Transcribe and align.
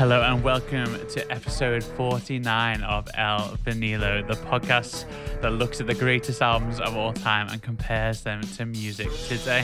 Hello 0.00 0.22
and 0.22 0.42
welcome 0.42 0.94
to 1.08 1.30
episode 1.30 1.84
49 1.84 2.82
of 2.84 3.06
El 3.18 3.58
Vinilo, 3.66 4.26
the 4.26 4.32
podcast 4.46 5.04
that 5.42 5.50
looks 5.50 5.78
at 5.78 5.86
the 5.86 5.94
greatest 5.94 6.40
albums 6.40 6.80
of 6.80 6.96
all 6.96 7.12
time 7.12 7.48
and 7.48 7.60
compares 7.60 8.22
them 8.22 8.40
to 8.40 8.64
music 8.64 9.10
today. 9.28 9.62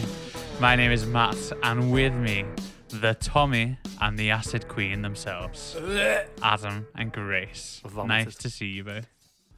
My 0.60 0.76
name 0.76 0.92
is 0.92 1.06
Matt, 1.06 1.38
and 1.62 1.90
with 1.90 2.12
me, 2.12 2.44
the 2.88 3.14
Tommy 3.14 3.78
and 4.02 4.18
the 4.18 4.30
Acid 4.30 4.68
Queen 4.68 5.00
themselves, 5.00 5.74
Adam 6.42 6.86
and 6.94 7.10
Grace. 7.10 7.80
Nice 8.04 8.34
to 8.34 8.50
see 8.50 8.66
you 8.66 8.84
both. 8.84 9.06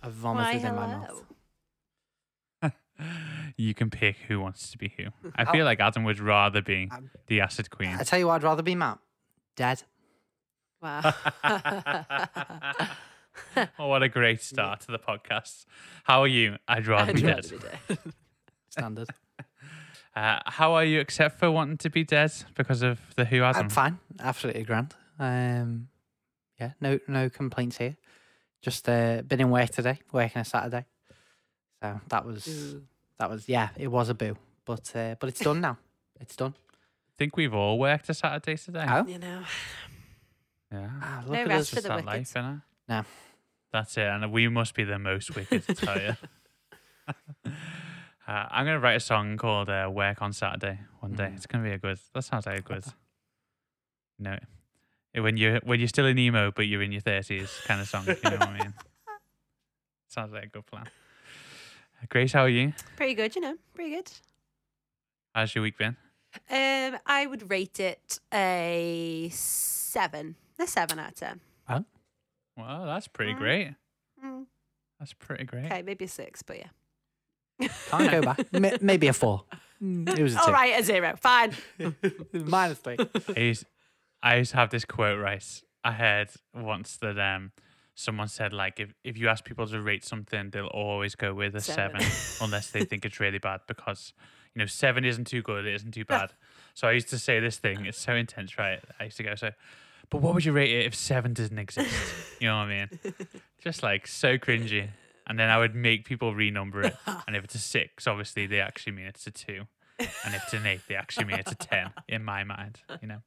I 0.01 0.11
vomited 0.11 0.63
in 0.65 0.77
my 0.77 0.87
mouth. 0.87 1.25
You 3.57 3.75
can 3.75 3.91
pick 3.91 4.17
who 4.29 4.39
wants 4.39 4.71
to 4.71 4.79
be 4.79 4.93
who. 4.97 5.07
I 5.35 5.45
feel 5.53 5.65
like 5.65 5.81
Adam 5.81 6.05
would 6.05 6.21
rather 6.21 6.63
be 6.63 6.89
Um, 6.93 7.11
the 7.27 7.41
Acid 7.41 7.69
Queen. 7.69 7.97
I 7.99 8.05
tell 8.05 8.21
you 8.21 8.29
what, 8.29 8.37
I'd 8.37 8.43
rather 8.45 8.63
be 8.63 8.77
Matt. 8.77 9.01
Dead. 9.57 9.82
Wow. 10.81 11.14
oh, 13.79 13.89
what 13.89 14.03
a 14.03 14.09
great 14.09 14.43
start 14.43 14.81
to 14.82 14.93
the 14.93 14.99
podcast. 14.99 15.64
How 16.05 16.21
are 16.23 16.27
you? 16.29 16.57
I'd 16.67 16.86
rather 16.86 17.13
be 17.13 17.21
I'd 17.27 17.43
dead. 17.43 17.53
rather 17.53 17.57
be 17.89 17.95
dead. 17.96 17.99
Standard. 18.71 19.09
Uh, 20.14 20.39
how 20.46 20.75
are 20.75 20.85
you, 20.85 21.00
except 21.00 21.39
for 21.39 21.50
wanting 21.50 21.79
to 21.79 21.91
be 21.91 22.05
dead 22.05 22.33
because 22.55 22.83
of 22.83 22.99
the 23.17 23.25
Who 23.25 23.43
Adam? 23.43 23.63
I'm 23.64 23.69
fine. 23.71 23.99
Absolutely 24.21 24.63
grand. 24.64 24.95
Um, 25.19 25.89
yeah, 26.61 26.72
no 26.81 26.99
no 27.07 27.29
complaints 27.29 27.79
here. 27.79 27.97
Just 28.63 28.89
uh, 28.89 29.22
been 29.22 29.41
in 29.41 29.50
work 29.50 29.71
today, 29.71 29.99
working 30.13 30.41
a 30.41 30.45
Saturday. 30.45 30.85
So 31.83 32.00
that 32.08 32.25
was 32.25 32.47
Ooh. 32.48 32.83
that 33.19 33.31
was 33.31 33.48
yeah, 33.48 33.69
it 33.77 33.89
was 33.89 34.08
a 34.08 34.14
boo, 34.14 34.36
but 34.64 34.91
uh, 34.95 35.14
but 35.20 35.28
it's 35.28 35.41
done 35.41 35.61
now. 35.61 35.78
It's 36.20 36.34
done. 36.34 36.55
I 36.72 37.14
think 37.19 37.36
we've 37.36 37.55
all 37.55 37.78
worked 37.78 38.08
a 38.08 38.14
Saturday 38.14 38.56
today. 38.56 38.86
Oh, 38.89 39.06
You 39.06 39.19
know, 39.19 39.42
Yeah. 40.72 40.91
ah, 41.03 41.22
No 41.24 41.30
look 41.30 41.38
at 41.41 41.48
rest 41.48 41.70
for 41.70 41.77
Just 41.77 41.83
the 41.84 41.88
that 41.88 41.97
wicked. 42.05 42.06
life, 42.06 42.34
innit? 42.34 42.62
No. 42.88 43.02
That's 43.72 43.97
it. 43.97 44.06
And 44.06 44.33
we 44.33 44.48
must 44.48 44.74
be 44.74 44.84
the 44.84 44.98
most 44.98 45.34
wicked, 45.34 45.64
I 45.69 45.72
tell 45.74 46.00
you. 46.00 46.16
uh, 47.47 47.50
I'm 48.27 48.64
going 48.66 48.77
to 48.77 48.80
write 48.80 48.96
a 48.96 49.00
song 49.00 49.36
called 49.36 49.69
uh, 49.69 49.91
Work 49.92 50.20
on 50.22 50.33
Saturday 50.33 50.80
one 51.00 51.12
day. 51.14 51.24
Mm. 51.24 51.36
It's 51.36 51.46
going 51.46 51.64
to 51.64 51.69
be 51.69 51.74
a 51.74 51.78
good, 51.78 51.98
that 52.14 52.22
sounds 52.22 52.46
like 52.46 52.58
a 52.58 52.62
good, 52.62 52.84
you 54.19 54.24
know, 54.24 54.39
when 55.22 55.36
you're, 55.36 55.58
when 55.64 55.80
you're 55.80 55.89
still 55.89 56.06
in 56.06 56.19
emo, 56.19 56.50
but 56.50 56.66
you're 56.66 56.83
in 56.83 56.92
your 56.92 57.02
30s 57.02 57.64
kind 57.66 57.80
of 57.80 57.89
song. 57.89 58.05
You 58.06 58.14
know 58.22 58.36
what 58.36 58.48
I 58.48 58.58
mean? 58.58 58.74
Sounds 60.08 60.33
like 60.33 60.44
a 60.44 60.48
good 60.48 60.66
plan. 60.66 60.84
Uh, 60.86 62.06
Grace, 62.08 62.33
how 62.33 62.42
are 62.42 62.48
you? 62.48 62.72
pretty 62.96 63.14
good. 63.14 63.34
You 63.36 63.42
know, 63.42 63.56
pretty 63.74 63.91
good. 63.91 64.11
How's 65.34 65.55
your 65.55 65.62
week 65.62 65.77
been? 65.77 65.96
Um, 66.50 66.98
I 67.06 67.27
would 67.27 67.50
rate 67.50 67.78
it 67.80 68.19
a 68.33 69.28
seven. 69.33 70.36
A 70.59 70.67
seven 70.67 70.98
out 70.98 71.11
of 71.11 71.14
ten. 71.14 71.41
Huh? 71.67 71.83
Well, 72.56 72.87
that's 72.87 73.09
pretty 73.09 73.34
Mm. 73.34 73.39
great. 73.39 73.75
Mm, 74.25 74.47
That's 74.98 75.12
pretty 75.12 75.45
great. 75.45 75.67
okay, 75.67 75.83
maybe 75.83 76.06
a 76.06 76.09
six, 76.09 76.42
but 76.42 76.59
yeah. 76.59 77.69
Can't 77.89 78.11
go 78.11 78.23
back. 78.23 78.41
M- 78.53 78.79
maybe 78.81 79.06
a 79.09 79.12
four. 79.12 79.45
It 79.81 80.19
was 80.20 80.34
a 80.34 80.41
All 80.41 80.47
two. 80.47 80.53
right, 80.53 80.81
a 80.81 80.83
zero. 80.83 81.14
Fine. 81.20 81.55
Minus 82.33 82.79
three. 82.79 82.97
I 83.36 83.41
used, 83.41 83.64
I 84.23 84.36
used 84.36 84.51
to 84.53 84.56
have 84.56 84.70
this 84.70 84.84
quote 84.84 85.19
right. 85.20 85.45
I 85.84 85.92
heard 85.92 86.31
once 86.55 86.97
that 86.98 87.19
um 87.19 87.53
someone 87.95 88.29
said 88.29 88.53
like 88.53 88.81
if, 88.81 88.92
if 89.05 89.17
you 89.17 89.29
ask 89.29 89.45
people 89.45 89.67
to 89.69 89.81
rate 89.81 90.05
something, 90.05 90.51
they'll 90.51 90.67
always 90.67 91.14
go 91.14 91.33
with 91.34 91.55
a 91.55 91.61
seven, 91.61 92.01
Seven. 92.01 92.45
unless 92.47 92.70
they 92.70 92.84
think 92.84 93.05
it's 93.05 93.20
really 93.20 93.39
bad 93.39 93.61
because 93.69 94.12
you 94.55 94.59
know 94.61 94.67
seven 94.67 95.05
isn't 95.05 95.27
too 95.27 95.42
good, 95.42 95.64
it 95.67 95.75
isn't 95.75 95.92
too 95.92 96.05
bad. 96.05 96.33
so 96.75 96.89
I 96.89 96.92
used 96.92 97.09
to 97.11 97.19
say 97.19 97.39
this 97.39 97.59
thing. 97.59 97.86
It's 97.86 97.98
so 98.01 98.14
intense, 98.14 98.59
right? 98.59 98.81
I 98.98 99.05
used 99.05 99.17
to 99.19 99.23
go 99.23 99.34
so. 99.36 99.51
But 100.11 100.23
what 100.23 100.34
would 100.34 100.45
you 100.45 100.53
rate 100.53 100.70
it 100.73 100.87
if 100.87 100.95
seven 100.95 101.34
doesn't 101.34 101.59
exist? 101.59 101.91
You 102.41 102.48
know 102.48 102.56
what 102.56 102.69
I 102.69 102.89
mean? 103.03 103.14
Just 103.62 103.83
like 103.83 104.06
so 104.06 104.39
cringy. 104.39 104.89
And 105.27 105.39
then 105.39 105.51
I 105.51 105.58
would 105.58 105.74
make 105.74 106.07
people 106.07 106.33
renumber 106.33 106.86
it. 106.86 106.96
And 107.27 107.36
if 107.36 107.45
it's 107.45 107.55
a 107.55 107.58
six, 107.58 108.07
obviously 108.07 108.47
they 108.47 108.61
actually 108.61 108.92
mean 108.92 109.07
it's 109.07 109.27
a 109.27 109.30
two. 109.30 109.64
And 109.98 110.35
if 110.35 110.45
it's 110.45 110.52
an 110.55 110.64
eight, 110.67 110.80
they 110.89 110.95
actually 110.95 111.27
mean 111.27 111.39
it's 111.39 111.52
a 111.52 111.57
ten 111.57 111.91
in 112.08 112.24
my 112.24 112.45
mind, 112.45 112.80
you 113.02 113.08
know. 113.08 113.18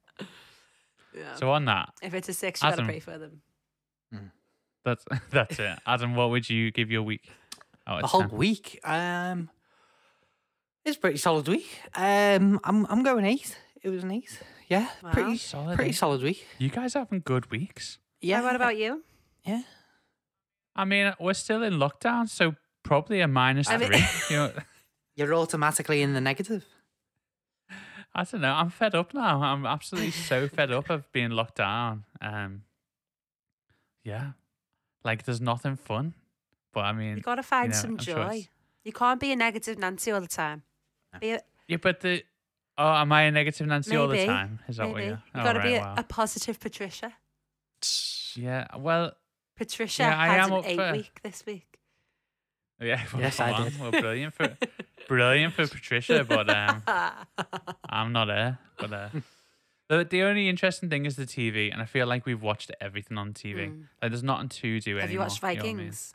Yeah. 1.14 1.34
So 1.34 1.50
on 1.50 1.66
that, 1.66 1.90
if 2.02 2.14
it's 2.14 2.28
a 2.28 2.32
six, 2.32 2.62
you 2.62 2.70
gotta 2.70 2.84
pray 2.84 2.98
for 3.00 3.18
them. 3.18 3.42
that's 4.84 5.04
that's 5.30 5.58
it. 5.58 5.78
Adam, 5.86 6.16
what 6.16 6.30
would 6.30 6.48
you 6.48 6.72
give 6.72 6.90
your 6.90 7.02
week? 7.02 7.30
out 7.86 7.98
the 7.98 8.04
of 8.04 8.10
whole 8.10 8.20
10? 8.22 8.30
week. 8.30 8.80
Um, 8.84 9.50
it's 10.84 10.96
a 10.96 11.00
pretty 11.00 11.18
solid 11.18 11.46
week. 11.48 11.68
Um, 11.94 12.58
I'm 12.64 12.86
I'm 12.86 13.02
going 13.02 13.24
eight. 13.26 13.56
It 13.82 13.90
was 13.90 14.02
an 14.02 14.10
eight. 14.12 14.40
Yeah, 14.72 14.88
Wow. 15.02 15.12
pretty 15.12 15.36
Solid, 15.36 15.76
pretty 15.76 15.90
eh? 15.90 15.94
solid 15.94 16.22
week. 16.22 16.46
You 16.58 16.70
guys 16.70 16.94
having 16.94 17.20
good 17.24 17.50
weeks. 17.50 17.98
Yeah. 18.20 18.38
Yeah. 18.38 18.42
What 18.44 18.56
about 18.56 18.76
you? 18.78 19.02
yeah? 19.44 19.62
I 20.74 20.84
mean, 20.86 21.12
we're 21.20 21.34
still 21.34 21.62
in 21.62 21.74
lockdown, 21.74 22.28
so 22.28 22.54
probably 22.82 23.20
a 23.20 23.28
minus 23.28 23.68
I 23.68 23.76
mean- 23.76 23.88
three. 23.92 24.04
you 24.30 24.36
know, 24.36 24.52
You're 25.16 25.34
automatically 25.34 26.00
in 26.02 26.14
the 26.14 26.20
negative. 26.20 26.64
I 28.14 28.24
don't 28.24 28.40
know. 28.40 28.52
I'm 28.52 28.70
fed 28.70 28.94
up 28.94 29.12
now. 29.14 29.42
I'm 29.42 29.64
absolutely 29.66 30.10
so 30.12 30.48
fed 30.48 30.70
up 30.72 30.88
of 30.90 31.10
being 31.12 31.30
locked 31.30 31.56
down. 31.56 32.04
Um, 32.20 32.62
yeah, 34.04 34.32
like 35.04 35.24
there's 35.24 35.40
nothing 35.40 35.76
fun. 35.76 36.14
But 36.72 36.80
I 36.86 36.92
mean, 36.92 37.16
You 37.16 37.22
gotta 37.22 37.42
find 37.42 37.70
know, 37.72 37.76
some 37.78 37.90
I'm 37.92 37.98
sure 37.98 38.14
joy. 38.14 38.22
it's- 38.38 38.48
You 38.84 38.92
can't 38.92 39.20
be 39.20 39.32
a 39.32 39.36
negative 39.36 39.78
Nancy 39.78 40.10
all 40.10 40.20
the 40.20 40.26
time. 40.28 40.62
Be 41.20 41.32
a, 41.32 41.40
yeah, 41.68 41.76
but 41.80 42.00
the 42.00 42.22
oh, 42.78 42.94
am 42.94 43.12
I 43.12 43.22
a 43.22 43.30
negative 43.30 43.66
Nancy 43.66 43.96
all 43.96 44.08
the 44.08 44.24
time? 44.26 44.60
Is 44.68 44.76
that 44.78 44.88
what 44.88 44.98
you're? 45.02 45.10
You 45.10 45.18
oh, 45.34 45.42
gotta 45.42 45.58
right, 45.60 45.68
be 45.68 45.74
a, 45.74 45.80
wow. 45.80 45.94
a 45.96 46.02
positive 46.02 46.58
Patricia. 46.60 47.12
yeah. 48.36 48.66
Well, 48.76 49.12
Patricia 49.56 50.02
Yeah, 50.04 50.20
I 50.20 50.26
has 50.28 50.46
am 50.46 50.52
an 50.52 50.64
eight 50.64 50.76
for- 50.76 50.92
week 50.92 51.20
this 51.22 51.44
week. 51.46 51.78
yeah. 52.80 53.02
Well, 53.12 53.22
Yes, 53.22 53.40
I 53.40 53.52
on. 53.52 53.64
did. 53.64 53.80
Well, 53.80 53.90
brilliant 53.90 54.34
for 54.34 54.56
brilliant 55.08 55.54
for 55.54 55.66
Patricia, 55.66 56.24
but 56.24 56.48
um. 56.50 56.82
I'm 57.88 58.12
not 58.12 58.26
there, 58.26 58.58
but 58.78 58.92
uh, 58.92 59.08
the 59.88 60.04
the 60.04 60.22
only 60.22 60.48
interesting 60.48 60.88
thing 60.88 61.04
is 61.06 61.16
the 61.16 61.26
TV, 61.26 61.72
and 61.72 61.82
I 61.82 61.84
feel 61.84 62.06
like 62.06 62.24
we've 62.24 62.40
watched 62.42 62.70
everything 62.80 63.18
on 63.18 63.32
TV. 63.34 63.68
Mm. 63.68 63.84
Like 64.00 64.10
there's 64.10 64.22
nothing 64.22 64.48
to 64.48 64.80
do 64.80 64.96
Have 64.96 65.10
you 65.10 65.18
anymore. 65.18 65.26
watched 65.26 65.42
know 65.42 65.48
I 65.48 65.54
mean? 65.54 65.62
Vikings? 65.76 66.14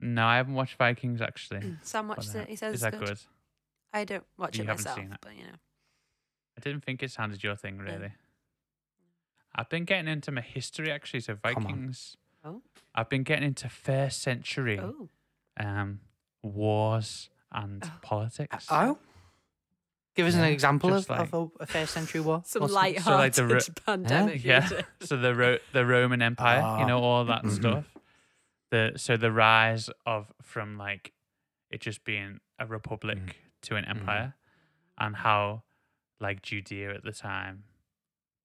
No, 0.00 0.26
I 0.26 0.36
haven't 0.36 0.54
watched 0.54 0.76
Vikings 0.76 1.20
actually. 1.22 1.60
Mm, 1.60 1.78
Sam 1.82 2.08
but, 2.08 2.18
watched 2.18 2.34
uh, 2.34 2.40
it. 2.40 2.48
He 2.48 2.56
says 2.56 2.74
is 2.74 2.82
it's 2.82 2.90
that 2.92 2.98
good. 2.98 3.08
good? 3.08 3.18
I 3.92 4.04
don't 4.04 4.24
watch 4.38 4.56
You 4.58 4.64
it 4.64 4.68
haven't 4.68 4.84
myself, 4.84 4.98
seen 4.98 5.12
it. 5.12 5.18
but 5.20 5.36
you 5.36 5.44
know. 5.44 5.58
I 6.56 6.60
didn't 6.60 6.84
think 6.84 7.02
it 7.02 7.10
sounded 7.10 7.42
your 7.42 7.56
thing 7.56 7.78
really. 7.78 8.12
I've 9.54 9.68
been 9.68 9.84
getting 9.84 10.08
into 10.08 10.30
my 10.32 10.40
history 10.40 10.90
actually. 10.90 11.20
So 11.20 11.34
on. 11.44 11.54
Vikings. 11.54 12.16
Oh. 12.44 12.62
I've 12.94 13.08
been 13.08 13.22
getting 13.22 13.44
into 13.44 13.68
first 13.68 14.20
century 14.22 14.78
Oh, 14.78 15.08
um 15.58 16.00
wars 16.42 17.30
and 17.52 17.82
Oh. 17.84 17.92
politics. 18.02 18.66
Oh, 18.70 18.98
give 20.16 20.26
us 20.26 20.34
an 20.34 20.40
Yeah, 20.40 20.46
example 20.46 20.90
just 20.90 21.10
of, 21.10 21.34
of 21.34 21.50
a, 21.60 21.62
a 21.64 21.66
first 21.66 21.92
century 21.94 22.20
war. 22.20 22.42
some 22.46 22.62
What's- 22.62 22.72
light 22.74 23.00
so 23.00 23.10
like 23.12 23.34
the 23.34 23.46
ro- 23.46 23.58
pandemic. 23.86 24.42
Yeah. 24.44 24.60
music. 24.60 24.86
so 25.00 25.16
the 25.16 25.34
Ro- 25.34 25.58
the 25.72 25.84
Roman 25.84 26.22
Empire, 26.22 26.80
you 26.80 26.86
know, 26.86 26.98
all 27.00 27.24
that 27.26 27.44
Mhm. 27.44 27.52
stuff. 27.56 27.84
The 28.70 28.92
so 28.96 29.16
the 29.18 29.30
rise 29.30 29.90
of 30.06 30.32
from 30.42 30.78
like 30.78 31.12
it 31.70 31.80
just 31.82 32.04
being 32.04 32.40
a 32.58 32.66
republic 32.66 33.18
Mm. 33.18 33.32
To 33.62 33.76
an 33.76 33.84
empire, 33.84 34.34
and 34.98 35.16
how 35.16 35.62
like 36.20 36.42
Judea 36.42 36.94
at 36.94 37.04
the 37.04 37.12
time 37.12 37.64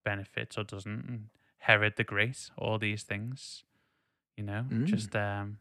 benefits 0.03 0.57
or 0.57 0.63
doesn't, 0.63 1.05
and 1.07 1.29
Herod 1.59 1.93
the 1.97 2.03
Great, 2.03 2.49
all 2.57 2.77
these 2.79 3.03
things, 3.03 3.63
you 4.35 4.43
know, 4.43 4.65
Mm. 4.71 4.85
just 4.85 5.15
um, 5.15 5.59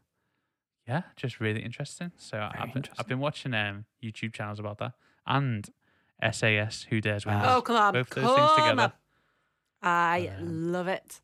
yeah, 0.87 1.03
just 1.17 1.41
really 1.41 1.63
interesting. 1.63 2.13
So 2.17 2.39
I've 2.39 2.73
been, 2.73 2.85
I've 2.99 3.09
been 3.09 3.19
watching 3.19 3.55
um 3.55 3.87
YouTube 4.03 4.33
channels 4.33 4.59
about 4.61 4.79
that 4.79 4.93
and 5.27 5.69
SAS 6.23 6.85
Who 6.85 7.01
Dares 7.01 7.27
Win. 7.27 7.41
Oh, 7.43 7.61
come 7.63 7.77
on. 7.77 7.93
Both 7.93 8.11
those 8.11 8.25
come 8.25 8.35
things 8.37 8.51
on. 8.51 8.57
together. 8.57 8.93
I 9.83 10.31
Um, 10.39 10.73
love 10.73 10.89
it. 10.89 11.21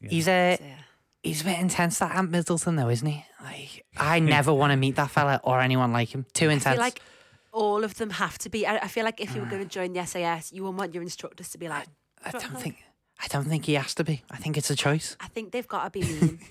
Yeah. 0.00 0.10
He's 0.10 0.28
a 0.28 0.56
So, 0.58 0.64
yeah. 0.64 0.74
He's 1.22 1.40
a 1.42 1.44
bit 1.44 1.58
intense. 1.58 1.98
That 1.98 2.14
Ant 2.16 2.30
Middleton, 2.30 2.76
though, 2.76 2.88
isn't 2.88 3.06
he? 3.06 3.24
Like, 3.42 3.84
I 3.96 4.18
never 4.18 4.52
want 4.52 4.72
to 4.72 4.76
meet 4.76 4.96
that 4.96 5.10
fella 5.10 5.40
or 5.44 5.60
anyone 5.60 5.92
like 5.92 6.08
him. 6.14 6.26
Too 6.32 6.50
I 6.50 6.54
intense. 6.54 6.74
feel 6.76 6.80
like 6.84 7.00
all 7.52 7.84
of 7.84 7.94
them 7.96 8.10
have 8.10 8.38
to 8.38 8.48
be. 8.48 8.66
I, 8.66 8.76
I 8.78 8.88
feel 8.88 9.04
like 9.04 9.20
if 9.20 9.34
you 9.34 9.40
were 9.40 9.46
Ah. 9.46 9.50
going 9.50 9.62
to 9.62 9.68
join 9.68 9.92
the 9.92 10.04
SAS, 10.06 10.52
you 10.52 10.62
wouldn't 10.62 10.78
want 10.78 10.94
your 10.94 11.02
instructors 11.02 11.50
to 11.50 11.58
be 11.58 11.68
like, 11.68 11.86
I 12.24 12.30
don't 12.30 12.58
think. 12.60 12.76
I 13.22 13.26
don't 13.28 13.44
think 13.44 13.66
he 13.66 13.74
has 13.74 13.94
to 13.94 14.04
be. 14.04 14.22
I 14.30 14.36
think 14.36 14.56
it's 14.56 14.70
a 14.70 14.74
choice. 14.76 15.16
I 15.20 15.28
think 15.28 15.52
they've 15.52 15.68
got 15.68 15.84
to 15.84 15.90
be 15.90 16.00
mean. 16.02 16.40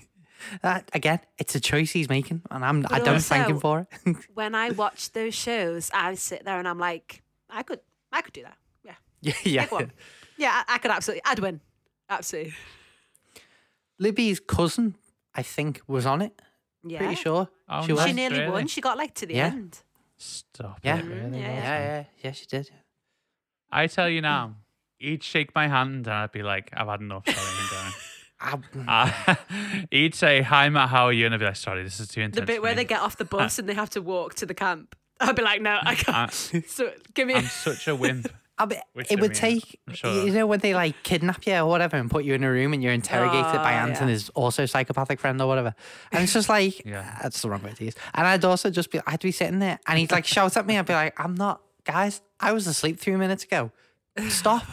That 0.62 0.90
again, 0.92 1.20
it's 1.38 1.54
a 1.54 1.60
choice 1.60 1.92
he's 1.92 2.08
making, 2.08 2.42
and 2.50 2.64
I'm. 2.64 2.84
I 2.90 2.98
don't 2.98 3.20
thank 3.22 3.46
him 3.46 3.60
for 3.60 3.86
it. 4.04 4.16
when 4.34 4.56
I 4.56 4.70
watch 4.70 5.12
those 5.12 5.34
shows, 5.34 5.88
I 5.94 6.14
sit 6.16 6.44
there 6.44 6.58
and 6.58 6.66
I'm 6.66 6.80
like, 6.80 7.22
I 7.48 7.62
could, 7.62 7.78
I 8.10 8.22
could 8.22 8.32
do 8.32 8.42
that. 8.42 8.56
Yeah, 8.84 8.94
yeah, 9.44 9.66
yeah. 9.70 9.86
Yeah, 10.36 10.50
I, 10.66 10.74
I 10.74 10.78
could 10.78 10.90
absolutely. 10.90 11.22
I'd 11.26 11.38
win. 11.38 11.60
Absolutely. 12.10 12.54
Libby's 14.02 14.40
cousin, 14.40 14.94
I 15.34 15.42
think, 15.42 15.80
was 15.86 16.04
on 16.06 16.22
it. 16.22 16.32
Yeah. 16.84 16.98
Pretty 16.98 17.14
sure 17.14 17.48
Oh, 17.68 17.86
she 17.86 17.92
was. 17.92 18.04
She 18.06 18.12
nearly 18.12 18.40
really? 18.40 18.50
won. 18.52 18.66
She 18.66 18.80
got 18.80 18.96
like 18.98 19.14
to 19.14 19.26
the 19.26 19.34
Yeah. 19.34 19.46
end. 19.46 19.78
Stop 20.16 20.80
Yeah. 20.82 20.98
it, 20.98 21.04
really? 21.04 21.20
Mm, 21.38 21.40
yeah, 21.40 21.40
Yeah, 21.40 21.62
yeah, 21.62 21.78
yeah, 21.86 22.04
yeah, 22.24 22.32
she 22.32 22.46
did. 22.46 22.70
I 23.70 23.86
tell 23.86 24.08
you 24.08 24.20
now, 24.20 24.56
he'd 24.98 25.22
shake 25.22 25.54
my 25.54 25.68
hand 25.68 26.06
and 26.06 26.14
I'd 26.14 26.32
be 26.32 26.42
like, 26.42 26.70
I've 26.76 26.88
had 26.88 27.00
enough. 27.00 27.24
Sorry, 27.28 27.38
I'm 28.40 28.60
going. 28.60 28.78
I, 28.88 29.14
Uh, 29.28 29.34
he'd 29.92 30.14
say, 30.16 30.42
"Hi, 30.42 30.68
Matt. 30.68 30.88
How 30.88 31.04
are 31.06 31.12
you?" 31.12 31.26
And 31.26 31.34
I'd 31.34 31.38
be 31.38 31.46
like, 31.46 31.54
"Sorry, 31.54 31.84
this 31.84 32.00
is 32.00 32.08
too 32.08 32.22
intense." 32.22 32.40
The 32.40 32.46
bit 32.46 32.60
where 32.60 32.74
they 32.74 32.84
get 32.84 33.00
off 33.00 33.16
the 33.16 33.24
bus 33.24 33.58
and 33.60 33.68
they 33.68 33.74
have 33.74 33.90
to 33.90 34.02
walk 34.02 34.34
to 34.36 34.46
the 34.46 34.54
camp. 34.54 34.96
I'd 35.20 35.36
be 35.36 35.42
like, 35.42 35.62
no, 35.62 35.78
I 35.80 35.94
can't. 35.94 36.50
I- 36.54 36.60
so 36.66 36.90
give 37.14 37.28
me. 37.28 37.34
I'm 37.34 37.44
such 37.44 37.86
a 37.86 37.94
wimp. 37.94 38.26
I 38.58 38.66
mean, 38.66 38.78
Which, 38.92 39.10
it 39.10 39.18
would 39.18 39.30
mean, 39.30 39.38
take, 39.40 39.80
sure- 39.94 40.24
you 40.24 40.30
know, 40.32 40.46
when 40.46 40.60
they 40.60 40.74
like 40.74 41.02
kidnap 41.02 41.46
you 41.46 41.54
or 41.56 41.66
whatever 41.66 41.96
and 41.96 42.10
put 42.10 42.24
you 42.24 42.34
in 42.34 42.44
a 42.44 42.50
room 42.50 42.72
and 42.74 42.82
you're 42.82 42.92
interrogated 42.92 43.44
by 43.60 43.72
ah, 43.74 43.78
Oh, 43.80 43.86
Ant 43.86 43.92
yeah. 43.94 44.00
and 44.02 44.10
his 44.10 44.28
also 44.30 44.66
psychopathic 44.66 45.18
friend 45.20 45.40
or 45.40 45.46
whatever. 45.48 45.74
And 46.12 46.22
it's 46.22 46.32
just 46.34 46.48
like, 46.48 46.82
Yeah. 46.84 47.18
that's 47.22 47.40
the 47.42 47.48
wrong 47.50 47.62
way 47.62 47.72
to 47.72 47.84
use. 47.84 47.94
And 48.14 48.26
I'd 48.26 48.44
also 48.44 48.70
just 48.70 48.90
be, 48.90 49.00
I'd 49.06 49.20
be 49.20 49.32
sitting 49.32 49.58
there 49.58 49.80
and 49.86 49.98
he'd 49.98 50.12
like 50.12 50.26
shout 50.26 50.56
at 50.56 50.66
me. 50.66 50.78
I'd 50.78 50.86
be 50.86 50.92
like, 50.92 51.18
I'm 51.18 51.34
not, 51.34 51.62
guys, 51.84 52.20
I 52.38 52.52
was 52.52 52.66
asleep 52.66 53.00
three 53.00 53.16
minutes 53.16 53.44
ago. 53.44 53.72
Stop. 54.28 54.64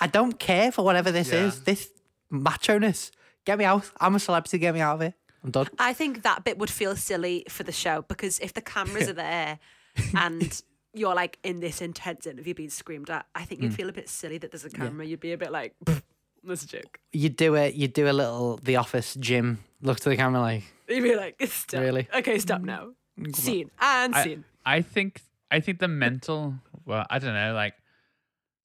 I 0.00 0.08
don't 0.08 0.38
care 0.38 0.72
for 0.72 0.84
whatever 0.84 1.10
this 1.12 1.30
Yeah. 1.32 1.46
is. 1.46 1.62
This 1.62 1.88
macho 2.30 2.78
ness. 2.78 3.12
Get 3.44 3.58
me 3.58 3.64
out. 3.64 3.90
I'm 4.00 4.14
a 4.16 4.18
celebrity. 4.20 4.58
Get 4.58 4.74
me 4.74 4.80
out 4.80 4.96
of 4.96 5.00
here. 5.00 5.14
I'm 5.44 5.52
done. 5.52 5.68
I 5.78 5.92
think 5.92 6.22
that 6.24 6.42
bit 6.44 6.58
would 6.58 6.70
feel 6.70 6.96
silly 6.96 7.44
for 7.48 7.62
the 7.62 7.72
show 7.72 8.02
because 8.08 8.40
if 8.40 8.52
the 8.52 8.60
cameras 8.60 9.08
are 9.08 9.12
there 9.12 9.58
and 10.16 10.60
you're 10.98 11.14
like 11.14 11.38
in 11.42 11.60
this 11.60 11.80
intense 11.80 12.26
interview 12.26 12.54
being 12.54 12.70
screamed 12.70 13.08
at, 13.10 13.26
I 13.34 13.42
Mm. 13.42 13.46
think 13.46 13.62
you'd 13.62 13.74
feel 13.74 13.88
a 13.88 13.92
bit 13.92 14.08
silly 14.08 14.38
that 14.38 14.50
there's 14.50 14.64
a 14.64 14.70
camera. 14.70 15.06
You'd 15.06 15.20
be 15.20 15.32
a 15.32 15.38
bit 15.38 15.50
like, 15.52 15.74
"Pfft, 15.84 16.02
that's 16.44 16.64
a 16.64 16.66
joke. 16.66 16.98
You'd 17.12 17.36
do 17.36 17.54
it. 17.54 17.74
You'd 17.74 17.92
do 17.92 18.08
a 18.08 18.12
little 18.12 18.58
The 18.62 18.76
Office 18.76 19.14
Jim 19.14 19.58
look 19.80 20.00
to 20.00 20.08
the 20.08 20.16
camera 20.16 20.40
like, 20.40 20.64
You'd 20.88 21.02
be 21.02 21.14
like, 21.16 21.36
stop. 21.48 21.80
Really? 21.80 22.08
Okay, 22.14 22.38
stop 22.38 22.62
now. 22.62 22.90
Scene 23.34 23.70
and 23.80 24.14
I, 24.14 24.22
scene. 24.24 24.44
I 24.64 24.80
think 24.82 25.22
I 25.50 25.60
think 25.60 25.78
the 25.80 25.88
mental 25.88 26.54
well, 26.84 27.04
I 27.10 27.18
don't 27.18 27.34
know, 27.34 27.52
like 27.54 27.74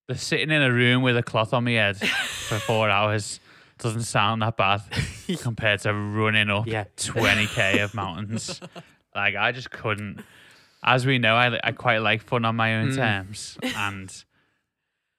the 0.07 0.15
sitting 0.17 0.51
in 0.51 0.61
a 0.61 0.71
room 0.71 1.01
with 1.01 1.17
a 1.17 1.23
cloth 1.23 1.53
on 1.53 1.63
my 1.63 1.71
head 1.71 1.97
for 2.47 2.59
four 2.59 2.89
hours 2.89 3.39
doesn't 3.79 4.03
sound 4.03 4.41
that 4.41 4.55
bad 4.57 4.81
compared 5.41 5.79
to 5.81 5.93
running 5.93 6.49
up 6.49 6.67
Yeah. 6.67 6.85
20k 6.97 7.83
of 7.83 7.93
mountains. 7.93 8.61
Like 9.15 9.35
I 9.35 9.51
just 9.51 9.71
couldn't. 9.71 10.23
As 10.83 11.05
we 11.05 11.17
know, 11.17 11.35
I 11.35 11.59
I 11.63 11.71
quite 11.71 11.99
like 11.99 12.21
fun 12.23 12.45
on 12.45 12.55
my 12.55 12.75
own 12.75 12.89
Mm. 12.91 12.95
terms, 12.95 13.57
and 13.75 14.09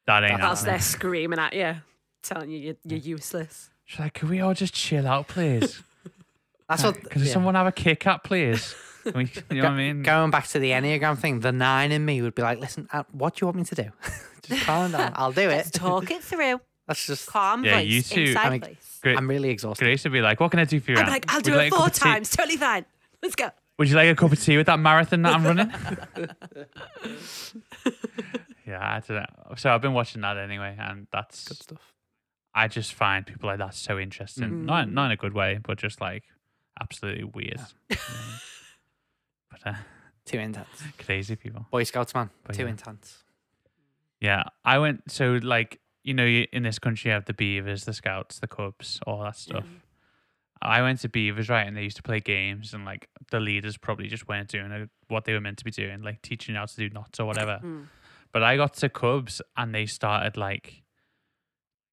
that 0.06 0.22
ain't 0.24 0.40
Whilst 0.40 0.62
happening. 0.64 0.72
they're 0.72 0.78
screaming 0.80 1.38
at 1.38 1.52
you, 1.54 1.76
telling 2.22 2.50
you 2.50 2.58
you're, 2.58 2.76
you're 2.84 2.98
useless. 2.98 3.70
She's 3.86 3.98
like, 4.00 4.14
can 4.14 4.28
we 4.28 4.40
all 4.40 4.54
just 4.54 4.74
chill 4.74 5.06
out, 5.06 5.28
please? 5.28 5.82
that's 6.68 6.82
what. 6.82 7.10
Can 7.10 7.22
yeah. 7.22 7.32
someone 7.32 7.54
have 7.54 7.66
a 7.66 7.72
kick 7.72 8.06
at, 8.06 8.24
please? 8.24 8.74
Can 9.04 9.12
we, 9.18 9.30
you 9.50 9.60
know 9.60 9.68
what 9.68 9.72
I 9.72 9.76
mean? 9.76 10.02
Going 10.02 10.30
back 10.30 10.46
to 10.48 10.58
the 10.58 10.70
Enneagram 10.70 11.18
thing, 11.18 11.40
the 11.40 11.52
nine 11.52 11.92
in 11.92 12.02
me 12.06 12.22
would 12.22 12.34
be 12.34 12.40
like, 12.40 12.58
listen, 12.58 12.88
uh, 12.90 13.02
what 13.12 13.34
do 13.34 13.42
you 13.42 13.46
want 13.48 13.58
me 13.58 13.64
to 13.64 13.74
do? 13.74 13.90
just 14.42 14.64
calm 14.64 14.92
down. 14.92 15.12
I'll 15.14 15.30
do 15.30 15.46
Let's 15.46 15.68
it. 15.68 15.72
talk 15.74 16.10
it 16.10 16.22
through. 16.24 16.58
That's 16.88 17.06
just, 17.06 17.26
Calm 17.28 17.64
Yeah, 17.66 17.80
voice, 17.80 17.86
you 17.86 18.00
two- 18.00 18.20
inside 18.22 18.46
I 18.46 18.50
mean, 18.50 18.60
voice. 18.62 18.98
Great. 19.02 19.18
I'm 19.18 19.28
really 19.28 19.50
exhausted. 19.50 19.84
Grace 19.84 20.04
would 20.04 20.12
be 20.14 20.22
like, 20.22 20.40
what 20.40 20.50
can 20.52 20.58
I 20.60 20.64
do 20.64 20.80
for 20.80 20.92
you? 20.92 20.96
I'd 20.96 21.00
be 21.00 21.02
Ant? 21.02 21.10
like, 21.10 21.24
I'll 21.28 21.36
Would 21.36 21.44
do 21.44 21.50
you 21.50 21.56
it 21.58 21.60
like 21.64 21.72
four 21.74 21.86
of 21.86 21.92
tea? 21.92 22.00
times. 22.00 22.30
Totally 22.30 22.56
fine. 22.56 22.86
Let's 23.22 23.34
go. 23.34 23.50
Would 23.78 23.88
you 23.88 23.96
like 23.96 24.08
a 24.08 24.14
cup 24.14 24.30
of 24.30 24.40
tea 24.40 24.56
with 24.56 24.66
that 24.66 24.78
marathon 24.78 25.22
that 25.22 25.34
I'm 25.34 25.44
running? 25.44 25.68
yeah, 28.66 28.78
I 28.80 29.02
don't 29.06 29.16
know. 29.16 29.54
So 29.56 29.74
I've 29.74 29.82
been 29.82 29.94
watching 29.94 30.22
that 30.22 30.38
anyway, 30.38 30.76
and 30.78 31.08
that's 31.12 31.48
Good 31.48 31.56
stuff. 31.56 31.92
I 32.54 32.68
just 32.68 32.94
find 32.94 33.26
people 33.26 33.48
like 33.48 33.58
that 33.58 33.74
so 33.74 33.98
interesting. 33.98 34.64
Not 34.64 34.90
not 34.90 35.06
in 35.06 35.12
a 35.12 35.16
good 35.16 35.34
way, 35.34 35.58
but 35.60 35.76
just 35.76 36.00
like 36.00 36.22
absolutely 36.80 37.24
weird. 37.24 37.58
Know? 37.58 37.96
but 39.50 39.66
uh, 39.66 39.74
Too 40.24 40.38
intense. 40.38 40.68
crazy 40.98 41.34
people. 41.34 41.66
Boy 41.72 41.82
Scouts, 41.82 42.14
man. 42.14 42.30
But 42.44 42.54
Too 42.54 42.62
yeah. 42.62 42.68
intense. 42.68 43.24
Yeah, 44.20 44.44
I 44.64 44.78
went. 44.78 45.10
So 45.10 45.40
like 45.42 45.80
you 46.04 46.14
know, 46.14 46.26
in 46.26 46.62
this 46.62 46.78
country, 46.78 47.08
you 47.08 47.14
have 47.14 47.24
the 47.24 47.34
Beavers, 47.34 47.86
the 47.86 47.92
Scouts, 47.92 48.38
the 48.38 48.46
Cubs, 48.46 49.00
all 49.06 49.24
that 49.24 49.36
stuff. 49.36 49.64
I 50.64 50.80
went 50.82 51.00
to 51.00 51.08
Beavers, 51.08 51.48
right, 51.48 51.66
and 51.66 51.76
they 51.76 51.82
used 51.82 51.96
to 51.96 52.02
play 52.02 52.20
games, 52.20 52.72
and 52.72 52.84
like 52.84 53.08
the 53.30 53.38
leaders 53.38 53.76
probably 53.76 54.08
just 54.08 54.26
weren't 54.26 54.48
doing 54.48 54.88
what 55.08 55.24
they 55.26 55.34
were 55.34 55.40
meant 55.40 55.58
to 55.58 55.64
be 55.64 55.70
doing, 55.70 56.02
like 56.02 56.22
teaching 56.22 56.54
you 56.54 56.58
how 56.58 56.66
to 56.66 56.76
do 56.76 56.88
knots 56.88 57.20
or 57.20 57.26
whatever. 57.26 57.60
Mm. 57.62 57.86
But 58.32 58.42
I 58.42 58.56
got 58.56 58.74
to 58.74 58.88
Cubs, 58.88 59.42
and 59.56 59.74
they 59.74 59.86
started 59.86 60.36
like, 60.36 60.82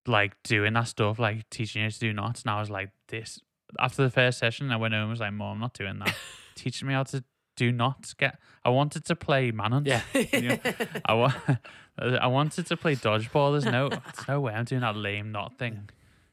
like 0.08 0.42
doing 0.44 0.74
that 0.74 0.88
stuff, 0.88 1.20
like 1.20 1.50
teaching 1.50 1.84
you 1.84 1.92
to 1.92 2.00
do 2.00 2.14
knots, 2.14 2.44
and 2.44 2.52
I 2.52 2.60
was 2.60 2.70
like, 2.70 2.92
this. 3.10 3.40
After 3.80 4.04
the 4.04 4.10
first 4.10 4.40
session, 4.40 4.72
I 4.72 4.78
went 4.78 4.94
home 4.94 5.04
and 5.04 5.12
was 5.12 5.20
like, 5.20 5.34
"Mom, 5.34 5.54
I'm 5.54 5.60
not 5.60 5.74
doing 5.74 6.00
that. 6.00 6.16
Teaching 6.56 6.90
me 6.90 6.94
how 6.94 7.04
to 7.04 7.24
do 7.56 7.72
knots. 7.72 8.14
Get. 8.14 8.38
I 8.66 8.70
wanted 8.70 9.06
to 9.06 9.16
play 9.16 9.52
manhunt. 9.52 9.88
Yeah. 9.88 10.02
You 10.34 10.42
know, 10.42 10.58
I 11.06 11.14
wa- 11.14 11.34
I 12.00 12.28
wanted 12.28 12.66
to 12.68 12.78
play 12.78 12.96
dodgeball. 12.96 13.54
There's 13.54 13.72
no, 13.72 13.90
there's 13.90 14.28
no 14.28 14.42
way 14.42 14.54
I'm 14.54 14.66
doing 14.66 14.82
that 14.82 14.96
lame 14.96 15.32
knot 15.32 15.58
thing. 15.58 15.90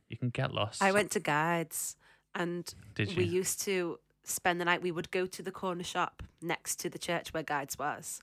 You 0.08 0.16
can 0.16 0.30
get 0.30 0.52
lost. 0.52 0.82
I 0.82 0.90
went 0.92 1.10
to 1.12 1.20
guides 1.20 1.96
and 2.38 2.72
Did 2.94 3.16
we 3.16 3.24
used 3.24 3.60
to 3.62 3.98
spend 4.24 4.60
the 4.60 4.64
night. 4.64 4.80
We 4.82 4.92
would 4.92 5.10
go 5.10 5.26
to 5.26 5.42
the 5.42 5.50
corner 5.52 5.82
shop 5.84 6.22
next 6.40 6.76
to 6.80 6.88
the 6.90 6.98
church 6.98 7.34
where 7.34 7.42
guides 7.42 7.78
was, 7.78 8.20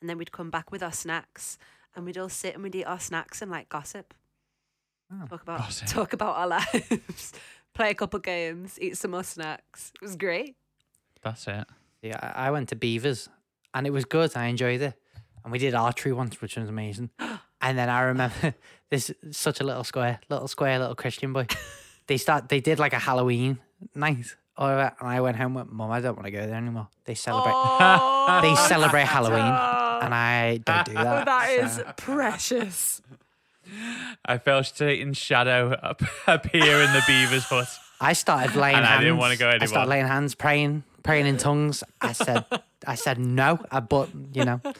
and 0.00 0.08
then 0.08 0.16
we'd 0.18 0.32
come 0.32 0.50
back 0.50 0.70
with 0.72 0.82
our 0.82 0.92
snacks, 0.92 1.58
and 1.94 2.04
we'd 2.06 2.16
all 2.18 2.28
sit 2.28 2.54
and 2.54 2.62
we'd 2.62 2.74
eat 2.74 2.84
our 2.84 3.00
snacks 3.00 3.42
and 3.42 3.50
like 3.50 3.68
gossip, 3.68 4.14
Oh. 5.10 5.26
talk 5.26 5.42
about 5.42 5.58
Gossip. 5.60 5.88
talk 5.88 6.12
about 6.12 6.36
our 6.36 6.46
lives, 6.58 7.32
play 7.74 7.90
a 7.90 7.94
couple 7.94 8.20
games, 8.20 8.78
eat 8.80 8.96
some 8.98 9.12
more 9.12 9.24
snacks. 9.24 9.90
It 9.94 10.02
was 10.04 10.16
great. 10.16 10.56
That's 11.22 11.46
it. 11.48 11.64
Yeah, 12.02 12.18
I 12.22 12.48
I 12.48 12.50
went 12.50 12.68
to 12.68 12.76
Beavers 12.76 13.28
and 13.74 13.86
it 13.86 13.90
was 13.90 14.04
good. 14.04 14.36
I 14.36 14.46
enjoyed 14.46 14.82
it. 14.82 14.94
And 15.42 15.50
we 15.52 15.58
did 15.58 15.74
archery 15.74 16.12
once, 16.12 16.40
which 16.42 16.56
was 16.56 16.68
amazing. 16.68 17.10
And 17.60 17.76
then 17.76 17.88
I 17.90 18.02
remember 18.02 18.54
this 18.90 19.10
such 19.32 19.60
a 19.60 19.64
little 19.64 19.82
square, 19.82 20.20
little 20.30 20.46
square, 20.46 20.78
little 20.78 20.94
Christian 20.94 21.32
boy. 21.32 21.46
They 22.08 22.16
start 22.16 22.48
they 22.48 22.60
did 22.60 22.78
like 22.80 22.92
a 22.92 22.98
Halloween 22.98 23.58
night. 23.94 24.34
Or 24.56 24.72
and 24.72 24.92
I 25.08 25.20
went 25.20 25.36
home 25.36 25.54
with 25.54 25.68
mum, 25.70 25.90
I 25.92 26.00
don't 26.00 26.16
want 26.16 26.24
to 26.26 26.32
go 26.32 26.44
there 26.44 26.56
anymore. 26.56 26.88
They 27.04 27.14
celebrate 27.14 27.52
Oh, 27.54 28.40
they 28.42 28.54
celebrate 28.66 29.04
Halloween 29.04 29.38
oh, 29.40 30.00
and 30.02 30.12
I 30.12 30.56
don't 30.56 30.84
do 30.86 30.94
that. 30.94 31.26
that 31.26 31.50
is 31.50 31.76
so- 31.76 31.92
precious. 31.96 33.00
I 34.24 34.38
felt 34.38 34.66
Satan's 34.66 35.18
shadow 35.18 35.72
up, 35.72 36.02
appear 36.26 36.82
in 36.82 36.92
the 36.92 37.02
beaver's 37.06 37.44
hut. 37.44 37.68
I 38.00 38.14
started 38.14 38.56
laying 38.56 38.76
And 38.76 38.84
I 38.86 38.90
hands. 38.90 39.02
didn't 39.04 39.18
wanna 39.18 39.36
go 39.36 39.50
I 39.50 39.64
started 39.66 39.90
laying 39.90 40.06
hands, 40.06 40.34
praying, 40.34 40.84
praying 41.02 41.26
in 41.26 41.36
tongues. 41.36 41.84
I 42.00 42.12
said, 42.12 42.44
I 42.86 42.94
said 42.94 43.18
no, 43.18 43.58
I, 43.70 43.80
but 43.80 44.08
you 44.32 44.44
know, 44.44 44.60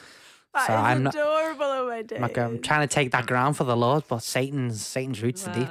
That 0.55 0.65
So 0.65 0.73
is 0.73 0.79
I'm 0.79 1.03
not- 1.03 1.13
adorable. 1.13 1.63
Oh 1.65 1.87
my 1.87 2.01
days. 2.01 2.15
I'm, 2.17 2.21
not 2.23 2.33
going- 2.33 2.55
I'm 2.55 2.61
trying 2.61 2.87
to 2.87 2.93
take 2.93 3.11
that 3.11 3.27
ground 3.27 3.55
for 3.55 3.63
the 3.65 3.77
Lord, 3.77 4.03
but 4.09 4.23
Satan's 4.23 4.83
Satan's 4.85 5.21
roots 5.21 5.47
are 5.47 5.53
deep. 5.53 5.69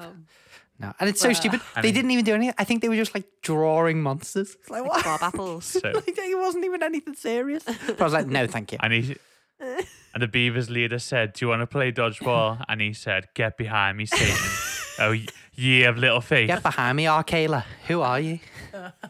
Wow. 0.81 0.89
No, 0.89 0.95
and 1.01 1.09
it's 1.09 1.21
so 1.21 1.33
stupid. 1.33 1.61
I 1.75 1.81
they 1.83 1.89
mean- 1.89 1.95
didn't 1.95 2.11
even 2.13 2.25
do 2.25 2.35
anything. 2.35 2.55
I 2.59 2.65
think 2.65 2.83
they 2.83 2.89
were 2.89 2.97
just 2.97 3.15
like 3.15 3.25
drawing 3.43 4.01
monsters. 4.03 4.55
It's 4.61 4.71
like 4.71 4.85
what? 4.85 5.05
Bob 5.05 5.21
apples. 5.23 5.65
So, 5.65 5.81
like, 5.95 6.05
it 6.07 6.39
wasn't 6.39 6.65
even 6.65 6.83
anything 6.83 7.15
serious. 7.15 7.65
But 7.65 8.01
I 8.01 8.05
was 8.05 8.13
like, 8.13 8.27
no, 8.29 8.47
thank 8.47 8.73
you. 8.73 8.79
and 8.81 8.93
he, 8.93 9.17
and 9.61 10.23
the 10.23 10.29
beaver's 10.29 10.71
leader 10.71 10.99
said, 11.01 11.33
"Do 11.33 11.45
you 11.45 11.49
want 11.49 11.63
to 11.63 11.67
play 11.67 11.91
dodgeball?" 11.91 12.65
And 12.69 12.81
he 12.81 12.93
said, 12.93 13.27
"Get 13.35 13.57
behind 13.57 13.99
me, 13.99 14.07
Satan." 14.07 14.37
oh, 15.01 15.11
y- 15.11 15.27
ye 15.55 15.83
of 15.83 15.97
little 15.99 16.21
faith. 16.21 16.47
Get 16.47 16.63
behind 16.63 16.97
me, 16.97 17.07
Akela. 17.09 17.65
Who 17.89 18.01
are 18.03 18.21
you? 18.21 18.39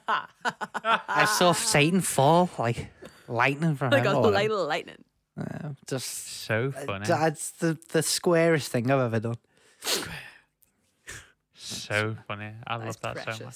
I 0.04 1.26
saw 1.38 1.52
Satan 1.52 2.00
fall 2.00 2.48
like 2.58 2.88
lightning 3.28 3.76
from 3.76 3.90
Like 3.90 4.04
a 4.06 4.08
heaven. 4.08 4.24
or 4.24 4.30
light 4.30 4.48
whatever. 4.48 4.62
of 4.62 4.68
lightning. 4.68 5.04
Uh, 5.38 5.68
just 5.86 6.08
So 6.46 6.70
funny. 6.70 7.04
that's 7.06 7.50
the 7.52 7.78
the 7.92 8.02
squarest 8.02 8.72
thing 8.72 8.90
I've 8.90 9.00
ever 9.00 9.20
done. 9.20 9.36
So 11.68 12.16
funny. 12.26 12.50
I 12.66 12.76
love 12.76 13.00
that 13.00 13.36
so 13.38 13.44
much. 13.44 13.54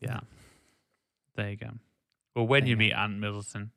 Yeah. 0.00 0.16
Mm. 0.18 0.24
There 1.36 1.50
you 1.50 1.56
go. 1.56 1.70
Well, 2.34 2.46
when 2.46 2.62
There 2.62 2.68
you 2.68 2.70
you 2.72 2.76
go. 2.76 2.80
meet 2.80 2.92
Ant 2.92 3.18
Middleton, 3.18 3.70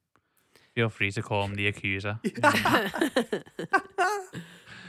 feel 0.75 0.89
free 0.89 1.11
to 1.11 1.21
call 1.21 1.45
him 1.45 1.55
the 1.55 1.67
accuser. 1.67 2.19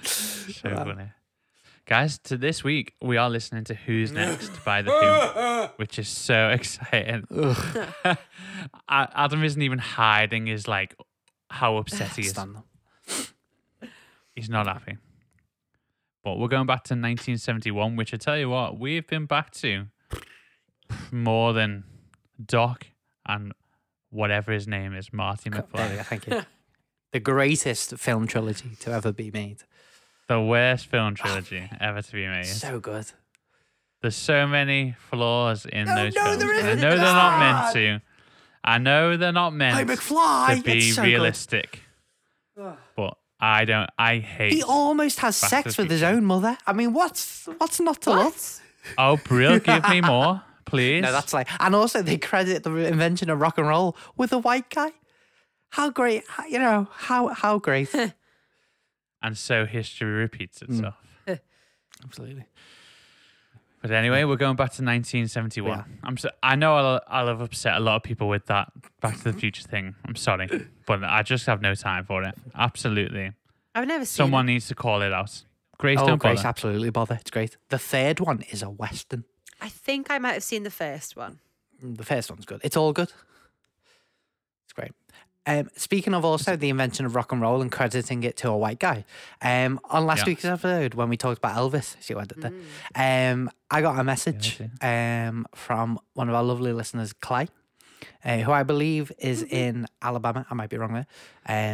so 0.02 0.68
funny. 0.74 1.10
Guys, 1.84 2.18
to 2.18 2.36
this 2.36 2.62
week, 2.62 2.94
we 3.02 3.16
are 3.16 3.28
listening 3.28 3.64
to 3.64 3.74
Who's 3.74 4.12
Next 4.12 4.64
by 4.64 4.82
The 4.82 4.90
Who, 4.92 5.68
which 5.76 5.98
is 5.98 6.08
so 6.08 6.50
exciting. 6.50 7.24
A- 8.04 8.16
Adam 8.88 9.42
isn't 9.42 9.60
even 9.60 9.78
hiding 9.78 10.46
his, 10.46 10.68
like, 10.68 10.94
how 11.50 11.76
upset 11.78 12.10
he 12.16 12.22
is. 12.22 12.34
them. 12.34 12.62
He's 14.34 14.48
not 14.48 14.66
happy. 14.66 14.96
But 16.24 16.38
we're 16.38 16.48
going 16.48 16.66
back 16.66 16.84
to 16.84 16.94
1971, 16.94 17.96
which 17.96 18.14
I 18.14 18.16
tell 18.16 18.38
you 18.38 18.48
what, 18.48 18.78
we've 18.78 19.06
been 19.06 19.26
back 19.26 19.50
to 19.52 19.86
more 21.10 21.52
than 21.52 21.84
Doc 22.44 22.86
and 23.26 23.52
whatever 24.10 24.52
his 24.52 24.68
name 24.68 24.94
is, 24.94 25.12
Marty 25.12 25.50
McFly. 25.50 26.04
Thank 26.06 26.26
you. 26.28 26.42
The 27.12 27.20
greatest 27.20 27.96
film 27.98 28.26
trilogy 28.26 28.70
to 28.80 28.90
ever 28.92 29.12
be 29.12 29.30
made. 29.30 29.58
the 30.28 30.40
worst 30.40 30.86
film 30.86 31.14
trilogy 31.14 31.68
ever 31.80 32.00
to 32.02 32.12
be 32.12 32.26
made. 32.26 32.46
So 32.46 32.78
good. 32.80 33.06
There's 34.00 34.16
so 34.16 34.46
many 34.46 34.94
flaws 35.10 35.66
in 35.66 35.84
No, 35.86 35.94
those 35.96 36.14
no, 36.14 36.24
films. 36.24 36.38
there 36.42 36.52
and 36.54 36.66
I 36.66 36.70
isn't. 36.72 36.80
know 36.80 36.90
they're 36.96 37.14
not 37.14 37.38
meant 37.38 37.56
Ah! 37.58 37.70
to. 37.74 38.00
I 38.64 38.78
know 38.78 39.16
they're 39.16 39.32
not 39.32 39.52
meant 39.54 39.88
McFly. 39.88 40.56
to 40.58 40.62
be 40.62 40.78
it's 40.88 40.94
so 40.96 41.02
realistic. 41.02 41.80
Ugh. 43.42 43.46
But 43.46 43.46
I 43.46 43.64
don't. 43.64 43.90
I 43.98 44.18
hate. 44.18 44.52
He 44.52 44.62
almost 44.62 45.18
has 45.20 45.40
Back 45.40 45.50
sex 45.50 45.76
with 45.78 45.90
his 45.90 46.02
own 46.02 46.24
mother. 46.24 46.56
I 46.66 46.72
mean, 46.72 46.92
what's 46.92 47.46
what's 47.58 47.80
not 47.80 48.00
to 48.02 48.10
love? 48.10 48.60
Oh, 48.98 49.16
Brill, 49.16 49.58
give 49.70 49.88
me 49.88 50.00
more, 50.00 50.42
please. 50.64 51.02
No, 51.02 51.12
that's 51.12 51.32
like, 51.32 51.48
and 51.60 51.74
also 51.74 52.02
they 52.02 52.18
credit 52.18 52.62
the 52.62 52.74
invention 52.76 53.30
of 53.30 53.40
rock 53.40 53.58
and 53.58 53.66
roll 53.68 53.96
with 54.16 54.32
a 54.32 54.38
white 54.38 54.70
guy. 54.70 54.92
How 55.70 55.90
great, 55.90 56.24
you 56.48 56.58
know, 56.58 56.86
how 56.92 57.28
how 57.28 57.58
great. 57.58 57.92
and 59.22 59.36
so 59.38 59.66
history 59.66 60.10
repeats 60.10 60.60
Mm. 60.60 60.68
itself. 60.70 60.94
Absolutely. 62.04 62.44
But 63.82 63.90
anyway, 63.90 64.22
we're 64.24 64.36
going 64.36 64.54
back 64.56 64.70
to 64.74 64.82
1971. 64.84 65.76
Yeah. 65.76 65.84
I'm 66.04 66.16
so, 66.16 66.30
I 66.42 66.54
know 66.56 66.76
I'll, 66.76 67.00
I'll 67.08 67.26
have 67.26 67.40
upset 67.40 67.76
a 67.76 67.80
lot 67.80 67.96
of 67.96 68.02
people 68.04 68.28
with 68.28 68.46
that 68.46 68.70
Back 69.00 69.18
to 69.18 69.24
the 69.24 69.32
Future 69.32 69.64
thing. 69.64 69.96
I'm 70.06 70.14
sorry, 70.16 70.48
but 70.86 71.02
I 71.04 71.22
just 71.22 71.46
have 71.46 71.60
no 71.60 71.74
time 71.74 72.04
for 72.04 72.22
it. 72.22 72.34
Absolutely, 72.54 73.32
I've 73.74 73.88
never 73.88 74.04
seen 74.04 74.16
someone 74.24 74.48
it. 74.48 74.52
needs 74.52 74.68
to 74.68 74.74
call 74.76 75.02
it 75.02 75.12
out. 75.12 75.44
Grace, 75.78 75.98
oh, 76.00 76.06
don't 76.06 76.18
Grace, 76.18 76.36
bother. 76.38 76.48
absolutely 76.48 76.90
bother. 76.90 77.16
It's 77.20 77.30
great. 77.32 77.56
The 77.70 77.78
third 77.78 78.20
one 78.20 78.42
is 78.50 78.62
a 78.62 78.70
western. 78.70 79.24
I 79.60 79.68
think 79.68 80.10
I 80.10 80.18
might 80.18 80.34
have 80.34 80.44
seen 80.44 80.62
the 80.62 80.70
first 80.70 81.16
one. 81.16 81.40
Mm, 81.84 81.96
The 81.96 82.04
first 82.04 82.30
one's 82.30 82.44
good. 82.44 82.60
It's 82.62 82.76
all 82.76 82.92
good. 82.92 83.12
It's 85.44 85.50
great. 85.50 85.58
Um, 85.60 85.70
speaking 85.76 86.14
of 86.14 86.24
also 86.24 86.56
the 86.56 86.68
invention 86.70 87.06
of 87.06 87.14
rock 87.14 87.32
and 87.32 87.40
roll 87.40 87.62
and 87.62 87.70
crediting 87.70 88.22
it 88.24 88.36
to 88.38 88.48
a 88.50 88.56
white 88.56 88.78
guy, 88.78 89.04
um, 89.40 89.80
on 89.84 90.06
last 90.06 90.20
Yeah. 90.20 90.24
week's 90.26 90.44
episode 90.44 90.94
when 90.94 91.08
we 91.08 91.16
talked 91.16 91.38
about 91.38 91.56
Elvis, 91.56 91.96
see 92.02 92.14
what 92.14 92.22
I 92.22 92.34
did 92.34 92.42
there? 92.94 93.32
Um, 93.32 93.50
I 93.70 93.80
got 93.82 93.98
a 93.98 94.04
message 94.04 94.60
um, 94.80 95.46
from 95.54 95.98
one 96.14 96.28
of 96.28 96.34
our 96.34 96.42
lovely 96.44 96.72
listeners, 96.72 97.12
Clay, 97.12 97.48
uh, 98.24 98.38
who 98.38 98.52
I 98.52 98.62
believe 98.62 99.10
is 99.18 99.42
in 99.42 99.86
Alabama. 100.00 100.46
I 100.50 100.54
might 100.54 100.70
be 100.70 100.76
wrong 100.78 100.92
there. 100.94 101.06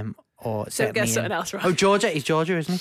Um, 0.00 0.16
or 0.38 0.64
Don't 0.64 0.72
certainly 0.72 1.00
in- 1.00 1.06
something 1.08 1.32
else 1.32 1.52
wrong. 1.52 1.62
Oh, 1.66 1.72
Georgia. 1.72 2.08
He's 2.10 2.24
Georgia, 2.24 2.56
isn't 2.58 2.74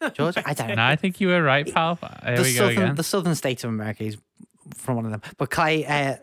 he? 0.00 0.10
Georgia? 0.14 0.42
I 0.46 0.52
don't 0.54 0.66
know 0.68 0.72
And 0.72 0.80
I 0.80 0.96
think 0.96 1.20
you 1.20 1.28
were 1.28 1.42
right, 1.42 1.72
pal. 1.72 1.96
Here 2.24 2.36
the 2.36 2.42
we 2.42 2.54
go 2.54 2.58
southern 2.68 2.82
again. 2.82 2.94
the 2.96 3.02
southern 3.02 3.34
states 3.34 3.64
of 3.64 3.70
America. 3.70 4.04
He's 4.04 4.16
from 4.74 4.96
one 4.96 5.04
of 5.04 5.10
them. 5.12 5.22
But 5.38 5.50
Clay 5.50 5.84
uh, 5.86 6.16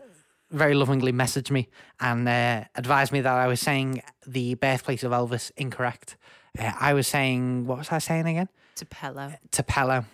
very 0.50 0.74
lovingly 0.74 1.12
messaged 1.12 1.50
me 1.50 1.68
and 2.00 2.28
uh, 2.28 2.64
advised 2.74 3.12
me 3.12 3.20
that 3.20 3.32
I 3.32 3.46
was 3.46 3.60
saying 3.60 4.02
the 4.26 4.54
birthplace 4.54 5.02
of 5.02 5.12
Elvis 5.12 5.50
incorrect. 5.56 6.16
Uh, 6.58 6.72
I 6.78 6.94
was 6.94 7.06
saying 7.06 7.66
what 7.66 7.78
was 7.78 7.90
I 7.90 7.98
saying 7.98 8.26
again? 8.26 8.48
Tupelo. 8.74 9.32
Tupelo, 9.50 10.04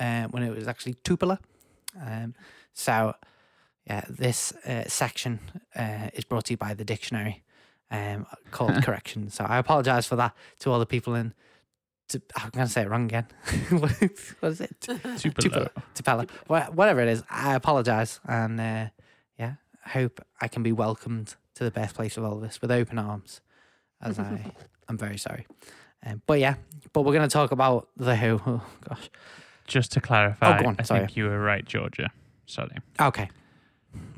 uh, 0.00 0.24
when 0.24 0.42
it 0.42 0.54
was 0.54 0.66
actually 0.68 0.94
Tupelo. 1.04 1.38
Um, 2.00 2.34
so 2.72 3.14
yeah, 3.86 4.04
this 4.08 4.52
uh, 4.66 4.84
section 4.88 5.38
uh, 5.74 6.10
is 6.14 6.24
brought 6.24 6.46
to 6.46 6.54
you 6.54 6.56
by 6.56 6.74
the 6.74 6.84
dictionary 6.84 7.44
um, 7.90 8.26
called 8.50 8.74
correction. 8.82 9.30
So 9.30 9.44
I 9.44 9.58
apologise 9.58 10.06
for 10.06 10.16
that 10.16 10.34
to 10.60 10.70
all 10.70 10.78
the 10.78 10.86
people 10.86 11.14
in. 11.14 11.32
To, 12.10 12.22
I'm 12.36 12.50
going 12.50 12.66
to 12.66 12.72
say 12.72 12.82
it 12.82 12.88
wrong 12.88 13.04
again. 13.04 13.26
what 13.70 14.00
is 14.00 14.60
it? 14.60 14.88
Super 15.16 15.42
Tupelo. 15.42 15.70
low. 15.76 15.82
Tupelo. 15.94 16.26
Whatever 16.46 17.00
it 17.00 17.08
is, 17.08 17.24
I 17.28 17.54
apologise. 17.54 18.20
And 18.28 18.60
uh, 18.60 18.62
yeah, 18.62 18.86
I 18.86 18.90
hope 19.88 20.20
I 20.40 20.48
can 20.48 20.62
be 20.62 20.72
welcomed 20.72 21.34
to 21.54 21.64
the 21.64 21.70
birthplace 21.70 22.16
of 22.16 22.24
all 22.24 22.38
Elvis 22.40 22.60
with 22.60 22.70
open 22.70 22.98
arms, 22.98 23.40
as 24.02 24.18
I 24.18 24.52
am 24.88 24.98
very 24.98 25.16
sorry. 25.18 25.46
Um, 26.04 26.22
but 26.26 26.38
yeah, 26.38 26.54
but 26.92 27.02
we're 27.02 27.14
going 27.14 27.28
to 27.28 27.32
talk 27.32 27.50
about 27.52 27.88
The 27.96 28.16
Who. 28.16 28.40
Oh, 28.46 28.62
gosh. 28.88 29.10
Just 29.66 29.92
to 29.92 30.00
clarify, 30.00 30.60
Oh, 30.62 30.68
on, 30.68 30.76
I 30.78 30.82
sorry. 30.82 31.00
think 31.00 31.16
you 31.16 31.24
were 31.24 31.40
right, 31.40 31.64
Georgia. 31.64 32.10
Sorry. 32.46 32.76
Okay. 33.00 33.28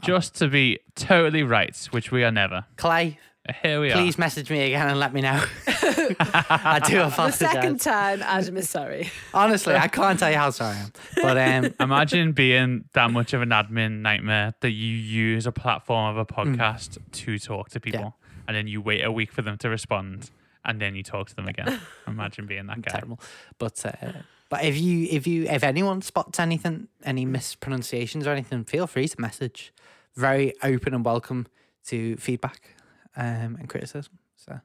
Just 0.03 0.35
to 0.37 0.49
be 0.49 0.81
totally 0.95 1.43
right, 1.43 1.75
which 1.91 2.11
we 2.11 2.23
are 2.25 2.31
never. 2.33 2.67
Clay, 2.77 3.19
Here 3.63 3.81
we 3.81 3.91
are 3.91 3.95
please 3.95 4.19
message 4.19 4.51
me 4.51 4.61
again 4.67 4.89
and 4.89 4.99
let 5.01 5.15
me 5.15 5.23
know. 5.23 5.43
I 6.21 6.81
do 6.85 6.97
The 6.99 7.31
second 7.31 7.81
time, 7.81 8.23
Adam 8.23 8.57
is 8.57 8.69
sorry. 8.71 9.11
Honestly, 9.35 9.75
I 9.75 9.88
can't 9.88 10.19
tell 10.19 10.31
you 10.31 10.37
how 10.37 10.50
sorry 10.50 10.77
I 10.77 10.81
am. 10.81 10.93
But 11.17 11.37
um. 11.38 11.75
Imagine 11.81 12.33
being 12.33 12.85
that 12.95 13.11
much 13.11 13.33
of 13.35 13.43
an 13.43 13.50
admin 13.50 14.00
nightmare 14.00 14.55
that 14.61 14.71
you 14.71 14.95
use 14.95 15.47
a 15.47 15.53
platform 15.53 16.11
of 16.11 16.17
a 16.17 16.25
Mm. 16.27 16.57
podcast 16.57 16.99
to 17.12 17.38
talk 17.38 17.71
to 17.71 17.81
people, 17.81 18.17
and 18.47 18.57
then 18.57 18.67
you 18.67 18.81
wait 18.81 19.03
a 19.05 19.11
week 19.12 19.33
for 19.33 19.43
them 19.43 19.57
to 19.59 19.69
respond, 19.69 20.31
and 20.65 20.81
then 20.81 20.95
you 20.95 21.03
talk 21.03 21.29
to 21.29 21.35
them 21.37 21.49
again. 21.49 21.81
Imagine 22.07 22.47
being 22.47 22.67
that 22.67 22.83
guy. 22.83 22.93
terrible. 22.93 23.19
But 23.59 23.85
uh, 23.85 24.12
but 24.50 24.65
if 24.65 24.79
you 24.79 25.07
if 25.11 25.27
you 25.27 25.45
if 25.45 25.62
anyone 25.65 26.03
spots 26.03 26.38
anything, 26.38 26.88
any 27.05 27.25
mispronunciations 27.25 28.27
or 28.27 28.31
anything, 28.33 28.65
feel 28.65 28.87
free 28.87 29.09
to 29.09 29.21
message. 29.21 29.73
Very 30.15 30.53
open 30.62 30.95
and 30.95 31.05
welcome 31.05 31.47
to 31.87 32.17
feedback 32.17 32.75
um, 33.17 33.57
and 33.59 33.69
criticism. 33.69 34.19
So 34.37 34.61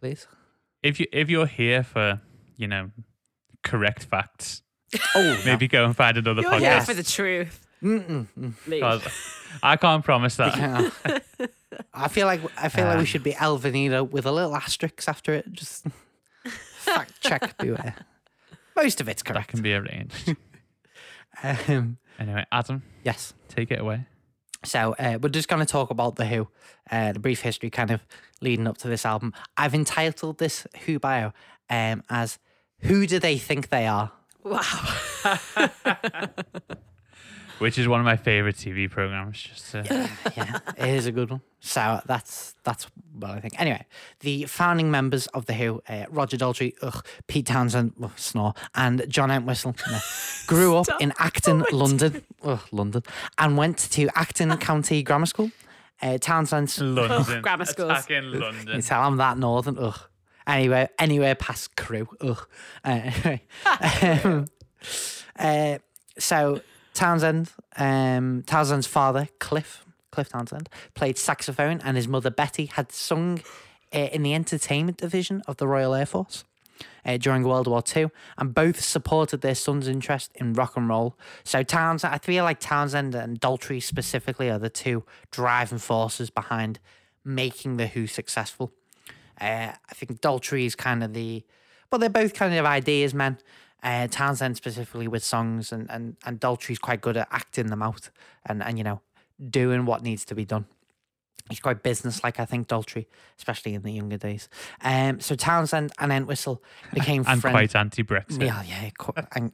please. 0.00 0.26
If 0.86 1.00
you 1.00 1.06
if 1.12 1.28
you're 1.30 1.46
here 1.46 1.82
for 1.82 2.20
you 2.56 2.68
know 2.68 2.90
correct 3.62 4.04
facts, 4.04 4.62
Oh, 5.14 5.42
maybe 5.44 5.66
go 5.68 5.84
and 5.84 5.96
find 5.96 6.16
another 6.16 6.42
You're 6.42 6.52
podcast. 6.52 6.60
here 6.60 6.80
for 6.82 6.94
the 6.94 7.02
truth. 7.02 7.66
Mm-mm, 7.82 8.26
mm. 8.38 8.52
Leave. 8.66 8.80
'Cause 8.82 9.02
I 9.62 9.76
can't 9.76 10.04
promise 10.04 10.36
that. 10.36 10.56
Yeah. 10.56 10.90
I 11.94 12.08
feel 12.08 12.26
like 12.26 12.40
I 12.56 12.68
feel 12.68 12.84
like 12.86 12.94
we 12.94 13.00
Um, 13.00 13.04
should 13.06 13.22
be 13.24 13.32
Elvanita 13.32 14.08
with 14.08 14.26
a 14.26 14.32
little 14.32 14.54
asterisk 14.56 15.08
after 15.08 15.34
it. 15.34 15.52
Just 15.52 15.86
fact 16.78 17.20
check 17.20 17.58
beware. 17.58 17.94
Most 18.76 19.00
of 19.00 19.08
it's 19.08 19.22
That 19.22 19.32
correct. 19.32 19.50
can 19.50 19.62
be 19.62 19.74
arranged. 19.74 20.36
Um, 21.42 21.98
anyway, 22.18 22.46
Adam, 22.50 22.82
yes. 23.04 23.34
take 23.48 23.70
it 23.70 23.78
away. 23.78 24.06
So 24.64 24.94
uh, 24.98 25.18
we're 25.20 25.28
just 25.28 25.48
going 25.48 25.60
to 25.60 25.70
talk 25.70 25.90
about 25.90 26.16
the 26.16 26.24
Who, 26.24 26.48
uh, 26.90 27.12
the 27.12 27.18
brief 27.18 27.42
history 27.42 27.68
kind 27.68 27.90
of 27.90 28.00
leading 28.40 28.66
up 28.66 28.78
to 28.78 28.88
this 28.88 29.04
album. 29.06 29.32
I've 29.56 29.74
entitled 29.74 30.38
this 30.38 30.66
Who 30.84 30.98
bio 30.98 31.32
um, 31.70 32.02
as 32.10 32.38
"Who 32.80 33.06
Do 33.06 33.18
They 33.18 33.38
Think 33.38 33.68
They 33.68 33.86
Are?" 33.86 34.12
Wow. 34.42 34.60
Which 37.58 37.78
is 37.78 37.88
one 37.88 38.00
of 38.00 38.04
my 38.04 38.16
favorite 38.16 38.56
TV 38.56 38.90
programs. 38.90 39.40
Just 39.40 39.72
to, 39.72 40.10
yeah, 40.36 40.58
it 40.76 40.88
is 40.88 41.06
a 41.06 41.12
good 41.12 41.30
one. 41.30 41.40
So 41.60 42.00
that's 42.04 42.54
that's 42.64 42.86
what 43.18 43.30
I 43.30 43.40
think. 43.40 43.58
Anyway, 43.58 43.86
the 44.20 44.44
founding 44.44 44.90
members 44.90 45.26
of 45.28 45.46
the 45.46 45.54
Who, 45.54 45.82
uh, 45.88 46.04
Roger 46.10 46.36
Daltrey, 46.36 46.74
ugh, 46.82 47.04
Pete 47.28 47.46
Townshend, 47.46 47.94
ugh, 48.02 48.12
snore, 48.16 48.52
and 48.74 49.06
John 49.08 49.30
Entwistle, 49.30 49.74
no, 49.90 49.98
grew 50.46 50.76
up 50.76 50.86
in 51.00 51.14
Acton, 51.18 51.64
London, 51.72 52.22
ugh, 52.42 52.60
London, 52.72 53.02
and 53.38 53.56
went 53.56 53.78
to 53.78 54.08
Acton 54.14 54.54
County 54.58 55.02
Grammar 55.02 55.26
School. 55.26 55.50
Uh, 56.02 56.18
Townshend's 56.18 56.78
London, 56.80 57.42
grammar 57.42 57.64
schools. 57.64 57.90
attacking 57.90 58.24
You 58.24 58.38
London. 58.38 58.82
tell 58.82 59.02
I'm 59.02 59.16
that 59.16 59.38
northern. 59.38 59.78
Ugh. 59.78 59.98
Anywhere, 60.46 60.90
anywhere 60.98 61.34
past 61.34 61.74
Crewe. 61.76 62.08
Ugh. 62.20 62.46
Uh, 62.84 62.88
anyway. 62.88 63.42
um, 64.24 64.44
uh, 65.38 65.78
so 66.18 66.60
Townshend, 66.94 67.50
um, 67.76 68.42
Townshend's 68.46 68.86
father, 68.86 69.28
Cliff, 69.38 69.84
Cliff 70.12 70.28
Townshend, 70.28 70.68
played 70.94 71.18
saxophone, 71.18 71.80
and 71.84 71.96
his 71.96 72.08
mother 72.08 72.30
Betty 72.30 72.66
had 72.66 72.92
sung 72.92 73.40
uh, 73.94 73.98
in 73.98 74.22
the 74.22 74.34
entertainment 74.34 74.98
division 74.98 75.42
of 75.46 75.56
the 75.58 75.66
Royal 75.66 75.94
Air 75.94 76.06
Force. 76.06 76.44
Uh, 77.04 77.16
during 77.16 77.44
World 77.44 77.68
War 77.68 77.82
II, 77.94 78.08
and 78.36 78.52
both 78.52 78.80
supported 78.80 79.40
their 79.40 79.54
son's 79.54 79.86
interest 79.86 80.32
in 80.34 80.52
rock 80.54 80.76
and 80.76 80.88
roll. 80.88 81.16
So 81.44 81.62
Townshend, 81.62 82.12
I 82.12 82.18
feel 82.18 82.42
like 82.42 82.58
Townshend 82.58 83.14
and 83.14 83.40
Daltrey 83.40 83.80
specifically 83.80 84.50
are 84.50 84.58
the 84.58 84.68
two 84.68 85.04
driving 85.30 85.78
forces 85.78 86.30
behind 86.30 86.80
making 87.24 87.76
the 87.76 87.86
Who 87.86 88.06
successful. 88.06 88.72
Uh, 89.40 89.72
I 89.88 89.94
think 89.94 90.20
Daltrey 90.20 90.66
is 90.66 90.74
kind 90.74 91.04
of 91.04 91.14
the, 91.14 91.44
but 91.90 91.98
they're 91.98 92.08
both 92.08 92.34
kind 92.34 92.54
of 92.54 92.64
ideas 92.64 93.14
men. 93.14 93.38
Uh, 93.82 94.08
Townshend 94.08 94.56
specifically 94.56 95.06
with 95.06 95.22
songs, 95.22 95.70
and 95.70 95.88
and 95.90 96.16
and 96.24 96.40
Daltrey's 96.40 96.78
quite 96.78 97.00
good 97.00 97.16
at 97.16 97.28
acting 97.30 97.66
them 97.66 97.82
out, 97.82 98.10
and 98.44 98.62
and 98.62 98.78
you 98.78 98.84
know 98.84 99.00
doing 99.50 99.84
what 99.84 100.02
needs 100.02 100.24
to 100.24 100.34
be 100.34 100.44
done. 100.44 100.66
He's 101.48 101.60
quite 101.60 101.82
business-like, 101.82 102.40
I 102.40 102.44
think, 102.44 102.66
Daltrey, 102.68 103.06
especially 103.38 103.74
in 103.74 103.82
the 103.82 103.92
younger 103.92 104.16
days. 104.16 104.48
Um, 104.82 105.20
so 105.20 105.34
Townshend 105.36 105.92
and 105.98 106.12
Entwistle 106.12 106.62
became 106.92 107.24
and 107.28 107.40
friends. 107.40 107.54
quite 107.54 107.76
anti-Brexit, 107.76 108.40
Yeah, 108.44 108.62
yeah, 108.64 108.90
qu- 108.98 109.12
and, 109.32 109.52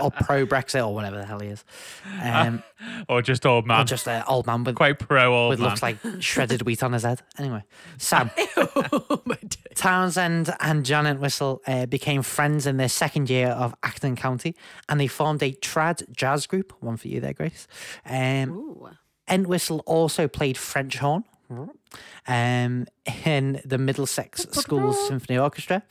or 0.00 0.10
pro 0.10 0.46
Brexit 0.46 0.86
or 0.86 0.94
whatever 0.94 1.16
the 1.18 1.26
hell 1.26 1.40
he 1.40 1.48
is. 1.48 1.64
Um, 2.22 2.62
or 3.08 3.20
just 3.22 3.44
old 3.44 3.66
man, 3.66 3.76
or 3.76 3.78
man, 3.80 3.86
just 3.86 4.08
an 4.08 4.24
old 4.26 4.46
man 4.46 4.64
with 4.64 4.76
quite 4.76 4.98
pro 4.98 5.34
old 5.34 5.50
with 5.50 5.60
man. 5.60 5.68
looks 5.68 5.82
like 5.82 5.98
shredded 6.20 6.62
wheat 6.62 6.82
on 6.82 6.92
his 6.94 7.02
head. 7.02 7.20
Anyway, 7.38 7.62
Sam. 7.98 8.30
oh. 8.56 9.20
Townshend 9.74 10.52
and 10.60 10.84
John 10.84 11.06
Entwistle 11.06 11.62
uh, 11.66 11.86
became 11.86 12.22
friends 12.22 12.66
in 12.66 12.78
their 12.78 12.88
second 12.88 13.30
year 13.30 13.48
of 13.48 13.74
Acton 13.82 14.16
County, 14.16 14.56
and 14.88 14.98
they 15.00 15.06
formed 15.06 15.42
a 15.42 15.52
trad 15.52 16.10
jazz 16.10 16.46
group. 16.46 16.72
One 16.80 16.96
for 16.96 17.08
you 17.08 17.20
there, 17.20 17.32
Grace. 17.34 17.66
Um, 18.04 18.50
Ooh. 18.50 18.88
Entwistle 19.30 19.80
also 19.86 20.28
played 20.28 20.56
French 20.58 20.98
horn 20.98 21.24
um, 22.26 22.86
in 23.24 23.60
the 23.64 23.78
Middlesex 23.78 24.42
School 24.52 24.92
Symphony 24.92 25.38
Orchestra, 25.38 25.82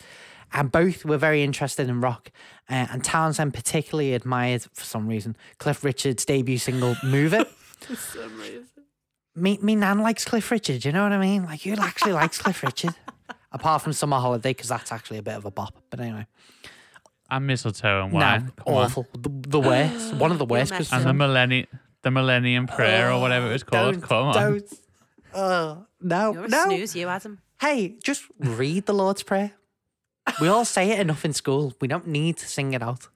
and 0.53 0.72
both 0.72 1.03
were 1.06 1.17
very 1.17 1.44
interested 1.44 1.89
in 1.89 2.01
rock. 2.01 2.32
Uh, 2.70 2.88
and 2.91 3.03
Townshend 3.03 3.53
particularly 3.53 4.13
admired, 4.13 4.63
for 4.74 4.84
some 4.84 5.08
reason, 5.08 5.36
Cliff 5.58 5.84
Richard's 5.84 6.25
debut 6.25 6.58
single 6.58 6.96
"Move 7.03 7.34
It." 7.34 7.48
For 7.79 7.96
some 7.96 8.38
reason. 8.39 8.67
me, 9.36 9.58
me 9.62 9.75
nan 9.75 10.00
likes 10.00 10.25
Cliff 10.25 10.50
Richard. 10.51 10.84
You 10.86 10.91
know 10.91 11.03
what 11.03 11.12
I 11.12 11.17
mean? 11.20 11.44
Like, 11.46 11.62
who 11.62 11.74
actually 11.74 12.13
likes 12.13 12.38
Cliff 12.39 12.63
Richard? 12.63 12.94
apart 13.51 13.82
from 13.82 13.94
Summer 13.94 14.17
Holiday, 14.17 14.50
because 14.51 14.67
that's 14.70 14.91
actually 14.91 15.17
a 15.20 15.24
bit 15.24 15.36
of 15.36 15.46
a 15.46 15.51
bop. 15.51 15.74
But 15.89 16.00
anyway, 16.01 16.27
And 17.29 17.48
mistletoe 17.48 18.03
and 18.03 18.12
wine. 18.13 18.51
no, 18.67 18.74
awful. 18.74 19.08
The, 19.13 19.29
the 19.29 19.60
worst. 19.60 20.13
One 20.15 20.32
of 20.32 20.38
the 20.39 20.46
You're 20.50 20.60
worst. 20.60 20.72
'cause- 20.74 20.91
messing 20.91 20.98
And 21.00 21.08
the 21.08 21.13
millennium, 21.13 21.67
the 22.04 22.12
Millennium 22.12 22.68
Prayer 22.68 23.12
or 23.12 23.20
whatever 23.20 23.48
it 23.50 23.54
was 23.54 23.63
oh, 23.63 23.72
called. 23.72 23.94
Don't, 23.96 24.01
Come 24.01 24.27
on. 24.27 24.34
Don't. 24.34 24.74
Oh, 25.34 25.86
no, 26.01 26.34
You're 26.34 26.46
a 26.46 26.48
no. 26.50 26.66
snooze, 26.66 26.96
you 26.96 27.08
Adam. 27.08 27.39
Hey, 27.60 27.98
just 28.04 28.24
read 28.39 28.86
the 28.86 28.94
Lord's 28.94 29.24
Prayer. 29.24 29.51
We 30.42 30.48
all 30.48 30.66
say 30.66 30.92
it 30.92 31.00
enough 31.00 31.24
in 31.25 31.34
school. 31.34 31.74
We 31.80 31.88
don't 31.88 32.08
need 32.08 32.38
to 32.38 32.48
sing 32.48 32.74
it 32.74 32.82
out. 32.82 33.08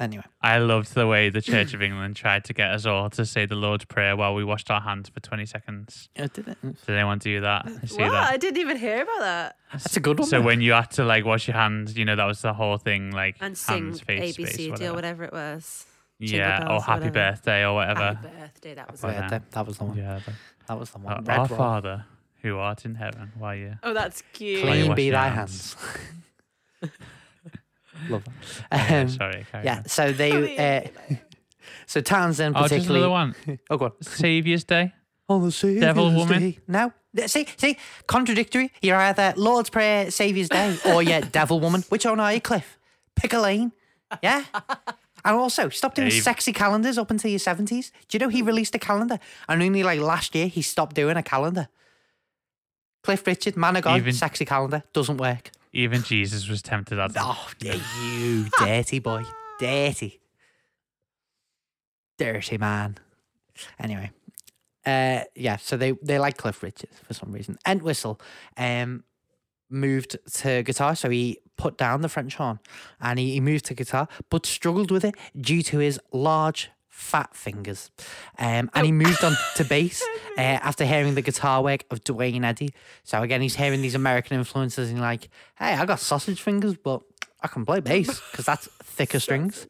Anyway, 0.00 0.24
I 0.42 0.58
loved 0.58 0.92
the 0.94 1.06
way 1.06 1.28
the 1.30 1.40
Church 1.40 1.72
of 1.72 1.80
England 1.80 2.16
tried 2.16 2.42
to 2.46 2.52
get 2.52 2.70
us 2.72 2.84
all 2.84 3.10
to 3.10 3.24
say 3.24 3.46
the 3.46 3.54
Lord's 3.54 3.84
Prayer 3.84 4.16
while 4.16 4.34
we 4.34 4.42
washed 4.42 4.68
our 4.68 4.80
hands 4.80 5.08
for 5.08 5.20
20 5.20 5.46
seconds. 5.46 6.08
I 6.18 6.26
did 6.26 6.48
it. 6.48 6.58
Did 6.62 6.96
anyone 6.96 7.18
do 7.18 7.40
that? 7.42 7.66
I 7.66 7.86
see 7.86 8.02
What? 8.02 8.10
that. 8.10 8.32
I 8.32 8.36
didn't 8.36 8.58
even 8.58 8.76
hear 8.76 9.02
about 9.02 9.20
that. 9.20 9.56
That's 9.72 9.96
a 9.96 10.00
good 10.00 10.18
one. 10.18 10.26
So 10.26 10.40
though. 10.40 10.46
when 10.46 10.60
you 10.60 10.72
had 10.72 10.90
to 10.92 11.04
like 11.04 11.24
wash 11.24 11.46
your 11.46 11.56
hands, 11.56 11.96
you 11.96 12.04
know 12.04 12.16
that 12.16 12.24
was 12.24 12.42
the 12.42 12.52
whole 12.52 12.76
thing, 12.76 13.12
like 13.12 13.36
And 13.40 13.56
sing 13.56 13.84
hands, 13.84 14.00
face, 14.00 14.36
ABCD 14.36 14.48
space, 14.52 14.66
or 14.66 14.70
whatever. 14.72 14.94
whatever 14.94 15.24
it 15.24 15.32
was. 15.32 15.86
Jingle 16.26 16.48
Yeah, 16.48 16.66
or 16.68 16.72
or 16.76 16.82
happy 16.82 17.06
whatever. 17.06 17.30
birthday 17.32 17.64
or 17.64 17.74
whatever. 17.74 18.00
Happy 18.14 18.28
birthday, 18.28 18.74
that 18.74 18.90
was 18.90 19.02
Well, 19.02 19.24
it. 19.24 19.30
that, 19.30 19.50
that 19.52 19.66
was 19.66 19.78
the 19.78 19.84
one. 19.84 19.96
Yeah, 19.96 20.20
the, 20.24 20.32
That 20.68 20.78
was 20.78 20.90
the 20.90 20.98
uh, 20.98 21.02
one. 21.02 21.24
Red 21.24 21.38
our 21.38 21.46
Roll. 21.46 21.58
Father 21.58 22.04
who 22.42 22.58
art 22.58 22.84
in 22.84 22.94
heaven, 22.94 23.32
why 23.38 23.54
you? 23.54 23.74
Oh, 23.82 23.94
that's 23.94 24.22
cute. 24.32 24.62
Clean 24.62 24.94
be 24.94 25.10
thy 25.10 25.28
hands? 25.28 25.74
hands. 26.82 26.92
Love 28.10 28.24
that. 28.24 28.32
Yeah, 28.90 29.00
Um, 29.02 29.08
sorry, 29.08 29.46
carry 29.50 29.64
yeah. 29.64 29.76
on. 29.78 29.86
So 29.88 30.12
they. 30.12 30.56
Uh, 31.10 31.16
so 31.86 32.00
Townshend 32.00 32.56
Oh, 32.56 32.60
just 32.62 32.72
particularly. 32.72 33.00
another 33.06 33.10
one. 33.10 33.58
Oh, 33.70 33.76
go 33.76 33.84
on. 33.86 33.92
Saviour's 34.02 34.64
Day. 34.64 34.92
Oh, 35.28 35.40
the 35.44 35.52
Saviour's 35.52 35.80
Devil 35.80 36.12
woman? 36.12 36.56
No. 36.68 36.92
See, 37.26 37.46
see, 37.56 37.78
contradictory. 38.06 38.72
You're 38.82 38.96
either 38.96 39.32
Lord's 39.36 39.70
Prayer, 39.70 40.10
Saviour's 40.10 40.48
Day, 40.48 40.76
or 40.84 41.02
you're 41.02 41.20
Devil 41.20 41.60
Woman. 41.60 41.82
Which 41.88 42.04
one 42.04 42.18
are 42.20 42.32
you, 42.34 42.40
Cliff? 42.40 42.78
Pick 43.14 43.32
a 43.32 43.38
lane. 43.38 43.72
Yeah. 44.22 44.44
And 45.24 45.36
also, 45.36 45.68
stop 45.70 45.94
doing 45.94 46.10
you- 46.10 46.20
sexy 46.20 46.52
calendars 46.52 46.98
up 46.98 47.10
until 47.10 47.30
your 47.30 47.40
70s. 47.40 47.90
Do 48.08 48.16
you 48.16 48.18
know 48.18 48.28
he 48.28 48.42
released 48.42 48.74
a 48.74 48.78
calendar? 48.78 49.18
And 49.48 49.62
only 49.62 49.82
like 49.82 50.00
last 50.00 50.34
year, 50.34 50.48
he 50.48 50.60
stopped 50.62 50.94
doing 50.94 51.16
a 51.16 51.22
calendar. 51.22 51.68
Cliff 53.02 53.26
Richard, 53.26 53.56
man 53.56 53.76
of 53.76 53.84
God, 53.84 53.96
Even- 53.98 54.12
sexy 54.14 54.44
calendar, 54.44 54.82
doesn't 54.92 55.16
work. 55.18 55.50
Even 55.72 56.02
Jesus 56.02 56.48
was 56.48 56.62
tempted 56.62 56.98
at 56.98 57.12
that. 57.14 57.22
Oh, 57.24 57.48
yeah, 57.60 57.76
you 58.02 58.46
dirty 58.58 58.98
boy. 59.00 59.24
Dirty. 59.58 60.20
Dirty 62.18 62.58
man. 62.58 62.98
Anyway. 63.78 64.10
Uh 64.86 65.20
yeah, 65.34 65.56
so 65.56 65.76
they 65.78 65.92
they 66.02 66.18
like 66.18 66.36
Cliff 66.36 66.62
Richard 66.62 66.90
for 67.06 67.14
some 67.14 67.32
reason. 67.32 67.58
Entwistle 67.66 68.20
um 68.56 69.02
moved 69.70 70.18
to 70.34 70.62
guitar, 70.62 70.94
so 70.94 71.08
he 71.08 71.38
put 71.56 71.76
down 71.78 72.00
the 72.00 72.08
French 72.08 72.34
horn 72.36 72.58
and 73.00 73.18
he, 73.18 73.32
he 73.32 73.40
moved 73.40 73.64
to 73.66 73.74
guitar, 73.74 74.08
but 74.30 74.46
struggled 74.46 74.90
with 74.90 75.04
it 75.04 75.14
due 75.40 75.62
to 75.62 75.78
his 75.78 76.00
large 76.12 76.70
fat 76.88 77.34
fingers. 77.34 77.90
Um, 78.38 78.70
and 78.72 78.86
he 78.86 78.92
moved 78.92 79.24
on 79.24 79.34
to 79.56 79.64
bass 79.64 80.02
uh, 80.38 80.40
after 80.40 80.84
hearing 80.84 81.14
the 81.14 81.22
guitar 81.22 81.62
work 81.62 81.84
of 81.90 82.04
Duane 82.04 82.44
Eddy. 82.44 82.72
So 83.02 83.22
again, 83.22 83.42
he's 83.42 83.56
hearing 83.56 83.82
these 83.82 83.96
American 83.96 84.38
influences 84.38 84.90
and 84.90 85.00
like, 85.00 85.28
hey, 85.58 85.74
I 85.74 85.84
got 85.86 85.98
sausage 85.98 86.40
fingers, 86.40 86.76
but 86.76 87.02
I 87.42 87.48
can 87.48 87.66
play 87.66 87.80
bass 87.80 88.20
because 88.30 88.46
that's 88.46 88.68
thicker 88.82 89.20
strings. 89.26 89.66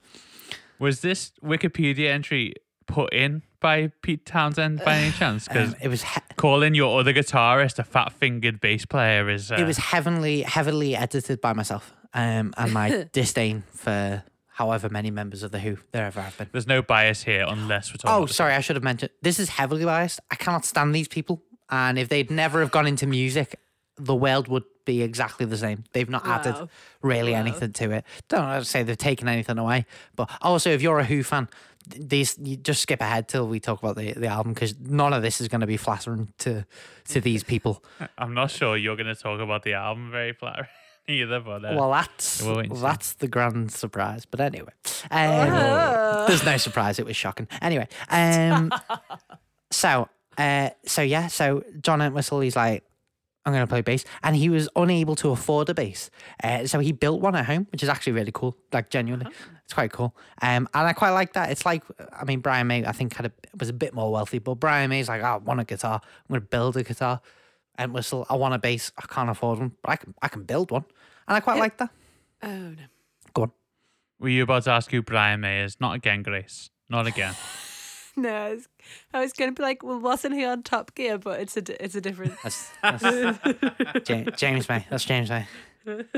Was 0.79 1.01
this 1.01 1.33
Wikipedia 1.43 2.11
entry 2.11 2.55
put 2.87 3.13
in 3.15 3.43
by 3.65 3.91
Pete 4.03 4.27
Townshend 4.27 4.85
by 4.85 4.95
any 4.97 5.11
chance? 5.13 5.49
Because 5.49 5.71
Um, 5.75 5.77
it 5.81 5.89
was 5.89 6.03
he- 6.03 6.21
calling 6.37 6.75
your 6.75 7.01
other 7.01 7.15
guitarist 7.15 7.79
a 7.79 7.83
fat 7.85 8.13
fingered 8.13 8.61
bass 8.61 8.85
player 8.85 9.31
is. 9.31 9.51
Uh, 9.51 9.57
it 9.59 9.65
was 9.65 9.79
heavily 9.79 10.43
heavily 10.43 10.95
edited 10.95 11.41
by 11.41 11.55
myself 11.55 11.95
um, 12.13 12.53
and 12.59 12.73
my 12.75 13.09
disdain 13.13 13.65
for 13.73 14.23
however 14.49 14.89
many 14.91 15.11
members 15.11 15.43
of 15.43 15.51
the 15.51 15.59
Who 15.59 15.79
there 15.93 16.05
ever 16.05 16.21
have 16.21 16.37
been. 16.37 16.49
There's 16.53 16.67
no 16.67 16.83
bias 16.83 17.23
here 17.25 17.45
unless 17.49 17.91
we're 17.91 17.97
talking. 17.97 18.15
Oh, 18.15 18.25
about 18.25 18.31
sorry, 18.35 18.53
I 18.55 18.61
should 18.61 18.77
have 18.77 18.85
mentioned. 18.85 19.11
This 19.23 19.41
is 19.41 19.49
heavily 19.49 19.85
biased. 19.87 20.21
I 20.31 20.35
cannot 20.37 20.65
stand 20.67 20.95
these 20.95 21.09
people, 21.09 21.43
and 21.71 21.99
if 21.99 22.09
they'd 22.11 22.31
never 22.31 22.61
have 22.61 22.71
gone 22.71 22.87
into 22.87 23.07
music, 23.07 23.59
the 23.97 24.15
world 24.15 24.47
would 24.49 24.65
be 24.85 25.01
exactly 25.01 25.47
the 25.47 25.57
same. 25.57 25.83
They've 25.95 26.11
not 26.11 26.27
added 26.27 26.69
really 27.01 27.33
Wow. 27.33 27.39
anything 27.39 27.73
to 27.73 27.91
it. 27.93 28.05
Don't 28.29 28.45
want 28.45 28.63
to 28.63 28.69
say 28.71 28.83
they've 28.83 28.99
taken 28.99 29.29
anything 29.29 29.57
away, 29.57 29.87
but 30.15 30.29
also 30.43 30.69
if 30.71 30.83
you're 30.83 30.99
a 30.99 31.05
Who 31.05 31.23
fan, 31.23 31.47
th- 31.47 31.55
these 31.89 32.39
you 32.43 32.57
just 32.57 32.83
skip 32.83 33.01
ahead 33.01 33.29
till 33.29 33.47
we 33.47 33.61
talk 33.61 33.83
about 33.83 33.97
the, 33.97 34.13
the 34.13 34.27
album 34.27 34.53
because 34.53 34.75
none 34.81 35.13
of 35.13 35.23
this 35.23 35.41
is 35.41 35.49
going 35.49 35.61
to 35.61 35.67
be 35.67 35.77
flattering 35.77 36.33
to 36.39 36.65
to 37.09 37.21
these 37.21 37.43
people. 37.45 37.85
I'm 38.19 38.35
not 38.35 38.51
sure 38.51 38.77
you're 38.77 38.97
going 38.97 39.15
to 39.15 39.15
talk 39.15 39.41
about 39.41 39.63
the 39.63 39.75
album 39.75 40.11
very 40.11 40.33
flattering 40.33 40.69
either, 41.09 41.41
but. 41.41 41.65
Uh, 41.65 41.75
well, 41.77 41.91
that's 41.91 42.43
we'll 42.43 42.57
wait 42.57 42.67
and 42.71 42.77
see. 42.77 42.83
that's 42.83 43.13
the 43.15 43.29
grand 43.29 43.73
surprise. 43.73 44.25
But 44.25 44.41
anyway, 44.41 44.73
um, 45.11 46.27
there's 46.27 46.45
no 46.45 46.57
surprise. 46.57 46.99
It 46.99 47.07
was 47.07 47.17
shocking. 47.17 47.49
Anyway, 47.61 47.89
um, 48.09 48.73
so 49.71 50.09
uh, 50.39 50.71
so 50.85 51.03
yeah, 51.03 51.29
so 51.29 51.63
John 51.81 52.01
Entwistle, 52.01 52.41
he's 52.41 52.57
like, 52.57 52.85
I'm 53.47 53.53
going 53.53 53.63
to 53.63 53.67
play 53.71 53.83
bass, 53.83 54.05
and 54.23 54.35
he 54.35 54.49
was 54.49 54.69
unable 54.75 55.15
to 55.17 55.31
afford 55.31 55.69
a 55.69 55.75
bass, 55.75 56.11
uh, 56.43 56.67
so 56.67 56.79
he 56.79 56.93
built 56.93 57.21
one 57.21 57.37
at 57.37 57.45
home, 57.45 57.67
which 57.73 57.83
is 57.83 57.89
actually 57.89 58.15
really 58.15 58.33
cool. 58.33 58.57
Like 58.73 58.89
genuinely, 58.91 59.27
it's 59.65 59.75
quite 59.75 59.93
cool. 59.93 60.17
Um, 60.41 60.67
and 60.73 60.87
I 60.87 60.93
quite 60.95 61.11
like 61.11 61.35
that. 61.35 61.51
It's 61.51 61.67
like, 61.67 61.83
I 62.13 62.25
mean, 62.25 62.41
Brian 62.41 62.67
May, 62.67 62.85
I 62.87 62.93
think 62.93 63.15
had 63.15 63.27
a, 63.27 63.33
was 63.59 63.69
a 63.69 63.75
bit 63.75 63.93
more 63.95 64.11
wealthy, 64.11 64.39
but 64.39 64.55
Brian 64.55 64.89
May's 64.91 65.09
like, 65.09 65.23
oh, 65.23 65.27
I 65.27 65.37
want 65.37 65.61
a 65.61 65.65
guitar. 65.65 66.01
I'm 66.03 66.33
going 66.33 66.41
to 66.41 66.47
build 66.47 66.77
a 66.79 66.83
guitar. 66.83 67.21
Entwistle. 67.79 68.25
I 68.31 68.37
want 68.37 68.55
a 68.55 68.59
bass. 68.59 68.93
I 68.97 69.03
can't 69.13 69.29
afford 69.29 69.59
one, 69.59 69.73
but 69.83 69.91
I 69.91 69.97
can 69.97 70.15
I 70.23 70.29
can 70.29 70.45
build 70.45 70.71
one, 70.71 70.85
and 71.27 71.37
I 71.37 71.41
quite 71.41 71.57
Yeah. 71.57 71.61
like 71.61 71.77
that. 71.79 71.91
Oh 72.45 72.49
no. 72.49 72.77
Go 73.35 73.43
on. 73.43 73.53
Were 74.21 74.29
you 74.29 74.45
about 74.45 74.63
to 74.65 74.71
ask 74.71 74.91
who 74.93 75.03
Brian 75.03 75.41
May 75.41 75.65
is? 75.65 75.81
Not 75.81 75.95
again, 75.97 76.23
Grace. 76.23 76.71
Not 76.89 77.07
again. 77.09 77.35
No, 78.17 78.29
I 78.33 78.55
was, 78.55 78.69
I 79.13 79.21
was 79.21 79.33
going 79.33 79.53
to 79.53 79.61
be 79.61 79.63
like, 79.63 79.83
well, 79.83 79.99
wasn't 79.99 80.35
he 80.35 80.45
on 80.45 80.63
Top 80.63 80.95
Gear? 80.95 81.19
But 81.19 81.41
it's 81.41 81.57
a 81.57 81.85
it's 81.85 81.95
a 81.97 82.01
different. 82.01 82.35
That's, 82.43 82.71
that's 82.83 84.09
Ja- 84.09 84.31
James 84.37 84.69
May. 84.69 84.87
That's 84.89 85.05
James 85.05 85.31
May. 85.31 85.47
it's, 85.87 86.09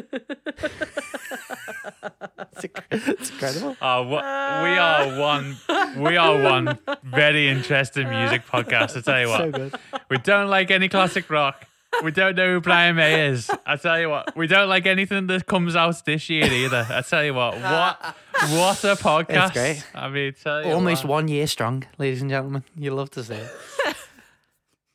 it's 2.90 3.30
incredible. 3.30 3.76
Oh, 3.82 4.02
wha- 4.02 4.62
we 4.62 4.78
are 4.78 5.18
one. 5.20 5.56
We 5.96 6.16
are 6.16 6.40
one 6.42 6.78
very 7.02 7.48
interesting 7.48 8.09
music 8.09 8.46
podcast. 8.46 8.96
I 8.96 9.00
tell 9.00 9.20
you 9.20 9.28
what, 9.28 9.38
So 9.38 9.50
good. 9.50 9.74
we 10.11 10.18
don't 10.18 10.48
like 10.48 10.70
any 10.70 10.88
classic 10.88 11.28
rock. 11.30 11.66
We 12.04 12.11
don't 12.11 12.37
know 12.37 12.54
who 12.54 12.61
Brian 12.61 12.96
May 12.96 13.28
is. 13.28 13.50
I 13.64 13.76
tell 13.76 13.98
you 13.98 14.11
what, 14.11 14.37
we 14.37 14.46
don't 14.46 14.68
like 14.68 14.87
anything 14.87 15.26
that 15.28 15.46
comes 15.46 15.74
out 15.74 16.04
this 16.04 16.28
year 16.28 16.44
either. 16.44 16.87
I 16.90 17.00
tell 17.02 17.24
you 17.24 17.35
what, 17.35 17.54
what 17.54 18.16
what 18.50 18.85
a 18.85 18.96
podcast! 18.96 19.52
great. 19.54 19.85
I 19.94 20.09
mean, 20.09 20.35
tell 20.35 20.64
you 20.64 20.72
Almost 20.72 21.04
what. 21.04 21.11
one 21.11 21.28
year 21.28 21.46
strong, 21.46 21.85
ladies 21.98 22.20
and 22.20 22.30
gentlemen. 22.30 22.64
You 22.76 22.94
love 22.94 23.11
to 23.12 23.24
see 23.24 23.35
it. 23.35 23.50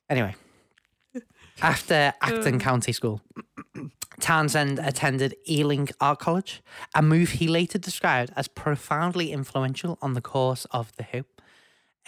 anyway, 0.10 0.36
after 1.62 2.14
Acton 2.22 2.60
County 2.60 2.92
School, 2.92 3.22
Townshend 4.20 4.78
attended 4.80 5.36
Ealing 5.50 5.90
Art 6.00 6.20
College, 6.20 6.62
a 6.94 7.02
move 7.02 7.30
he 7.32 7.48
later 7.48 7.80
described 7.80 8.32
as 8.36 8.48
profoundly 8.48 9.32
influential 9.32 9.98
on 10.02 10.14
the 10.14 10.22
course 10.22 10.66
of 10.72 10.96
The 10.98 11.04
Who. 11.12 11.26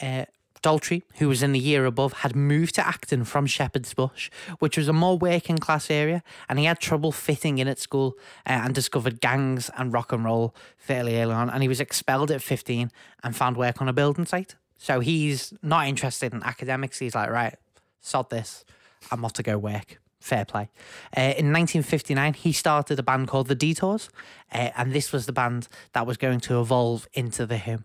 Uh, 0.02 0.26
Daltrey, 0.64 1.04
who 1.18 1.28
was 1.28 1.44
in 1.44 1.52
the 1.52 1.60
year 1.60 1.86
above, 1.86 2.14
had 2.14 2.36
moved 2.36 2.76
to 2.76 2.88
Acton 2.88 3.26
from 3.26 3.46
Shepherd's 3.46 3.94
Bush, 3.94 4.32
which 4.60 4.78
was 4.78 4.88
a 4.88 4.94
more 4.94 5.18
working 5.18 5.58
class 5.58 5.92
area, 5.92 6.24
and 6.48 6.58
he 6.58 6.66
had 6.66 6.80
trouble 6.80 7.12
fitting 7.12 7.58
in 7.58 7.68
at 7.68 7.80
school 7.80 8.16
uh, 8.48 8.62
and 8.64 8.74
discovered 8.74 9.22
gangs 9.22 9.70
and 9.78 9.94
rock 9.94 10.12
and 10.12 10.24
roll 10.24 10.56
fairly 10.78 11.22
early 11.22 11.34
on. 11.34 11.50
And 11.50 11.62
he 11.62 11.68
was 11.68 11.82
expelled 11.82 12.32
at 12.32 12.42
15 12.42 12.92
and 13.24 13.36
found 13.36 13.58
work 13.58 13.82
on 13.82 13.90
a 13.90 13.94
building 13.94 14.26
site. 14.26 14.56
So 14.78 15.02
he's 15.02 15.54
not 15.62 15.88
interested 15.88 16.34
in 16.34 16.42
academics. 16.44 17.00
He's 17.00 17.16
like, 17.16 17.30
right, 17.30 17.56
sod 18.02 18.30
this. 18.30 18.66
I'm 19.12 19.24
off 19.24 19.34
to 19.34 19.44
go 19.44 19.58
work. 19.58 20.00
Fair 20.20 20.46
play. 20.46 20.70
Uh, 21.16 21.36
in 21.36 21.52
1959, 21.52 22.34
he 22.36 22.54
started 22.54 22.98
a 22.98 23.04
band 23.04 23.28
called 23.28 23.48
The 23.48 23.56
Detours, 23.56 24.10
uh, 24.54 24.70
and 24.78 24.94
this 24.94 25.12
was 25.12 25.26
the 25.26 25.34
band 25.34 25.68
that 25.92 26.08
was 26.08 26.16
going 26.16 26.40
to 26.42 26.62
evolve 26.62 27.10
into 27.14 27.46
The 27.46 27.58
Who. 27.58 27.80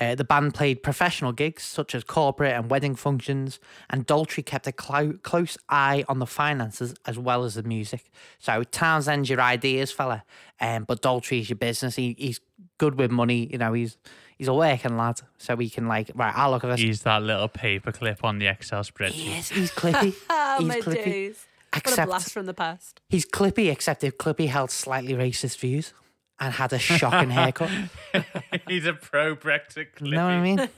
Uh, 0.00 0.14
the 0.14 0.24
band 0.24 0.54
played 0.54 0.82
professional 0.82 1.32
gigs 1.32 1.62
such 1.64 1.94
as 1.94 2.04
corporate 2.04 2.52
and 2.52 2.70
wedding 2.70 2.94
functions, 2.94 3.58
and 3.90 4.06
Daltrey 4.06 4.44
kept 4.44 4.66
a 4.66 4.72
clo- 4.72 5.18
close 5.22 5.58
eye 5.68 6.04
on 6.08 6.18
the 6.18 6.26
finances 6.26 6.94
as 7.06 7.18
well 7.18 7.44
as 7.44 7.54
the 7.54 7.62
music. 7.62 8.10
So 8.38 8.62
Townshend's 8.62 9.28
your 9.28 9.40
ideas, 9.40 9.90
fella, 9.90 10.24
um, 10.60 10.84
but 10.84 11.02
Daltrey's 11.02 11.48
your 11.48 11.56
business. 11.56 11.96
He, 11.96 12.14
he's 12.18 12.40
good 12.78 12.96
with 12.98 13.10
money, 13.10 13.48
you 13.50 13.58
know. 13.58 13.72
He's 13.72 13.96
he's 14.36 14.48
a 14.48 14.54
working 14.54 14.96
lad, 14.96 15.20
so 15.36 15.56
he 15.56 15.68
can 15.68 15.88
like 15.88 16.10
right. 16.14 16.32
I'll 16.36 16.50
look 16.52 16.64
at 16.64 16.68
this. 16.68 16.80
Use 16.80 17.02
that 17.02 17.22
little 17.22 17.48
paperclip 17.48 18.18
on 18.22 18.38
the 18.38 18.46
Excel 18.46 18.82
spreadsheet. 18.82 19.10
He 19.10 19.36
is. 19.38 19.48
He's 19.48 19.70
clippy. 19.72 20.14
Oh 20.30 20.56
he's 20.60 20.68
my 20.68 20.80
clippy. 20.80 21.04
days! 21.04 21.46
What 21.72 21.98
a 21.98 22.06
blast 22.06 22.32
from 22.32 22.46
the 22.46 22.54
past. 22.54 23.00
he's 23.08 23.26
clippy, 23.26 23.70
except 23.70 24.02
if 24.02 24.16
Clippy 24.16 24.48
held 24.48 24.70
slightly 24.70 25.12
racist 25.14 25.58
views 25.58 25.92
and 26.40 26.52
had 26.54 26.72
a 26.72 26.78
shocking 26.78 27.30
haircut. 27.30 27.70
He's 28.68 28.86
a 28.86 28.92
pro 28.92 29.34
Brexit. 29.36 29.86
You 30.00 30.12
know 30.12 30.24
what 30.24 30.32
I 30.32 30.40
mean? 30.40 30.68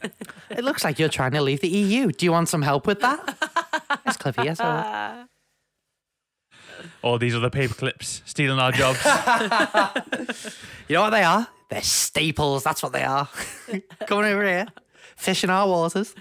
It 0.51 0.65
looks 0.65 0.85
like 0.85 0.99
you're 0.99 1.09
trying 1.09 1.33
to 1.33 1.43
leave 1.43 1.61
the 1.61 1.69
EU. 1.69 2.11
Do 2.13 2.25
you 2.25 2.33
want 2.33 2.49
some 2.49 2.63
help 2.63 2.87
with 2.87 3.01
that? 3.01 3.37
It's 4.07 4.17
Cliffy. 4.17 4.45
Yes, 4.45 4.61
I 4.61 5.17
will. 5.17 5.27
All 7.03 7.19
these 7.19 7.35
other 7.35 7.51
paper 7.51 7.75
clips 7.75 8.23
stealing 8.25 8.59
our 8.59 8.73
jobs. 8.73 8.99
You 10.89 10.95
know 10.95 11.03
what 11.03 11.11
they 11.11 11.23
are? 11.23 11.47
They're 11.69 11.83
staples. 11.83 12.65
That's 12.65 12.83
what 12.83 12.93
they 12.93 13.05
are. 13.05 13.29
Coming 14.09 14.25
over 14.25 14.43
here, 14.43 14.67
fishing 15.17 15.49
our 15.49 15.69
waters. 15.69 16.17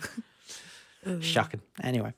Shocking. 1.22 1.62
Anyway, 1.82 2.14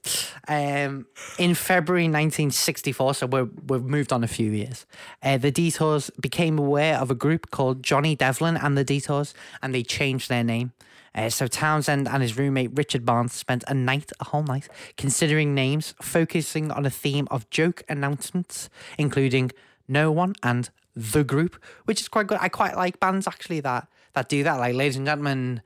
um, 0.48 1.06
in 1.38 1.54
February 1.54 2.06
1964, 2.06 3.14
so 3.14 3.28
we're, 3.28 3.48
we've 3.68 3.84
moved 3.84 4.12
on 4.12 4.24
a 4.24 4.28
few 4.28 4.50
years, 4.52 4.88
uh, 5.22 5.38
the 5.38 5.52
Detours 5.52 6.10
became 6.20 6.58
aware 6.58 6.98
of 6.98 7.12
a 7.12 7.16
group 7.16 7.52
called 7.52 7.84
Johnny 7.84 8.16
Devlin 8.16 8.58
and 8.58 8.76
the 8.76 8.84
Detours, 8.84 9.36
and 9.62 9.74
they 9.74 9.84
changed 9.84 10.30
their 10.30 10.44
name. 10.44 10.74
Uh, 11.14 11.30
so 11.30 11.46
Townshend 11.46 12.08
and 12.08 12.24
his 12.24 12.38
roommate 12.38 12.72
Richard 12.74 13.06
Barnes 13.06 13.34
spent 13.34 13.64
a 13.68 13.74
night, 13.74 14.12
a 14.20 14.26
whole 14.26 14.44
night, 14.44 14.68
considering 14.98 15.54
names, 15.54 15.94
focusing 16.02 16.72
on 16.72 16.86
a 16.86 16.90
theme 16.90 17.28
of 17.30 17.50
joke 17.50 17.84
announcements, 17.90 18.70
including 18.98 19.52
"No 19.88 20.12
One" 20.12 20.36
and 20.42 20.70
"The 20.96 21.24
Group," 21.24 21.62
which 21.86 22.00
is 22.00 22.08
quite 22.08 22.28
good. 22.28 22.38
I 22.42 22.48
quite 22.48 22.78
like 22.78 23.00
bands 23.00 23.28
actually 23.28 23.60
that 23.60 23.88
that 24.14 24.30
do 24.30 24.44
that, 24.44 24.56
like 24.56 24.74
"Ladies 24.74 24.96
and 24.96 25.06
Gentlemen, 25.06 25.62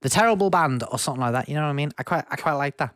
the 0.00 0.08
Terrible 0.08 0.50
Band" 0.50 0.84
or 0.90 0.98
something 0.98 1.20
like 1.20 1.32
that. 1.32 1.48
You 1.48 1.54
know 1.54 1.62
what 1.62 1.68
I 1.68 1.74
mean? 1.74 1.92
I 1.98 2.02
quite, 2.02 2.24
I 2.30 2.36
quite 2.36 2.54
like 2.54 2.76
that. 2.78 2.94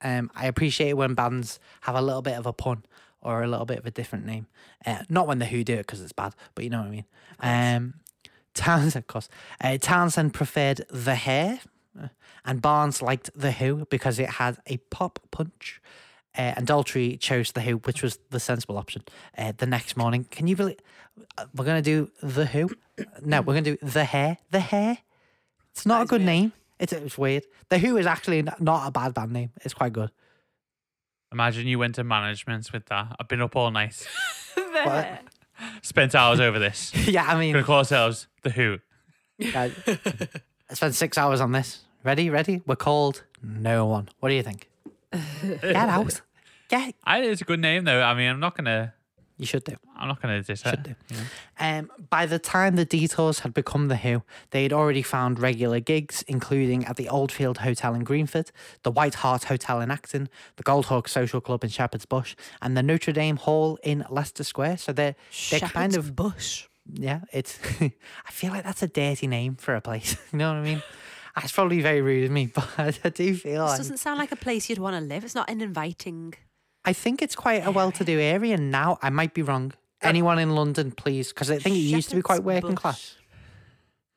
Um, 0.00 0.30
I 0.34 0.46
appreciate 0.46 0.90
it 0.90 0.96
when 0.96 1.14
bands 1.14 1.58
have 1.82 1.94
a 1.94 2.02
little 2.02 2.22
bit 2.22 2.38
of 2.38 2.46
a 2.46 2.52
pun 2.52 2.84
or 3.20 3.42
a 3.42 3.48
little 3.48 3.66
bit 3.66 3.78
of 3.78 3.86
a 3.86 3.90
different 3.90 4.24
name. 4.24 4.46
Uh, 4.86 5.02
not 5.08 5.26
when 5.26 5.38
the 5.38 5.46
Who 5.46 5.64
do 5.64 5.74
it 5.74 5.86
because 5.86 6.00
it's 6.00 6.12
bad, 6.12 6.34
but 6.54 6.64
you 6.64 6.70
know 6.70 6.78
what 6.78 6.86
I 6.86 6.90
mean. 6.90 7.04
Um, 7.40 7.94
Townshend, 8.54 8.96
of 8.96 9.06
course. 9.06 9.28
Uh, 9.60 9.78
Townshend 9.78 10.34
preferred 10.34 10.84
the 10.90 11.14
hair, 11.14 11.60
uh, 12.00 12.08
and 12.44 12.62
Barnes 12.62 13.02
liked 13.02 13.30
the 13.34 13.52
Who 13.52 13.86
because 13.90 14.18
it 14.18 14.30
had 14.30 14.58
a 14.66 14.76
pop 14.76 15.20
punch. 15.30 15.80
Uh, 16.36 16.54
and 16.56 16.66
Daltrey 16.66 17.18
chose 17.18 17.52
the 17.52 17.62
Who, 17.62 17.78
which 17.78 18.02
was 18.02 18.18
the 18.30 18.38
sensible 18.38 18.78
option. 18.78 19.02
Uh, 19.36 19.52
the 19.56 19.66
next 19.66 19.96
morning, 19.96 20.24
can 20.30 20.46
you 20.46 20.54
believe 20.54 20.78
uh, 21.36 21.46
we're 21.54 21.64
gonna 21.64 21.82
do 21.82 22.10
the 22.22 22.46
Who? 22.46 22.70
No, 23.24 23.40
we're 23.40 23.54
gonna 23.54 23.62
do 23.62 23.78
the 23.82 24.04
hair. 24.04 24.38
The 24.50 24.60
hair. 24.60 24.98
It's 25.78 25.86
not 25.86 26.02
a 26.02 26.06
good 26.06 26.22
weird. 26.22 26.26
name. 26.26 26.52
It's 26.80 26.92
it's 26.92 27.16
weird. 27.16 27.44
The 27.68 27.78
Who 27.78 27.96
is 27.98 28.06
actually 28.06 28.42
not 28.58 28.88
a 28.88 28.90
bad 28.90 29.14
band 29.14 29.30
name. 29.32 29.50
It's 29.62 29.74
quite 29.74 29.92
good. 29.92 30.10
Imagine 31.30 31.68
you 31.68 31.78
went 31.78 31.94
to 31.94 32.04
management 32.04 32.72
with 32.72 32.86
that. 32.86 33.14
I've 33.20 33.28
been 33.28 33.40
up 33.40 33.54
all 33.54 33.70
night, 33.70 34.04
There. 34.56 35.20
spent 35.82 36.16
hours 36.16 36.40
over 36.40 36.58
this. 36.58 36.92
yeah, 37.06 37.24
I 37.28 37.38
mean, 37.38 37.52
Gonna 37.52 37.64
call 37.64 37.78
ourselves 37.78 38.26
the 38.42 38.50
Who. 38.50 38.78
I, 39.40 39.70
I 40.68 40.74
spent 40.74 40.96
six 40.96 41.16
hours 41.16 41.40
on 41.40 41.52
this. 41.52 41.84
Ready? 42.02 42.28
Ready? 42.28 42.60
We're 42.66 42.74
called 42.74 43.22
No 43.40 43.86
One. 43.86 44.08
What 44.18 44.30
do 44.30 44.34
you 44.34 44.42
think? 44.42 44.68
Get 45.12 45.76
out. 45.76 46.22
Get. 46.68 46.96
I 47.04 47.20
it's 47.20 47.40
a 47.40 47.44
good 47.44 47.60
name 47.60 47.84
though. 47.84 48.02
I 48.02 48.14
mean, 48.14 48.30
I'm 48.30 48.40
not 48.40 48.56
gonna. 48.56 48.94
You 49.38 49.46
should 49.46 49.62
do. 49.64 49.76
I'm 49.96 50.08
not 50.08 50.20
gonna 50.20 50.42
diss 50.42 50.62
it. 50.66 50.68
Should 50.68 50.82
do. 50.82 50.94
you 51.10 51.16
know. 51.16 51.22
Um, 51.60 51.90
by 52.10 52.26
the 52.26 52.38
time 52.40 52.74
the 52.74 52.84
Detours 52.84 53.40
had 53.40 53.54
become 53.54 53.86
the 53.86 53.96
Who, 53.96 54.22
they 54.50 54.64
had 54.64 54.72
already 54.72 55.02
found 55.02 55.38
regular 55.38 55.78
gigs, 55.78 56.22
including 56.26 56.84
at 56.86 56.96
the 56.96 57.08
Oldfield 57.08 57.58
Hotel 57.58 57.94
in 57.94 58.02
Greenford, 58.02 58.50
the 58.82 58.90
White 58.90 59.14
Hart 59.14 59.44
Hotel 59.44 59.80
in 59.80 59.90
Acton, 59.92 60.28
the 60.56 60.64
Goldhawk 60.64 61.08
Social 61.08 61.40
Club 61.40 61.62
in 61.62 61.70
Shepherd's 61.70 62.04
Bush, 62.04 62.34
and 62.60 62.76
the 62.76 62.82
Notre 62.82 63.12
Dame 63.12 63.36
Hall 63.36 63.78
in 63.84 64.04
Leicester 64.10 64.42
Square. 64.44 64.78
So 64.78 64.92
they're 64.92 65.14
they're 65.50 65.60
kind 65.60 65.92
Shepherd's 65.92 65.96
of 65.96 66.16
bush. 66.16 66.66
yeah. 66.92 67.20
It's 67.32 67.58
I 67.80 68.30
feel 68.32 68.50
like 68.50 68.64
that's 68.64 68.82
a 68.82 68.88
dirty 68.88 69.28
name 69.28 69.54
for 69.54 69.76
a 69.76 69.80
place. 69.80 70.16
you 70.32 70.38
know 70.38 70.48
what 70.52 70.58
I 70.58 70.62
mean? 70.62 70.82
That's 71.36 71.52
probably 71.52 71.80
very 71.80 72.00
rude 72.02 72.24
of 72.24 72.32
me, 72.32 72.46
but 72.52 72.68
I, 72.76 72.92
I 73.04 73.08
do 73.10 73.36
feel 73.36 73.62
This 73.62 73.70
like 73.70 73.78
doesn't 73.78 73.98
sound 73.98 74.18
like 74.18 74.32
a 74.32 74.36
place 74.36 74.68
you'd 74.68 74.80
want 74.80 74.96
to 74.96 75.00
live. 75.00 75.22
It's 75.22 75.36
not 75.36 75.48
an 75.48 75.60
inviting. 75.60 76.34
I 76.88 76.92
think 76.94 77.20
it's 77.20 77.36
quite 77.36 77.66
a 77.66 77.70
well-to-do 77.70 78.18
area 78.18 78.56
now. 78.56 78.98
I 79.02 79.10
might 79.10 79.34
be 79.34 79.42
wrong. 79.42 79.72
Anyone 80.00 80.38
in 80.38 80.54
London, 80.54 80.90
please, 80.92 81.28
because 81.32 81.50
I 81.50 81.58
think 81.58 81.76
it 81.76 81.80
used 81.80 82.08
to 82.10 82.16
be 82.16 82.22
quite 82.22 82.42
working 82.42 82.70
Bush. 82.70 82.78
class. 82.82 83.16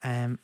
Um, 0.03 0.39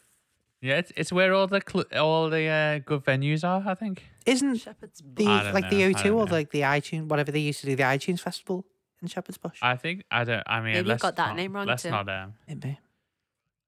Yeah, 0.62 0.78
it's, 0.82 0.92
it's 0.98 1.12
where 1.18 1.34
all 1.34 1.48
the 1.48 1.62
cl- 1.72 1.86
all 2.06 2.30
the 2.30 2.46
uh, 2.48 2.80
good 2.80 3.04
venues 3.06 3.44
are. 3.52 3.64
I 3.66 3.76
think. 3.76 4.04
isn't 4.26 4.58
Shepherd's 4.58 5.02
bush. 5.02 5.26
the 5.26 5.32
I 5.32 5.44
don't 5.44 5.54
like 5.54 5.64
know, 5.72 5.78
the 5.78 5.82
O2 5.94 6.04
don't 6.04 6.14
or 6.14 6.26
know. 6.26 6.32
like 6.38 6.50
the 6.52 6.62
iTunes, 6.62 7.08
whatever 7.08 7.32
they 7.32 7.40
used 7.52 7.62
to 7.62 7.68
do, 7.68 7.76
the 7.76 7.84
iTunes 7.84 8.20
festival 8.20 8.66
in 9.02 9.08
Shepherd's 9.08 9.38
Bush? 9.38 9.60
I 9.62 9.76
think 9.78 10.04
I 10.12 10.24
don't. 10.26 10.44
I 10.48 10.56
mean, 10.58 10.66
Maybe 10.66 10.78
you've 10.80 10.88
let's 10.88 11.02
got 11.04 11.16
that 11.16 11.28
not- 11.28 11.36
name 11.38 11.54
wrong 11.56 11.68
Let's 11.68 11.84
too. 11.84 11.92
not. 11.92 12.10
Um, 12.10 12.34
It 12.48 12.62
may. 12.64 12.80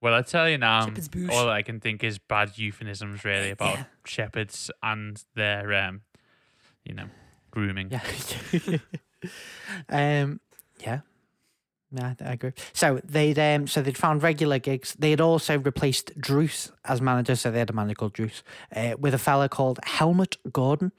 well, 0.02 0.16
I 0.16 0.22
tell 0.24 0.50
you 0.50 0.58
now, 0.58 0.80
um, 0.82 0.90
Shepherd's 0.90 1.08
Bush. 1.08 1.30
all 1.32 1.48
I 1.50 1.62
can 1.62 1.80
think 1.80 2.04
is 2.04 2.18
bad 2.18 2.58
euphemisms 2.58 3.24
really 3.24 3.52
about 3.52 3.78
Yeah. 3.78 3.84
shepherds 4.06 4.72
and 4.82 5.24
their, 5.36 5.66
um, 5.76 6.02
you 6.84 6.96
know, 6.96 7.10
grooming. 7.52 7.92
Yeah. 7.92 8.78
um. 9.90 10.40
Yeah. 10.80 11.02
Yeah, 11.92 12.14
I 12.24 12.34
agree. 12.34 12.52
So 12.74 13.02
they'd 13.04 13.40
um, 13.40 13.66
so 13.66 13.82
they'd 13.82 13.98
found 13.98 14.22
regular 14.22 14.60
gigs. 14.60 14.96
They 15.00 15.10
had 15.10 15.22
also 15.22 15.58
replaced 15.58 16.20
Druce 16.20 16.72
as 16.86 17.02
manager, 17.02 17.36
so 17.36 17.50
they 17.50 17.60
had 17.60 17.70
a 17.72 17.74
manager 17.74 17.96
called 17.96 18.14
Druce, 18.14 18.44
uh, 18.76 18.94
with 19.00 19.16
a 19.16 19.18
fella 19.18 19.50
called 19.50 19.80
Helmut 19.84 20.38
Gordon. 20.52 20.92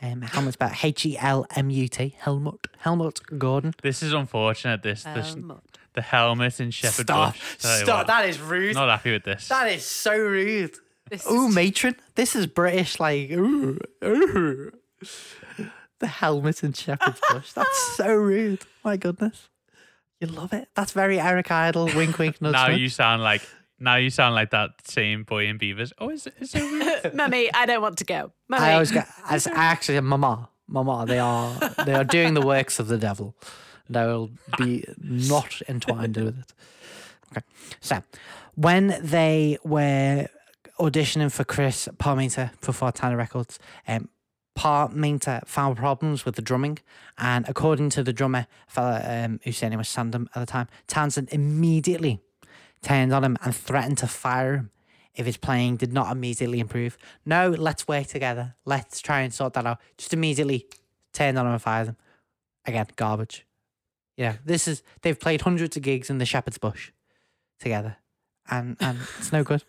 Um, 0.00 0.22
Helmut's 0.22 0.54
about 0.56 0.82
H 0.82 1.04
E 1.04 1.18
L 1.18 1.44
M 1.56 1.68
U 1.68 1.86
T. 1.88 2.16
Helmut 2.18 2.68
Helmut 2.78 3.20
Gordon. 3.38 3.74
This 3.82 4.02
is 4.02 4.14
unfortunate. 4.14 4.82
This, 4.82 5.02
this 5.02 5.34
Um, 5.34 5.60
the 5.92 6.00
helmet 6.00 6.58
in 6.58 6.70
Shepherd 6.70 7.06
Stop! 7.06 7.34
Bush. 7.34 7.56
Tell 7.58 7.78
you 7.78 7.84
Stop! 7.84 7.98
what, 7.98 8.06
That 8.06 8.28
is 8.28 8.40
rude. 8.40 8.74
Not 8.76 8.88
happy 8.88 9.12
with 9.12 9.24
this. 9.24 9.48
That 9.48 9.70
is 9.70 9.84
so 9.84 10.16
rude. 10.16 10.74
this 11.10 11.26
Ooh, 11.30 11.48
is 11.48 11.54
matron. 11.54 11.96
This 12.14 12.34
is 12.34 12.46
British, 12.46 12.98
like, 12.98 13.30
ooh, 13.32 13.78
ooh. 14.02 14.72
The 16.00 16.06
helmet 16.06 16.62
and 16.62 16.76
Shepherd's 16.76 17.20
Bush. 17.30 17.52
That's 17.52 17.78
so 17.96 18.12
rude. 18.12 18.62
My 18.84 18.96
goodness. 18.96 19.48
You 20.20 20.28
love 20.28 20.52
it. 20.52 20.68
That's 20.74 20.92
very 20.92 21.20
Eric 21.20 21.50
Idle. 21.50 21.86
Wink, 21.94 22.18
wink, 22.18 22.42
nudge. 22.42 22.52
now 22.52 22.68
nudge. 22.68 22.78
you 22.78 22.88
sound 22.88 23.22
like 23.22 23.42
now 23.78 23.96
you 23.96 24.10
sound 24.10 24.34
like 24.34 24.50
that 24.50 24.70
same 24.84 25.24
boy 25.24 25.46
in 25.46 25.56
Beavers. 25.56 25.92
Oh, 25.98 26.10
is 26.10 26.26
it? 26.26 26.34
Is 26.38 26.54
it 26.54 26.62
weird? 26.62 27.14
Mummy, 27.14 27.52
I 27.52 27.64
don't 27.64 27.80
want 27.80 27.96
to 27.98 28.04
go. 28.04 28.32
Mummy. 28.48 28.64
I 28.64 28.74
always 28.74 28.92
get, 28.92 29.08
as 29.30 29.46
actually, 29.46 29.98
mama, 30.00 30.50
mama, 30.68 31.06
they 31.06 31.18
are, 31.18 31.58
they 31.86 31.94
are 31.94 32.04
doing 32.04 32.34
the 32.34 32.42
works 32.42 32.78
of 32.78 32.88
the 32.88 32.98
devil. 32.98 33.34
They 33.88 34.04
will 34.04 34.30
be 34.58 34.84
not 35.02 35.62
entwined 35.66 36.16
with 36.16 36.38
it. 36.38 36.52
Okay. 37.32 37.46
So, 37.80 38.02
when 38.54 38.98
they 39.00 39.58
were 39.64 40.28
auditioning 40.78 41.32
for 41.32 41.44
Chris 41.44 41.88
Parmeinter 41.96 42.50
for 42.60 42.72
Fontana 42.72 43.16
Records, 43.16 43.58
um, 43.88 44.08
Parmeinter 44.56 45.46
found 45.46 45.76
problems 45.76 46.24
with 46.24 46.36
the 46.36 46.42
drumming, 46.42 46.78
and 47.16 47.48
according 47.48 47.90
to 47.90 48.02
the 48.02 48.12
drummer, 48.12 48.46
fella 48.66 49.02
um, 49.04 49.40
whose 49.44 49.62
name 49.62 49.78
was 49.78 49.88
Sandom 49.88 50.28
at 50.34 50.40
the 50.40 50.46
time, 50.46 50.68
Townshend 50.86 51.28
immediately 51.32 52.20
turned 52.82 53.12
on 53.12 53.24
him 53.24 53.36
and 53.42 53.54
threatened 53.54 53.98
to 53.98 54.06
fire 54.06 54.54
him 54.54 54.70
if 55.14 55.26
his 55.26 55.36
playing 55.36 55.76
did 55.76 55.92
not 55.92 56.10
immediately 56.10 56.60
improve. 56.60 56.96
No, 57.24 57.50
let's 57.50 57.86
work 57.86 58.06
together. 58.06 58.54
Let's 58.64 59.00
try 59.00 59.20
and 59.20 59.32
sort 59.32 59.54
that 59.54 59.66
out. 59.66 59.78
Just 59.98 60.12
immediately 60.12 60.66
turned 61.12 61.38
on 61.38 61.46
him 61.46 61.52
and 61.52 61.62
fired 61.62 61.88
him. 61.88 61.96
Again, 62.66 62.86
garbage. 62.96 63.46
Yeah, 64.16 64.36
this 64.44 64.68
is 64.68 64.82
they've 65.02 65.18
played 65.18 65.42
hundreds 65.42 65.76
of 65.76 65.82
gigs 65.82 66.10
in 66.10 66.18
the 66.18 66.26
Shepherd's 66.26 66.58
Bush 66.58 66.92
together, 67.58 67.96
and 68.50 68.76
and 68.80 68.98
it's 69.18 69.32
no 69.32 69.42
good. 69.42 69.64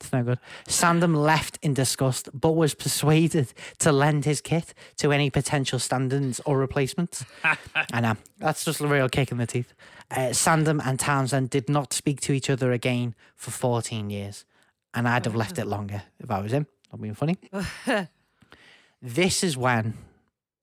It's 0.00 0.12
no 0.12 0.22
good. 0.22 0.38
Sandom 0.66 1.14
left 1.14 1.58
in 1.60 1.74
disgust, 1.74 2.30
but 2.32 2.52
was 2.52 2.74
persuaded 2.74 3.52
to 3.78 3.92
lend 3.92 4.24
his 4.24 4.40
kit 4.40 4.72
to 4.96 5.12
any 5.12 5.28
potential 5.28 5.78
stand-ins 5.78 6.40
or 6.46 6.58
replacements. 6.58 7.24
I 7.92 8.00
know 8.00 8.16
that's 8.38 8.64
just 8.64 8.80
a 8.80 8.86
real 8.86 9.08
kick 9.08 9.30
in 9.30 9.38
the 9.38 9.46
teeth. 9.46 9.74
Uh, 10.10 10.32
Sandom 10.32 10.80
and 10.84 10.98
Townshend 10.98 11.50
did 11.50 11.68
not 11.68 11.92
speak 11.92 12.20
to 12.22 12.32
each 12.32 12.48
other 12.48 12.72
again 12.72 13.14
for 13.36 13.50
14 13.50 14.10
years, 14.10 14.44
and 14.94 15.06
I'd 15.06 15.26
have 15.26 15.36
left 15.36 15.58
it 15.58 15.66
longer 15.66 16.02
if 16.18 16.30
I 16.30 16.40
was 16.40 16.52
him. 16.52 16.66
Not 16.90 17.02
being 17.02 17.14
funny. 17.14 17.36
this 19.02 19.44
is 19.44 19.56
when 19.56 19.94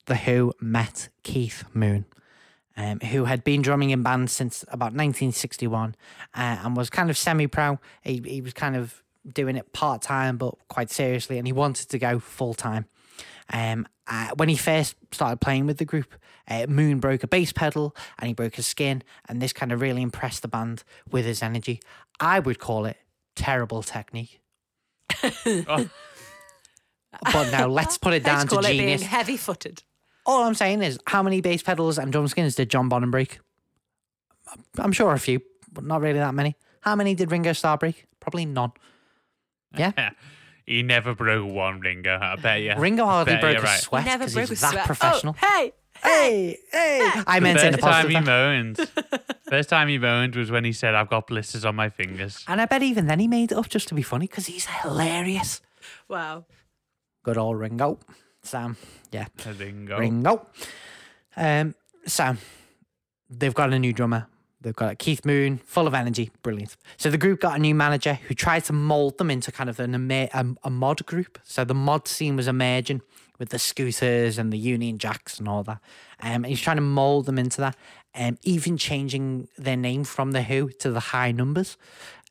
the 0.08 0.16
Who 0.16 0.54
met 0.60 1.10
Keith 1.24 1.64
Moon, 1.74 2.06
um, 2.76 3.00
who 3.00 3.26
had 3.26 3.44
been 3.44 3.62
drumming 3.62 3.92
in 3.92 4.04
bands 4.04 4.34
since 4.34 4.64
about 4.64 4.94
1961 4.94 5.96
uh, 6.34 6.58
and 6.64 6.76
was 6.76 6.90
kind 6.90 7.10
of 7.10 7.18
semi-pro. 7.18 7.80
He, 8.02 8.22
he 8.26 8.42
was 8.42 8.54
kind 8.54 8.76
of 8.76 9.04
doing 9.32 9.56
it 9.56 9.74
part 9.74 10.02
time, 10.02 10.38
but 10.38 10.56
quite 10.68 10.90
seriously, 10.90 11.38
and 11.38 11.48
he 11.48 11.54
wanted 11.54 11.90
to 11.90 12.00
go 12.00 12.20
full 12.20 12.54
time. 12.54 12.86
Um, 13.52 13.88
uh, 14.08 14.30
when 14.36 14.50
he 14.50 14.56
first 14.58 14.96
started 15.12 15.40
playing 15.42 15.66
with 15.68 15.78
the 15.78 15.86
group, 15.86 16.14
uh, 16.50 16.66
Moon 16.68 17.00
broke 17.00 17.24
a 17.24 17.28
bass 17.28 17.52
pedal 17.52 17.96
and 18.20 18.28
he 18.28 18.34
broke 18.34 18.56
his 18.56 18.68
skin, 18.68 19.04
and 19.28 19.42
this 19.42 19.54
kind 19.54 19.72
of 19.72 19.82
really 19.82 20.02
impressed 20.02 20.42
the 20.42 20.48
band 20.48 20.84
with 21.10 21.26
his 21.26 21.42
energy. 21.42 21.82
I 22.20 22.40
would 22.40 22.60
call 22.60 22.86
it 22.86 22.98
terrible 23.36 23.84
technique. 23.84 24.40
Oh, 25.46 25.90
But 27.34 27.52
now 27.52 27.68
let's 27.68 27.98
put 27.98 28.14
it 28.14 28.24
down 28.24 28.46
Let's 28.48 28.54
to 28.54 28.62
genius. 28.62 29.02
heavy-footed. 29.02 29.82
All 30.26 30.44
I'm 30.44 30.54
saying 30.54 30.84
is, 30.84 31.00
how 31.08 31.24
many 31.24 31.42
bass 31.42 31.64
pedals 31.64 31.98
and 31.98 32.12
drum 32.12 32.28
skins 32.28 32.56
did 32.56 32.70
John 32.70 32.90
Bonham 32.90 33.12
break? 33.12 33.40
I'm 34.78 34.92
sure 34.92 35.14
a 35.14 35.20
few, 35.20 35.40
but 35.72 35.86
not 35.86 36.02
really 36.02 36.20
that 36.20 36.34
many. 36.36 36.58
How 36.82 36.96
many 36.96 37.16
did 37.16 37.32
Ringo 37.32 37.54
Starr 37.54 37.78
break? 37.78 38.06
Probably 38.20 38.46
none. 38.46 38.72
Yeah. 39.80 40.10
he 40.66 40.84
never 40.84 41.14
broke 41.16 41.50
one 41.52 41.80
Ringo. 41.80 42.18
I 42.22 42.36
bet 42.36 42.62
you. 42.62 42.76
Ringo 42.78 43.06
hardly 43.06 43.34
bet 43.34 43.42
broke 43.42 43.54
you're 43.56 43.62
a 43.64 43.66
right. 43.66 43.80
sweat 43.80 44.06
Never 44.06 44.20
because 44.26 44.34
broke 44.34 44.50
he's 44.50 44.60
a 44.60 44.62
that 44.62 44.72
sweat. 44.72 44.86
professional. 44.86 45.36
Oh, 45.42 45.48
hey, 45.48 45.74
Hey, 46.04 46.58
hey. 46.72 47.12
I 47.28 47.40
meant 47.40 47.60
in 47.60 47.74
a 47.74 47.78
First 47.78 47.82
time 47.82 47.92
positive. 47.92 48.10
he 48.12 48.18
way. 48.18 48.22
moaned. 48.24 48.90
First 49.50 49.70
time 49.70 49.88
he 49.88 49.98
moaned 49.98 50.36
was 50.36 50.52
when 50.52 50.64
he 50.64 50.72
said, 50.72 50.94
"I've 50.94 51.10
got 51.10 51.26
blisters 51.26 51.66
on 51.66 51.76
my 51.76 51.90
fingers." 51.90 52.46
And 52.48 52.62
I 52.62 52.66
bet 52.68 52.84
even 52.84 53.08
then 53.08 53.20
he 53.20 53.28
made 53.28 53.52
it 53.52 53.58
up 53.58 53.68
just 53.68 53.88
to 53.88 53.96
be 53.96 54.04
funny 54.04 54.28
because 54.28 54.46
he's 54.46 54.68
hilarious. 54.68 55.60
Wow. 56.08 56.46
Good 57.24 57.38
old 57.40 57.58
Ringo. 57.58 57.98
Sam. 58.44 58.78
Yeah. 59.12 59.26
I 59.40 59.54
think. 59.54 59.90
oh, 59.90 59.98
Ringo. 59.98 60.46
Um, 61.36 61.74
Sam. 62.06 62.38
They've 63.30 63.54
got 63.56 63.74
a 63.74 63.80
new 63.80 63.92
drummer. 63.92 64.28
They've 64.68 64.76
got 64.76 64.98
Keith 65.00 65.24
Moon, 65.24 65.60
full 65.60 65.88
of 65.88 65.94
energy, 65.94 66.30
brilliant. 66.44 66.76
So 66.98 67.10
the 67.10 67.18
group 67.18 67.40
got 67.40 67.56
a 67.56 67.60
new 67.60 67.74
manager 67.74 68.16
who 68.16 68.34
tried 68.34 68.66
to 68.66 68.74
mold 68.74 69.18
them 69.18 69.32
into 69.32 69.50
kind 69.50 69.70
of 69.70 69.80
an 69.80 70.12
a, 70.12 70.30
a 70.62 70.70
mod 70.70 71.06
group. 71.06 71.40
So 71.46 71.64
the 71.64 71.74
mod 71.74 72.06
scene 72.06 72.36
was 72.36 72.50
emerging 72.50 73.02
with 73.40 73.48
the 73.48 73.60
scooters 73.60 74.38
and 74.38 74.52
the 74.52 74.58
Union 74.58 74.98
Jacks 74.98 75.40
and 75.40 75.48
all 75.48 75.64
that. 75.64 75.80
Um, 76.20 76.44
and 76.44 76.48
he's 76.48 76.60
trying 76.60 76.76
to 76.76 76.82
mold 76.82 77.28
them 77.28 77.40
into 77.40 77.62
that. 77.62 77.78
Um, 78.14 78.38
even 78.44 78.78
changing 78.78 79.48
their 79.58 79.78
name 79.78 80.04
from 80.04 80.32
the 80.32 80.42
Who 80.42 80.68
to 80.80 80.92
the 80.92 81.00
High 81.00 81.32
Numbers. 81.32 81.78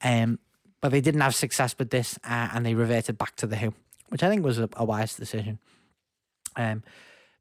Um, 0.04 0.38
but 0.82 0.90
they 0.90 1.00
didn't 1.00 1.22
have 1.22 1.34
success 1.34 1.74
with 1.78 1.88
this, 1.88 2.18
uh, 2.22 2.50
and 2.52 2.66
they 2.66 2.74
reverted 2.74 3.16
back 3.16 3.34
to 3.36 3.46
the 3.46 3.56
Who, 3.56 3.72
which 4.10 4.22
I 4.22 4.28
think 4.28 4.44
was 4.44 4.58
a, 4.58 4.68
a 4.76 4.84
wise 4.84 5.16
decision. 5.16 5.58
Um, 6.54 6.82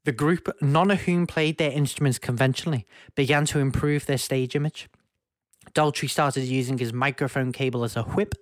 the 0.06 0.12
group, 0.12 0.48
none 0.62 0.90
of 0.90 1.02
whom 1.02 1.26
played 1.26 1.58
their 1.58 1.72
instruments 1.72 2.18
conventionally, 2.18 2.86
began 3.14 3.44
to 3.46 3.58
improve 3.58 4.06
their 4.06 4.16
stage 4.16 4.56
image. 4.56 4.88
Daltrey 5.74 6.08
started 6.08 6.44
using 6.44 6.78
his 6.78 6.92
microphone 6.92 7.50
cable 7.50 7.82
as 7.82 7.96
a 7.96 8.02
whip 8.02 8.34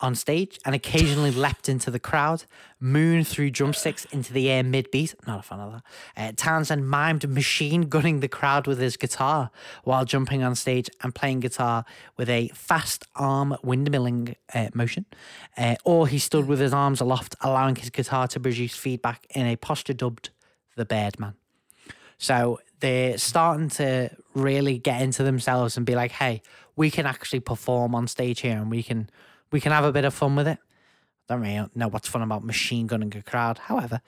on 0.00 0.14
stage 0.14 0.58
and 0.64 0.72
occasionally 0.72 1.32
leapt 1.32 1.68
into 1.68 1.90
the 1.90 1.98
crowd. 1.98 2.44
Moon 2.78 3.24
threw 3.24 3.50
drumsticks 3.50 4.06
into 4.06 4.32
the 4.32 4.48
air 4.48 4.62
mid 4.62 4.90
beat. 4.92 5.14
Not 5.26 5.40
a 5.40 5.42
fan 5.42 5.60
of 5.60 5.72
that. 5.72 5.82
Uh, 6.16 6.32
Townshend 6.36 6.84
mimed 6.84 7.28
machine 7.28 7.82
gunning 7.82 8.20
the 8.20 8.28
crowd 8.28 8.68
with 8.68 8.78
his 8.78 8.96
guitar 8.96 9.50
while 9.82 10.04
jumping 10.04 10.44
on 10.44 10.54
stage 10.54 10.88
and 11.02 11.14
playing 11.14 11.40
guitar 11.40 11.84
with 12.16 12.30
a 12.30 12.48
fast 12.54 13.04
arm 13.16 13.56
windmilling 13.64 14.36
uh, 14.54 14.68
motion. 14.72 15.04
Uh, 15.58 15.74
or 15.84 16.06
he 16.06 16.20
stood 16.20 16.46
with 16.46 16.60
his 16.60 16.72
arms 16.72 17.00
aloft, 17.00 17.34
allowing 17.42 17.74
his 17.74 17.90
guitar 17.90 18.28
to 18.28 18.38
produce 18.40 18.76
feedback 18.76 19.26
in 19.30 19.44
a 19.44 19.56
posture 19.56 19.92
dubbed 19.92 20.30
the 20.76 20.84
Birdman. 20.84 21.34
So 22.18 22.60
they're 22.80 23.18
starting 23.18 23.68
to 23.70 24.10
really 24.34 24.78
get 24.78 25.00
into 25.02 25.22
themselves 25.22 25.76
and 25.76 25.86
be 25.86 25.94
like, 25.94 26.10
hey, 26.12 26.42
we 26.76 26.90
can 26.90 27.06
actually 27.06 27.40
perform 27.40 27.94
on 27.94 28.06
stage 28.06 28.40
here 28.40 28.56
and 28.56 28.70
we 28.70 28.82
can 28.82 29.10
we 29.52 29.60
can 29.60 29.72
have 29.72 29.84
a 29.84 29.92
bit 29.92 30.04
of 30.04 30.14
fun 30.14 30.36
with 30.36 30.46
it. 30.46 30.58
Don't 31.28 31.42
really 31.42 31.68
know 31.74 31.88
what's 31.88 32.08
fun 32.08 32.22
about 32.22 32.42
machine 32.42 32.86
gunning 32.86 33.14
a 33.16 33.22
crowd, 33.22 33.58
however. 33.58 34.00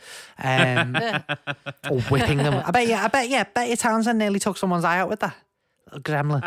Um, 0.43 0.97
or 1.91 2.01
whipping 2.03 2.39
them. 2.39 2.63
I 2.67 2.71
bet 2.71 2.87
yeah, 2.87 3.05
I 3.05 3.09
bet 3.09 3.29
yeah, 3.29 3.45
bet 3.45 3.69
you 3.69 3.77
Townshend 3.77 4.19
nearly 4.19 4.39
took 4.41 4.57
someone's 4.57 4.85
eye 4.85 4.99
out 4.99 5.09
with 5.09 5.21
that. 5.21 5.37
Little 5.87 6.01
gremlin. 6.01 6.43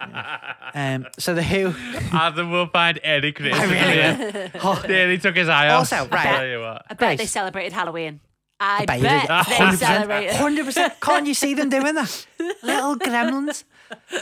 Yeah. 0.00 0.38
Um, 0.74 1.06
so 1.18 1.34
the 1.34 1.42
Who 1.42 1.74
Adam 2.16 2.50
will 2.50 2.66
find 2.66 2.98
any 3.02 3.30
criticism. 3.32 3.70
really 3.70 3.92
here. 3.92 4.50
Nearly 4.88 5.18
took 5.18 5.36
his 5.36 5.46
eye 5.46 5.68
off. 5.68 5.80
Also, 5.80 6.08
right. 6.08 6.22
Tell 6.22 6.46
you 6.46 6.60
what. 6.60 6.86
I 6.88 6.94
bet 6.94 7.18
they 7.18 7.26
celebrated 7.26 7.74
Halloween. 7.74 8.20
I, 8.62 8.84
bet 8.86 9.00
bet, 9.02 9.28
they 9.28 9.54
100%. 9.54 9.76
celebrated. 9.76 10.34
Hundred 10.36 10.64
percent. 10.66 11.00
Can't 11.00 11.26
you 11.26 11.34
see 11.34 11.54
them 11.54 11.68
doing 11.68 11.94
that? 11.94 12.26
Little 12.62 12.96
gremlins. 12.96 13.64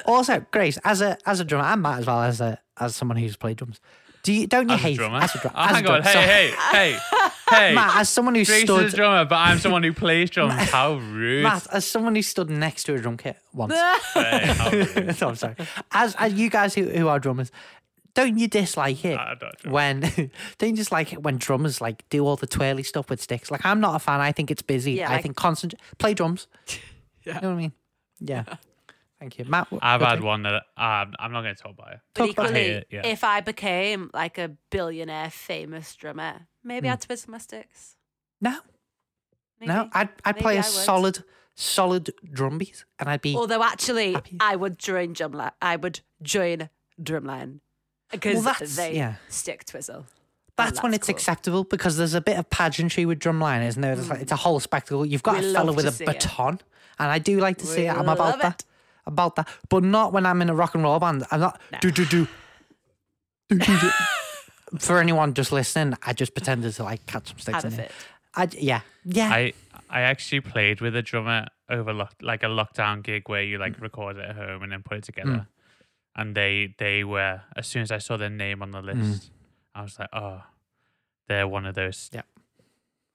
Also, 0.06 0.44
Grace, 0.50 0.78
as 0.84 1.00
a 1.02 1.18
as 1.26 1.40
a 1.40 1.44
drummer, 1.44 1.64
and 1.68 1.82
Matt 1.82 2.00
as 2.00 2.06
well 2.06 2.22
as 2.22 2.40
a 2.40 2.58
as 2.78 2.96
someone 2.96 3.16
who's 3.18 3.36
played 3.36 3.56
drums. 3.58 3.80
Do 4.22 4.32
you 4.34 4.46
don't 4.46 4.68
you 4.68 4.74
As 4.74 4.80
hate 4.82 4.96
drummer. 4.98 5.18
as 5.22 5.34
a 5.34 5.38
drummer? 5.38 5.56
Oh, 5.58 5.62
as 5.64 5.70
a 5.70 5.74
hang 5.74 5.86
on. 5.86 6.02
drummer, 6.02 6.04
sorry. 6.12 6.26
Hey, 6.26 6.50
hey, 6.72 6.92
hey, 6.92 7.28
hey. 7.50 7.74
Matt, 7.74 7.96
as 7.96 8.08
someone 8.10 8.34
who 8.34 8.44
Grace 8.44 8.64
stood 8.64 8.84
is 8.86 8.92
a 8.92 8.96
drummer, 8.96 9.24
but 9.24 9.36
I'm 9.36 9.58
someone 9.58 9.82
who 9.82 9.94
plays 9.94 10.28
drums. 10.34 10.52
How 10.70 10.94
rude. 10.96 11.42
Matt, 11.42 11.66
as 11.72 11.86
someone 11.86 12.14
who 12.14 12.20
stood 12.22 12.50
next 12.50 12.84
to 12.84 12.94
a 12.94 12.98
drum 12.98 13.16
kit 13.16 13.38
once. 13.54 13.72
Hey, 13.72 14.46
how 14.46 14.70
rude. 14.72 15.18
no, 15.20 15.28
I'm 15.28 15.36
sorry. 15.36 15.54
As, 15.92 16.14
as 16.18 16.34
you 16.34 16.50
guys 16.50 16.74
who, 16.74 16.84
who 16.84 17.08
are 17.08 17.18
drummers, 17.18 17.50
don't 18.14 18.38
you 18.38 18.48
dislike 18.48 19.04
it 19.04 19.16
I 19.18 19.34
don't 19.38 19.64
know. 19.66 19.72
when 19.72 20.00
don't 20.58 20.70
you 20.70 20.76
dislike 20.76 21.12
it 21.12 21.22
when 21.22 21.36
drummers 21.38 21.80
like 21.80 22.08
do 22.10 22.26
all 22.26 22.36
the 22.36 22.46
twirly 22.46 22.82
stuff 22.82 23.08
with 23.10 23.20
sticks? 23.22 23.50
Like 23.50 23.64
I'm 23.64 23.80
not 23.80 23.94
a 23.94 23.98
fan. 23.98 24.20
I 24.20 24.32
think 24.32 24.50
it's 24.50 24.62
busy. 24.62 24.92
Yeah, 24.92 25.10
I 25.10 25.14
like- 25.14 25.22
think 25.22 25.36
constant 25.36 25.74
play 25.98 26.14
drums. 26.14 26.46
You 27.22 27.34
know 27.34 27.40
what 27.40 27.44
I 27.50 27.54
mean? 27.54 27.72
Yeah. 28.18 28.44
Thank 29.18 29.38
you, 29.38 29.44
Matt. 29.44 29.70
what- 29.70 29.84
I've 29.84 30.00
what 30.00 30.08
had 30.10 30.18
do- 30.20 30.24
one 30.24 30.42
that 30.44 30.54
um, 30.78 31.12
I'm 31.18 31.32
not 31.32 31.42
going 31.42 31.54
to 31.54 31.62
talk 31.62 31.72
about 31.72 31.92
it. 31.92 32.00
But 32.14 32.26
Talk 32.26 32.32
about 32.32 32.44
equally, 32.46 32.66
it, 32.70 32.86
yeah. 32.90 33.06
if 33.06 33.22
I 33.22 33.42
became 33.42 34.10
like 34.14 34.38
a 34.38 34.52
billionaire 34.70 35.28
famous 35.30 35.94
drummer, 35.94 36.46
maybe 36.64 36.88
Hmm. 36.88 36.92
I'd 36.94 37.02
twizzle 37.02 37.30
my 37.32 37.36
sticks. 37.38 37.96
No, 38.40 38.56
Maybe. 39.60 39.70
no. 39.70 39.90
I'd 39.92 40.08
I'd 40.24 40.36
Maybe 40.36 40.42
play 40.42 40.54
a 40.56 40.60
I 40.60 40.62
would. 40.62 40.64
solid 40.64 41.24
solid 41.54 42.10
drum 42.32 42.56
beat, 42.56 42.86
and 42.98 43.10
I'd 43.10 43.20
be. 43.20 43.36
Although 43.36 43.62
actually, 43.62 44.14
Happy. 44.14 44.38
I 44.40 44.56
would 44.56 44.78
join 44.78 45.12
drumline. 45.14 45.52
I 45.60 45.76
would 45.76 46.00
join 46.22 46.70
drumline 47.00 47.60
because 48.10 48.44
that's- 48.44 48.76
they 48.76 48.94
yeah. 48.96 49.14
stick 49.28 49.64
twizzle. 49.64 50.06
that's 50.56 50.78
and 50.78 50.82
when 50.84 50.94
it's 50.94 51.06
cool. 51.06 51.14
acceptable 51.14 51.64
because 51.64 51.96
there's 51.96 52.14
a 52.14 52.20
bit 52.20 52.38
of 52.38 52.48
pageantry 52.50 53.06
with 53.06 53.18
drumline, 53.18 53.66
isn't 53.66 53.80
there? 53.80 53.92
It's, 53.92 54.08
like, 54.08 54.20
it's 54.20 54.32
a 54.32 54.36
whole 54.36 54.60
spectacle. 54.60 55.06
You've 55.06 55.22
got 55.22 55.40
We 55.40 55.50
a 55.50 55.52
fella 55.54 55.72
with 55.72 55.86
a 55.86 55.92
see 55.92 56.04
it. 56.04 56.06
baton, 56.06 56.60
and 56.98 57.10
I 57.10 57.18
do 57.18 57.38
like 57.40 57.58
to 57.58 57.66
see 57.66 57.86
it. 57.86 57.90
I'm 57.90 58.06
love 58.06 58.18
about 58.18 58.40
that. 58.42 58.64
About 59.06 59.36
that, 59.36 59.48
but 59.70 59.82
not 59.82 60.12
when 60.12 60.26
I'm 60.26 60.42
in 60.42 60.50
a 60.50 60.54
rock 60.54 60.74
and 60.74 60.84
roll 60.84 60.98
band. 60.98 61.24
I'm 61.30 61.40
not 61.40 61.60
do 61.80 61.90
do 61.90 62.04
do. 62.04 62.28
do, 63.48 63.58
do, 63.58 63.78
do. 63.80 63.90
For 64.78 65.00
anyone 65.00 65.34
just 65.34 65.50
listening, 65.50 65.96
I 66.04 66.12
just 66.12 66.32
pretended 66.34 66.72
to 66.74 66.84
like 66.84 67.04
catch 67.06 67.28
some 67.28 67.38
sticks. 67.38 67.62
Have 67.62 67.64
a 67.64 67.68
in 67.68 67.72
it. 67.80 67.90
fit. 67.90 67.92
I, 68.34 68.48
yeah, 68.52 68.80
yeah. 69.04 69.30
I 69.30 69.52
I 69.88 70.02
actually 70.02 70.42
played 70.42 70.80
with 70.80 70.94
a 70.94 71.02
drummer 71.02 71.46
over 71.68 71.92
lock, 71.92 72.14
like 72.22 72.42
a 72.44 72.46
lockdown 72.46 73.02
gig 73.02 73.28
where 73.28 73.42
you 73.42 73.58
like 73.58 73.80
record 73.80 74.16
it 74.18 74.26
at 74.26 74.36
home 74.36 74.62
and 74.62 74.70
then 74.70 74.82
put 74.84 74.98
it 74.98 75.04
together. 75.04 75.30
Hmm. 75.32 75.38
And 76.16 76.34
they 76.34 76.74
they 76.78 77.04
were 77.04 77.42
as 77.56 77.66
soon 77.66 77.82
as 77.82 77.90
I 77.90 77.98
saw 77.98 78.16
their 78.16 78.30
name 78.30 78.62
on 78.62 78.72
the 78.72 78.82
mm. 78.82 78.98
list, 78.98 79.30
I 79.74 79.82
was 79.82 79.98
like, 79.98 80.08
oh, 80.12 80.42
they're 81.28 81.46
one 81.48 81.66
of 81.66 81.74
those 81.74 82.10
Yeah. 82.12 82.22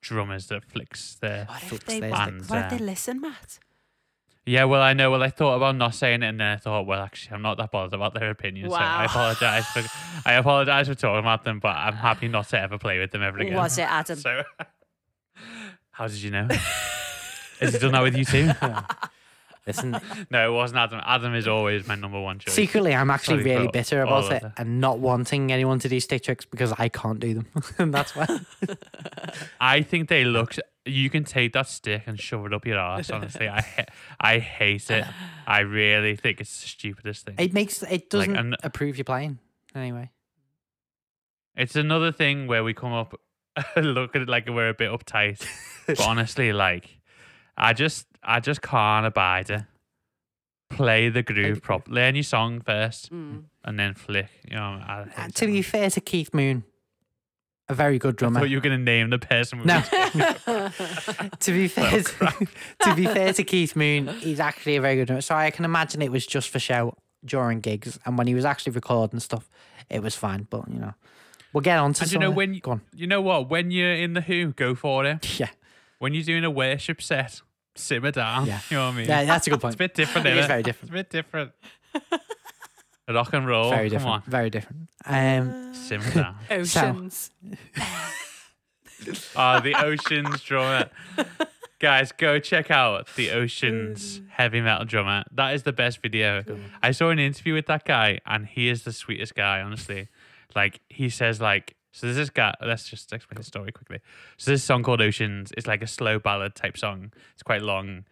drummers 0.01 0.47
that 0.47 0.63
flicks 0.63 1.15
their. 1.15 1.45
What 1.45 1.61
if 1.61 1.69
Flicks 1.69 1.85
they? 1.85 1.99
their 1.99 2.11
What, 2.11 2.49
what 2.49 2.59
if 2.65 2.69
they 2.69 2.79
listen, 2.79 3.21
Matt? 3.21 3.59
Yeah, 4.47 4.65
well, 4.65 4.81
I 4.81 4.93
know. 4.93 5.09
Well, 5.09 5.23
I 5.23 5.31
thought 5.31 5.55
about 5.55 5.75
not 5.75 5.95
saying 5.95 6.21
it, 6.21 6.27
and 6.27 6.39
then 6.39 6.47
I 6.47 6.57
thought, 6.57 6.85
well, 6.85 7.01
actually, 7.01 7.33
I'm 7.35 7.41
not 7.41 7.57
that 7.57 7.71
bothered 7.71 7.93
about 7.95 8.13
their 8.13 8.29
opinion. 8.29 8.69
So 8.69 8.75
I 8.75 8.99
Wow. 8.99 9.05
apologize 9.05 9.65
for 9.65 9.83
I 10.23 10.33
apologize 10.33 10.87
for 10.87 10.93
talking 10.95 11.19
about 11.19 11.43
them, 11.43 11.59
but 11.59 11.75
I'm 11.75 11.95
happy 11.95 12.27
not 12.27 12.47
to 12.49 12.59
ever 12.59 12.77
play 12.77 12.99
with 12.99 13.11
them 13.11 13.23
ever 13.23 13.39
again. 13.39 13.55
Was 13.55 13.77
it 13.79 13.89
Adam? 13.89 14.19
So, 14.19 14.43
how 15.91 16.07
did 16.07 16.17
you 16.17 16.29
know? 16.29 16.47
Has 17.59 17.73
he 17.73 17.79
done 17.79 17.93
that 17.93 18.03
with 18.03 18.15
you 18.15 18.25
too? 18.25 18.51
Listen, 19.67 19.97
No, 20.29 20.51
it 20.51 20.53
wasn't 20.55 20.79
Adam. 20.79 21.01
Adam 21.03 21.33
is 21.33 21.47
always 21.47 21.87
my 21.87 21.95
number 21.95 22.19
one 22.21 22.37
choice. 22.39 22.53
secretly, 22.53 22.93
I'm 22.93 23.09
actually 23.09 23.41
Sorry 23.43 23.55
really 23.55 23.67
bitter 23.67 24.01
about 24.03 24.31
it 24.31 24.43
and 24.57 24.79
not 24.79 24.99
wanting 24.99 25.51
anyone 25.51 25.79
to 25.79 25.89
do 25.89 25.99
stick 25.99 26.23
tricks 26.23 26.45
because 26.45 26.71
I 26.77 26.89
can't 26.89 27.19
do 27.19 27.33
them, 27.33 27.47
and 27.79 27.93
that's 27.93 28.15
why. 28.15 28.27
I 29.59 29.81
think 29.81 30.09
they 30.09 30.23
look. 30.23 30.55
You 30.85 31.09
can 31.09 31.23
take 31.23 31.53
that 31.53 31.67
stick 31.67 32.03
and 32.05 32.19
shove 32.19 32.45
it 32.45 32.53
up 32.53 32.65
your 32.65 32.77
ass. 32.77 33.09
Honestly, 33.09 33.47
I 33.47 33.61
ha- 33.61 33.85
I 34.19 34.37
hate 34.39 34.89
it. 34.91 35.05
I 35.47 35.61
really 35.61 36.15
think 36.15 36.39
it's 36.41 36.61
the 36.61 36.67
stupidest 36.67 37.25
thing. 37.25 37.35
It 37.39 37.53
makes 37.53 37.81
it 37.81 38.09
doesn't 38.11 38.35
and- 38.35 38.55
approve 38.63 38.97
your 38.97 39.05
playing 39.05 39.39
anyway. 39.73 40.11
It's 41.55 41.75
another 41.75 42.11
thing 42.11 42.47
where 42.47 42.63
we 42.63 42.73
come 42.73 42.93
up, 42.93 43.19
look 43.77 44.15
at 44.15 44.21
it 44.23 44.29
like 44.29 44.47
we're 44.47 44.69
a 44.69 44.73
bit 44.73 44.91
uptight, 44.91 45.43
but 45.87 45.99
honestly, 46.01 46.51
like 46.53 46.99
I 47.57 47.73
just 47.73 48.05
I 48.25 48.39
just 48.39 48.61
can't 48.61 49.05
abide 49.05 49.49
it. 49.49 49.63
Play 50.69 51.09
the 51.09 51.21
groove 51.23 51.61
properly. 51.61 51.95
Learn 51.95 52.15
your 52.15 52.23
song 52.23 52.59
first, 52.59 53.11
Mm. 53.13 53.43
and 53.63 53.79
then 53.79 53.93
flick. 53.93 54.29
You 54.49 54.55
know, 54.55 54.81
I 54.85 55.01
Uh, 55.15 55.21
hate 55.23 55.35
to 55.35 55.45
be 55.45 55.53
man. 55.53 55.63
fair 55.63 55.89
to 55.91 56.01
Keith 56.01 56.33
Moon, 56.33 56.63
a 57.69 57.75
very 57.75 57.99
good 57.99 58.15
I 58.15 58.17
drummer. 58.17 58.39
thought 58.39 58.49
you 58.49 58.57
were 58.57 58.61
gonna 58.61 58.77
name 58.79 59.11
the 59.11 59.19
person. 59.19 59.59
we 59.59 59.65
No. 59.65 59.83
were- 60.47 60.71
to 61.39 61.51
be 61.51 61.67
fair, 61.67 62.01
to, 62.01 62.47
to 62.81 62.95
be 62.95 63.05
fair 63.05 63.31
to 63.33 63.43
Keith 63.43 63.75
Moon, 63.75 64.07
he's 64.19 64.39
actually 64.39 64.75
a 64.75 64.81
very 64.81 64.95
good 64.95 65.05
drummer. 65.07 65.21
So 65.21 65.35
I 65.35 65.51
can 65.51 65.65
imagine 65.65 66.01
it 66.01 66.11
was 66.11 66.25
just 66.25 66.49
for 66.49 66.59
show 66.59 66.97
during 67.23 67.59
gigs, 67.61 67.99
and 68.05 68.17
when 68.17 68.25
he 68.27 68.33
was 68.33 68.43
actually 68.43 68.73
recording 68.73 69.19
stuff, 69.19 69.47
it 69.89 70.01
was 70.01 70.15
fine. 70.15 70.47
But 70.49 70.67
you 70.67 70.79
know, 70.79 70.95
we'll 71.53 71.61
get 71.61 71.77
on 71.77 71.93
to. 71.93 72.03
And 72.03 72.11
you 72.11 72.19
know 72.19 72.29
of- 72.29 72.35
when 72.35 72.57
Go 72.57 72.71
on. 72.71 72.81
you 72.93 73.05
know 73.05 73.21
what 73.21 73.49
when 73.49 73.69
you're 73.69 73.93
in 73.93 74.13
the 74.13 74.21
Who, 74.21 74.51
go 74.53 74.73
for 74.73 75.05
it. 75.05 75.39
Yeah, 75.39 75.49
When 75.99 76.13
you're 76.15 76.23
doing 76.23 76.43
a 76.43 76.49
worship 76.51 77.01
set, 77.03 77.41
simmer 77.75 78.11
down. 78.11 78.45
Yeah. 78.47 78.59
You 78.69 78.77
know 78.77 78.85
what 78.87 78.93
I 78.93 78.97
mean? 78.97 79.07
yeah, 79.07 79.25
that's 79.25 79.47
a 79.47 79.49
good 79.49 79.61
point. 79.61 79.73
It's 79.73 79.75
a 79.75 79.83
bit 79.83 79.93
different. 79.95 80.27
It 80.27 80.37
is 80.37 80.45
innit? 80.45 80.47
very 80.47 80.59
It's 80.61 80.65
different. 80.67 80.89
a 80.89 80.93
bit 80.93 81.09
different. 81.09 81.51
Rock 83.09 83.33
and 83.33 83.47
roll. 83.47 83.69
Very 83.69 83.89
Come 83.89 83.97
different. 83.99 84.25
Very 84.25 84.49
different. 84.49 84.89
Um, 85.05 85.15
on. 85.49 85.73
Simmer 85.75 86.11
down. 86.11 86.35
Oceans. 86.49 87.29
Oh, 89.35 89.59
the 89.63 89.75
Oceans 89.77 90.41
drummer. 90.41 90.89
Guys, 91.79 92.11
go 92.13 92.39
check 92.39 92.71
out 92.71 93.07
the 93.15 93.31
Oceans 93.31 94.21
heavy 94.29 94.61
metal 94.61 94.85
drummer. 94.85 95.23
That 95.31 95.53
is 95.53 95.63
the 95.63 95.73
best 95.73 96.01
video. 96.01 96.43
I 96.81 96.91
saw 96.91 97.09
an 97.09 97.19
interview 97.19 97.53
with 97.53 97.67
that 97.67 97.85
guy, 97.85 98.19
and 98.25 98.47
he 98.47 98.69
is 98.69 98.83
the 98.83 98.93
sweetest 98.93 99.35
guy, 99.35 99.61
honestly. 99.61 100.07
Like, 100.55 100.79
he 100.89 101.09
says, 101.09 101.39
like, 101.41 101.74
So 101.95 102.07
there's 102.07 102.17
this 102.17 102.29
guy. 102.29 102.53
Let's 102.61 102.89
just 102.89 103.13
explain 103.13 103.37
the 103.37 103.43
story 103.43 103.71
quickly. 103.71 103.99
So 104.35 104.51
this 104.51 104.65
song 104.65 104.83
called 104.83 105.01
Oceans 105.01 105.53
is 105.55 105.65
like 105.65 105.81
a 105.81 105.87
slow 105.87 106.19
ballad 106.19 106.53
type 106.53 106.77
song. 106.77 107.13
It's 107.33 107.41
quite 107.41 107.61
long, 107.61 108.03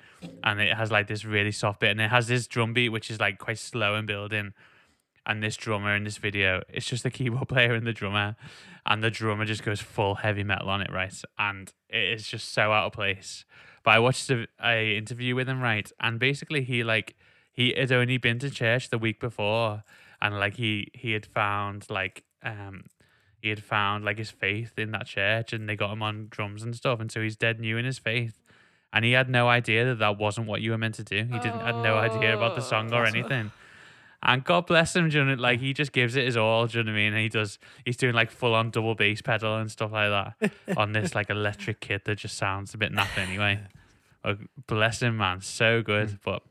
and 0.41 0.61
it 0.61 0.73
has 0.77 0.89
like 0.89 1.07
this 1.07 1.25
really 1.25 1.51
soft 1.51 1.81
bit, 1.81 1.91
and 1.91 1.99
it 1.99 2.09
has 2.09 2.29
this 2.29 2.47
drum 2.47 2.71
beat 2.71 2.89
which 2.89 3.11
is 3.11 3.19
like 3.19 3.39
quite 3.39 3.59
slow 3.59 3.95
and 3.95 4.07
building. 4.07 4.53
And 5.25 5.43
this 5.43 5.57
drummer 5.57 5.93
in 5.97 6.05
this 6.05 6.15
video, 6.15 6.63
it's 6.69 6.85
just 6.85 7.03
the 7.03 7.11
keyboard 7.11 7.47
player 7.49 7.73
and 7.73 7.85
the 7.85 7.91
drummer, 7.91 8.37
and 8.85 9.03
the 9.03 9.11
drummer 9.11 9.43
just 9.43 9.63
goes 9.63 9.81
full 9.81 10.15
heavy 10.15 10.45
metal 10.45 10.69
on 10.69 10.81
it, 10.81 10.89
right? 10.89 11.13
And 11.37 11.73
it 11.89 12.13
is 12.13 12.25
just 12.25 12.53
so 12.53 12.71
out 12.71 12.85
of 12.85 12.93
place. 12.93 13.43
But 13.83 13.91
I 13.95 13.99
watched 13.99 14.29
a, 14.29 14.47
a 14.63 14.97
interview 14.97 15.35
with 15.35 15.49
him, 15.49 15.59
right? 15.59 15.91
And 15.99 16.21
basically, 16.21 16.63
he 16.63 16.85
like 16.85 17.17
he 17.51 17.73
had 17.77 17.91
only 17.91 18.15
been 18.15 18.39
to 18.39 18.49
church 18.49 18.91
the 18.91 18.97
week 18.97 19.19
before, 19.19 19.83
and 20.21 20.39
like 20.39 20.55
he 20.55 20.89
he 20.93 21.11
had 21.11 21.25
found 21.25 21.87
like 21.89 22.23
um 22.43 22.85
he 23.43 23.49
had 23.49 23.61
found 23.61 24.05
like 24.05 24.17
his 24.17 24.31
faith 24.31 24.79
in 24.79 24.91
that 24.91 25.05
church, 25.05 25.51
and 25.51 25.67
they 25.67 25.75
got 25.75 25.91
him 25.91 26.01
on 26.01 26.27
drums 26.29 26.63
and 26.63 26.73
stuff, 26.73 27.01
and 27.01 27.11
so 27.11 27.21
he's 27.21 27.35
dead 27.35 27.59
new 27.59 27.77
in 27.77 27.83
his 27.83 27.99
faith. 27.99 28.39
And 28.93 29.03
he 29.03 29.11
had 29.11 29.29
no 29.29 29.49
idea 29.49 29.83
that 29.85 29.99
that 29.99 30.17
wasn't 30.17 30.47
what 30.47 30.61
you 30.61 30.71
were 30.71 30.77
meant 30.77 30.95
to 30.95 31.03
do. 31.03 31.17
He 31.17 31.39
didn't 31.39 31.59
had 31.59 31.75
no 31.75 31.97
idea 31.97 32.37
about 32.37 32.55
the 32.55 32.61
oh, 32.61 32.65
song 32.65 32.93
or 32.93 33.05
anything. 33.05 33.51
And 34.21 34.45
God 34.45 34.67
bless 34.67 34.95
him, 34.95 35.09
do 35.09 35.17
you 35.17 35.25
know, 35.25 35.33
like 35.33 35.59
he 35.59 35.73
just 35.73 35.91
gives 35.91 36.15
it 36.15 36.23
his 36.23 36.37
all, 36.37 36.67
do 36.67 36.77
you 36.77 36.83
know 36.85 36.91
what 36.91 36.95
I 36.95 37.01
mean? 37.01 37.13
And 37.13 37.21
he 37.21 37.27
does 37.27 37.59
he's 37.83 37.97
doing 37.97 38.13
like 38.13 38.31
full 38.31 38.55
on 38.55 38.69
double 38.69 38.95
bass 38.95 39.21
pedal 39.21 39.57
and 39.57 39.69
stuff 39.69 39.91
like 39.91 40.09
that 40.09 40.51
on 40.77 40.93
this 40.93 41.13
like 41.13 41.29
electric 41.29 41.81
kit 41.81 42.05
that 42.05 42.19
just 42.19 42.37
sounds 42.37 42.73
a 42.73 42.77
bit 42.77 42.93
naff 42.93 43.17
anyway. 43.17 43.59
Like, 44.23 44.37
bless 44.67 45.01
him, 45.01 45.17
man, 45.17 45.41
so 45.41 45.81
good. 45.81 46.07
Mm. 46.07 46.19
But 46.23 46.43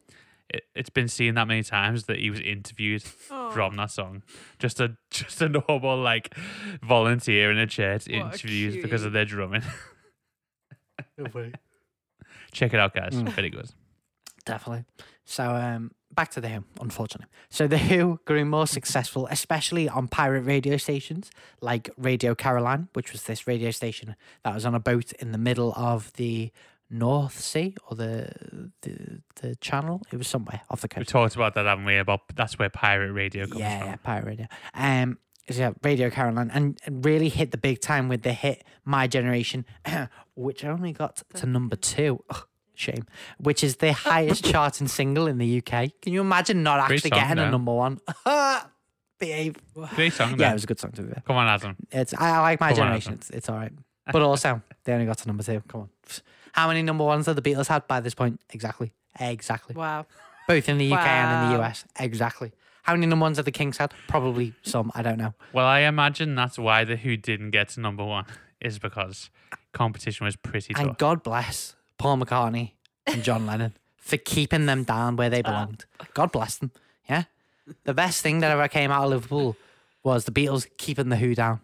it, 0.52 0.64
it's 0.74 0.90
been 0.90 1.08
seen 1.08 1.34
that 1.34 1.48
many 1.48 1.62
times 1.62 2.04
that 2.04 2.18
he 2.18 2.30
was 2.30 2.40
interviewed 2.40 3.02
from 3.02 3.76
that 3.76 3.90
song. 3.90 4.22
Just 4.58 4.80
a 4.80 4.96
just 5.10 5.40
a 5.42 5.48
normal 5.48 5.98
like 5.98 6.36
volunteer 6.82 7.50
in 7.50 7.58
a 7.58 7.66
church 7.66 8.06
What 8.06 8.14
a 8.14 8.20
interviews 8.20 8.76
because 8.82 9.04
of 9.04 9.12
their 9.12 9.24
drumming. 9.24 9.62
Mm. 11.18 11.54
Check 12.52 12.74
it 12.74 12.80
out, 12.80 12.94
guys. 12.94 13.14
Very 13.14 13.50
good. 13.50 13.70
Definitely. 14.44 14.84
So 15.24 15.54
um, 15.54 15.92
back 16.10 16.30
to 16.32 16.40
the 16.40 16.48
Who, 16.48 16.64
unfortunately. 16.80 17.28
So 17.48 17.66
the 17.66 17.78
Who 17.78 18.20
grew 18.24 18.44
more 18.44 18.66
successful, 18.66 19.28
especially 19.30 19.88
on 19.88 20.08
pirate 20.08 20.42
radio 20.42 20.76
stations 20.76 21.30
like 21.60 21.90
Radio 21.96 22.34
Caroline, 22.34 22.88
which 22.92 23.12
was 23.12 23.24
this 23.24 23.46
radio 23.46 23.70
station 23.70 24.16
that 24.44 24.54
was 24.54 24.66
on 24.66 24.74
a 24.74 24.80
boat 24.80 25.12
in 25.12 25.32
the 25.32 25.38
middle 25.38 25.72
of 25.76 26.12
the 26.14 26.50
North 26.92 27.40
Sea 27.40 27.74
or 27.88 27.96
the 27.96 28.70
the, 28.82 29.22
the 29.40 29.56
Channel. 29.56 30.02
It 30.12 30.16
was 30.16 30.28
somewhere 30.28 30.60
off 30.70 30.80
the 30.82 30.88
coast. 30.88 31.08
We 31.08 31.10
talked 31.12 31.34
about 31.34 31.54
that, 31.54 31.66
haven't 31.66 31.84
we? 31.84 31.96
About 31.96 32.20
that's 32.34 32.58
where 32.58 32.68
pirate 32.70 33.12
radio 33.12 33.46
comes 33.46 33.60
yeah, 33.60 33.78
from. 33.78 33.88
yeah, 33.88 33.96
pirate 33.96 34.26
radio. 34.26 34.46
Um, 34.74 35.18
so 35.50 35.58
yeah, 35.58 35.72
Radio 35.82 36.10
Caroline, 36.10 36.50
and 36.52 36.78
and 36.84 37.04
really 37.04 37.28
hit 37.28 37.50
the 37.50 37.58
big 37.58 37.80
time 37.80 38.08
with 38.08 38.22
the 38.22 38.32
hit 38.32 38.62
"My 38.84 39.06
Generation," 39.06 39.64
which 40.36 40.64
only 40.64 40.92
got 40.92 41.22
to 41.34 41.46
number 41.46 41.76
two. 41.76 42.22
Ugh, 42.30 42.46
shame. 42.74 43.06
Which 43.38 43.64
is 43.64 43.76
the 43.76 43.92
highest 43.92 44.44
charting 44.50 44.86
single 44.88 45.26
in 45.26 45.38
the 45.38 45.58
UK. 45.58 45.90
Can 46.00 46.12
you 46.12 46.20
imagine 46.20 46.62
not 46.62 46.78
actually 46.80 47.10
song, 47.10 47.18
getting 47.18 47.38
a 47.38 47.50
number 47.50 47.72
one? 47.72 48.00
Behave. 49.18 49.54
Great 49.94 50.12
song, 50.12 50.30
Yeah, 50.30 50.36
though. 50.36 50.50
it 50.50 50.52
was 50.54 50.64
a 50.64 50.66
good 50.66 50.80
song 50.80 50.90
to 50.92 51.02
be 51.02 51.12
fair. 51.12 51.22
Come 51.26 51.36
on, 51.36 51.46
Adam. 51.46 51.76
It's 51.90 52.12
I, 52.14 52.30
I 52.30 52.40
like 52.40 52.60
My 52.60 52.68
Come 52.68 52.76
Generation. 52.76 53.12
Adam. 53.12 53.18
It's, 53.20 53.30
it's 53.30 53.48
all 53.48 53.56
right, 53.56 53.72
but 54.12 54.22
also 54.22 54.62
they 54.84 54.92
only 54.92 55.06
got 55.06 55.18
to 55.18 55.26
number 55.28 55.42
two. 55.42 55.62
Come 55.68 55.82
on. 55.82 55.88
How 56.52 56.68
many 56.68 56.82
number 56.82 57.04
ones 57.04 57.26
have 57.26 57.36
the 57.36 57.42
Beatles 57.42 57.66
had 57.66 57.86
by 57.88 58.00
this 58.00 58.14
point? 58.14 58.40
Exactly. 58.50 58.92
Exactly. 59.18 59.74
Wow. 59.74 60.06
Both 60.48 60.68
in 60.68 60.78
the 60.78 60.92
UK 60.92 61.06
and 61.06 61.44
in 61.44 61.50
the 61.50 61.62
US. 61.62 61.84
Exactly. 61.98 62.52
How 62.82 62.94
many 62.94 63.06
number 63.06 63.22
ones 63.22 63.36
have 63.36 63.44
the 63.44 63.52
Kings 63.52 63.78
had? 63.78 63.92
Probably 64.08 64.54
some. 64.62 64.90
I 64.94 65.02
don't 65.02 65.18
know. 65.18 65.34
Well, 65.52 65.66
I 65.66 65.80
imagine 65.80 66.34
that's 66.34 66.58
why 66.58 66.84
the 66.84 66.96
Who 66.96 67.16
didn't 67.16 67.50
get 67.50 67.70
to 67.70 67.80
number 67.80 68.04
one 68.04 68.26
is 68.60 68.78
because 68.78 69.30
competition 69.72 70.24
was 70.24 70.36
pretty 70.36 70.74
tough. 70.74 70.84
And 70.84 70.98
God 70.98 71.22
bless 71.22 71.74
Paul 71.98 72.18
McCartney 72.18 72.72
and 73.06 73.22
John 73.22 73.46
Lennon 73.46 73.74
for 73.96 74.16
keeping 74.16 74.66
them 74.66 74.84
down 74.84 75.16
where 75.16 75.30
they 75.30 75.42
ah. 75.44 75.48
belonged. 75.48 75.84
God 76.14 76.32
bless 76.32 76.56
them. 76.56 76.72
Yeah. 77.08 77.24
The 77.84 77.94
best 77.94 78.22
thing 78.22 78.40
that 78.40 78.50
ever 78.50 78.68
came 78.68 78.90
out 78.90 79.04
of 79.04 79.10
Liverpool 79.10 79.56
was 80.02 80.24
the 80.24 80.32
Beatles 80.32 80.66
keeping 80.76 81.08
the 81.08 81.16
Who 81.16 81.34
down. 81.34 81.60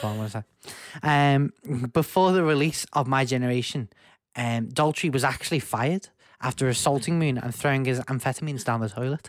That's 0.00 0.02
what 0.02 0.10
I'm 0.10 0.16
going 0.16 0.30
to 0.30 1.52
say. 1.62 1.82
Um, 1.82 1.88
before 1.92 2.32
the 2.32 2.42
release 2.42 2.86
of 2.92 3.06
My 3.06 3.24
Generation, 3.24 3.88
um, 4.36 4.68
Daltrey 4.68 5.12
was 5.12 5.24
actually 5.24 5.60
fired 5.60 6.08
after 6.42 6.68
assaulting 6.68 7.18
Moon 7.18 7.36
and 7.36 7.54
throwing 7.54 7.84
his 7.84 8.00
amphetamines 8.00 8.64
down 8.64 8.80
the 8.80 8.88
toilet. 8.88 9.28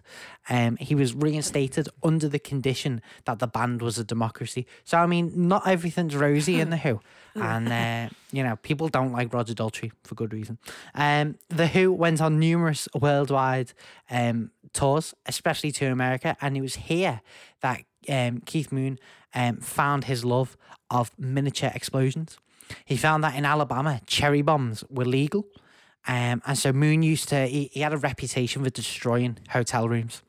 Um, 0.50 0.78
he 0.78 0.96
was 0.96 1.14
reinstated 1.14 1.90
under 2.02 2.30
the 2.30 2.40
condition 2.40 3.02
that 3.26 3.40
the 3.40 3.48
band 3.48 3.82
was 3.82 3.98
a 3.98 4.04
democracy. 4.06 4.66
So, 4.86 4.98
I 4.98 5.08
mean, 5.08 5.32
not 5.36 5.68
everything's 5.68 6.16
rosy 6.16 6.60
in 6.60 6.70
The 6.70 6.78
Who. 6.78 7.02
And, 7.34 7.70
uh, 7.70 8.14
you 8.34 8.44
know, 8.44 8.58
people 8.58 8.90
don't 8.90 9.14
like 9.14 9.34
Roger 9.34 9.54
Daltrey 9.54 9.94
for 10.04 10.16
good 10.16 10.34
reason. 10.34 10.58
Um, 10.94 11.36
the 11.48 11.68
Who 11.68 11.94
went 11.94 12.20
on 12.20 12.40
numerous 12.40 12.90
worldwide 12.94 13.72
um, 14.10 14.52
tours, 14.74 15.14
especially 15.26 15.72
to 15.74 15.86
America. 15.86 16.36
And 16.42 16.58
it 16.58 16.62
was 16.62 16.76
here 16.76 17.22
that 17.62 17.84
um, 18.10 18.42
Keith 18.42 18.74
Moon 18.74 19.00
um, 19.34 19.58
found 19.58 20.06
his 20.06 20.24
love 20.26 20.58
of 20.90 21.12
miniature 21.18 21.72
explosions. 21.74 22.38
He 22.86 22.98
found 22.98 23.24
that 23.24 23.36
in 23.36 23.46
Alabama, 23.46 24.02
cherry 24.06 24.42
bombs 24.42 24.84
were 24.90 25.06
legal. 25.06 25.46
Um, 26.08 26.42
and 26.46 26.58
so 26.58 26.74
Moon 26.74 27.04
used 27.04 27.30
to, 27.30 27.46
he, 27.48 27.70
he 27.72 27.82
had 27.82 27.94
a 27.94 27.98
reputation 27.98 28.64
for 28.64 28.70
destroying 28.70 29.38
hotel 29.50 29.88
rooms. 29.88 30.22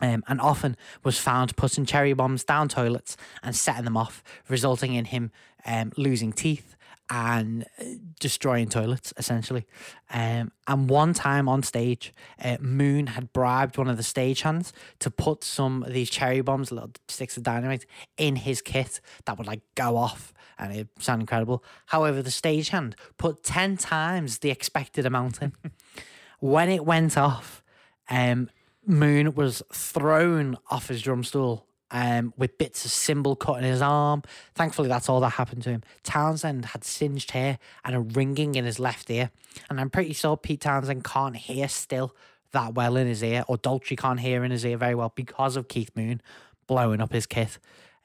Um, 0.00 0.24
and 0.26 0.40
often 0.40 0.76
was 1.04 1.18
found 1.18 1.56
putting 1.56 1.86
cherry 1.86 2.12
bombs 2.12 2.44
down 2.44 2.68
toilets 2.68 3.16
and 3.42 3.54
setting 3.54 3.84
them 3.84 3.96
off, 3.96 4.22
resulting 4.48 4.94
in 4.94 5.06
him 5.06 5.30
um, 5.64 5.92
losing 5.96 6.32
teeth 6.32 6.74
and 7.10 7.64
uh, 7.78 7.84
destroying 8.18 8.68
toilets, 8.68 9.12
essentially. 9.16 9.66
Um, 10.10 10.52
and 10.66 10.88
one 10.88 11.14
time 11.14 11.48
on 11.48 11.62
stage, 11.62 12.12
uh, 12.42 12.56
Moon 12.60 13.08
had 13.08 13.32
bribed 13.32 13.76
one 13.76 13.88
of 13.88 13.96
the 13.96 14.02
stagehands 14.02 14.72
to 15.00 15.10
put 15.10 15.44
some 15.44 15.82
of 15.82 15.92
these 15.92 16.10
cherry 16.10 16.40
bombs, 16.40 16.72
little 16.72 16.92
sticks 17.08 17.36
of 17.36 17.42
dynamite, 17.42 17.86
in 18.16 18.36
his 18.36 18.62
kit 18.62 19.00
that 19.26 19.38
would 19.38 19.46
like 19.46 19.60
go 19.74 19.96
off 19.96 20.32
and 20.58 20.72
it 20.72 20.88
sounded 20.98 21.22
incredible. 21.22 21.64
However, 21.86 22.22
the 22.22 22.30
stagehand 22.30 22.94
put 23.18 23.42
10 23.42 23.76
times 23.76 24.38
the 24.38 24.50
expected 24.50 25.04
amount 25.04 25.42
in. 25.42 25.52
when 26.40 26.68
it 26.70 26.84
went 26.84 27.18
off, 27.18 27.62
um, 28.08 28.48
Moon 28.86 29.34
was 29.34 29.62
thrown 29.72 30.56
off 30.70 30.88
his 30.88 31.02
drum 31.02 31.24
stool 31.24 31.66
um, 31.94 32.34
with 32.36 32.58
bits 32.58 32.84
of 32.84 32.90
cymbal 32.90 33.36
cut 33.36 33.54
in 33.58 33.64
his 33.64 33.80
arm. 33.80 34.22
Thankfully, 34.54 34.88
that's 34.88 35.08
all 35.08 35.20
that 35.20 35.30
happened 35.30 35.62
to 35.62 35.70
him. 35.70 35.82
Townshend 36.02 36.66
had 36.66 36.84
singed 36.84 37.30
hair 37.30 37.58
and 37.84 37.94
a 37.94 38.00
ringing 38.00 38.56
in 38.56 38.64
his 38.66 38.78
left 38.78 39.08
ear. 39.10 39.30
And 39.70 39.80
I'm 39.80 39.88
pretty 39.88 40.12
sure 40.12 40.36
Pete 40.36 40.60
Townshend 40.60 41.04
can't 41.04 41.36
hear 41.36 41.68
still 41.68 42.14
that 42.52 42.74
well 42.74 42.96
in 42.96 43.06
his 43.06 43.22
ear, 43.22 43.44
or 43.48 43.56
Daltrey 43.56 43.96
can't 43.96 44.20
hear 44.20 44.44
in 44.44 44.50
his 44.50 44.64
ear 44.66 44.76
very 44.76 44.94
well 44.94 45.12
because 45.14 45.56
of 45.56 45.68
Keith 45.68 45.90
Moon 45.96 46.20
blowing 46.66 47.00
up 47.00 47.12
his 47.12 47.26
kit 47.26 47.58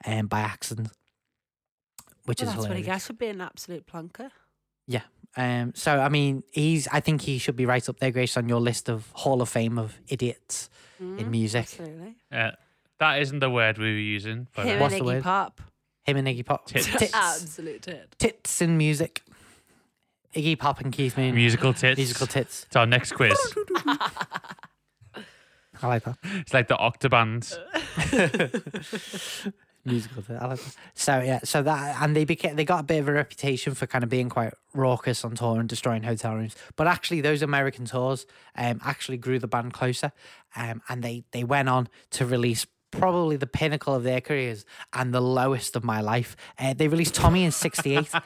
um, 0.06 0.26
by 0.28 0.40
accident. 0.40 0.88
Which 2.26 2.40
Well, 2.40 2.48
is 2.48 2.54
that's 2.54 2.68
what 2.68 2.76
he 2.76 2.82
hilarious. 2.82 2.86
gets 2.86 3.06
for 3.08 3.12
being 3.14 3.32
an 3.32 3.40
absolute 3.40 3.86
plonker. 3.86 4.30
Yeah. 4.86 5.02
Um, 5.36 5.72
so 5.74 5.98
I 6.00 6.08
mean, 6.08 6.42
he's. 6.52 6.88
I 6.88 7.00
think 7.00 7.22
he 7.22 7.38
should 7.38 7.54
be 7.56 7.64
right 7.66 7.88
up 7.88 7.98
there, 8.00 8.10
Grace, 8.10 8.36
on 8.36 8.48
your 8.48 8.60
list 8.60 8.88
of 8.88 9.08
Hall 9.12 9.40
of 9.42 9.48
Fame 9.48 9.78
of 9.78 9.98
idiots 10.08 10.68
in 10.98 11.16
Mm, 11.16 11.30
music. 11.30 11.60
Absolutely. 11.62 12.14
Uh, 12.30 12.50
that 13.00 13.20
isn't 13.20 13.40
the 13.40 13.50
word 13.50 13.76
we 13.78 13.86
were 13.86 13.98
using, 13.98 14.46
but 14.54 14.66
Him 14.66 14.78
uh, 14.78 14.82
What's 14.82 14.94
and 14.94 15.00
the 15.00 15.04
Iggy 15.04 15.14
word? 15.14 15.22
Pop. 15.24 15.60
Him 16.04 16.16
and 16.16 16.28
Iggy 16.28 16.46
Pop. 16.46 16.66
Tits. 16.66 16.86
Tits. 16.86 17.12
Absolute 17.14 17.82
tit. 17.82 18.14
Tits 18.18 18.62
in 18.62 18.78
music. 18.78 19.22
Iggy 20.34 20.56
Pop 20.58 20.80
and 20.80 20.92
Keith 20.92 21.16
Moon. 21.18 21.34
musical 21.34 21.74
tits. 21.74 21.98
Musical 21.98 22.26
tits. 22.28 22.64
It's 22.66 22.76
our 22.76 22.86
next 22.86 23.12
quiz. 23.12 23.36
I 25.82 25.86
like 25.86 26.04
that. 26.04 26.16
it's 26.22 26.52
like 26.54 26.68
the 26.68 26.76
Octoband. 26.76 27.58
Musical 29.86 30.22
tits. 30.22 30.38
I 30.40 30.46
like 30.46 30.60
that. 30.60 30.76
So 30.94 31.20
yeah, 31.20 31.40
so 31.42 31.62
that 31.62 32.02
and 32.02 32.14
they 32.14 32.24
became 32.26 32.54
they 32.56 32.66
got 32.66 32.80
a 32.80 32.82
bit 32.82 32.98
of 32.98 33.08
a 33.08 33.12
reputation 33.12 33.74
for 33.74 33.86
kind 33.86 34.04
of 34.04 34.10
being 34.10 34.28
quite 34.28 34.52
raucous 34.74 35.24
on 35.24 35.34
tour 35.34 35.58
and 35.58 35.66
destroying 35.68 36.02
hotel 36.02 36.34
rooms. 36.34 36.54
But 36.76 36.86
actually, 36.86 37.22
those 37.22 37.40
American 37.40 37.86
tours 37.86 38.26
um 38.56 38.80
actually 38.84 39.16
grew 39.16 39.38
the 39.38 39.48
band 39.48 39.72
closer. 39.72 40.12
Um, 40.54 40.82
and 40.90 41.02
they 41.02 41.24
they 41.32 41.44
went 41.44 41.68
on 41.70 41.88
to 42.10 42.26
release. 42.26 42.66
Probably 42.90 43.36
the 43.36 43.46
pinnacle 43.46 43.94
of 43.94 44.02
their 44.02 44.20
careers 44.20 44.64
and 44.92 45.14
the 45.14 45.20
lowest 45.20 45.76
of 45.76 45.84
my 45.84 46.00
life. 46.00 46.36
Uh, 46.58 46.74
they 46.74 46.88
released 46.88 47.14
Tommy 47.14 47.44
in 47.44 47.50
'68. 47.52 48.10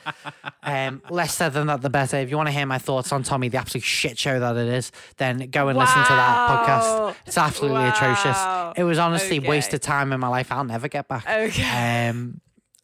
Um, 0.66 1.02
less 1.10 1.34
said 1.34 1.52
than 1.52 1.66
that, 1.66 1.82
the 1.82 1.90
better. 1.90 2.16
If 2.16 2.30
you 2.30 2.38
want 2.38 2.46
to 2.46 2.52
hear 2.52 2.64
my 2.64 2.78
thoughts 2.78 3.12
on 3.12 3.22
Tommy, 3.22 3.50
the 3.50 3.58
absolute 3.58 3.84
shit 3.84 4.18
show 4.18 4.40
that 4.40 4.56
it 4.56 4.66
is, 4.68 4.90
then 5.18 5.50
go 5.50 5.68
and 5.68 5.78
listen 5.78 6.02
to 6.02 6.08
that 6.08 6.48
podcast. 6.48 7.14
It's 7.26 7.36
absolutely 7.36 7.84
atrocious. 7.84 8.38
It 8.74 8.84
was 8.84 8.98
honestly 8.98 9.38
Okay. 9.40 9.46
wasted 9.48 9.82
time 9.82 10.10
in 10.14 10.20
my 10.20 10.28
life. 10.28 10.50
I'll 10.50 10.64
never 10.64 10.88
get 10.88 11.06
back. 11.06 11.28
Okay. 11.28 12.08
Um, 12.08 12.40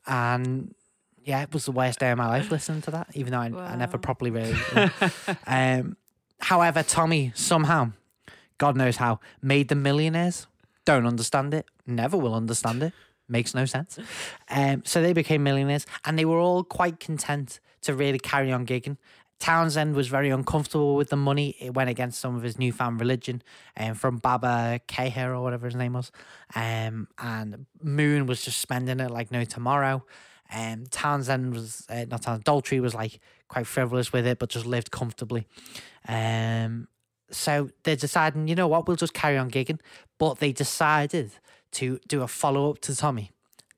and 0.06 0.74
yeah, 1.24 1.42
it 1.42 1.52
was 1.54 1.64
the 1.64 1.72
worst 1.72 2.00
day 2.00 2.10
of 2.10 2.18
my 2.18 2.26
life 2.28 2.50
listening 2.50 2.82
to 2.82 2.90
that, 2.90 3.08
even 3.14 3.32
though 3.32 3.40
I, 3.40 3.72
I 3.72 3.76
never 3.76 3.96
properly 3.96 4.30
really. 4.30 4.58
um, 5.46 5.96
however, 6.40 6.82
Tommy 6.82 7.32
somehow, 7.34 7.92
God 8.58 8.76
knows 8.76 8.96
how, 8.96 9.20
made 9.40 9.68
them 9.68 9.82
millionaires. 9.82 10.46
Don't 10.90 11.06
understand 11.06 11.54
it. 11.54 11.66
Never 11.86 12.16
will 12.16 12.34
understand 12.34 12.82
it. 12.82 12.92
Makes 13.28 13.54
no 13.54 13.64
sense. 13.64 13.96
Um, 14.48 14.82
so 14.84 15.00
they 15.00 15.12
became 15.12 15.44
millionaires 15.44 15.86
and 16.04 16.18
they 16.18 16.24
were 16.24 16.40
all 16.40 16.64
quite 16.64 16.98
content 16.98 17.60
to 17.82 17.94
really 17.94 18.18
carry 18.18 18.50
on 18.50 18.66
gigging. 18.66 18.96
Townshend 19.38 19.94
was 19.94 20.08
very 20.08 20.30
uncomfortable 20.30 20.96
with 20.96 21.10
the 21.10 21.16
money. 21.16 21.54
It 21.60 21.74
went 21.74 21.90
against 21.90 22.18
some 22.18 22.34
of 22.34 22.42
his 22.42 22.58
newfound 22.58 22.98
religion 22.98 23.40
um, 23.76 23.94
from 23.94 24.16
Baba 24.16 24.80
Keher 24.88 25.28
or 25.28 25.42
whatever 25.42 25.68
his 25.68 25.76
name 25.76 25.92
was. 25.92 26.10
Um, 26.56 27.06
and 27.18 27.66
Moon 27.80 28.26
was 28.26 28.42
just 28.44 28.58
spending 28.58 28.98
it 28.98 29.12
like 29.12 29.30
no 29.30 29.44
tomorrow. 29.44 30.04
Um, 30.52 30.86
Townshend 30.90 31.54
was, 31.54 31.86
uh, 31.88 32.06
not 32.10 32.22
Townshend, 32.22 32.46
Daltrey 32.46 32.80
was 32.80 32.96
like 32.96 33.20
quite 33.46 33.68
frivolous 33.68 34.12
with 34.12 34.26
it, 34.26 34.40
but 34.40 34.48
just 34.48 34.66
lived 34.66 34.90
comfortably. 34.90 35.46
Um, 36.08 36.88
so 37.30 37.70
they're 37.84 37.96
deciding, 37.96 38.48
you 38.48 38.54
know 38.54 38.68
what, 38.68 38.86
we'll 38.86 38.96
just 38.96 39.14
carry 39.14 39.36
on 39.36 39.50
gigging. 39.50 39.80
But 40.18 40.38
they 40.38 40.52
decided 40.52 41.32
to 41.72 42.00
do 42.08 42.22
a 42.22 42.28
follow 42.28 42.70
up 42.70 42.80
to 42.80 42.96
Tommy. 42.96 43.30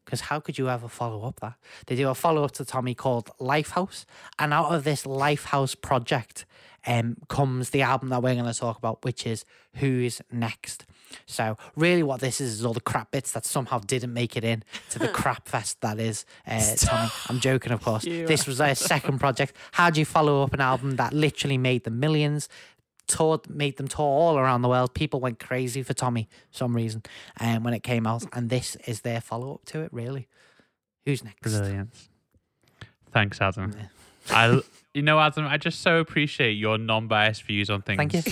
Because 0.04 0.22
how 0.22 0.40
could 0.40 0.58
you 0.58 0.68
ever 0.68 0.88
follow 0.88 1.24
up 1.24 1.40
that? 1.40 1.54
They 1.86 1.96
do 1.96 2.08
a 2.08 2.14
follow 2.14 2.44
up 2.44 2.50
to 2.52 2.64
Tommy 2.64 2.94
called 2.94 3.30
Lifehouse. 3.38 4.04
And 4.38 4.52
out 4.52 4.74
of 4.74 4.84
this 4.84 5.04
Lifehouse 5.04 5.80
project 5.80 6.44
um, 6.86 7.16
comes 7.28 7.70
the 7.70 7.82
album 7.82 8.08
that 8.08 8.22
we're 8.22 8.34
going 8.34 8.52
to 8.52 8.58
talk 8.58 8.78
about, 8.78 9.04
which 9.04 9.26
is 9.26 9.44
Who's 9.76 10.20
Next. 10.30 10.84
So, 11.26 11.56
really, 11.76 12.02
what 12.02 12.20
this 12.20 12.40
is 12.40 12.54
is 12.54 12.64
all 12.64 12.72
the 12.72 12.80
crap 12.80 13.10
bits 13.10 13.32
that 13.32 13.44
somehow 13.44 13.78
didn't 13.80 14.12
make 14.12 14.36
it 14.36 14.44
in 14.44 14.64
to 14.90 14.98
the 14.98 15.08
crap 15.20 15.46
fest 15.48 15.80
that 15.82 16.00
is 16.00 16.24
uh, 16.46 16.74
Tommy. 16.76 17.10
I'm 17.28 17.38
joking, 17.38 17.72
of 17.72 17.82
course. 17.82 18.04
This 18.04 18.46
was 18.46 18.58
their 18.58 18.74
second 18.74 19.18
project. 19.18 19.54
How 19.72 19.90
do 19.90 20.00
you 20.00 20.06
follow 20.06 20.42
up 20.42 20.52
an 20.54 20.60
album 20.60 20.96
that 20.96 21.12
literally 21.12 21.58
made 21.58 21.84
the 21.84 21.90
millions? 21.90 22.48
Toured, 23.12 23.48
made 23.50 23.76
them 23.76 23.86
tour 23.88 24.04
all 24.06 24.38
around 24.38 24.62
the 24.62 24.68
world. 24.68 24.94
People 24.94 25.20
went 25.20 25.38
crazy 25.38 25.82
for 25.82 25.94
Tommy 25.94 26.28
for 26.50 26.56
some 26.58 26.74
reason, 26.76 27.02
and 27.38 27.58
um, 27.58 27.64
when 27.64 27.74
it 27.74 27.82
came 27.82 28.06
out, 28.06 28.24
and 28.32 28.50
this 28.50 28.76
is 28.86 29.02
their 29.02 29.20
follow 29.20 29.54
up 29.54 29.64
to 29.66 29.80
it. 29.82 29.92
Really, 29.92 30.26
who's 31.04 31.22
next? 31.24 31.42
Brilliant. 31.42 31.90
Thanks, 33.12 33.40
Adam. 33.40 33.72
Yeah. 33.76 33.86
I, 34.30 34.60
you 34.94 35.02
know, 35.02 35.18
Adam, 35.18 35.46
I 35.46 35.56
just 35.58 35.80
so 35.80 35.98
appreciate 35.98 36.52
your 36.52 36.78
non-biased 36.78 37.42
views 37.42 37.70
on 37.70 37.82
things. 37.82 37.98
Thank 37.98 38.14
you. 38.14 38.22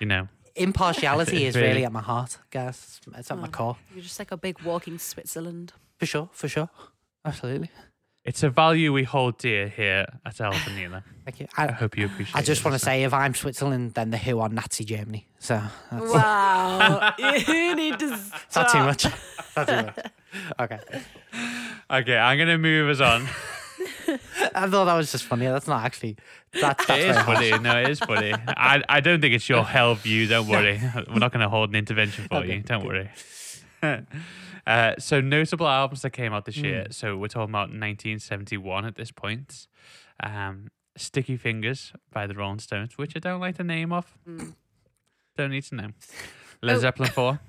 You 0.00 0.06
know, 0.06 0.28
Impartiality 0.56 1.44
is 1.46 1.54
Really? 1.54 1.68
really 1.68 1.84
at 1.84 1.92
my 1.92 2.00
heart, 2.02 2.38
guys. 2.50 3.00
It's 3.16 3.30
at 3.30 3.38
my 3.38 3.46
Oh. 3.46 3.50
core, 3.50 3.76
You're 3.94 4.02
just 4.02 4.18
like 4.18 4.32
a 4.32 4.36
big 4.36 4.60
walking 4.62 4.98
Switzerland. 4.98 5.72
for 5.98 6.06
sure, 6.06 6.28
for 6.32 6.48
sure, 6.48 6.68
absolutely. 7.24 7.70
It's 8.28 8.42
a 8.42 8.50
value 8.50 8.92
we 8.92 9.04
hold 9.04 9.38
dear 9.38 9.68
here 9.68 10.06
at 10.26 10.40
Elf 10.40 10.66
and 10.66 11.02
Thank 11.24 11.40
you. 11.40 11.46
I 11.56 11.68
I, 11.68 11.72
hope 11.72 11.96
you 11.96 12.06
appreciate. 12.06 12.36
I 12.36 12.42
just 12.42 12.60
it, 12.60 12.64
want 12.64 12.72
to 12.72 12.74
listener. 12.76 12.90
say, 12.92 13.02
if 13.04 13.14
I'm 13.14 13.34
Switzerland, 13.34 13.94
then 13.94 14.10
the 14.10 14.18
Who 14.18 14.40
are 14.40 14.48
Nazi 14.48 14.84
Germany. 14.84 15.26
So 15.38 15.62
that's, 15.90 16.12
Wow. 16.12 17.14
you 17.18 17.74
need 17.74 17.98
to 17.98 18.12
it's 18.14 18.54
not 18.56 18.70
too 18.70 18.78
much. 18.78 19.06
It's 19.06 19.16
not 19.56 19.66
too 19.68 19.76
much. 19.76 19.98
Okay. 20.60 20.78
Okay, 21.90 22.16
I'm 22.18 22.36
gonna 22.38 22.58
move 22.58 22.90
us 22.90 23.00
on. 23.00 23.26
I 24.54 24.68
thought 24.68 24.84
that 24.86 24.94
was 24.94 25.10
just 25.10 25.24
funny. 25.24 25.46
That's 25.46 25.66
not 25.66 25.84
actually. 25.84 26.16
That, 26.60 26.78
that's 26.78 26.90
it 26.90 26.98
is 26.98 27.04
very 27.04 27.16
harsh. 27.16 27.50
funny. 27.50 27.62
No, 27.62 27.80
it 27.80 27.88
is 27.90 27.98
funny. 28.00 28.34
I, 28.46 28.82
I 28.88 29.00
don't 29.00 29.20
think 29.20 29.34
it's 29.34 29.48
your 29.48 29.64
hell 29.64 29.94
view. 29.94 30.26
Don't 30.26 30.48
worry. 30.48 30.80
We're 31.08 31.18
not 31.18 31.32
going 31.32 31.42
to 31.42 31.48
hold 31.48 31.70
an 31.70 31.76
intervention 31.76 32.26
for 32.28 32.38
Okay, 32.38 32.56
you. 32.56 32.62
Don't 32.62 32.84
worry. 32.84 33.08
Uh, 34.68 34.94
so 34.98 35.20
notable 35.20 35.66
albums 35.66 36.02
that 36.02 36.10
came 36.10 36.32
out 36.34 36.44
this 36.44 36.58
year. 36.58 36.84
Mm. 36.88 36.94
So 36.94 37.16
we're 37.16 37.28
talking 37.28 37.50
about 37.50 37.70
1971 37.70 38.84
at 38.84 38.96
this 38.96 39.10
point. 39.10 39.66
Um, 40.22 40.68
Sticky 40.96 41.36
Fingers 41.38 41.92
by 42.12 42.26
the 42.26 42.34
Rolling 42.34 42.58
Stones, 42.58 42.98
which 42.98 43.14
I 43.16 43.18
don't 43.18 43.40
like 43.40 43.56
the 43.56 43.64
name 43.64 43.92
of. 43.92 44.14
Mm. 44.28 44.54
Don't 45.36 45.50
need 45.50 45.62
to 45.64 45.74
know. 45.74 45.88
Led 46.62 46.76
Oh. 46.76 46.80
Zeppelin 46.80 47.10
4. 47.10 47.40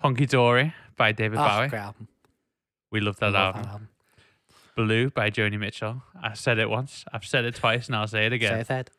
Hunky 0.00 0.26
Dory 0.26 0.72
by 0.96 1.12
David 1.12 1.38
Oh, 1.38 1.46
Bowie. 1.46 1.68
great 1.68 1.78
album. 1.80 2.08
We 2.90 3.00
love 3.00 3.18
that 3.18 3.32
Love 3.32 3.56
album. 3.56 3.62
that 3.62 3.68
album. 3.70 3.88
Blue 4.76 5.10
by 5.10 5.30
Joni 5.30 5.58
Mitchell. 5.58 6.02
I 6.20 6.32
said 6.34 6.58
it 6.58 6.70
once. 6.70 7.04
I've 7.12 7.24
said 7.26 7.44
it 7.44 7.54
twice, 7.56 7.86
and 7.88 7.96
I'll 7.96 8.06
say 8.08 8.26
it 8.26 8.32
again. 8.32 8.64
Say 8.64 8.80
it. 8.80 8.90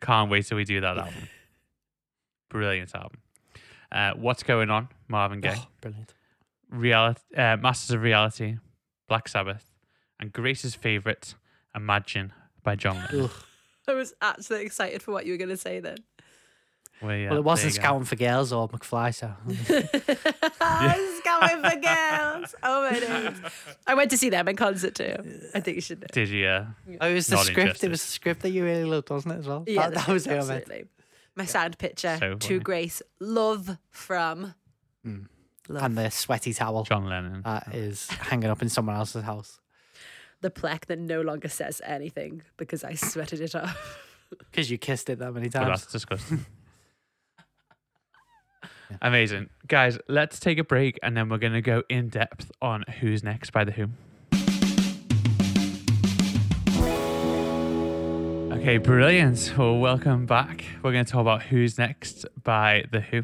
Can't 0.00 0.30
wait 0.30 0.46
till 0.46 0.56
we 0.56 0.64
do 0.64 0.80
that 0.80 0.98
album. 0.98 1.28
Brilliant 2.50 2.94
album. 2.94 3.18
Uh, 3.92 4.12
What's 4.14 4.42
going 4.42 4.70
on? 4.70 4.88
Marvin 5.08 5.40
Gaye. 5.40 5.54
Oh, 5.56 5.66
brilliant. 5.80 6.12
Reality, 6.74 7.20
uh, 7.36 7.56
Masters 7.56 7.90
of 7.94 8.02
Reality, 8.02 8.58
Black 9.08 9.28
Sabbath, 9.28 9.72
and 10.20 10.32
Grace's 10.32 10.74
favorite, 10.74 11.34
Imagine 11.74 12.32
by 12.62 12.76
John 12.76 12.96
Lennon. 13.10 13.30
I 13.88 13.92
was 13.94 14.14
actually 14.22 14.64
excited 14.64 15.02
for 15.02 15.12
what 15.12 15.26
you 15.26 15.32
were 15.32 15.38
going 15.38 15.50
to 15.50 15.56
say 15.56 15.80
then. 15.80 15.98
Well, 17.02 17.14
yeah, 17.16 17.30
well, 17.30 17.38
it 17.40 17.44
wasn't 17.44 17.72
there 17.74 17.82
scouting 17.82 18.04
for 18.04 18.16
girls 18.16 18.52
or 18.52 18.68
McFly, 18.68 19.14
so 19.14 19.32
I 20.60 20.96
was 20.96 21.20
going 21.24 21.62
for 21.62 21.80
girls. 21.80 22.54
Oh 22.62 22.88
my 22.90 23.00
days. 23.00 23.52
I 23.86 23.94
went 23.94 24.10
to 24.12 24.16
see 24.16 24.30
them 24.30 24.48
in 24.48 24.56
concert 24.56 24.94
too. 24.94 25.16
I 25.54 25.60
think 25.60 25.74
you 25.74 25.80
should 25.80 26.00
know. 26.00 26.06
Did 26.12 26.28
you? 26.28 26.46
Uh, 26.46 26.66
oh, 27.00 27.08
it 27.08 27.14
was 27.14 27.26
the 27.26 27.34
Not 27.36 27.44
script. 27.46 27.58
interested. 27.58 27.86
It 27.86 27.90
was 27.90 28.00
the 28.02 28.10
script 28.12 28.42
that 28.42 28.50
you 28.50 28.64
really 28.64 28.84
loved, 28.84 29.10
wasn't 29.10 29.34
it? 29.34 29.38
As 29.40 29.48
well. 29.48 29.64
Yeah, 29.66 29.90
that, 29.90 30.06
that 30.06 30.08
was 30.08 30.24
script, 30.24 30.44
who 30.44 30.52
I 30.52 30.62
meant. 30.68 30.88
My 31.34 31.44
sound 31.44 31.76
picture 31.78 32.16
So 32.20 32.34
to. 32.36 32.60
Grace. 32.60 33.02
Love 33.18 33.76
from. 33.90 34.54
Mm. 35.04 35.26
Love. 35.68 35.82
And 35.82 35.96
the 35.98 36.10
sweaty 36.10 36.52
towel 36.52 36.84
John 36.84 37.08
Lennon. 37.08 37.42
that 37.44 37.74
is 37.74 38.08
hanging 38.08 38.50
up 38.50 38.60
in 38.60 38.68
someone 38.68 38.96
else's 38.96 39.24
house 39.24 39.58
the 40.44 40.50
plaque 40.50 40.86
that 40.86 40.98
no 40.98 41.22
longer 41.22 41.48
says 41.48 41.80
anything 41.86 42.42
because 42.58 42.84
I 42.84 42.94
sweated 42.94 43.40
it 43.40 43.54
off. 43.54 43.98
because 44.50 44.70
you 44.70 44.76
kissed 44.76 45.08
it 45.08 45.18
that 45.18 45.32
many 45.32 45.46
oh, 45.46 45.50
Well, 45.54 45.64
times. 45.64 45.80
that's 45.80 45.92
disgusting. 45.92 46.44
Amazing. 49.02 49.48
Guys, 49.66 49.98
let's 50.06 50.38
take 50.38 50.58
a 50.58 50.64
break 50.64 50.98
and 51.02 51.16
then 51.16 51.30
we're 51.30 51.38
going 51.38 51.54
to 51.54 51.62
go 51.62 51.82
in 51.88 52.10
depth 52.10 52.52
on 52.60 52.84
Who's 53.00 53.24
Next 53.24 53.52
by 53.52 53.64
The 53.64 53.72
Who. 53.72 53.88
Okay, 58.58 58.76
brilliant. 58.76 59.54
Well, 59.56 59.78
welcome 59.78 60.26
back. 60.26 60.64
We're 60.82 60.92
going 60.92 61.06
to 61.06 61.10
talk 61.10 61.22
about 61.22 61.44
Who's 61.44 61.78
Next 61.78 62.26
by 62.42 62.84
The 62.92 63.00
Who. 63.00 63.22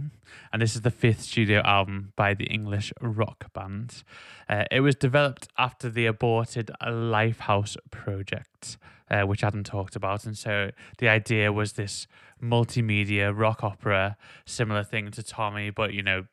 And 0.53 0.61
this 0.61 0.75
is 0.75 0.83
the 0.83 0.91
fifth 0.91 1.23
studio 1.23 1.61
album 1.63 2.13
by 2.17 2.35
the 2.35 2.45
English 2.45 2.93
rock 3.01 3.53
band. 3.53 4.03
Uh, 4.49 4.65
it 4.71 4.81
was 4.81 4.97
developed 4.97 5.49
after 5.57 5.89
the 5.91 6.07
aborted 6.07 6.71
Lifehouse 6.83 7.77
project, 7.91 8.79
uh, 9.11 9.23
which 9.23 9.45
Adam 9.45 9.63
talked 9.63 9.97
about. 9.97 10.25
And 10.25 10.37
so 10.37 10.71
the 10.99 11.09
idea 11.09 11.53
was 11.53 11.75
this 11.75 12.07
multimedia 12.43 13.37
rock 13.37 13.63
opera, 13.63 14.17
similar 14.47 14.83
thing 14.83 15.11
to 15.13 15.23
Tommy, 15.23 15.71
but, 15.71 15.93
you 15.93 16.03
know, 16.03 16.25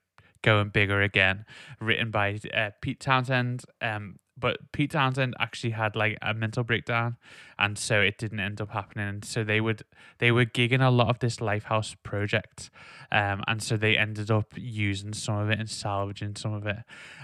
going 0.41 0.69
bigger 0.69 1.01
again, 1.01 1.45
written 1.79 2.11
by 2.11 2.39
uh, 2.53 2.71
Pete 2.81 2.99
Townshend. 2.99 3.63
Um, 3.81 4.19
but 4.39 4.71
Pete 4.71 4.91
Townshend 4.91 5.35
actually 5.39 5.71
had 5.71 5.95
like 5.95 6.17
a 6.21 6.33
mental 6.33 6.63
breakdown, 6.63 7.17
and 7.57 7.77
so 7.77 8.01
it 8.01 8.17
didn't 8.17 8.39
end 8.39 8.61
up 8.61 8.69
happening. 8.69 9.23
So 9.23 9.43
they 9.43 9.59
would 9.59 9.83
they 10.19 10.31
were 10.31 10.45
gigging 10.45 10.85
a 10.85 10.91
lot 10.91 11.09
of 11.09 11.19
this 11.19 11.37
Lifehouse 11.37 11.95
project, 12.03 12.69
um, 13.11 13.43
and 13.47 13.61
so 13.61 13.77
they 13.77 13.97
ended 13.97 14.29
up 14.29 14.53
using 14.55 15.13
some 15.13 15.37
of 15.37 15.49
it 15.49 15.59
and 15.59 15.69
salvaging 15.69 16.35
some 16.35 16.53
of 16.53 16.67
it, 16.67 16.77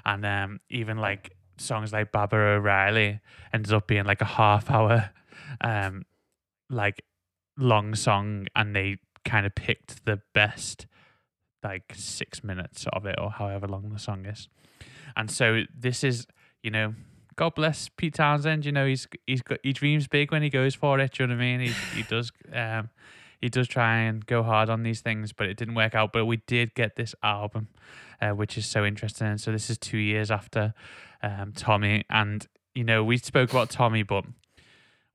and 0.05 0.25
um, 0.25 0.59
even 0.69 0.97
like 0.97 1.35
songs 1.57 1.93
like 1.93 2.11
Baba 2.11 2.35
O'Riley 2.35 3.19
ended 3.53 3.73
up 3.73 3.87
being 3.87 4.05
like 4.05 4.21
a 4.21 4.25
half 4.25 4.71
hour, 4.71 5.11
um, 5.61 6.03
like 6.69 7.03
long 7.57 7.93
song, 7.93 8.47
and 8.55 8.75
they 8.75 8.97
kind 9.23 9.45
of 9.45 9.53
picked 9.53 10.05
the 10.05 10.19
best 10.33 10.87
like 11.63 11.93
six 11.95 12.43
minutes 12.43 12.85
of 12.93 13.05
it 13.05 13.15
or 13.19 13.31
however 13.31 13.67
long 13.67 13.89
the 13.89 13.99
song 13.99 14.25
is. 14.25 14.49
And 15.15 15.29
so 15.29 15.63
this 15.77 16.03
is, 16.03 16.25
you 16.63 16.71
know, 16.71 16.95
God 17.35 17.55
bless 17.55 17.89
Pete 17.89 18.15
Townshend. 18.15 18.65
You 18.65 18.71
know, 18.71 18.85
he's 18.85 19.07
he's 19.25 19.41
got 19.41 19.59
he 19.63 19.73
dreams 19.73 20.07
big 20.07 20.31
when 20.31 20.41
he 20.43 20.49
goes 20.49 20.75
for 20.75 20.99
it. 20.99 21.13
Do 21.13 21.23
you 21.23 21.27
know 21.27 21.35
what 21.35 21.41
I 21.41 21.45
mean? 21.57 21.59
He 21.61 21.73
he 21.95 22.03
does 22.03 22.31
um 22.53 22.89
he 23.41 23.49
does 23.49 23.67
try 23.67 23.97
and 23.99 24.25
go 24.25 24.41
hard 24.43 24.69
on 24.69 24.83
these 24.83 25.01
things, 25.01 25.33
but 25.33 25.47
it 25.47 25.57
didn't 25.57 25.75
work 25.75 25.93
out. 25.95 26.13
But 26.13 26.25
we 26.25 26.37
did 26.47 26.73
get 26.75 26.95
this 26.95 27.13
album, 27.23 27.67
uh, 28.21 28.29
which 28.29 28.57
is 28.57 28.65
so 28.65 28.85
interesting. 28.85 29.27
And 29.27 29.41
so 29.41 29.51
this 29.51 29.69
is 29.69 29.77
two 29.77 29.97
years 29.97 30.31
after 30.31 30.73
um 31.21 31.53
Tommy, 31.55 32.05
and 32.09 32.47
you 32.75 32.83
know 32.83 33.03
we 33.03 33.17
spoke 33.17 33.51
about 33.51 33.69
Tommy, 33.69 34.03
but 34.03 34.25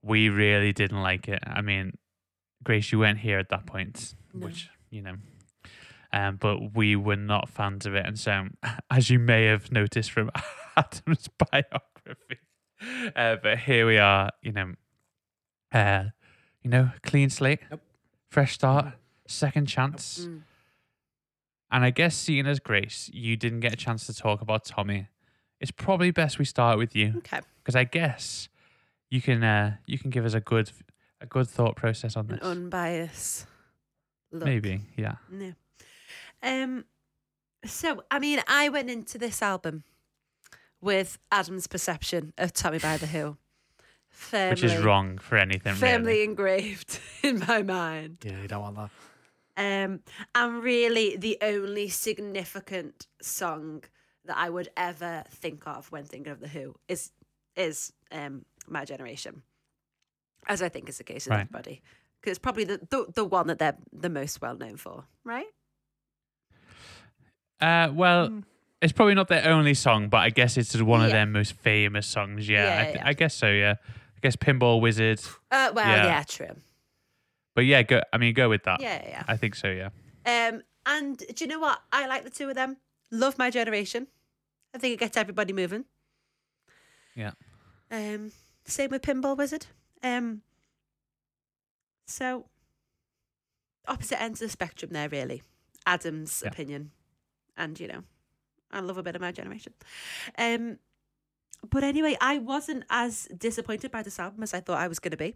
we 0.01 0.29
really 0.29 0.71
didn't 0.73 1.01
like 1.01 1.27
it. 1.27 1.39
I 1.45 1.61
mean, 1.61 1.97
Grace, 2.63 2.91
you 2.91 2.99
weren't 2.99 3.19
here 3.19 3.39
at 3.39 3.49
that 3.49 3.65
point, 3.65 4.13
No. 4.33 4.45
which 4.47 4.69
you 4.89 5.01
know 5.01 5.15
um, 6.11 6.37
but 6.37 6.73
we 6.75 6.95
were 6.95 7.15
not 7.15 7.49
fans 7.49 7.85
of 7.85 7.95
it. 7.95 8.05
And 8.05 8.17
so, 8.19 8.47
as 8.91 9.09
you 9.09 9.19
may 9.19 9.45
have 9.45 9.71
noticed 9.71 10.11
from 10.11 10.31
Adam's 10.77 11.27
biography, 11.51 12.39
uh, 13.15 13.37
but 13.41 13.59
here 13.59 13.85
we 13.87 13.97
are, 13.97 14.31
you 14.41 14.51
know, 14.51 14.73
uh, 15.71 16.05
you 16.61 16.69
know, 16.69 16.91
clean 17.03 17.29
slate, 17.29 17.59
Yep. 17.69 17.81
fresh 18.29 18.53
start, 18.53 18.93
second 19.27 19.67
chance. 19.67 20.25
Mm. 20.27 20.41
And 21.71 21.83
I 21.85 21.91
guess 21.91 22.15
seeing 22.15 22.47
as 22.47 22.59
Grace, 22.59 23.09
you 23.13 23.35
didn't 23.37 23.59
get 23.59 23.73
a 23.73 23.77
chance 23.77 24.07
to 24.07 24.13
talk 24.13 24.41
about 24.41 24.65
Tommy. 24.65 25.07
It's 25.59 25.69
probably 25.71 26.09
best 26.11 26.39
we 26.39 26.45
start 26.45 26.77
with 26.79 26.95
you 26.95 27.13
Okay. 27.17 27.41
because 27.61 27.75
I 27.75 27.83
guess 27.83 28.49
you 29.11 29.21
can 29.21 29.43
uh, 29.43 29.75
you 29.85 29.99
can 29.99 30.09
give 30.09 30.25
us 30.25 30.33
a 30.33 30.39
good 30.39 30.71
a 31.21 31.25
good 31.27 31.47
thought 31.47 31.75
process 31.75 32.15
on 32.15 32.25
An 32.29 32.35
this. 32.37 32.39
unbiased 32.41 33.45
look. 34.31 34.45
Maybe, 34.45 34.81
yeah. 34.95 35.15
No. 35.29 35.53
Um. 36.43 36.85
So 37.65 38.03
I 38.09 38.19
mean, 38.19 38.41
I 38.47 38.69
went 38.69 38.89
into 38.89 39.17
this 39.17 39.41
album 39.41 39.83
with 40.81 41.17
Adam's 41.31 41.67
perception 41.67 42.33
of 42.37 42.53
Tommy 42.53 42.79
by 42.79 42.97
the 42.97 43.07
Who. 43.07 43.37
Firmly, 44.09 44.49
Which 44.51 44.63
is 44.63 44.77
wrong 44.77 45.17
for 45.17 45.37
anything 45.37 45.75
Firmly 45.75 46.13
really. 46.13 46.23
engraved 46.23 46.99
in 47.23 47.39
my 47.47 47.61
mind. 47.61 48.17
Yeah, 48.25 48.41
you 48.41 48.47
don't 48.47 48.61
want 48.61 48.75
that. 48.75 48.89
Um, 49.85 49.99
and 50.33 50.63
really, 50.63 51.15
the 51.17 51.37
only 51.41 51.89
significant 51.89 53.07
song 53.21 53.83
that 54.25 54.37
I 54.37 54.49
would 54.49 54.69
ever 54.77 55.23
think 55.29 55.67
of 55.67 55.91
when 55.91 56.05
thinking 56.05 56.31
of 56.31 56.39
the 56.39 56.47
Who 56.47 56.75
is 56.87 57.11
is 57.55 57.91
um, 58.11 58.45
"My 58.67 58.85
Generation," 58.85 59.43
as 60.47 60.61
I 60.61 60.69
think 60.69 60.87
is 60.89 60.97
the 60.97 61.03
case 61.03 61.25
with 61.25 61.31
Right. 61.31 61.41
everybody, 61.41 61.81
because 62.19 62.31
it's 62.31 62.39
probably 62.39 62.63
the, 62.63 62.77
the 62.89 63.05
the 63.13 63.25
one 63.25 63.47
that 63.47 63.59
they're 63.59 63.77
the 63.91 64.09
most 64.09 64.41
well 64.41 64.55
known 64.55 64.77
for, 64.77 65.03
right? 65.25 65.47
Uh, 67.61 67.89
well, 67.93 68.29
Mm. 68.29 68.43
it's 68.81 68.93
probably 68.93 69.15
not 69.15 69.27
their 69.27 69.47
only 69.49 69.73
song, 69.73 70.09
but 70.09 70.17
I 70.17 70.29
guess 70.29 70.57
it's 70.57 70.75
one 70.81 71.01
of 71.01 71.07
Yeah. 71.09 71.13
their 71.17 71.25
most 71.25 71.53
famous 71.53 72.07
songs. 72.07 72.47
Yeah, 72.47 72.63
Yeah, 72.63 72.81
I, 72.81 72.83
th- 72.85 72.95
yeah. 72.95 73.07
I 73.07 73.13
guess 73.13 73.35
so. 73.35 73.51
Yeah, 73.51 73.75
I 73.85 74.19
guess 74.21 74.35
Pinball 74.35 74.81
Wizard. 74.81 75.19
Uh, 75.51 75.71
well, 75.73 75.87
Yeah. 75.87 76.23
true. 76.23 76.55
But 77.55 77.65
yeah, 77.65 77.81
go. 77.83 78.01
I 78.13 78.17
mean, 78.17 78.33
go 78.33 78.47
with 78.49 78.63
that. 78.63 78.79
Yeah, 78.81 79.01
yeah. 79.07 79.23
I 79.27 79.35
think 79.35 79.55
so. 79.55 79.67
Yeah. 79.69 79.89
yeah. 80.25 80.47
Um, 80.53 80.61
and 80.85 81.17
do 81.17 81.43
you 81.43 81.47
know 81.47 81.59
what? 81.59 81.81
I 81.91 82.07
like 82.07 82.23
the 82.23 82.29
two 82.29 82.47
of 82.49 82.55
them. 82.55 82.77
Love 83.11 83.37
my 83.37 83.49
generation. 83.49 84.07
I 84.73 84.77
think 84.77 84.93
it 84.93 84.99
gets 84.99 85.17
everybody 85.17 85.51
moving. 85.51 85.85
Yeah. 87.15 87.31
Um, 87.91 88.31
same 88.65 88.91
with 88.91 89.01
Pinball 89.01 89.35
Wizard. 89.35 89.65
Um, 90.03 90.43
so 92.05 92.45
opposite 93.87 94.21
ends 94.21 94.41
of 94.41 94.47
the 94.47 94.51
spectrum 94.51 94.91
there, 94.93 95.09
really. 95.09 95.41
Adam's 95.85 96.41
Yeah. 96.43 96.49
opinion, 96.51 96.91
and 97.59 97.79
you 97.79 97.87
know, 97.87 98.03
I 98.71 98.79
love 98.79 98.97
a 98.97 99.03
bit 99.03 99.15
of 99.15 99.21
my 99.21 99.31
generation. 99.31 99.73
Um, 100.37 100.79
but 101.69 101.83
anyway, 101.83 102.17
I 102.21 102.37
wasn't 102.39 102.85
as 102.89 103.27
disappointed 103.37 103.91
by 103.91 104.01
this 104.01 104.17
album 104.19 104.41
as 104.43 104.53
I 104.53 104.61
thought 104.61 104.77
I 104.79 104.87
was 104.87 104.97
going 104.99 105.11
to 105.11 105.17
be. 105.17 105.35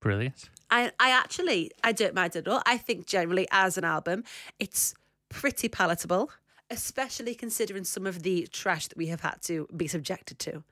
Brilliant. 0.00 0.48
I, 0.70 0.92
I 0.98 1.10
actually, 1.10 1.70
I 1.84 1.92
don't 1.92 2.14
mind 2.14 2.34
at 2.36 2.48
all. 2.48 2.62
I 2.64 2.78
think 2.78 3.06
generally 3.06 3.46
as 3.50 3.76
an 3.76 3.84
album, 3.84 4.24
it's 4.58 4.94
pretty 5.28 5.68
palatable, 5.68 6.30
especially 6.70 7.34
considering 7.34 7.84
some 7.84 8.06
of 8.06 8.22
the 8.22 8.46
trash 8.50 8.88
that 8.88 8.96
we 8.96 9.08
have 9.08 9.20
had 9.20 9.42
to 9.42 9.68
be 9.76 9.86
subjected 9.86 10.38
to 10.40 10.64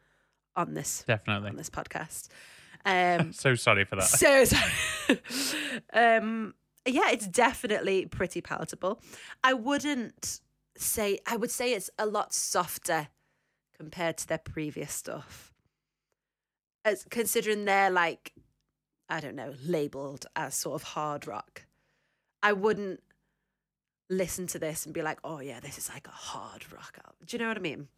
on 0.56 0.72
this 0.74 1.04
Definitely. 1.06 1.50
on 1.50 1.56
this 1.56 1.68
podcast. 1.70 2.28
Um, 2.86 3.32
So 3.34 3.54
sorry 3.54 3.84
for 3.84 3.96
that. 3.96 4.04
so 4.04 4.44
sorry. 4.46 5.20
um, 5.92 6.54
yeah, 6.86 7.10
it's 7.10 7.26
definitely 7.26 8.06
pretty 8.06 8.40
palatable. 8.40 9.00
I 9.42 9.54
wouldn't 9.54 10.40
say 10.76 11.18
I 11.26 11.36
would 11.36 11.50
say 11.50 11.72
it's 11.72 11.90
a 11.98 12.06
lot 12.06 12.32
softer 12.32 13.08
compared 13.76 14.16
to 14.18 14.28
their 14.28 14.38
previous 14.38 14.92
stuff. 14.92 15.52
As 16.84 17.04
considering 17.10 17.64
they're 17.64 17.90
like, 17.90 18.32
I 19.08 19.20
don't 19.20 19.34
know, 19.34 19.54
labeled 19.64 20.26
as 20.36 20.54
sort 20.54 20.80
of 20.80 20.88
hard 20.88 21.26
rock. 21.26 21.66
I 22.42 22.52
wouldn't 22.52 23.00
listen 24.10 24.46
to 24.48 24.58
this 24.58 24.84
and 24.84 24.94
be 24.94 25.02
like, 25.02 25.18
oh 25.24 25.40
yeah, 25.40 25.60
this 25.60 25.78
is 25.78 25.88
like 25.88 26.06
a 26.06 26.12
hard 26.12 26.70
rock 26.72 26.98
album. 27.04 27.16
Do 27.26 27.36
you 27.36 27.42
know 27.42 27.48
what 27.48 27.56
I 27.56 27.60
mean? 27.60 27.88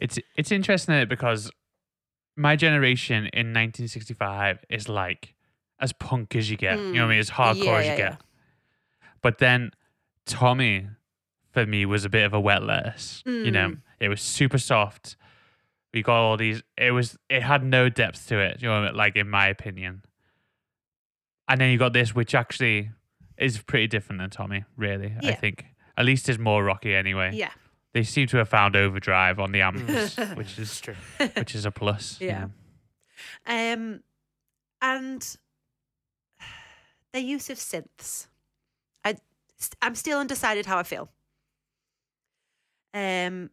It's 0.00 0.18
it's 0.36 0.50
interesting 0.50 1.06
because 1.08 1.50
my 2.36 2.56
generation 2.56 3.26
in 3.32 3.48
1965 3.48 4.64
is 4.70 4.88
like 4.88 5.34
as 5.82 5.92
punk 5.92 6.34
as 6.36 6.50
you 6.50 6.56
get. 6.56 6.78
You 6.78 6.92
know 6.94 7.00
what 7.02 7.06
I 7.06 7.10
mean? 7.10 7.18
As 7.18 7.30
hardcore 7.30 7.54
Mm. 7.54 7.64
Yeah, 7.64 7.72
as 7.78 7.84
you 7.84 7.90
yeah, 7.90 7.96
get. 7.96 8.12
yeah. 8.12 8.16
But 9.20 9.38
then 9.38 9.72
Tommy, 10.24 10.86
for 11.50 11.66
me, 11.66 11.84
was 11.84 12.04
a 12.06 12.08
bit 12.08 12.24
of 12.24 12.32
a 12.32 12.40
wet 12.40 12.62
lettuce. 12.62 13.22
You 13.26 13.50
know, 13.50 13.68
Mm. 13.70 13.80
it 14.00 14.08
was 14.08 14.22
super 14.22 14.58
soft. 14.58 15.16
We 15.92 16.02
got 16.02 16.16
all 16.22 16.36
these. 16.38 16.62
It 16.78 16.92
was. 16.92 17.18
It 17.28 17.42
had 17.42 17.62
no 17.62 17.88
depth 17.90 18.26
to 18.28 18.38
it. 18.38 18.62
You 18.62 18.68
know, 18.68 18.74
I 18.76 18.86
mean? 18.86 18.96
like 18.96 19.14
in 19.16 19.28
my 19.28 19.48
opinion. 19.48 20.02
And 21.48 21.60
then 21.60 21.70
you 21.70 21.76
got 21.78 21.92
this, 21.92 22.14
which 22.14 22.34
actually 22.34 22.90
is 23.36 23.58
pretty 23.60 23.88
different 23.88 24.20
than 24.20 24.30
Tommy. 24.30 24.64
Really, 24.76 25.12
I 25.22 25.32
think. 25.32 25.66
At 25.98 26.06
least 26.06 26.28
is 26.30 26.38
more 26.38 26.64
rocky 26.64 26.94
anyway. 26.94 27.32
Yeah. 27.34 27.50
They 27.92 28.04
seem 28.04 28.26
to 28.28 28.38
have 28.38 28.48
found 28.48 28.74
overdrive 28.76 29.38
on 29.38 29.52
the 29.52 29.60
amps, 29.68 30.16
which 30.34 30.58
is 30.58 30.80
true. 30.80 30.94
which 31.36 31.54
is 31.54 31.66
a 31.66 31.70
plus. 31.70 32.18
you 32.20 32.28
Yeah. 32.28 32.46
know. 33.46 33.72
Um, 33.74 34.00
and 34.80 35.36
their 37.12 37.22
use 37.22 37.50
of 37.50 37.58
synths. 37.58 38.26
I, 39.04 39.16
I'm 39.80 39.94
still 39.94 40.18
undecided 40.18 40.66
how 40.66 40.78
I 40.78 40.82
feel. 40.82 41.10
Um, 42.94 43.50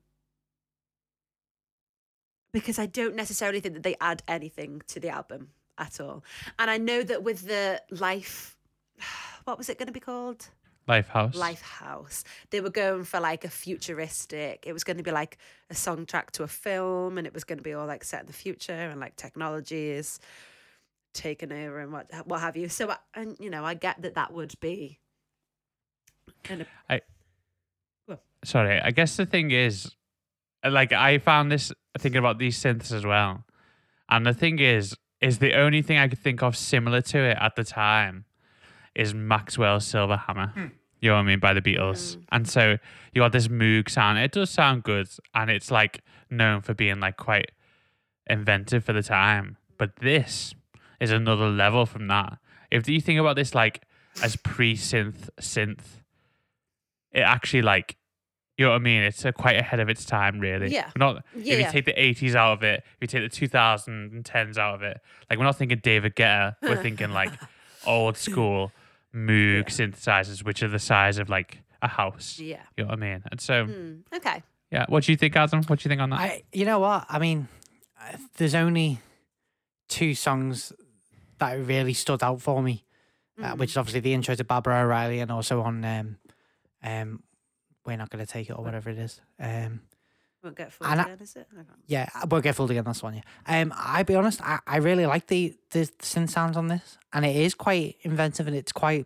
because 2.51 2.79
I 2.79 2.85
don't 2.85 3.15
necessarily 3.15 3.59
think 3.59 3.75
that 3.75 3.83
they 3.83 3.95
add 4.01 4.23
anything 4.27 4.81
to 4.87 4.99
the 4.99 5.09
album 5.09 5.49
at 5.77 5.99
all. 5.99 6.23
And 6.57 6.69
I 6.69 6.77
know 6.77 7.03
that 7.03 7.23
with 7.23 7.47
the 7.47 7.81
life, 7.91 8.57
what 9.43 9.57
was 9.57 9.69
it 9.69 9.77
going 9.77 9.87
to 9.87 9.93
be 9.93 9.99
called? 9.99 10.49
Lifehouse. 10.87 11.35
Lifehouse. 11.35 12.23
They 12.49 12.61
were 12.61 12.71
going 12.71 13.03
for 13.03 13.19
like 13.19 13.45
a 13.45 13.49
futuristic. 13.49 14.63
It 14.65 14.73
was 14.73 14.83
going 14.83 14.97
to 14.97 15.03
be 15.03 15.11
like 15.11 15.37
a 15.69 15.75
song 15.75 16.07
track 16.07 16.31
to 16.31 16.43
a 16.43 16.47
film, 16.47 17.19
and 17.19 17.27
it 17.27 17.33
was 17.33 17.43
going 17.43 17.59
to 17.59 17.63
be 17.63 17.73
all 17.73 17.85
like 17.85 18.03
set 18.03 18.21
in 18.21 18.25
the 18.25 18.33
future, 18.33 18.73
and 18.73 18.99
like 18.99 19.15
technology 19.15 19.91
is 19.91 20.19
taken 21.13 21.51
over 21.51 21.79
and 21.79 21.91
what 21.91 22.07
what 22.25 22.39
have 22.41 22.55
you. 22.57 22.69
So, 22.69 22.89
I, 22.89 22.97
and 23.15 23.35
you 23.39 23.49
know, 23.49 23.63
I 23.65 23.73
get 23.73 24.01
that 24.01 24.15
that 24.15 24.33
would 24.33 24.53
be. 24.59 24.99
Kind 26.43 26.61
of, 26.61 26.67
I. 26.89 27.01
Well. 28.07 28.21
Sorry, 28.43 28.79
I 28.79 28.91
guess 28.91 29.17
the 29.17 29.25
thing 29.25 29.51
is, 29.51 29.95
like, 30.63 30.93
I 30.93 31.17
found 31.17 31.51
this 31.51 31.71
thinking 31.97 32.19
about 32.19 32.37
these 32.39 32.57
synths 32.61 32.91
as 32.91 33.05
well, 33.05 33.43
and 34.09 34.25
the 34.25 34.33
thing 34.33 34.59
is, 34.59 34.95
is 35.21 35.39
the 35.39 35.53
only 35.55 35.81
thing 35.81 35.97
I 35.97 36.07
could 36.07 36.19
think 36.19 36.41
of 36.41 36.55
similar 36.55 37.01
to 37.01 37.17
it 37.19 37.37
at 37.39 37.55
the 37.55 37.63
time 37.63 38.25
is 38.95 39.13
Maxwell's 39.13 39.85
Silver 39.85 40.17
Hammer. 40.17 40.53
You 41.01 41.09
know 41.09 41.15
what 41.15 41.21
I 41.21 41.23
mean 41.23 41.39
by 41.39 41.53
the 41.53 41.61
Beatles, 41.61 42.17
Mm. 42.17 42.23
and 42.31 42.47
so 42.47 42.77
you 43.13 43.21
got 43.21 43.31
this 43.31 43.47
Moog 43.47 43.89
sound. 43.89 44.19
It 44.19 44.31
does 44.31 44.49
sound 44.49 44.83
good, 44.83 45.07
and 45.33 45.49
it's 45.49 45.71
like 45.71 46.01
known 46.29 46.61
for 46.61 46.73
being 46.73 46.99
like 46.99 47.17
quite 47.17 47.51
inventive 48.27 48.85
for 48.85 48.93
the 48.93 49.03
time. 49.03 49.57
But 49.77 49.95
this 49.97 50.53
is 50.99 51.11
another 51.11 51.49
level 51.49 51.85
from 51.85 52.07
that. 52.07 52.37
If 52.71 52.87
you 52.89 52.99
think 53.01 53.19
about 53.19 53.35
this 53.35 53.55
like 53.55 53.81
as 54.23 54.35
pre-synth 54.35 55.29
synth, 55.39 55.81
it 57.11 57.21
actually 57.21 57.61
like 57.61 57.95
you 58.57 58.65
know 58.65 58.71
what 58.71 58.75
I 58.77 58.79
mean. 58.79 59.03
It's 59.03 59.25
uh, 59.25 59.31
quite 59.31 59.55
ahead 59.55 59.79
of 59.79 59.87
its 59.87 60.03
time, 60.03 60.39
really. 60.41 60.67
Yeah. 60.69 60.91
We're 60.93 61.05
not 61.05 61.23
Yeah, 61.33 61.39
if 61.53 61.59
you 61.59 61.65
yeah. 61.65 61.71
take 61.71 61.85
the 61.85 61.97
eighties 62.01 62.35
out 62.35 62.53
of 62.53 62.63
it, 62.63 62.83
if 62.85 62.97
you 63.01 63.07
take 63.07 63.31
the 63.31 63.47
2010s 63.47 64.57
out 64.57 64.75
of 64.75 64.83
it, 64.83 64.99
like 65.29 65.39
we're 65.39 65.45
not 65.45 65.55
thinking 65.57 65.79
David 65.81 66.13
Guetta. 66.15 66.55
We're 66.61 66.81
thinking 66.81 67.11
like 67.13 67.31
old 67.87 68.17
school 68.17 68.73
Moog 69.15 69.67
synthesizers, 69.67 70.43
which 70.43 70.61
are 70.61 70.67
the 70.67 70.77
size 70.77 71.19
of 71.19 71.29
like 71.29 71.59
a 71.81 71.87
house. 71.87 72.37
yeah. 72.37 72.59
You 72.75 72.83
know 72.83 72.89
what 72.89 72.97
I 72.97 73.01
mean? 73.01 73.23
And 73.31 73.39
so, 73.39 73.65
Mm, 73.65 74.01
okay. 74.13 74.43
yeah. 74.71 74.85
What 74.89 75.05
do 75.05 75.13
you 75.13 75.17
think, 75.17 75.37
Adam? 75.37 75.63
What 75.63 75.79
do 75.79 75.83
you 75.85 75.89
think 75.89 76.01
on 76.01 76.09
that? 76.09 76.19
I, 76.19 76.43
you 76.51 76.65
know 76.65 76.79
what? 76.79 77.05
I 77.07 77.17
mean, 77.17 77.47
there's 78.35 78.53
only 78.55 78.99
two 79.87 80.13
songs 80.15 80.73
that 81.39 81.53
really 81.55 81.93
stood 81.93 82.21
out 82.23 82.41
for 82.41 82.61
me, 82.61 82.85
uh, 83.41 83.53
Mm. 83.53 83.57
which 83.57 83.71
is 83.71 83.77
obviously 83.77 84.01
the 84.01 84.13
intro 84.13 84.35
to 84.35 84.43
Baba 84.43 84.69
O'Riley 84.71 85.19
and 85.19 85.31
also 85.31 85.61
on 85.61 85.83
um, 85.85 86.17
um, 86.83 87.23
We're 87.85 87.97
Not 87.97 88.09
Gonna 88.09 88.25
Take 88.25 88.49
It 88.49 88.53
or 88.53 88.63
whatever 88.63 88.89
it 88.89 88.97
is. 88.97 89.21
Um, 89.39 89.81
Won't 90.43 90.55
get 90.55 90.71
fooled 90.71 90.89
And 90.91 91.01
I- 91.01 91.03
again, 91.03 91.17
is 91.21 91.35
it? 91.35 91.47
I 91.57 91.61
yeah, 91.87 92.09
won't 92.29 92.43
get 92.43 92.55
fooled 92.55 92.71
again. 92.71 92.85
That's 92.85 93.03
one. 93.03 93.15
Yeah. 93.15 93.21
Um, 93.61 93.73
I 93.75 94.03
be 94.03 94.15
honest, 94.15 94.41
I, 94.41 94.59
I 94.65 94.77
really 94.77 95.05
like 95.05 95.27
the 95.27 95.57
the 95.71 95.79
synth 95.99 96.29
sounds 96.29 96.55
on 96.55 96.67
this, 96.67 96.97
and 97.11 97.25
it 97.25 97.35
is 97.35 97.53
quite 97.55 97.97
inventive 98.03 98.47
and 98.47 98.55
it's 98.55 98.71
quite 98.71 99.05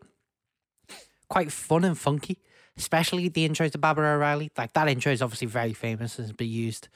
quite 1.29 1.51
fun 1.51 1.83
and 1.83 1.97
funky. 1.97 2.37
Especially 2.77 3.29
the 3.29 3.45
intro 3.45 3.67
to 3.69 3.77
Baba 3.77 4.01
O'Riley. 4.01 4.51
Like 4.57 4.73
that 4.73 4.87
intro 4.87 5.11
is 5.11 5.21
obviously 5.21 5.47
very 5.47 5.73
famous 5.73 6.17
and 6.17 6.27
has 6.27 6.35
been 6.35 6.49
used 6.49 6.87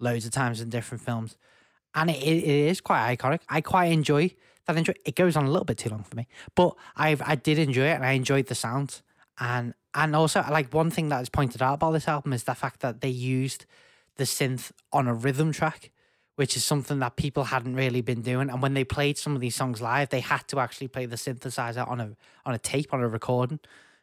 loads 0.00 0.26
of 0.26 0.32
times 0.32 0.60
in 0.60 0.68
different 0.68 1.02
films, 1.02 1.36
and 1.94 2.10
it, 2.10 2.22
it, 2.22 2.44
is 2.44 2.80
quite 2.80 3.16
iconic. 3.16 3.40
I 3.48 3.60
quite 3.60 3.92
enjoy 3.92 4.34
that 4.66 4.76
intro. 4.76 4.94
It 5.04 5.16
goes 5.16 5.36
on 5.36 5.44
a 5.44 5.50
little 5.50 5.64
bit 5.64 5.78
too 5.78 5.90
long 5.90 6.04
for 6.04 6.16
me, 6.16 6.26
but 6.54 6.74
I 6.96 7.16
I 7.24 7.34
did 7.34 7.58
enjoy 7.58 7.84
it 7.84 7.94
and 7.94 8.04
I 8.04 8.12
enjoyed 8.12 8.46
the 8.46 8.54
sound 8.54 9.02
And 9.38 9.74
and 9.94 10.16
also 10.16 10.44
like 10.50 10.72
one 10.72 10.90
thing 10.90 11.08
that 11.10 11.20
is 11.22 11.28
pointed 11.28 11.62
out 11.62 11.74
about 11.74 11.92
this 11.92 12.08
album 12.08 12.32
is 12.32 12.44
the 12.44 12.54
fact 12.54 12.80
that 12.80 13.00
they 13.00 13.08
used 13.08 13.66
the 14.16 14.24
synth 14.24 14.72
on 14.92 15.06
a 15.06 15.14
rhythm 15.14 15.52
track, 15.52 15.90
which 16.36 16.56
is 16.56 16.64
something 16.64 16.98
that 17.00 17.16
people 17.16 17.44
hadn't 17.44 17.76
really 17.76 18.02
been 18.02 18.22
doing. 18.22 18.50
And 18.50 18.62
when 18.62 18.74
they 18.74 18.84
played 18.84 19.18
some 19.18 19.34
of 19.34 19.40
these 19.40 19.54
songs 19.54 19.80
live, 19.80 20.10
they 20.10 20.20
had 20.20 20.46
to 20.48 20.60
actually 20.60 20.88
play 20.88 21.06
the 21.06 21.16
synthesizer 21.16 21.86
on 21.88 22.00
a 22.00 22.16
on 22.46 22.54
a 22.54 22.58
tape 22.58 22.92
on 22.94 23.00
a 23.00 23.08
recording 23.08 23.60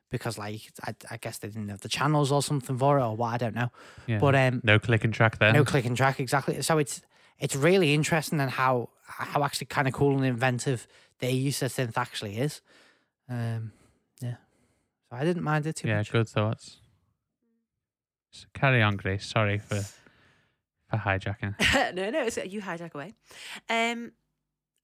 because 0.10 0.38
like 0.38 0.62
I, 0.84 0.96
I 1.12 1.18
guess 1.18 1.38
they 1.38 1.48
didn't 1.48 1.70
have 1.70 1.82
the 1.82 1.90
channels 1.90 2.32
or 2.32 2.42
something 2.42 2.78
for 2.78 3.00
it 3.00 3.04
or 3.04 3.16
what 3.16 3.34
I 3.34 3.38
don't 3.38 3.56
know. 3.56 3.72
yeah. 4.08 4.20
But 4.20 4.36
um, 4.36 4.62
no 4.64 4.80
click 4.80 5.04
and 5.04 5.14
track 5.14 5.40
there. 5.40 5.54
no 5.54 5.64
click 5.64 5.86
and 5.86 5.96
track 5.96 6.20
exactly. 6.20 6.62
So 6.62 6.78
it's 6.78 7.02
it's 7.40 7.56
really 7.56 7.94
interesting 7.94 8.40
and 8.40 8.52
how 8.52 8.90
how 9.06 9.44
actually 9.44 9.68
kind 9.68 9.88
of 9.88 9.94
cool 9.94 10.16
and 10.16 10.26
inventive 10.26 10.88
their 11.20 11.32
use 11.32 11.62
of 11.62 11.72
synth 11.72 11.98
actually 11.98 12.38
is. 12.38 12.62
Um, 13.28 13.72
yeah. 14.22 14.36
So 15.10 15.18
I 15.18 15.24
didn't 15.24 15.44
mind 15.44 15.66
it 15.66 15.76
too 15.76 15.88
yeah, 15.88 15.98
much. 15.98 16.10
Yeah, 16.10 16.20
good 16.20 16.30
thoughts. 16.30 16.78
So 18.32 18.48
carry 18.54 18.82
on, 18.82 18.98
Grace. 18.98 19.26
Sorry 19.26 19.58
for 19.58 19.82
for 20.90 20.98
hijacking. 20.98 21.56
no, 21.96 22.10
no, 22.10 22.24
it's 22.24 22.38
you 22.38 22.62
hijack 22.62 22.94
away. 22.94 23.14
Um, 23.70 24.12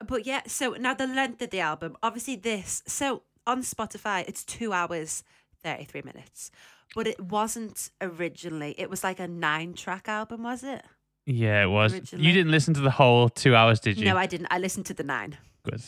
but 0.06 0.26
yeah, 0.26 0.42
so 0.46 0.72
now 0.72 0.94
the 0.94 1.06
length 1.06 1.40
of 1.42 1.50
the 1.50 1.60
album, 1.60 1.96
obviously 2.02 2.36
this. 2.36 2.82
So 2.86 3.22
on 3.46 3.62
Spotify, 3.62 4.24
it's 4.26 4.44
two 4.44 4.72
hours 4.72 5.22
thirty 5.62 5.84
three 5.84 6.02
minutes, 6.02 6.50
but 6.94 7.06
it 7.06 7.20
wasn't 7.20 7.90
originally. 8.00 8.74
It 8.78 8.90
was 8.90 9.04
like 9.04 9.20
a 9.20 9.28
nine 9.28 9.74
track 9.74 10.08
album, 10.08 10.42
was 10.42 10.64
it? 10.64 10.84
Yeah, 11.26 11.64
it 11.64 11.66
was. 11.66 11.92
Originally. 11.92 12.24
You 12.24 12.32
didn't 12.32 12.52
listen 12.52 12.72
to 12.74 12.80
the 12.80 12.90
whole 12.90 13.28
two 13.28 13.54
hours, 13.56 13.80
did 13.80 13.98
you? 13.98 14.04
No, 14.04 14.16
I 14.16 14.26
didn't. 14.26 14.46
I 14.50 14.58
listened 14.58 14.86
to 14.86 14.94
the 14.94 15.02
nine. 15.02 15.36
Good. 15.64 15.82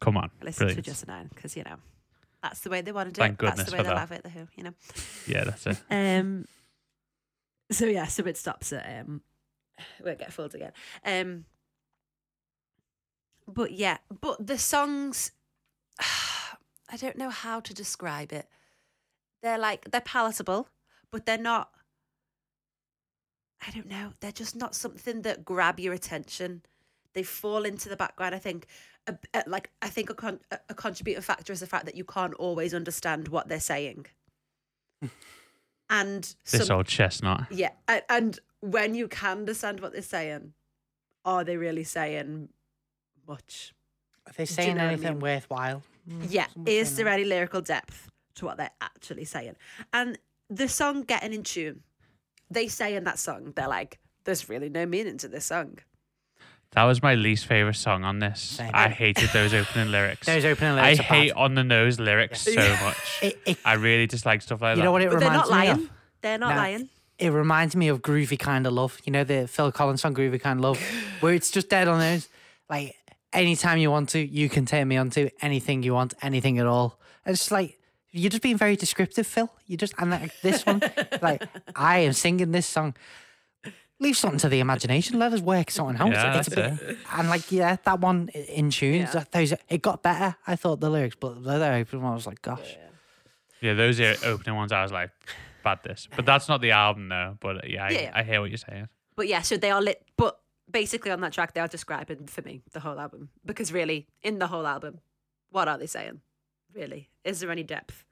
Come 0.00 0.16
on. 0.16 0.30
I 0.40 0.44
listened 0.44 0.68
Brilliant. 0.68 0.84
to 0.84 0.90
just 0.90 1.04
the 1.06 1.12
nine 1.12 1.28
because 1.34 1.56
you 1.56 1.64
know 1.64 1.76
that's 2.42 2.60
the 2.60 2.70
way 2.70 2.82
they 2.82 2.92
want 2.92 3.08
to 3.08 3.12
do 3.12 3.20
Thank 3.20 3.34
it. 3.34 3.44
That's 3.44 3.56
goodness 3.56 3.70
the 3.70 3.72
way 3.72 3.78
for 3.78 3.82
they 3.82 3.88
that. 3.88 3.96
love 3.96 4.12
it. 4.12 4.22
The 4.22 4.28
Who, 4.30 4.46
you 4.56 4.62
know. 4.64 4.74
Yeah, 5.26 5.44
that's 5.44 5.66
it. 5.66 5.78
Um. 5.90 6.46
So 7.72 7.86
yeah, 7.86 8.06
so 8.06 8.22
it 8.24 8.36
stops 8.36 8.72
at 8.72 9.00
um. 9.00 9.22
Won't 10.04 10.18
get 10.20 10.32
fooled 10.32 10.54
again. 10.54 10.72
Um. 11.04 11.44
But 13.48 13.72
yeah, 13.72 13.98
but 14.20 14.44
the 14.44 14.58
songs, 14.58 15.32
I 16.00 16.96
don't 16.96 17.16
know 17.18 17.30
how 17.30 17.60
to 17.60 17.74
describe 17.74 18.32
it. 18.32 18.46
They're 19.42 19.58
like 19.58 19.90
they're 19.90 20.00
palatable, 20.00 20.68
but 21.10 21.26
they're 21.26 21.38
not. 21.38 21.70
I 23.64 23.70
don't 23.70 23.86
know. 23.88 24.12
They're 24.20 24.32
just 24.32 24.56
not 24.56 24.74
something 24.74 25.22
that 25.22 25.44
grab 25.44 25.78
your 25.78 25.92
attention. 25.94 26.62
They 27.14 27.22
fall 27.22 27.64
into 27.64 27.88
the 27.88 27.96
background. 27.96 28.34
I 28.34 28.38
think, 28.38 28.66
a, 29.06 29.16
a- 29.34 29.44
like 29.46 29.70
I 29.82 29.88
think 29.88 30.10
a, 30.10 30.14
con- 30.14 30.40
a 30.50 30.58
a 30.70 30.74
contributing 30.74 31.22
factor 31.22 31.52
is 31.52 31.60
the 31.60 31.66
fact 31.66 31.86
that 31.86 31.94
you 31.94 32.04
can't 32.04 32.34
always 32.34 32.74
understand 32.74 33.28
what 33.28 33.48
they're 33.48 33.60
saying. 33.60 34.06
and 35.90 36.34
This 36.50 36.66
some, 36.66 36.76
old 36.76 36.86
chestnut. 36.86 37.46
yeah, 37.50 37.70
and, 37.88 38.02
and 38.08 38.38
when 38.60 38.94
you 38.94 39.08
can 39.08 39.38
understand 39.38 39.80
what 39.80 39.92
they're 39.92 40.02
saying, 40.02 40.52
are 41.24 41.44
they 41.44 41.56
really 41.56 41.84
saying 41.84 42.48
much? 43.26 43.72
Are 44.26 44.32
they 44.36 44.44
Do 44.44 44.50
you 44.50 44.54
saying 44.54 44.76
know 44.76 44.84
what 44.84 44.88
I 44.90 44.92
anything 44.94 45.12
mean? 45.14 45.20
worthwhile? 45.20 45.82
Mm, 46.08 46.26
Yeah, 46.30 46.46
is 46.66 46.96
there 46.96 47.04
that. 47.06 47.14
any 47.14 47.24
lyrical 47.24 47.60
depth 47.60 48.10
to 48.36 48.44
what 48.44 48.56
they're 48.56 48.70
actually 48.80 49.24
saying? 49.24 49.56
And 49.92 50.18
the 50.50 50.68
song 50.68 51.02
"Getting 51.02 51.32
in 51.32 51.42
Tune," 51.42 51.82
they 52.50 52.68
say 52.68 52.94
in 52.94 53.04
that 53.04 53.18
song, 53.18 53.52
they're 53.56 53.68
like, 53.68 53.98
"There's 54.24 54.48
really 54.48 54.68
no 54.68 54.86
meaning 54.86 55.18
to 55.18 55.28
this 55.28 55.46
song." 55.46 55.78
That 56.72 56.84
was 56.84 57.02
my 57.02 57.14
least 57.14 57.46
favorite 57.46 57.74
song 57.76 58.04
on 58.04 58.18
this. 58.18 58.40
Same. 58.40 58.70
I 58.74 58.88
hated 58.88 59.30
those 59.30 59.54
opening 59.54 59.90
lyrics. 59.90 60.26
Those 60.26 60.44
opening 60.44 60.72
I 60.72 60.82
lyrics 60.82 61.00
are 61.00 61.02
hate 61.04 61.28
bad. 61.34 61.40
on 61.40 61.54
the 61.54 61.64
nose 61.64 61.98
lyrics 61.98 62.40
so 62.42 62.54
much. 62.82 62.96
It, 63.22 63.38
it, 63.46 63.58
I 63.64 63.74
really 63.74 64.06
dislike 64.06 64.42
stuff 64.42 64.60
like 64.60 64.72
you 64.72 64.76
that. 64.76 64.80
You 64.82 64.84
know 64.84 64.92
what 64.92 65.02
it 65.02 65.10
But 65.10 65.20
they're 65.20 65.28
reminds 65.30 65.50
not 65.50 65.58
me 65.60 65.66
lying. 65.68 65.82
of? 65.84 65.90
They're 66.22 66.38
not 66.38 66.50
No. 66.50 66.56
lying. 66.56 66.88
It 67.18 67.30
reminds 67.30 67.74
me 67.76 67.88
of 67.88 68.02
Groovy 68.02 68.38
Kind 68.38 68.66
of 68.66 68.74
Love. 68.74 69.00
You 69.04 69.12
know 69.12 69.24
the 69.24 69.48
Phil 69.48 69.72
Collins 69.72 70.02
song 70.02 70.14
Groovy 70.14 70.38
Kind 70.40 70.58
of 70.58 70.64
Love, 70.64 70.80
where 71.20 71.32
it's 71.32 71.50
just 71.50 71.70
dead 71.70 71.88
on 71.88 71.98
those. 71.98 72.28
Like 72.68 72.94
anytime 73.32 73.78
you 73.78 73.90
want 73.90 74.10
to, 74.10 74.18
you 74.18 74.50
can 74.50 74.66
turn 74.66 74.86
me 74.88 74.98
on 74.98 75.08
to 75.10 75.30
anything 75.40 75.82
you 75.82 75.94
want, 75.94 76.12
anything 76.20 76.58
at 76.58 76.66
all. 76.66 77.00
And 77.24 77.32
It's 77.32 77.50
like 77.50 77.75
you're 78.16 78.30
just 78.30 78.42
being 78.42 78.56
very 78.56 78.76
descriptive, 78.76 79.26
Phil. 79.26 79.50
You 79.66 79.76
just 79.76 79.94
and 79.98 80.10
like 80.10 80.40
this 80.40 80.64
one, 80.64 80.80
like 81.22 81.42
I 81.74 81.98
am 82.00 82.12
singing 82.12 82.52
this 82.52 82.66
song. 82.66 82.94
Leave 83.98 84.16
something 84.16 84.38
to 84.40 84.48
the 84.48 84.60
imagination. 84.60 85.18
Let 85.18 85.32
us 85.32 85.40
work 85.40 85.70
something 85.70 85.96
out. 85.96 86.12
Yeah, 86.12 86.38
it's 86.38 86.48
a 86.48 86.50
that's 86.50 86.78
bit, 86.80 86.98
and 87.12 87.28
like 87.28 87.50
yeah, 87.50 87.76
that 87.84 88.00
one 88.00 88.28
in 88.28 88.70
tunes. 88.70 89.14
Yeah. 89.14 89.24
Those 89.30 89.54
it 89.68 89.82
got 89.82 90.02
better. 90.02 90.36
I 90.46 90.56
thought 90.56 90.80
the 90.80 90.90
lyrics, 90.90 91.16
but 91.18 91.42
the 91.42 91.52
other 91.52 91.72
opening 91.72 92.02
one 92.02 92.12
I 92.12 92.14
was 92.14 92.26
like, 92.26 92.42
gosh. 92.42 92.76
Yeah, 93.62 93.72
those 93.72 93.98
are 94.00 94.14
opening 94.24 94.54
ones. 94.54 94.70
I 94.70 94.82
was 94.82 94.92
like, 94.92 95.10
bad 95.64 95.82
this, 95.82 96.08
but 96.14 96.26
that's 96.26 96.48
not 96.48 96.60
the 96.60 96.72
album 96.72 97.08
though. 97.08 97.38
But 97.40 97.68
yeah, 97.70 97.86
I, 97.86 97.90
Yeah, 97.90 98.00
yeah. 98.00 98.12
I 98.14 98.22
hear 98.22 98.40
what 98.40 98.50
you're 98.50 98.58
saying. 98.58 98.88
But 99.16 99.28
yeah, 99.28 99.40
so 99.40 99.56
they 99.56 99.70
are 99.70 99.80
lit. 99.80 100.04
But 100.18 100.38
basically, 100.70 101.10
on 101.10 101.20
that 101.22 101.32
track, 101.32 101.54
they 101.54 101.60
are 101.60 101.68
describing 101.68 102.26
for 102.26 102.42
me 102.42 102.62
the 102.72 102.80
whole 102.80 103.00
album 103.00 103.30
because 103.46 103.72
really, 103.72 104.08
in 104.22 104.38
the 104.38 104.48
whole 104.48 104.66
album, 104.66 105.00
what 105.50 105.68
are 105.68 105.78
they 105.78 105.86
saying? 105.86 106.20
Really, 106.76 107.08
is 107.24 107.40
there 107.40 107.50
any 107.50 107.62
depth 107.62 108.04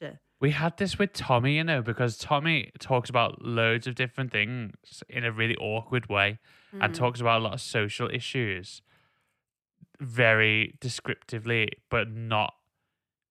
to? 0.00 0.20
We 0.40 0.52
had 0.52 0.76
this 0.76 0.98
with 0.98 1.12
Tommy, 1.12 1.56
you 1.56 1.64
know, 1.64 1.82
because 1.82 2.16
Tommy 2.16 2.70
talks 2.78 3.10
about 3.10 3.42
loads 3.42 3.88
of 3.88 3.96
different 3.96 4.30
things 4.30 5.02
in 5.08 5.24
a 5.24 5.32
really 5.32 5.56
awkward 5.56 6.08
way 6.08 6.38
and 6.80 6.92
Mm. 6.92 6.96
talks 6.96 7.20
about 7.20 7.40
a 7.40 7.44
lot 7.44 7.54
of 7.54 7.60
social 7.60 8.08
issues 8.10 8.82
very 9.98 10.76
descriptively, 10.80 11.70
but 11.88 12.08
not, 12.08 12.54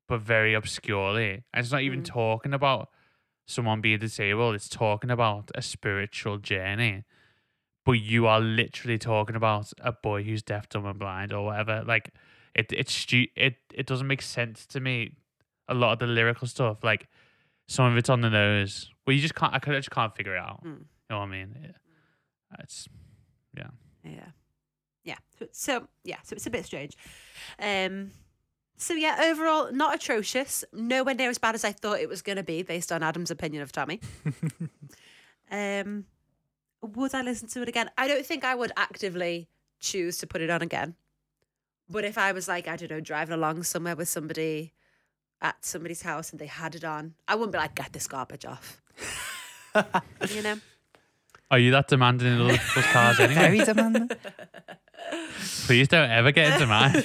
but 0.08 0.20
very 0.20 0.54
obscurely. 0.54 1.44
And 1.54 1.64
it's 1.64 1.72
not 1.72 1.82
even 1.82 2.02
Mm. 2.02 2.06
talking 2.06 2.54
about 2.54 2.90
someone 3.46 3.80
being 3.80 4.00
disabled, 4.00 4.56
it's 4.56 4.70
talking 4.70 5.12
about 5.12 5.50
a 5.56 5.62
spiritual 5.62 6.40
journey. 6.40 7.04
But 7.86 7.94
you 7.94 8.28
are 8.28 8.40
literally 8.40 8.98
talking 8.98 9.36
about 9.36 9.72
a 9.80 9.92
boy 9.92 10.24
who's 10.24 10.42
deaf, 10.44 10.68
dumb, 10.70 10.86
and 10.86 11.00
blind, 11.00 11.32
or 11.34 11.46
whatever. 11.46 11.84
Like, 11.86 12.12
it 12.56 12.72
it's 12.72 12.94
stu- 12.94 13.28
it 13.36 13.56
it 13.74 13.86
doesn't 13.86 14.08
make 14.08 14.22
sense 14.22 14.66
to 14.68 14.80
me. 14.80 15.16
A 15.70 15.74
lot 15.74 15.94
of 15.94 16.00
the 16.00 16.08
lyrical 16.08 16.48
stuff, 16.48 16.84
like 16.84 17.08
some 17.68 17.86
of 17.92 17.98
it's 17.98 18.10
on 18.10 18.22
the 18.22 18.30
nose, 18.30 18.92
well, 19.08 19.16
you 19.16 19.22
just 19.22 19.36
can't. 19.36 19.54
I 19.54 19.60
could- 19.60 19.74
I 19.74 19.80
just 19.80 19.92
can't 19.92 20.14
figure 20.16 20.36
it 20.36 20.40
out. 20.40 20.64
Mm. 20.64 20.80
You 20.80 20.86
know 21.10 21.20
what 21.20 21.26
I 21.26 21.32
mean? 21.32 21.56
It- 21.64 21.76
it's 22.60 22.88
Yeah, 24.04 24.32
yeah. 25.04 25.16
So, 25.40 25.48
so 25.52 25.88
yeah, 26.04 26.18
so 26.24 26.36
it's 26.36 26.46
a 26.46 26.50
bit 26.50 26.66
strange. 26.66 26.96
Um, 27.58 28.12
so 28.76 28.94
yeah, 28.94 29.18
overall, 29.32 29.72
not 29.72 29.96
atrocious. 29.96 30.66
Nowhere 30.74 31.16
near 31.16 31.30
as 31.30 31.38
bad 31.38 31.56
as 31.56 31.64
I 31.64 31.72
thought 31.72 32.00
it 32.00 32.10
was 32.10 32.22
going 32.22 32.36
to 32.36 32.44
be, 32.44 32.64
based 32.64 32.92
on 32.92 33.02
Adam's 33.02 33.32
opinion 33.32 33.64
of 33.64 33.72
Tommy. 33.72 34.02
um, 35.52 36.06
would 36.82 37.16
I 37.16 37.22
listen 37.22 37.48
to 37.50 37.62
it 37.62 37.70
again? 37.70 37.90
I 37.98 38.08
don't 38.08 38.26
think 38.26 38.44
I 38.44 38.56
would 38.56 38.72
actively 38.76 39.48
choose 39.80 40.18
to 40.20 40.28
put 40.28 40.42
it 40.42 40.50
on 40.50 40.62
again. 40.62 40.96
But 41.90 42.06
if 42.06 42.18
I 42.18 42.32
was 42.32 42.48
like, 42.48 42.68
I 42.68 42.76
don't 42.76 42.90
know, 42.92 43.00
driving 43.00 43.34
along 43.34 43.64
somewhere 43.64 43.96
with 43.96 44.08
somebody 44.10 44.74
at 45.42 45.64
somebody's 45.66 46.02
house 46.02 46.32
and 46.32 46.40
they 46.40 46.46
had 46.48 46.76
it 46.76 46.84
on, 46.84 47.16
I 47.28 47.36
wouldn't 47.36 47.52
be 47.52 47.58
like, 47.58 47.76
get 47.76 47.94
this 47.94 48.08
garbage 48.08 48.46
off. 48.46 48.82
you 50.30 50.42
know? 50.42 50.60
Are 51.52 51.60
you 51.60 51.72
that 51.72 51.88
demanding 51.88 52.34
in 52.34 52.42
other 52.42 52.58
people's 52.58 52.86
cars 52.86 53.20
anyway? 53.20 53.42
Very 53.42 53.60
demanding. 53.66 54.10
Please 55.66 55.88
don't 55.88 56.10
ever 56.10 56.32
get 56.32 56.54
into 56.54 56.68
mine. 56.68 57.04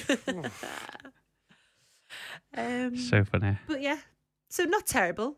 Um, 2.57 2.97
so 2.97 3.23
funny. 3.23 3.57
But 3.67 3.81
yeah, 3.81 3.99
so 4.49 4.63
not 4.63 4.87
terrible, 4.87 5.37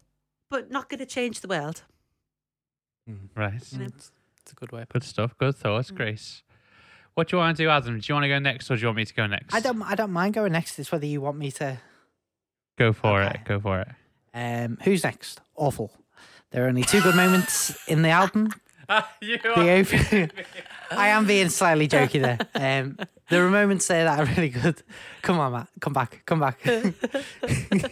but 0.49 0.71
not 0.71 0.89
going 0.89 0.99
to 0.99 1.05
change 1.05 1.41
the 1.41 1.47
world. 1.47 1.83
Right. 3.35 3.61
know. 3.77 3.85
It's, 3.85 4.11
it's 4.41 4.51
a 4.53 4.55
good 4.55 4.71
way. 4.71 4.85
Good 4.91 5.03
stuff. 5.03 5.37
Good 5.37 5.55
thoughts, 5.55 5.91
Mm. 5.91 5.95
Grace. 5.97 6.43
What 7.15 7.27
do 7.27 7.35
you 7.35 7.39
want 7.39 7.57
to 7.57 7.63
do, 7.63 7.69
Adam? 7.69 7.99
Do 7.99 8.05
you 8.07 8.15
want 8.15 8.23
to 8.23 8.29
go 8.29 8.39
next 8.39 8.71
or 8.71 8.75
do 8.75 8.81
you 8.81 8.87
want 8.87 8.97
me 8.97 9.05
to 9.05 9.13
go 9.13 9.27
next? 9.27 9.53
I 9.53 9.59
don't. 9.59 9.81
I 9.83 9.95
don't 9.95 10.11
mind 10.11 10.33
going 10.33 10.51
next. 10.53 10.79
It's 10.79 10.91
whether 10.91 11.05
you 11.05 11.21
want 11.21 11.37
me 11.37 11.51
to. 11.51 11.77
Go 12.77 12.93
for 12.93 13.21
Okay. 13.21 13.39
it. 13.39 13.45
Go 13.45 13.59
for 13.59 13.81
it. 13.81 13.87
Um, 14.33 14.77
who's 14.83 15.03
next? 15.03 15.41
Awful. 15.55 15.91
There 16.51 16.65
are 16.65 16.67
only 16.69 16.83
two 16.83 17.01
good 17.01 17.15
moments 17.15 17.77
in 17.87 18.01
the 18.01 18.09
album. 18.09 18.49
you 19.21 19.37
The 19.37 19.69
open- 19.71 20.31
I 20.91 21.09
am 21.09 21.25
being 21.27 21.49
slightly 21.49 21.87
jokey 21.87 22.21
there. 22.21 22.39
Um, 22.55 22.97
there 23.29 23.45
are 23.45 23.49
moments 23.49 23.87
there 23.87 24.03
that 24.05 24.19
are 24.19 24.25
really 24.25 24.49
good. 24.49 24.81
Come 25.21 25.39
on, 25.39 25.51
Matt. 25.53 25.67
Come 25.79 25.93
back. 25.93 26.23
Come 26.25 26.39
back. 26.39 26.59
Uh, 26.65 26.91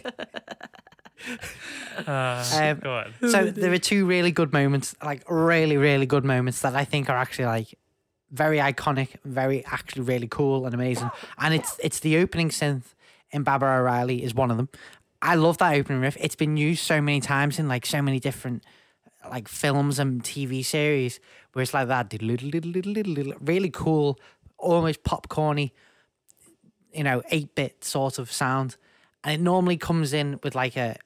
Um, 2.06 2.78
go 2.80 2.94
on. 2.96 3.12
so 3.28 3.50
there 3.50 3.70
are 3.72 3.78
two 3.78 4.06
really 4.06 4.30
good 4.32 4.54
moments, 4.54 4.94
like 5.04 5.22
really, 5.30 5.76
really 5.76 6.06
good 6.06 6.24
moments 6.24 6.62
that 6.62 6.74
I 6.74 6.84
think 6.86 7.10
are 7.10 7.16
actually 7.16 7.44
like 7.44 7.74
very 8.30 8.58
iconic, 8.58 9.16
very 9.24 9.64
actually 9.66 10.02
really 10.02 10.28
cool 10.28 10.64
and 10.66 10.74
amazing. 10.74 11.10
And 11.38 11.54
it's 11.54 11.78
it's 11.82 12.00
the 12.00 12.18
opening 12.18 12.50
synth 12.50 12.94
in 13.30 13.42
Baba 13.42 13.66
O'Riley 13.66 14.22
is 14.22 14.34
one 14.34 14.50
of 14.50 14.56
them. 14.56 14.68
I 15.22 15.34
love 15.34 15.58
that 15.58 15.74
opening 15.74 16.00
riff. 16.00 16.16
It's 16.18 16.36
been 16.36 16.56
used 16.56 16.82
so 16.84 17.00
many 17.00 17.20
times 17.20 17.58
in 17.58 17.68
like 17.68 17.84
so 17.84 18.00
many 18.00 18.20
different 18.20 18.64
like 19.28 19.48
films 19.48 19.98
and 19.98 20.22
TV 20.22 20.64
series 20.64 21.20
where 21.52 21.62
it's 21.62 21.74
like 21.74 21.88
that 21.88 22.12
really 23.40 23.70
cool, 23.70 24.18
almost 24.56 25.02
popcorny, 25.02 25.72
you 26.92 27.04
know, 27.04 27.22
eight 27.30 27.54
bit 27.54 27.84
sort 27.84 28.18
of 28.18 28.32
sound. 28.32 28.76
And 29.22 29.34
it 29.34 29.42
normally 29.42 29.76
comes 29.76 30.14
in 30.14 30.40
with 30.42 30.54
like 30.54 30.76
a 30.76 30.96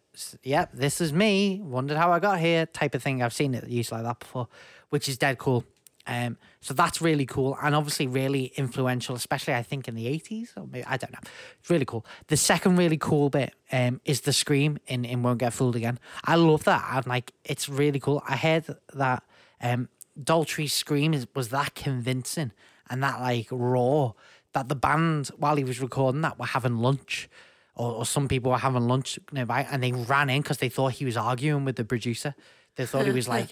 yep, 0.42 0.70
this 0.72 1.00
is 1.00 1.12
me, 1.12 1.60
wondered 1.62 1.96
how 1.96 2.12
I 2.12 2.20
got 2.20 2.38
here 2.38 2.66
type 2.66 2.94
of 2.94 3.02
thing. 3.02 3.22
I've 3.22 3.32
seen 3.32 3.54
it 3.54 3.68
used 3.68 3.90
like 3.90 4.04
that 4.04 4.20
before, 4.20 4.48
which 4.90 5.08
is 5.08 5.18
dead 5.18 5.38
cool. 5.38 5.64
Um, 6.06 6.36
so 6.60 6.74
that's 6.74 7.00
really 7.00 7.24
cool 7.24 7.56
and 7.62 7.74
obviously 7.74 8.06
really 8.06 8.52
influential, 8.56 9.14
especially 9.14 9.54
I 9.54 9.62
think 9.62 9.88
in 9.88 9.94
the 9.94 10.06
80s 10.06 10.50
or 10.56 10.66
maybe 10.66 10.84
I 10.84 10.98
don't 10.98 11.12
know. 11.12 11.18
It's 11.60 11.70
really 11.70 11.86
cool. 11.86 12.04
The 12.26 12.36
second 12.36 12.76
really 12.76 12.98
cool 12.98 13.30
bit 13.30 13.54
um, 13.72 14.00
is 14.04 14.22
the 14.22 14.32
scream 14.32 14.78
in, 14.86 15.04
in 15.04 15.22
Won't 15.22 15.38
Get 15.38 15.54
Fooled 15.54 15.76
Again. 15.76 15.98
I 16.24 16.36
love 16.36 16.64
that. 16.64 16.84
I'm 16.86 17.04
like, 17.06 17.32
it's 17.44 17.68
really 17.68 18.00
cool. 18.00 18.22
I 18.28 18.36
heard 18.36 18.66
that 18.92 19.22
um, 19.62 19.88
Daltrey's 20.22 20.74
scream 20.74 21.14
is, 21.14 21.26
was 21.34 21.48
that 21.48 21.74
convincing 21.74 22.52
and 22.90 23.02
that 23.02 23.20
like 23.20 23.48
raw 23.50 24.12
that 24.54 24.68
the 24.68 24.76
band, 24.76 25.28
while 25.36 25.56
he 25.56 25.64
was 25.64 25.80
recording 25.80 26.22
that, 26.22 26.38
were 26.38 26.46
having 26.46 26.78
lunch. 26.78 27.28
Or, 27.76 27.90
or 27.90 28.06
some 28.06 28.28
people 28.28 28.52
were 28.52 28.58
having 28.58 28.86
lunch 28.86 29.18
nearby 29.32 29.66
and 29.68 29.82
they 29.82 29.90
ran 29.90 30.30
in 30.30 30.42
because 30.42 30.58
they 30.58 30.68
thought 30.68 30.92
he 30.92 31.04
was 31.04 31.16
arguing 31.16 31.64
with 31.64 31.74
the 31.74 31.84
producer. 31.84 32.36
They 32.76 32.86
thought 32.86 33.04
he 33.04 33.10
was 33.10 33.28
like, 33.36 33.48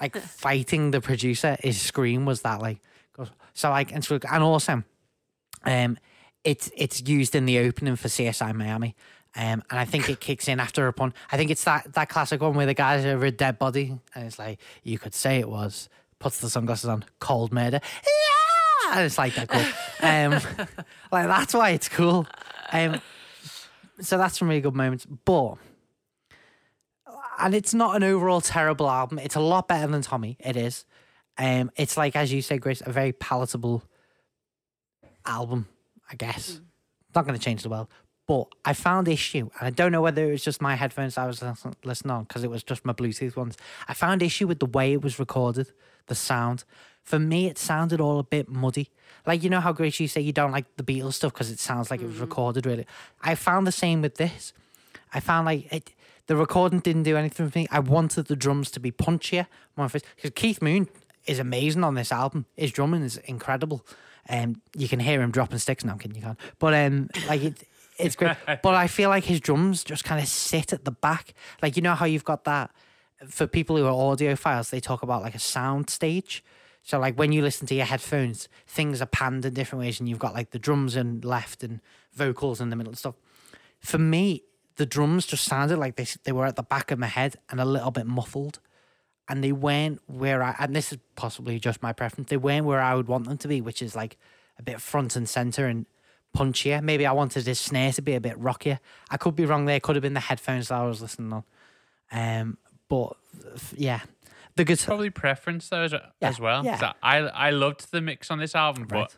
like 0.00 0.16
fighting 0.20 0.90
the 0.90 1.00
producer. 1.00 1.56
His 1.60 1.80
scream 1.80 2.24
was 2.24 2.42
that 2.42 2.60
like 2.60 2.78
goes- 3.16 3.30
so 3.54 3.70
like 3.70 3.92
and 3.92 4.04
so 4.04 4.18
and 4.30 4.42
also, 4.42 4.82
um, 5.64 5.98
it's 6.44 6.70
it's 6.76 7.02
used 7.06 7.34
in 7.34 7.46
the 7.46 7.58
opening 7.58 7.96
for 7.96 8.08
CSI 8.08 8.54
Miami. 8.54 8.96
Um, 9.36 9.62
and 9.70 9.78
I 9.78 9.84
think 9.84 10.08
it 10.08 10.20
kicks 10.28 10.48
in 10.48 10.58
after 10.58 10.86
a 10.88 10.92
pun. 10.92 11.14
I 11.30 11.36
think 11.36 11.50
it's 11.50 11.62
that, 11.64 11.92
that 11.92 12.08
classic 12.08 12.40
one 12.40 12.54
where 12.54 12.66
the 12.66 12.74
guy's 12.74 13.04
over 13.04 13.26
a 13.26 13.30
dead 13.30 13.58
body, 13.58 13.96
and 14.14 14.26
it's 14.26 14.38
like 14.38 14.58
you 14.82 14.98
could 14.98 15.14
say 15.14 15.38
it 15.38 15.48
was 15.48 15.88
puts 16.18 16.40
the 16.40 16.50
sunglasses 16.50 16.88
on, 16.88 17.04
cold 17.18 17.52
murder, 17.52 17.80
yeah! 17.82 18.96
and 18.96 19.06
it's 19.06 19.18
like 19.18 19.34
that 19.34 19.48
cool. 19.48 20.06
Um, 20.06 20.32
like 21.12 21.26
that's 21.26 21.54
why 21.54 21.70
it's 21.70 21.88
cool. 21.88 22.26
Um, 22.72 23.00
so 24.00 24.18
that's 24.18 24.38
some 24.38 24.48
really 24.48 24.60
good 24.60 24.74
moments. 24.74 25.06
But 25.06 25.54
and 27.40 27.54
it's 27.54 27.74
not 27.74 27.96
an 27.96 28.02
overall 28.02 28.40
terrible 28.40 28.88
album. 28.88 29.18
It's 29.18 29.36
a 29.36 29.40
lot 29.40 29.68
better 29.68 29.86
than 29.86 30.02
Tommy. 30.02 30.36
It 30.40 30.56
is. 30.56 30.84
Um, 31.38 31.70
it's 31.76 31.96
like 31.96 32.16
as 32.16 32.32
you 32.32 32.42
say, 32.42 32.58
Grace, 32.58 32.82
a 32.84 32.92
very 32.92 33.12
palatable 33.12 33.82
album. 35.24 35.66
I 36.10 36.16
guess 36.16 36.60
not 37.14 37.26
going 37.26 37.38
to 37.38 37.44
change 37.44 37.62
the 37.62 37.68
world, 37.68 37.88
but 38.26 38.46
I 38.64 38.72
found 38.72 39.08
issue, 39.08 39.50
and 39.58 39.66
I 39.66 39.70
don't 39.70 39.92
know 39.92 40.00
whether 40.00 40.24
it 40.28 40.30
was 40.30 40.44
just 40.44 40.62
my 40.62 40.76
headphones 40.76 41.18
I 41.18 41.26
was 41.26 41.42
listening 41.84 42.10
on 42.10 42.24
because 42.24 42.44
it 42.44 42.50
was 42.50 42.62
just 42.62 42.84
my 42.84 42.92
Bluetooth 42.92 43.36
ones. 43.36 43.56
I 43.88 43.94
found 43.94 44.22
issue 44.22 44.46
with 44.46 44.60
the 44.60 44.66
way 44.66 44.92
it 44.92 45.02
was 45.02 45.18
recorded, 45.18 45.72
the 46.06 46.14
sound. 46.14 46.64
For 47.02 47.18
me, 47.18 47.46
it 47.46 47.58
sounded 47.58 48.00
all 48.00 48.18
a 48.18 48.24
bit 48.24 48.48
muddy. 48.48 48.90
Like 49.26 49.42
you 49.42 49.50
know 49.50 49.60
how 49.60 49.72
Grace 49.72 49.98
you 49.98 50.08
say 50.08 50.20
you 50.20 50.32
don't 50.32 50.52
like 50.52 50.76
the 50.76 50.82
Beatles 50.82 51.14
stuff 51.14 51.32
because 51.32 51.50
it 51.50 51.58
sounds 51.58 51.90
like 51.90 52.02
it 52.02 52.06
was 52.06 52.18
recorded 52.18 52.66
really. 52.66 52.86
I 53.22 53.34
found 53.34 53.66
the 53.66 53.72
same 53.72 54.02
with 54.02 54.16
this. 54.16 54.52
I 55.12 55.20
found 55.20 55.46
like 55.46 55.72
it, 55.72 55.90
the 56.30 56.36
recording 56.36 56.78
didn't 56.78 57.02
do 57.02 57.16
anything 57.16 57.50
for 57.50 57.58
me. 57.58 57.66
I 57.72 57.80
wanted 57.80 58.26
the 58.26 58.36
drums 58.36 58.70
to 58.70 58.78
be 58.78 58.92
punchier. 58.92 59.48
Because 59.76 60.04
Keith 60.36 60.62
Moon 60.62 60.88
is 61.26 61.40
amazing 61.40 61.82
on 61.82 61.94
this 61.94 62.12
album. 62.12 62.46
His 62.56 62.70
drumming 62.70 63.02
is 63.02 63.16
incredible. 63.16 63.84
Um, 64.28 64.62
you 64.76 64.86
can 64.86 65.00
hear 65.00 65.22
him 65.22 65.32
dropping 65.32 65.58
sticks 65.58 65.84
now, 65.84 65.96
can 65.96 66.14
you? 66.14 66.22
can't. 66.22 66.38
but 66.60 66.72
um, 66.72 67.10
like 67.26 67.42
it, 67.42 67.64
it's 67.98 68.14
great. 68.14 68.36
but 68.62 68.74
I 68.76 68.86
feel 68.86 69.08
like 69.08 69.24
his 69.24 69.40
drums 69.40 69.82
just 69.82 70.04
kind 70.04 70.22
of 70.22 70.28
sit 70.28 70.72
at 70.72 70.84
the 70.84 70.92
back. 70.92 71.34
Like 71.62 71.74
you 71.74 71.82
know 71.82 71.96
how 71.96 72.06
you've 72.06 72.24
got 72.24 72.44
that 72.44 72.70
for 73.26 73.48
people 73.48 73.76
who 73.76 73.84
are 73.84 73.90
audiophiles. 73.90 74.70
They 74.70 74.78
talk 74.78 75.02
about 75.02 75.22
like 75.22 75.34
a 75.34 75.40
sound 75.40 75.90
stage. 75.90 76.44
So 76.84 77.00
like 77.00 77.18
when 77.18 77.32
you 77.32 77.42
listen 77.42 77.66
to 77.66 77.74
your 77.74 77.86
headphones, 77.86 78.48
things 78.68 79.02
are 79.02 79.06
panned 79.06 79.44
in 79.44 79.54
different 79.54 79.80
ways, 79.80 79.98
and 79.98 80.08
you've 80.08 80.20
got 80.20 80.34
like 80.34 80.52
the 80.52 80.60
drums 80.60 80.94
in 80.94 81.22
left 81.22 81.64
and 81.64 81.80
vocals 82.12 82.60
in 82.60 82.70
the 82.70 82.76
middle 82.76 82.92
and 82.92 82.98
stuff. 82.98 83.16
For 83.80 83.98
me, 83.98 84.44
the 84.80 84.86
drums 84.86 85.26
just 85.26 85.44
sounded 85.44 85.76
like 85.78 85.94
they 85.96 86.06
they 86.24 86.32
were 86.32 86.46
at 86.46 86.56
the 86.56 86.62
back 86.74 86.90
of 86.90 86.98
my 86.98 87.06
head 87.06 87.36
and 87.50 87.60
a 87.60 87.64
little 87.64 87.90
bit 87.90 88.06
muffled, 88.06 88.58
and 89.28 89.44
they 89.44 89.52
weren't 89.52 90.00
where 90.06 90.42
I. 90.42 90.54
And 90.58 90.74
this 90.74 90.90
is 90.92 90.98
possibly 91.16 91.58
just 91.60 91.82
my 91.82 91.92
preference. 91.92 92.30
They 92.30 92.38
weren't 92.38 92.64
where 92.66 92.80
I 92.80 92.94
would 92.94 93.08
want 93.08 93.26
them 93.26 93.38
to 93.38 93.48
be, 93.48 93.60
which 93.60 93.82
is 93.82 93.94
like 93.94 94.16
a 94.58 94.62
bit 94.62 94.80
front 94.80 95.16
and 95.16 95.28
center 95.28 95.66
and 95.66 95.86
punchier. 96.36 96.82
Maybe 96.82 97.04
I 97.06 97.12
wanted 97.12 97.46
his 97.46 97.60
snare 97.60 97.92
to 97.92 98.02
be 98.02 98.14
a 98.14 98.20
bit 98.20 98.38
rockier. 98.38 98.80
I 99.10 99.16
could 99.18 99.36
be 99.36 99.44
wrong 99.46 99.66
there. 99.66 99.80
Could 99.80 99.96
have 99.96 100.02
been 100.02 100.14
the 100.14 100.20
headphones 100.30 100.68
that 100.68 100.76
I 100.76 100.86
was 100.86 101.02
listening 101.02 101.32
on. 101.32 101.44
Um, 102.12 102.58
but 102.88 103.16
yeah, 103.76 104.00
the 104.56 104.64
guitar. 104.64 104.86
Probably 104.94 105.10
preference 105.10 105.68
though 105.68 105.82
as, 105.82 105.92
Yeah, 105.92 106.00
as 106.22 106.40
well. 106.40 106.64
yeah. 106.64 106.92
I 107.02 107.18
I 107.18 107.50
loved 107.50 107.90
the 107.92 108.00
mix 108.00 108.30
on 108.30 108.38
this 108.38 108.54
album, 108.54 108.84
Right. 108.84 109.00
but 109.02 109.16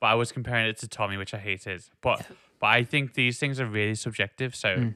but 0.00 0.06
I 0.08 0.14
was 0.14 0.30
comparing 0.32 0.66
it 0.68 0.78
to 0.78 0.88
Tommy, 0.88 1.16
which 1.16 1.34
I 1.34 1.38
hated. 1.38 1.84
But 2.00 2.26
but 2.60 2.68
I 2.68 2.84
think 2.84 3.14
these 3.14 3.38
things 3.38 3.58
are 3.60 3.66
really 3.66 3.94
subjective. 3.94 4.54
So 4.54 4.92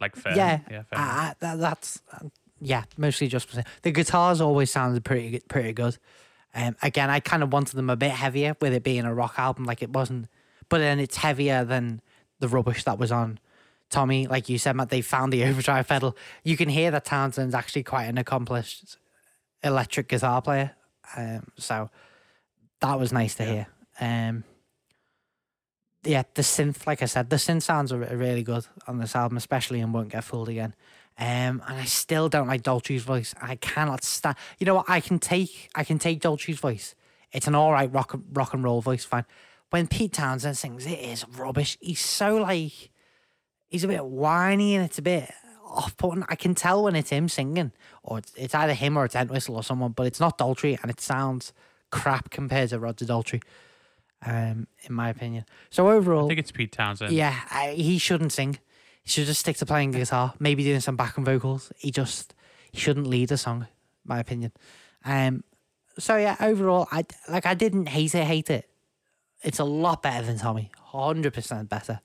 like 0.00 0.16
fair. 0.16 0.32
Mm. 0.32 0.36
yeah, 0.36 0.60
yeah, 0.70 0.82
fair. 0.82 0.98
I, 0.98 1.02
I, 1.02 1.34
that, 1.40 1.58
that's 1.60 2.00
uh, 2.12 2.28
yeah, 2.60 2.84
mostly 2.96 3.28
just 3.28 3.48
the 3.82 3.90
guitars 3.90 4.40
always 4.40 4.70
sounded 4.70 5.04
pretty 5.04 5.30
good- 5.30 5.48
pretty 5.48 5.72
good. 5.72 5.98
Um, 6.54 6.76
again, 6.82 7.08
I 7.10 7.20
kind 7.20 7.42
of 7.42 7.52
wanted 7.52 7.76
them 7.76 7.88
a 7.88 7.96
bit 7.96 8.10
heavier 8.10 8.54
with 8.60 8.74
it 8.74 8.82
being 8.82 9.04
a 9.04 9.14
rock 9.14 9.34
album, 9.38 9.64
like 9.64 9.82
it 9.82 9.90
wasn't, 9.90 10.28
but 10.68 10.78
then 10.78 11.00
it's 11.00 11.16
heavier 11.16 11.64
than 11.64 12.02
the 12.40 12.48
rubbish 12.48 12.84
that 12.84 12.98
was 12.98 13.10
on 13.10 13.38
Tommy. 13.88 14.26
Like 14.26 14.48
you 14.50 14.58
said, 14.58 14.76
Matt, 14.76 14.90
they 14.90 15.00
found 15.00 15.32
the 15.32 15.44
overdrive 15.48 15.88
pedal. 15.88 16.16
You 16.44 16.56
can 16.58 16.68
hear 16.68 16.90
that 16.90 17.04
Townshend's 17.06 17.54
actually 17.54 17.84
quite 17.84 18.04
an 18.04 18.18
accomplished 18.18 18.98
electric 19.62 20.08
guitar 20.08 20.42
player. 20.42 20.72
Um, 21.16 21.46
so 21.56 21.88
that 22.80 22.98
was 22.98 23.12
nice 23.12 23.34
to 23.36 23.44
hear. 23.44 23.66
Um, 24.00 24.44
yeah, 26.04 26.22
the 26.34 26.42
synth, 26.42 26.86
like 26.86 27.02
I 27.02 27.06
said, 27.06 27.30
the 27.30 27.36
synth 27.36 27.62
sounds 27.62 27.92
are 27.92 27.98
really 27.98 28.42
good 28.42 28.66
on 28.86 28.98
this 28.98 29.14
album, 29.14 29.36
especially 29.36 29.80
in 29.80 29.92
Won't 29.92 30.10
Get 30.10 30.24
Fooled 30.24 30.48
Again. 30.48 30.74
Um, 31.18 31.62
and 31.66 31.78
I 31.78 31.84
still 31.84 32.28
don't 32.28 32.48
like 32.48 32.62
Daltrey's 32.62 33.02
voice. 33.02 33.34
I 33.40 33.56
cannot 33.56 34.02
stand. 34.02 34.36
You 34.58 34.66
know 34.66 34.76
what? 34.76 34.86
I 34.88 35.00
can 35.00 35.18
take 35.18 35.70
I 35.74 35.84
can 35.84 35.98
take 35.98 36.20
Daltrey's 36.20 36.58
voice. 36.58 36.94
It's 37.32 37.46
an 37.46 37.54
all 37.54 37.70
right 37.72 37.92
rock 37.92 38.18
rock 38.32 38.54
and 38.54 38.64
roll 38.64 38.80
voice, 38.80 39.04
fine. 39.04 39.26
When 39.70 39.86
Pete 39.86 40.12
Townshend 40.12 40.56
sings, 40.56 40.86
it 40.86 40.98
is 40.98 41.26
rubbish. 41.28 41.76
He's 41.80 42.00
so 42.00 42.36
like 42.38 42.90
he's 43.68 43.84
a 43.84 43.88
bit 43.88 44.04
whiny 44.04 44.74
and 44.74 44.84
it's 44.84 44.98
a 44.98 45.02
bit 45.02 45.30
off 45.64 45.96
putting. 45.96 46.24
I 46.28 46.34
can 46.34 46.54
tell 46.54 46.82
when 46.82 46.96
it's 46.96 47.10
him 47.10 47.28
singing, 47.28 47.72
or 48.02 48.18
it's, 48.18 48.32
it's 48.34 48.54
either 48.54 48.74
him 48.74 48.96
or 48.96 49.04
it's 49.04 49.14
Entwistle 49.14 49.56
or 49.56 49.62
someone, 49.62 49.92
but 49.92 50.06
it's 50.06 50.20
not 50.20 50.38
Daltrey 50.38 50.78
and 50.80 50.90
it 50.90 51.00
sounds 51.00 51.52
crap 51.90 52.30
compared 52.30 52.70
to 52.70 52.78
Roger 52.78 53.04
Daltrey. 53.04 53.42
Um, 54.24 54.68
in 54.88 54.94
my 54.94 55.08
opinion. 55.08 55.44
So 55.70 55.90
overall, 55.90 56.26
I 56.26 56.28
think 56.28 56.38
it's 56.40 56.52
Pete 56.52 56.70
Townshend. 56.72 57.12
yeah, 57.12 57.40
I, 57.50 57.70
he 57.72 57.98
shouldn't 57.98 58.32
sing. 58.32 58.58
He 59.02 59.10
should 59.10 59.26
just 59.26 59.40
stick 59.40 59.56
to 59.56 59.66
playing 59.66 59.90
the 59.90 59.98
guitar, 59.98 60.34
maybe 60.38 60.62
doing 60.62 60.78
some 60.80 60.94
backing 60.96 61.24
vocals. 61.24 61.72
He 61.76 61.90
just 61.90 62.34
he 62.70 62.78
shouldn't 62.78 63.08
lead 63.08 63.32
a 63.32 63.36
song, 63.36 63.66
my 64.04 64.20
opinion. 64.20 64.52
Um, 65.04 65.42
so 65.98 66.16
yeah, 66.16 66.36
overall, 66.38 66.86
I 66.92 67.04
like 67.28 67.46
I 67.46 67.54
didn't 67.54 67.86
hate 67.86 68.14
it, 68.14 68.24
hate 68.24 68.48
it. 68.48 68.68
It's 69.42 69.58
a 69.58 69.64
lot 69.64 70.02
better 70.02 70.24
than 70.24 70.38
Tommy, 70.38 70.70
hundred 70.78 71.34
percent 71.34 71.68
better. 71.68 72.00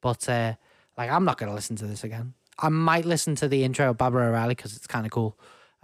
But 0.00 0.28
uh, 0.28 0.54
like 0.98 1.08
I'm 1.10 1.24
not 1.24 1.38
gonna 1.38 1.54
listen 1.54 1.76
to 1.76 1.86
this 1.86 2.02
again. 2.02 2.34
I 2.58 2.68
might 2.68 3.04
listen 3.04 3.36
to 3.36 3.46
the 3.48 3.62
intro 3.62 3.90
of 3.90 3.96
Baba 3.98 4.18
O'Riley 4.18 4.56
because 4.56 4.74
it's 4.76 4.88
kind 4.88 5.06
of 5.06 5.12
cool. 5.12 5.38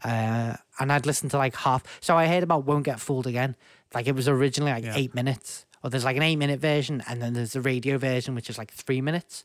Uh, 0.04 0.54
and 0.80 0.92
I'd 0.92 1.06
listen 1.06 1.28
to 1.30 1.38
like 1.38 1.54
half. 1.56 1.82
So 2.00 2.16
I 2.16 2.26
heard 2.26 2.42
about 2.42 2.64
Won't 2.66 2.84
Get 2.84 2.98
Fooled 3.00 3.26
Again. 3.26 3.54
Like 3.94 4.06
it 4.08 4.14
was 4.16 4.28
originally 4.28 4.72
like 4.72 4.84
Yeah. 4.84 4.94
eight 4.96 5.14
minutes, 5.14 5.64
or 5.86 5.88
there's 5.88 6.04
like 6.04 6.16
an 6.16 6.24
eight 6.24 6.34
minute 6.34 6.58
version, 6.58 7.00
and 7.06 7.22
then 7.22 7.32
there's 7.32 7.52
the 7.52 7.60
radio 7.60 7.96
version 7.96 8.34
which 8.34 8.50
is 8.50 8.58
like 8.58 8.72
three 8.72 9.00
minutes. 9.00 9.44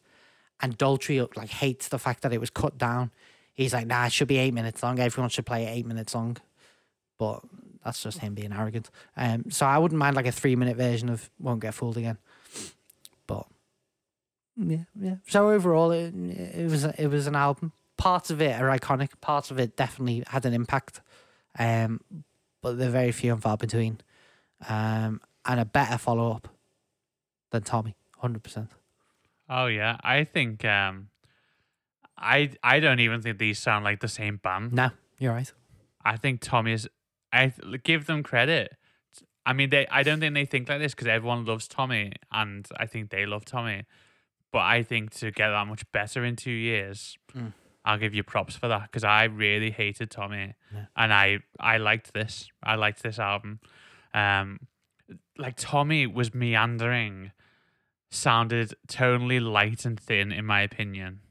And 0.60 0.76
Daltrey 0.76 1.24
like 1.38 1.50
hates 1.50 1.88
the 1.88 2.00
fact 2.00 2.24
that 2.24 2.34
it 2.34 2.39
was 2.39 2.50
cut 2.50 2.80
down. 2.80 3.12
He's 3.54 3.76
like, 3.76 3.86
nah, 3.86 4.08
it 4.08 4.12
should 4.12 4.28
be 4.28 4.39
eight 4.39 4.54
minutes 4.56 4.82
long. 4.82 4.98
Everyone 4.98 5.30
should 5.30 5.46
play 5.46 5.66
it 5.66 5.70
eight 5.70 5.86
minutes 5.86 6.16
long. 6.16 6.38
But 7.20 7.42
that's 7.86 8.02
just 8.02 8.20
him 8.20 8.34
being 8.34 8.54
arrogant. 8.54 8.89
Um, 9.16 9.52
so 9.52 9.68
I 9.68 9.78
wouldn't 9.78 10.00
mind 10.00 10.16
like 10.16 10.26
a 10.26 10.32
three 10.32 10.56
minute 10.56 10.78
version 10.78 11.10
of 11.10 11.30
Won't 11.39 11.60
Get 11.60 11.76
Fooled 11.76 11.98
Again. 11.98 12.18
But 13.28 13.46
yeah, 14.58 14.86
yeah. 15.00 15.16
So 15.28 15.52
overall, 15.52 15.92
it, 15.92 16.12
it 16.16 16.72
was 16.72 16.86
it 16.86 17.08
was 17.08 17.28
an 17.28 17.36
album. 17.36 17.72
Parts 17.98 18.32
of 18.32 18.42
it 18.42 18.60
are 18.60 18.76
iconic. 18.76 19.10
Parts 19.22 19.52
of 19.52 19.60
it 19.60 19.76
definitely 19.76 20.24
had 20.26 20.48
an 20.48 20.56
impact. 20.56 21.02
Um, 21.60 22.02
but 22.64 22.80
they're 22.80 22.89
very 22.89 23.12
few 23.12 23.32
and 23.32 23.44
far 23.44 23.58
between. 23.58 24.00
Um, 24.68 25.22
and 25.46 25.60
a 25.60 25.66
better 25.66 25.98
follow 25.98 26.32
up 26.32 26.48
than 27.52 27.64
Tommy, 27.64 27.96
hundred 28.18 28.44
percent. 28.44 28.70
Oh 29.50 29.66
yeah, 29.68 29.98
I 30.04 30.24
think 30.24 30.64
um, 30.66 31.10
I 32.18 32.52
I 32.64 32.80
don't 32.80 33.00
even 33.00 33.22
think 33.22 33.38
these 33.38 33.60
sound 33.60 33.84
like 33.84 34.00
the 34.00 34.08
same 34.08 34.38
band. 34.38 34.74
No, 34.74 34.92
you're 35.18 35.34
right. 35.34 35.52
I 36.04 36.18
think 36.18 36.42
Tommy 36.42 36.74
is. 36.74 36.88
I 37.34 37.54
give 37.84 38.06
them 38.08 38.24
credit. 38.24 38.76
I 39.46 39.54
mean, 39.54 39.70
they. 39.70 39.88
I 39.88 40.04
don't 40.04 40.20
think 40.20 40.34
they 40.36 40.46
think 40.46 40.70
like 40.70 40.80
this 40.80 40.94
because 40.94 41.08
everyone 41.08 41.46
loves 41.46 41.68
Tommy, 41.68 42.14
and 42.32 42.68
I 42.78 42.86
think 42.86 43.10
they 43.10 43.26
love 43.26 43.46
Tommy. 43.46 43.84
But 44.52 44.60
I 44.60 44.84
think 44.84 45.12
to 45.16 45.32
get 45.32 45.50
that 45.50 45.66
much 45.68 45.89
better 45.92 46.24
in 46.26 46.36
two 46.36 46.52
years, 46.52 47.18
Mm. 47.36 47.54
I'll 47.86 47.98
give 47.98 48.14
you 48.14 48.22
props 48.22 48.56
for 48.56 48.68
that 48.68 48.84
because 48.84 49.04
I 49.06 49.24
really 49.24 49.72
hated 49.72 50.12
Tommy, 50.12 50.54
Yeah. 50.74 50.86
and 50.96 51.14
I 51.14 51.39
I 51.60 51.78
liked 51.78 52.14
this. 52.14 52.50
I 52.62 52.76
liked 52.76 53.02
this 53.02 53.18
album. 53.18 53.60
Um, 54.14 54.60
like 55.38 55.55
Tommy 55.57 56.07
was 56.07 56.34
meandering, 56.34 57.32
sounded 58.09 58.74
tonally 58.88 59.41
light 59.41 59.86
and 59.86 59.99
thin, 59.99 60.32
in 60.32 60.45
my 60.45 60.62
opinion. 60.62 61.22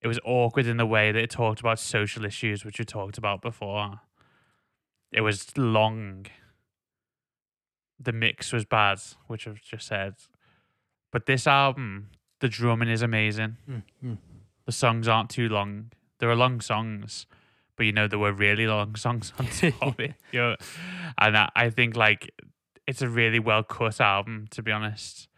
It 0.00 0.08
was 0.08 0.18
awkward 0.24 0.66
in 0.66 0.78
the 0.78 0.86
way 0.86 1.12
that 1.12 1.22
it 1.22 1.30
talked 1.30 1.60
about 1.60 1.78
social 1.78 2.24
issues, 2.24 2.64
which 2.64 2.78
we 2.78 2.84
talked 2.84 3.18
about 3.18 3.42
before. 3.42 4.00
It 5.12 5.20
was 5.20 5.56
long. 5.56 6.26
The 7.98 8.12
mix 8.12 8.52
was 8.52 8.64
bad, 8.64 9.00
which 9.26 9.46
I've 9.46 9.60
just 9.60 9.86
said. 9.86 10.14
But 11.12 11.26
this 11.26 11.46
album, 11.46 12.10
the 12.40 12.48
drumming 12.48 12.88
is 12.88 13.02
amazing. 13.02 13.56
Mm, 13.68 13.82
mm. 14.02 14.18
The 14.64 14.72
songs 14.72 15.06
aren't 15.06 15.28
too 15.30 15.48
long. 15.48 15.92
There 16.18 16.30
are 16.30 16.36
long 16.36 16.60
songs, 16.60 17.26
but 17.76 17.84
you 17.84 17.92
know 17.92 18.06
there 18.08 18.18
were 18.18 18.32
really 18.32 18.66
long 18.66 18.94
songs 18.94 19.32
on 19.38 19.46
top 19.46 19.82
of 19.82 20.00
it. 20.00 20.14
You 20.32 20.40
know? 20.40 20.56
And 21.18 21.36
I, 21.36 21.50
I 21.54 21.70
think 21.70 21.96
like 21.96 22.30
it's 22.86 23.02
a 23.02 23.08
really 23.08 23.38
well 23.38 23.62
cut 23.62 24.00
album, 24.00 24.46
to 24.50 24.62
be 24.62 24.72
honest. 24.72 25.28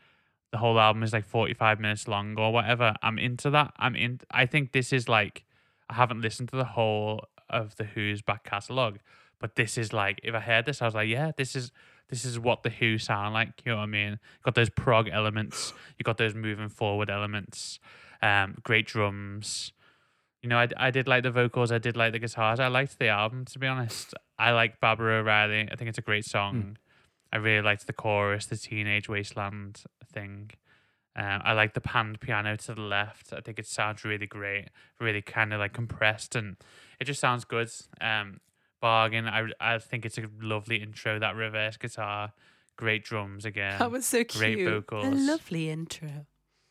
The 0.51 0.59
whole 0.59 0.79
album 0.79 1.03
is 1.03 1.13
like 1.13 1.25
forty 1.25 1.55
five 1.55 1.81
minutes 1.81 2.07
long 2.07 2.39
or 2.39 2.53
whatever. 2.53 2.95
I'm 3.03 3.19
into 3.19 3.51
that. 3.51 3.73
I'm 3.79 3.97
in. 3.97 4.21
I 4.31 4.47
think 4.47 4.73
this 4.73 4.93
is 4.93 5.09
like 5.09 5.45
I 5.89 5.95
haven't 5.95 6.21
listened 6.21 6.51
to 6.51 6.57
the 6.57 6.65
whole 6.65 7.25
of 7.49 7.77
the 7.77 7.85
Who's 7.85 8.23
back 8.23 8.45
catalogue, 8.45 8.99
But 9.39 9.57
this 9.57 9.77
is 9.77 9.93
like, 9.93 10.21
if 10.23 10.35
I 10.35 10.41
heard 10.41 10.67
this, 10.67 10.81
I 10.81 10.87
was 10.87 10.95
like, 10.95 11.09
yeah, 11.09 11.33
this 11.37 11.57
is 11.57 11.73
this 12.09 12.25
is 12.25 12.39
what 12.39 12.63
the 12.63 12.71
Who 12.71 12.97
sound 12.99 13.35
like. 13.35 13.63
You 13.65 13.73
know 13.73 13.79
what 13.79 13.85
I 13.85 13.87
mean? 13.87 14.19
Got 14.43 14.55
those 14.55 14.71
prog 14.71 15.09
elements. 15.09 15.73
You 15.99 16.05
got 16.05 16.17
those 16.17 16.35
moving 16.35 16.69
forward 16.69 17.11
elements. 17.11 17.81
Um, 18.23 18.57
great 18.63 18.87
drums. 18.87 19.73
You 20.43 20.49
know, 20.49 20.59
I, 20.59 20.69
I 20.77 20.91
did 20.91 21.09
like 21.09 21.23
the 21.23 21.31
vocals. 21.31 21.73
I 21.73 21.79
did 21.79 21.97
like 21.97 22.13
the 22.13 22.19
guitars. 22.19 22.61
I 22.61 22.69
liked 22.69 22.99
the 22.99 23.09
album, 23.09 23.45
to 23.47 23.59
be 23.59 23.67
honest. 23.67 24.15
I 24.39 24.53
like 24.53 24.81
Baba 24.81 25.03
O'Riley. 25.03 25.69
I 25.71 25.77
think 25.77 25.89
it's 25.89 25.99
a 25.99 26.03
great 26.03 26.25
song. 26.25 26.77
I 27.33 27.37
really 27.39 27.63
liked 27.63 27.87
the 27.87 27.93
chorus, 27.93 28.47
the 28.47 28.57
Teenage 28.57 29.09
Wasteland 29.09 29.83
thing. 30.13 30.51
Um, 31.17 31.41
I 31.45 31.53
like 31.53 31.75
the 31.75 31.81
panned 31.81 32.21
piano 32.21 32.57
to 32.57 32.75
the 32.75 32.81
left. 32.81 33.33
I 33.33 33.41
think 33.41 33.59
it 33.59 33.67
sounds 33.67 34.05
really 34.05 34.27
great, 34.27 34.69
really 35.01 35.23
kind 35.23 35.53
of 35.53 35.61
like 35.61 35.73
compressed, 35.73 36.35
and 36.35 36.57
it 37.01 37.05
just 37.05 37.21
sounds 37.21 37.45
good. 37.45 37.71
Um, 38.01 38.41
bargain. 38.81 39.27
I 39.29 39.47
I 39.61 39.79
think 39.79 40.05
it's 40.05 40.19
a 40.19 40.25
lovely 40.41 40.77
intro. 40.77 41.19
That 41.19 41.37
reverse 41.37 41.77
guitar, 41.77 42.33
great 42.77 43.05
drums 43.05 43.45
again. 43.45 43.79
That 43.79 43.91
was 43.91 44.07
so 44.07 44.25
cute. 44.25 44.35
great 44.39 44.67
A 44.67 44.71
vocals. 44.71 45.15
lovely 45.15 45.71
intro. 45.71 46.27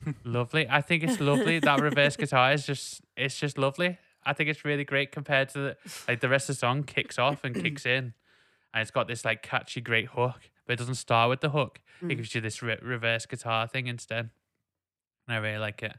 lovely. 0.23 0.67
I 0.69 0.81
think 0.81 1.03
it's 1.03 1.19
lovely. 1.19 1.59
that 1.59 1.79
reverse 1.79 2.15
guitar 2.15 2.51
is 2.53 2.65
just 2.65 3.01
it's 3.17 3.39
just 3.39 3.57
lovely. 3.57 3.97
I 4.23 4.33
think 4.33 4.49
it's 4.49 4.63
really 4.65 4.83
great 4.83 5.11
compared 5.11 5.49
to 5.49 5.59
the 5.59 5.77
like 6.07 6.19
the 6.19 6.29
rest 6.29 6.49
of 6.49 6.55
the 6.55 6.59
song 6.59 6.83
kicks 6.83 7.17
off 7.17 7.43
and 7.43 7.55
kicks 7.55 7.85
in, 7.85 8.13
and 8.73 8.81
it's 8.81 8.91
got 8.91 9.07
this 9.07 9.23
like 9.25 9.41
catchy 9.43 9.81
great 9.81 10.07
hook, 10.09 10.49
but 10.65 10.73
it 10.73 10.75
doesn't 10.79 10.95
start 10.95 11.29
with 11.29 11.41
the 11.41 11.49
hook. 11.49 11.79
It 12.01 12.15
gives 12.15 12.33
you 12.33 12.41
this 12.41 12.61
re- 12.63 12.79
reverse 12.81 13.25
guitar 13.27 13.67
thing 13.67 13.85
instead, 13.87 14.29
and 15.27 15.35
I 15.35 15.37
really 15.37 15.59
like 15.59 15.83
it. 15.83 15.95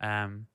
Um, 0.00 0.46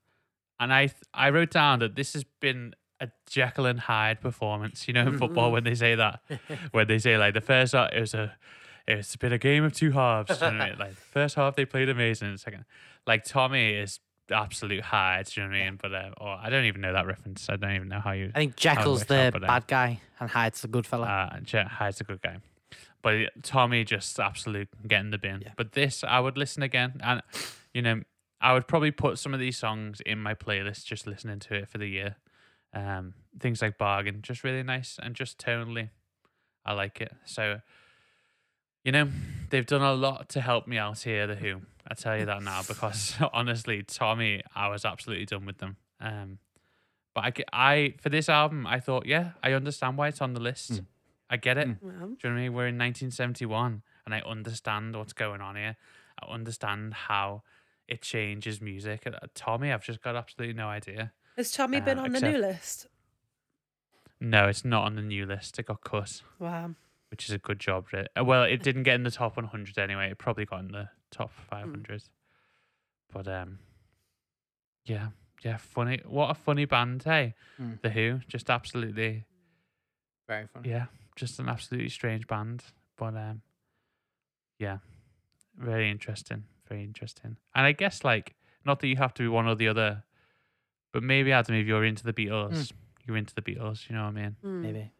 and 0.60 0.72
I 0.74 0.88
th- 0.88 1.02
I 1.14 1.30
wrote 1.30 1.50
down 1.52 1.80
that 1.80 1.96
this 1.96 2.14
has 2.14 2.24
been 2.40 2.74
a 3.00 3.10
Jekyll 3.30 3.66
and 3.66 3.80
Hyde 3.80 4.22
performance. 4.22 4.88
You 4.88 4.94
know, 4.94 5.02
in 5.08 5.18
football 5.18 5.52
when 5.52 5.64
they 5.64 5.76
say 5.76 5.96
that, 5.96 6.22
when 6.72 6.88
they 6.88 7.00
say 7.00 7.18
like 7.18 7.34
the 7.34 7.42
first 7.42 7.74
half 7.74 7.92
it 7.94 8.00
was 8.00 8.14
a 8.14 8.36
it's 8.88 9.16
been 9.16 9.34
a 9.34 9.38
game 9.38 9.64
of 9.64 9.74
two 9.74 9.92
halves. 9.92 10.30
you 10.30 10.36
know 10.40 10.58
what 10.58 10.62
I 10.62 10.70
mean? 10.70 10.76
Like 10.80 10.94
first 10.94 11.36
half 11.36 11.56
they 11.56 11.66
played 11.66 11.90
amazing. 11.90 12.32
The 12.34 12.38
second, 12.38 12.66
like 13.06 13.24
Tommy 13.24 13.72
is 13.74 14.00
absolute 14.32 14.82
Hyde. 14.84 15.26
Do 15.28 15.42
you 15.42 15.48
know 15.48 15.52
what 15.54 15.60
I 15.60 15.64
mean? 15.66 15.80
But 15.82 15.94
uh, 15.94 16.10
or 16.20 16.38
I 16.42 16.50
don't 16.50 16.66
even 16.66 16.82
know 16.82 16.94
that 16.94 17.06
reference. 17.08 17.50
I 17.50 17.56
don't 17.56 17.74
even 17.76 17.88
know 17.88 18.00
how 18.00 18.12
you. 18.12 18.32
I 18.36 18.40
think 18.40 18.56
Jekyll's 18.56 19.06
the 19.06 19.28
out, 19.28 19.34
but, 19.34 19.44
um, 19.44 19.48
bad 19.48 19.68
guy 19.68 20.02
and 20.20 20.30
Hyde's 20.30 20.62
the 20.62 20.68
good 20.68 20.86
fella. 20.86 21.06
Uh, 21.08 21.40
Je- 21.42 21.64
Hyde's 21.64 22.00
a 22.02 22.04
good 22.04 22.22
guy. 22.22 22.38
But 23.08 23.41
Tommy 23.41 23.86
just 23.86 24.20
absolute 24.20 24.68
getting 24.86 25.12
the 25.12 25.18
bin. 25.18 25.39
Yeah. 25.41 25.51
But 25.55 25.72
this, 25.72 26.03
I 26.03 26.20
would 26.20 26.38
listen 26.38 26.62
again, 26.62 26.99
and 27.01 27.22
you 27.74 27.82
know, 27.82 28.01
I 28.41 28.51
would 28.51 28.68
probably 28.68 28.91
put 28.91 29.18
some 29.18 29.34
of 29.34 29.39
these 29.39 29.58
songs 29.58 30.01
in 30.01 30.20
my 30.20 30.34
playlist, 30.34 30.84
just 30.84 31.08
listening 31.08 31.39
to 31.39 31.55
it 31.55 31.70
for 31.70 31.78
the 31.78 31.88
year. 31.88 32.18
Um, 32.74 33.14
things 33.39 33.62
like 33.62 33.78
Bargain, 33.78 34.20
just 34.22 34.43
really 34.43 34.62
nice, 34.62 34.99
and 35.01 35.16
just 35.16 35.38
tonally, 35.38 35.91
I 36.66 36.74
like 36.74 36.99
it. 36.99 37.14
So, 37.24 37.62
you 38.84 38.91
know, 38.91 39.08
they've 39.51 39.66
done 39.66 39.84
a 39.84 39.93
lot 39.93 40.28
to 40.30 40.41
help 40.41 40.68
me 40.68 40.78
out 40.78 40.99
here. 40.99 41.28
The 41.28 41.36
Who, 41.36 41.62
I 41.89 41.93
tell 41.93 42.18
you 42.18 42.26
that 42.26 42.43
now, 42.43 42.62
because 42.68 43.16
honestly, 43.34 43.84
Tommy, 43.84 44.43
I 44.53 44.68
was 44.68 44.84
absolutely 44.84 45.28
done 45.28 45.45
with 45.45 45.60
them. 45.60 45.78
Um, 46.01 46.39
but 47.16 47.24
I, 47.24 47.34
I 47.53 47.93
for 48.01 48.10
this 48.10 48.28
album, 48.28 48.68
I 48.68 48.82
thought, 48.82 49.05
yeah, 49.05 49.32
I 49.41 49.53
understand 49.53 49.97
why 49.97 50.10
it's 50.10 50.20
on 50.20 50.34
the 50.34 50.41
list. 50.41 50.74
Mm. 50.74 50.86
I 51.30 51.38
get 51.38 51.58
it. 51.58 51.68
Mm. 51.68 51.78
Well, 51.82 51.92
Do 51.92 51.98
you 52.00 52.06
know 52.06 52.16
what 52.16 52.26
I 52.30 52.34
mean? 52.44 52.54
We're 52.54 52.68
in 52.68 52.78
1971, 52.78 53.82
and 54.06 54.16
I 54.16 54.22
understand 54.22 54.96
what's 54.96 55.14
going 55.14 55.42
on 55.42 55.56
here. 55.56 55.76
I 56.22 56.32
understand 56.32 56.94
how 56.94 57.44
it 57.88 58.02
changes 58.02 58.62
music. 58.62 59.04
Uh, 59.06 59.28
Tommy, 59.36 59.72
I've 59.72 59.84
just 59.84 60.02
got 60.02 60.16
absolutely 60.16 60.54
no 60.56 60.68
idea. 60.68 61.12
has 61.36 61.52
Tommy 61.52 61.80
been 61.82 62.00
Uh, 62.00 62.04
on 62.04 62.12
the 62.14 62.22
new 62.22 62.38
list? 62.38 62.88
No, 64.20 64.48
it's 64.48 64.66
not 64.66 64.86
on 64.86 64.96
the 64.96 65.02
new 65.04 65.26
list. 65.26 65.60
It 65.60 65.68
got 65.68 65.82
cut, 65.84 66.24
Wow. 66.40 66.74
which 67.12 67.26
is 67.30 67.32
a 67.36 67.38
good 67.38 67.60
job. 67.60 67.88
Uh, 67.94 68.24
Well, 68.26 68.44
it 68.44 68.64
didn't 68.64 68.84
get 68.84 68.96
in 68.96 69.04
the 69.04 69.12
top 69.12 69.38
100 69.38 69.78
anyway. 69.78 70.10
It 70.12 70.18
probably 70.18 70.46
got 70.46 70.62
in 70.62 70.70
the 70.72 70.90
top 71.12 71.32
Hmm. 71.32 71.44
500. 71.50 72.04
But 73.14 73.28
um, 73.28 73.60
yeah, 74.86 75.10
yeah, 75.44 75.58
funny. 75.58 76.02
What 76.06 76.32
a 76.32 76.34
funny 76.34 76.66
band, 76.66 77.04
hey? 77.04 77.36
Mm. 77.60 77.82
The 77.82 77.90
Who, 77.92 78.20
just 78.28 78.50
absolutely 78.50 79.26
Very 80.28 80.48
funny. 80.48 80.70
yeah, 80.70 80.88
just 81.18 81.39
an 81.39 81.49
absolutely 81.49 81.89
strange 81.89 82.28
band. 82.28 82.63
But 82.95 83.15
um, 83.15 83.41
yeah, 84.59 84.78
very 85.57 85.91
interesting, 85.91 86.45
very 86.70 86.84
interesting. 86.84 87.36
And 87.53 87.65
I 87.65 87.74
guess 87.74 88.05
like 88.05 88.36
not 88.63 88.80
that 88.80 88.88
you 88.88 88.95
have 88.95 89.13
to 89.15 89.24
be 89.24 89.28
one 89.28 89.47
or 89.47 89.55
the 89.55 89.68
other, 89.68 90.03
but 90.93 91.03
maybe 91.03 91.34
Adam, 91.34 91.55
if 91.55 91.68
you're 91.68 91.84
into 91.84 92.05
the 92.05 92.13
Beatles, 92.13 92.72
you're 93.05 93.18
into 93.18 93.36
the 93.36 93.41
Beatles. 93.41 93.89
You 93.89 93.95
know 93.95 94.03
what 94.03 94.09
I 94.09 94.22
mean? 94.22 94.36
Mm. 94.43 94.61
Maybe. 94.61 94.91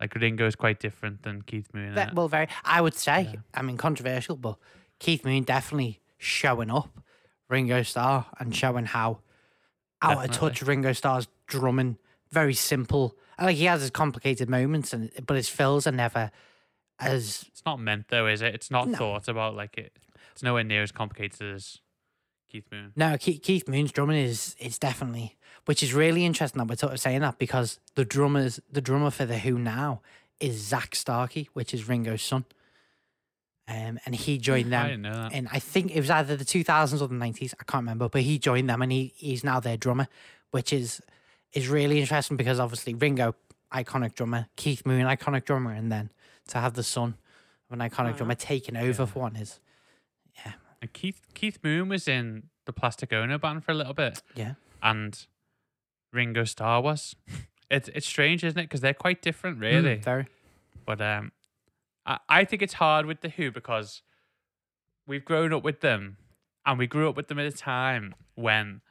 Like 0.00 0.14
Ringo 0.16 0.46
is 0.46 0.56
quite 0.56 0.80
different 0.80 1.22
than 1.22 1.42
Keith 1.42 1.68
Moon. 1.72 1.94
Ve- 1.94 2.10
well, 2.12 2.28
very. 2.28 2.48
I 2.64 2.80
would 2.80 2.94
say. 2.94 3.30
Yeah. 3.32 3.40
I 3.54 3.62
mean, 3.62 3.76
controversial, 3.76 4.36
but 4.36 4.58
Keith 4.98 5.24
Moon 5.24 5.44
definitely 5.44 6.00
showing 6.18 6.70
up 6.70 7.00
Ringo 7.48 7.82
Starr 7.82 8.26
and 8.38 8.54
showing 8.54 8.86
how 8.86 9.20
out 10.02 10.24
of 10.24 10.30
touch 10.32 10.62
Ringo 10.62 10.92
Starr's 10.92 11.28
drumming. 11.46 11.98
Very 12.30 12.54
simple. 12.54 13.16
Like 13.40 13.56
he 13.56 13.64
has 13.64 13.80
his 13.80 13.90
complicated 13.90 14.48
moments, 14.48 14.92
and 14.92 15.10
but 15.26 15.36
his 15.36 15.48
fills 15.48 15.86
are 15.86 15.92
never 15.92 16.30
as 17.00 17.44
it's 17.48 17.62
not 17.66 17.80
meant 17.80 18.06
though, 18.08 18.26
is 18.26 18.42
it? 18.42 18.54
It's 18.54 18.70
not 18.70 18.88
No. 18.88 18.96
thought 18.98 19.28
about 19.28 19.54
like 19.54 19.76
it. 19.78 19.92
It's 20.32 20.42
nowhere 20.42 20.64
near 20.64 20.82
as 20.82 20.92
complicated 20.92 21.54
as 21.54 21.78
Keith 22.50 22.66
Moon. 22.70 22.92
No, 22.96 23.16
Keith, 23.18 23.42
Keith 23.42 23.68
Moon's 23.68 23.92
drumming 23.92 24.18
is 24.24 24.54
it's 24.58 24.78
definitely, 24.78 25.36
which 25.64 25.82
is 25.82 25.92
really 25.94 26.24
interesting 26.24 26.58
that 26.58 26.68
we're 26.68 26.76
sort 26.76 26.92
of 26.92 27.00
saying 27.00 27.20
that 27.20 27.38
because 27.38 27.80
the 27.94 28.04
drummers, 28.04 28.60
the 28.70 28.80
drummer 28.80 29.10
for 29.10 29.26
the 29.26 29.38
Who 29.38 29.58
now 29.58 30.02
is 30.40 30.56
Zak 30.56 30.94
Starkey, 30.94 31.48
which 31.52 31.72
is 31.74 31.88
Ringo's 31.88 32.22
son. 32.22 32.44
Um, 33.66 33.98
and 34.04 34.14
he 34.14 34.36
joined 34.36 34.74
I 34.74 34.78
them 34.82 34.88
didn't 34.88 35.02
know 35.02 35.22
that. 35.22 35.32
in 35.32 35.48
I 35.50 35.58
think 35.58 35.90
it 35.96 36.00
was 36.00 36.10
either 36.10 36.36
the 36.36 36.44
2000s 36.44 37.00
or 37.00 37.08
the 37.08 37.14
90s. 37.14 37.54
I 37.58 37.64
can't 37.64 37.82
remember, 37.82 38.08
but 38.10 38.20
he 38.22 38.38
joined 38.38 38.68
them 38.68 38.82
and 38.82 38.92
he 38.92 39.14
he's 39.16 39.42
now 39.42 39.58
their 39.58 39.76
drummer, 39.78 40.06
which 40.50 40.70
is 40.72 41.00
is 41.54 41.68
really 41.68 42.00
interesting 42.00 42.36
because 42.36 42.58
obviously 42.60 42.94
Ringo, 42.94 43.34
iconic 43.72 44.14
drummer, 44.14 44.46
Keith 44.56 44.84
Moon, 44.84 45.06
iconic 45.06 45.44
drummer, 45.44 45.72
and 45.72 45.90
then 45.90 46.10
to 46.48 46.58
have 46.58 46.74
the 46.74 46.82
son 46.82 47.16
of 47.70 47.78
an 47.80 47.88
iconic 47.88 48.12
Wow. 48.12 48.16
drummer 48.18 48.34
taking 48.34 48.76
over 48.76 49.02
Yeah. 49.02 49.06
for 49.06 49.18
one 49.20 49.36
is 49.36 49.60
yeah. 50.44 50.52
And 50.82 50.92
Keith 50.92 51.20
Keith 51.34 51.58
Moon 51.62 51.88
was 51.88 52.06
in 52.08 52.50
the 52.66 52.72
Plastic 52.72 53.12
Ono 53.12 53.38
band 53.38 53.64
for 53.64 53.72
a 53.72 53.74
little 53.74 53.94
bit. 53.94 54.22
yeah. 54.34 54.54
and 54.82 55.26
Ringo 56.12 56.44
Starr 56.44 56.80
was. 56.82 57.16
It's 57.70 57.88
it's 57.88 58.06
strange, 58.06 58.44
isn't 58.44 58.58
it? 58.58 58.64
Because 58.64 58.82
they're 58.82 58.92
quite 58.94 59.22
different, 59.22 59.58
Mm, 59.58 59.62
really. 59.62 59.94
very. 59.96 60.26
But 60.86 61.00
um, 61.00 61.32
I 62.06 62.18
I 62.28 62.44
think 62.44 62.60
it's 62.62 62.74
hard 62.74 63.06
with 63.06 63.22
the 63.22 63.30
Who 63.30 63.50
because 63.50 64.02
we've 65.06 65.24
grown 65.24 65.52
up 65.52 65.64
with 65.64 65.80
them, 65.80 66.18
and 66.66 66.78
we 66.78 66.86
grew 66.86 67.08
up 67.08 67.16
with 67.16 67.28
them 67.28 67.38
at 67.38 67.46
a 67.46 67.50
time 67.50 68.14
when, 68.34 68.82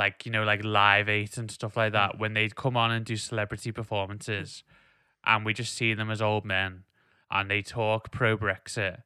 like 0.00 0.24
you 0.26 0.32
know, 0.32 0.44
like 0.44 0.62
Live 0.64 1.08
Eight 1.08 1.36
and 1.36 1.50
stuff 1.50 1.76
like 1.76 1.92
that, 1.92 2.18
when 2.18 2.32
they'd 2.34 2.56
come 2.56 2.76
on 2.76 2.90
and 2.90 3.04
do 3.04 3.16
celebrity 3.16 3.70
performances, 3.72 4.64
and 5.24 5.44
we 5.46 5.52
just 5.54 5.74
see 5.74 5.94
them 5.94 6.10
as 6.10 6.20
old 6.22 6.44
men, 6.44 6.84
and 7.30 7.50
they 7.50 7.62
talk 7.62 8.10
pro 8.10 8.36
Brexit. 8.36 9.02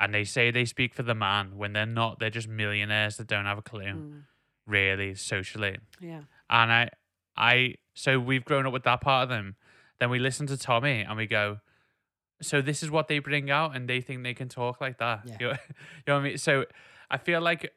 And 0.00 0.12
they 0.12 0.24
say 0.24 0.50
they 0.50 0.64
speak 0.64 0.92
for 0.92 1.04
the 1.04 1.14
man 1.14 1.56
when 1.56 1.72
they're 1.72 1.86
not. 2.02 2.18
They're 2.18 2.28
just 2.40 2.48
millionaires 2.48 3.16
that 3.16 3.26
don't 3.28 3.46
have 3.46 3.58
a 3.58 3.62
clue, 3.62 3.84
Mm. 3.94 4.22
really, 4.66 5.14
socially. 5.14 5.78
Yeah. 6.00 6.22
And 6.50 6.72
I, 6.72 6.90
I, 7.36 7.74
so 7.94 8.18
we've 8.18 8.44
grown 8.44 8.66
up 8.66 8.72
with 8.72 8.82
that 8.82 9.00
part 9.00 9.22
of 9.22 9.28
them. 9.28 9.54
Then 10.00 10.10
we 10.10 10.18
listen 10.18 10.46
to 10.48 10.58
Tommy 10.58 11.00
and 11.08 11.16
we 11.16 11.26
go, 11.26 11.60
so 12.42 12.60
this 12.60 12.82
is 12.82 12.90
what 12.90 13.06
they 13.06 13.20
bring 13.20 13.50
out, 13.50 13.74
and 13.76 13.88
they 13.88 14.00
think 14.00 14.24
they 14.24 14.34
can 14.34 14.48
talk 14.48 14.80
like 14.80 14.98
that. 14.98 15.20
Yeah. 15.24 15.36
You, 15.40 15.46
know, 15.46 15.52
you 15.68 16.02
know 16.08 16.14
what 16.14 16.20
I 16.20 16.24
mean? 16.28 16.38
So 16.38 16.64
I 17.08 17.16
feel 17.16 17.40
like, 17.40 17.72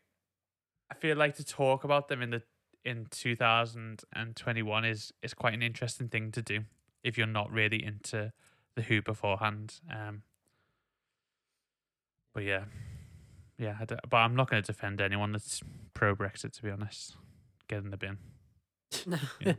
I 0.92 0.96
feel 0.96 1.16
like 1.16 1.36
to 1.36 1.46
talk 1.46 1.84
about 1.84 2.08
them 2.10 2.22
in 2.24 2.32
the 2.32 2.42
in 2.88 3.08
2021 3.12 4.86
is 4.86 5.14
is 5.22 5.34
quite 5.34 5.54
an 5.54 5.62
interesting 5.62 6.08
thing 6.08 6.32
to 6.32 6.42
do 6.42 6.62
if 7.04 7.18
you're 7.18 7.28
not 7.28 7.52
really 7.52 7.84
into 7.84 8.32
the 8.76 8.82
Who 8.84 9.02
beforehand. 9.02 9.76
Um, 9.92 10.24
but 12.34 12.44
yeah, 12.44 12.66
yeah, 13.58 13.76
I 13.80 13.86
but 13.86 14.18
I'm 14.18 14.36
not 14.36 14.50
going 14.50 14.62
to 14.62 14.68
defend 14.68 15.02
anyone 15.02 15.32
that's 15.32 15.62
pro 15.94 16.16
Brexit. 16.16 16.54
To 16.54 16.64
be 16.64 16.70
honest, 16.72 17.16
get 17.68 17.84
in 17.84 17.90
the 17.92 17.98
bin. 17.98 18.18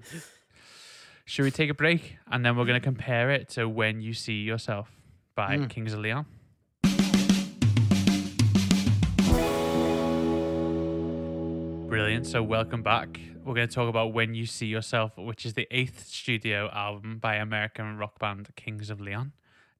Should 1.27 1.43
we 1.43 1.51
take 1.51 1.69
a 1.69 1.75
break 1.75 2.17
and 2.31 2.43
then 2.45 2.57
we're 2.57 2.65
going 2.65 2.81
to 2.81 2.85
compare 2.85 3.31
it 3.31 3.51
to 3.51 3.69
When 3.69 4.01
You 4.01 4.15
See 4.15 4.41
Yourself 4.43 4.91
by 5.35 5.59
Mm. 5.59 5.69
Kings 5.69 5.93
of 5.93 6.01
Leon? 6.01 6.25
Brilliant. 11.99 12.29
So, 12.29 12.45
welcome 12.45 12.85
back. 12.85 13.19
We're 13.45 13.55
going 13.55 13.67
to 13.67 13.75
talk 13.75 13.89
about 13.89 14.13
When 14.13 14.33
You 14.33 14.47
See 14.47 14.67
Yourself, 14.67 15.19
which 15.19 15.45
is 15.45 15.55
the 15.55 15.67
eighth 15.73 16.07
studio 16.07 16.71
album 16.73 17.19
by 17.19 17.35
American 17.35 17.97
rock 17.97 18.21
band 18.21 18.49
Kings 18.55 18.89
of 18.89 19.01
Leon. 19.01 19.33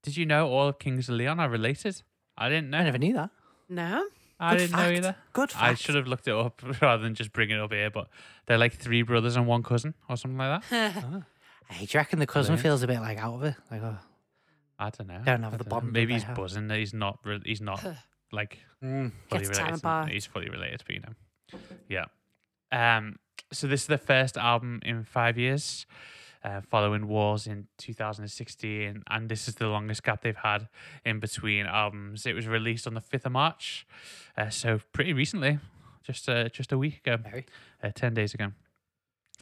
Did 0.03 0.17
you 0.17 0.27
know 0.27 0.49
all 0.49 0.67
of 0.67 0.81
Kings 0.81 1.09
of 1.09 1.15
Leon 1.15 1.39
are 1.39 1.49
related? 1.49 2.03
I 2.37 2.49
didn't 2.49 2.71
know. 2.71 2.79
I 2.79 2.83
never 2.83 2.99
knew 2.99 3.15
that. 3.15 3.31
No. 3.69 4.05
I 4.41 4.51
Good 4.51 4.59
didn't 4.59 4.77
know 4.77 4.91
either. 4.91 5.17
Good 5.33 5.53
fact. 5.53 5.63
I 5.63 5.75
should 5.75 5.95
have 5.95 6.09
looked 6.09 6.27
it 6.27 6.35
up 6.35 6.61
rather 6.83 7.05
than 7.05 7.15
just 7.15 7.33
bring 7.33 7.51
it 7.51 7.61
up 7.61 7.73
here, 7.73 7.89
but 7.89 8.09
they're 8.47 8.59
like 8.59 8.75
three 8.75 9.03
brothers 9.03 9.37
and 9.37 9.47
one 9.47 9.63
cousin 9.63 9.95
or 10.09 10.17
something 10.17 10.39
like 10.39 10.69
that. 10.69 10.95
Ah. 11.71 11.73
Hey, 11.73 11.87
do 11.87 11.97
you 11.97 12.01
reckon 12.01 12.19
the 12.19 12.27
cousin 12.27 12.57
Brilliant. 12.57 12.63
feels 12.63 12.83
a 12.83 12.89
bit 12.89 12.99
like 12.99 13.19
out 13.19 13.35
of 13.35 13.45
it? 13.45 13.55
Like, 13.71 13.83
oh, 13.85 13.97
I 14.77 14.91
don't 14.91 15.07
know. 15.07 15.21
Don't 15.25 15.45
have 15.45 15.55
I 15.55 15.57
the 15.57 15.63
don't 15.63 15.69
bond 15.83 15.93
Maybe 15.93 16.15
he's 16.15 16.25
have. 16.25 16.37
buzzing 16.37 16.67
that 16.67 16.79
he's 16.79 16.93
not. 16.93 17.21
Re- 17.25 17.43
he's 17.45 17.61
not 17.61 17.81
like 18.33 18.59
mm. 18.83 19.13
fully 19.29 19.45
Gets 19.45 19.61
related. 19.61 20.13
He's 20.13 20.27
fully 20.27 20.49
related, 20.49 20.83
but 20.85 20.95
you 20.97 21.01
know, 21.01 21.13
yeah. 21.89 22.07
Um. 22.73 23.19
So 23.53 23.67
this 23.67 23.83
is 23.83 23.87
the 23.87 23.99
first 23.99 24.37
album 24.37 24.81
in 24.85 25.05
five 25.05 25.39
years, 25.39 25.87
uh, 26.45 26.61
following 26.61 27.09
Walls 27.09 27.47
in 27.47 27.67
2016, 27.79 29.03
and 29.09 29.29
this 29.29 29.49
is 29.49 29.55
the 29.55 29.69
longest 29.69 30.03
gap 30.03 30.21
they've 30.21 30.37
had 30.37 30.69
in 31.05 31.19
between 31.19 31.65
albums. 31.65 32.27
It 32.27 32.35
was 32.35 32.47
released 32.47 32.87
on 32.87 32.93
the 32.93 33.01
5th 33.01 33.25
of 33.25 33.33
March, 33.33 33.87
uh, 34.37 34.51
so 34.51 34.81
pretty 34.93 35.15
recently, 35.15 35.59
just 36.03 36.29
uh, 36.29 36.51
just 36.51 36.73
a 36.73 36.79
week 36.79 36.99
ago 37.07 37.17
uh, 37.83 37.91
10 37.95 38.13
days 38.13 38.35
ago 38.35 38.53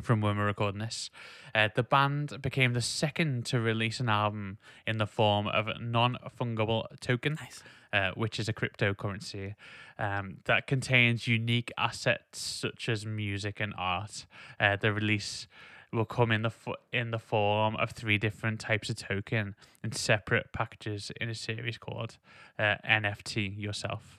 from 0.03 0.21
when 0.21 0.37
we're 0.37 0.47
recording 0.47 0.81
this. 0.81 1.11
Uh, 1.55 1.69
the 1.75 1.83
band 1.83 2.41
became 2.43 2.73
the 2.75 2.83
second 2.83 3.47
to 3.47 3.61
release 3.61 4.01
an 4.01 4.09
album 4.09 4.59
in 4.87 4.99
the 4.99 5.07
form 5.07 5.47
of 5.47 5.69
a 5.69 5.79
non 5.79 6.17
fungible 6.39 6.85
token, 7.01 7.37
Nice. 7.41 7.63
uh, 7.93 8.11
which 8.15 8.39
is 8.39 8.49
a 8.49 8.53
cryptocurrency 8.53 9.55
um, 9.99 10.39
that 10.45 10.67
contains 10.67 11.27
unique 11.27 11.73
assets 11.79 12.39
such 12.41 12.89
as 12.89 13.07
music 13.07 13.61
and 13.61 13.73
art. 13.79 14.27
Uh, 14.61 14.77
the 14.77 14.93
release 14.93 15.47
will 15.93 16.05
come 16.05 16.31
in 16.31 16.43
the 16.43 16.51
fo- 16.51 16.75
in 16.93 17.11
the 17.11 17.19
form 17.19 17.77
of 17.77 17.91
three 17.93 18.19
different 18.19 18.61
types 18.61 18.91
of 18.91 18.97
token 18.97 19.55
in 19.83 19.93
separate 19.93 20.53
packages 20.53 21.11
in 21.21 21.31
a 21.31 21.35
series 21.35 21.79
called 21.79 22.19
uh, 22.59 22.75
NFT 22.87 23.59
Yourself. 23.59 24.19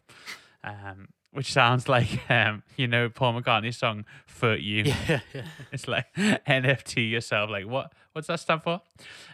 Um, 0.63 1.09
which 1.32 1.51
sounds 1.51 1.88
like 1.95 2.30
um, 2.30 2.63
you 2.75 2.88
know 2.88 3.09
Paul 3.09 3.41
McCartney's 3.41 3.78
song 3.78 4.05
"For 4.25 4.55
You." 4.55 4.84
Yeah, 4.84 5.19
yeah. 5.34 5.41
It's 5.71 5.88
like 5.88 6.05
NFT 6.17 7.09
yourself. 7.09 7.49
Like 7.49 7.67
what? 7.67 7.93
What's 8.13 8.28
that 8.28 8.39
stand 8.39 8.63
for? 8.63 8.82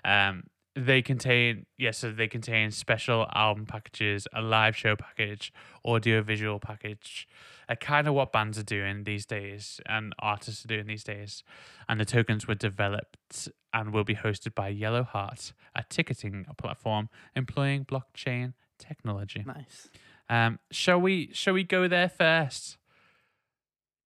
Um, 0.03 0.43
they 0.75 1.01
contain 1.01 1.65
yes, 1.77 1.99
so 1.99 2.11
they 2.11 2.27
contain 2.27 2.71
special 2.71 3.27
album 3.33 3.65
packages, 3.65 4.27
a 4.33 4.41
live 4.41 4.75
show 4.75 4.95
package, 4.95 5.53
audio 5.85 6.21
visual 6.21 6.59
package, 6.59 7.27
a 7.69 7.75
kind 7.75 8.07
of 8.07 8.13
what 8.15 8.31
bands 8.31 8.57
are 8.57 8.63
doing 8.63 9.03
these 9.03 9.25
days 9.25 9.79
and 9.85 10.13
artists 10.19 10.65
are 10.65 10.67
doing 10.67 10.87
these 10.87 11.03
days. 11.03 11.43
And 11.87 11.99
the 11.99 12.05
tokens 12.05 12.47
were 12.47 12.55
developed 12.55 13.49
and 13.73 13.93
will 13.93 14.03
be 14.03 14.15
hosted 14.15 14.55
by 14.55 14.73
YellowHeart, 14.73 15.53
a 15.75 15.83
ticketing 15.89 16.45
platform 16.57 17.09
employing 17.35 17.85
blockchain 17.85 18.53
technology. 18.79 19.43
Nice. 19.45 19.89
Um, 20.33 20.57
shall 20.71 20.99
we 20.99 21.29
shall 21.33 21.53
we 21.53 21.63
go 21.63 21.87
there 21.87 22.09
first? 22.09 22.77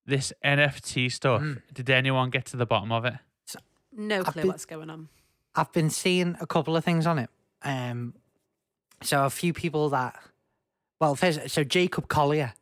This 0.05 0.33
NFT 0.43 1.09
stuff. 1.11 1.41
Mm. 1.41 1.61
Did 1.73 1.89
anyone 1.89 2.29
get 2.29 2.45
to 2.47 2.57
the 2.57 2.65
bottom 2.65 2.91
of 2.91 3.05
it? 3.05 3.15
No 3.93 4.23
clue 4.23 4.41
been- 4.41 4.47
what's 4.47 4.65
going 4.65 4.89
on. 4.89 5.07
I've 5.55 5.71
been 5.71 5.89
seeing 5.89 6.35
a 6.39 6.45
couple 6.45 6.75
of 6.75 6.83
things 6.85 7.07
on 7.07 7.17
it. 7.17 7.29
Um, 7.63 8.13
so 9.01 9.25
a 9.25 9.29
few 9.29 9.53
people 9.53 9.89
that, 9.89 10.15
well, 11.01 11.15
first, 11.15 11.49
so 11.49 11.63
Jacob 11.63 12.07
Collier, 12.09 12.53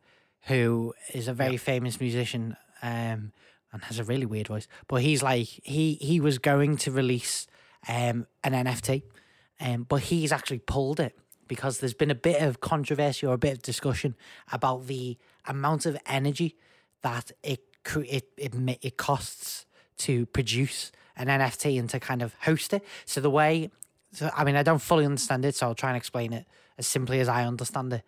who 0.42 0.94
is 1.12 1.28
a 1.28 1.34
very 1.34 1.58
famous 1.58 2.00
musician, 2.00 2.56
um, 2.82 3.32
and 3.70 3.82
has 3.82 3.98
a 3.98 4.04
really 4.04 4.24
weird 4.24 4.48
voice, 4.48 4.66
but 4.88 5.02
he's 5.02 5.22
like 5.22 5.46
he 5.46 5.94
he 5.94 6.20
was 6.20 6.38
going 6.38 6.76
to 6.78 6.90
release 6.90 7.46
um 7.88 8.26
an 8.44 8.52
NFT, 8.52 9.02
um, 9.60 9.82
but 9.82 10.02
he's 10.02 10.32
actually 10.32 10.60
pulled 10.60 11.00
it 11.00 11.18
because 11.48 11.78
there's 11.78 11.94
been 11.94 12.10
a 12.10 12.16
bit 12.16 12.42
of 12.42 12.60
controversy 12.60 13.26
or 13.26 13.34
a 13.34 13.38
bit 13.38 13.52
of 13.54 13.62
discussion 13.62 14.16
about 14.52 14.86
the 14.86 15.16
amount 15.46 15.86
of 15.86 15.96
energy 16.06 16.56
that 17.02 17.30
it 17.42 17.60
it 17.94 18.28
it 18.36 18.54
it 18.82 18.96
costs 18.96 19.66
to 19.98 20.26
produce 20.26 20.92
an 21.16 21.28
NFT 21.28 21.78
and 21.78 21.88
to 21.90 22.00
kind 22.00 22.22
of 22.22 22.34
host 22.42 22.72
it. 22.72 22.84
So 23.04 23.20
the 23.20 23.30
way, 23.30 23.70
so 24.12 24.30
I 24.36 24.44
mean, 24.44 24.56
I 24.56 24.62
don't 24.62 24.82
fully 24.82 25.04
understand 25.04 25.44
it, 25.44 25.54
so 25.54 25.68
I'll 25.68 25.74
try 25.74 25.90
and 25.90 25.96
explain 25.96 26.32
it 26.32 26.46
as 26.78 26.86
simply 26.86 27.20
as 27.20 27.28
I 27.28 27.44
understand 27.44 27.92
it. 27.92 28.02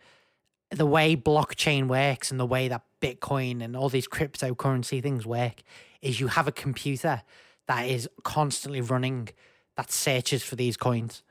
The 0.71 0.87
way 0.87 1.17
blockchain 1.17 1.89
works 1.89 2.31
and 2.31 2.39
the 2.39 2.47
way 2.47 2.69
that 2.69 2.83
Bitcoin 3.01 3.63
and 3.63 3.75
all 3.75 3.89
these 3.89 4.09
cryptocurrency 4.09 5.03
things 5.03 5.25
work 5.25 5.63
is 6.03 6.21
you 6.21 6.27
have 6.29 6.47
a 6.47 6.53
computer 6.53 7.23
that 7.67 7.89
is 7.89 8.09
constantly 8.23 8.83
running 8.83 9.31
that 9.77 9.91
searches 9.91 10.43
for 10.43 10.57
these 10.57 10.77
coins. 10.77 11.23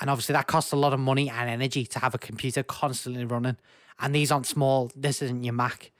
And 0.00 0.08
obviously 0.10 0.34
that 0.34 0.46
costs 0.46 0.72
a 0.72 0.76
lot 0.76 0.92
of 0.92 1.00
money 1.00 1.28
and 1.28 1.50
energy 1.50 1.84
to 1.86 1.98
have 1.98 2.14
a 2.14 2.18
computer 2.18 2.62
constantly 2.62 3.24
running. 3.24 3.56
And 3.98 4.14
these 4.14 4.30
aren't 4.30 4.46
small. 4.46 4.90
This 4.94 5.22
isn't 5.22 5.44
your 5.44 5.54
Mac 5.54 5.90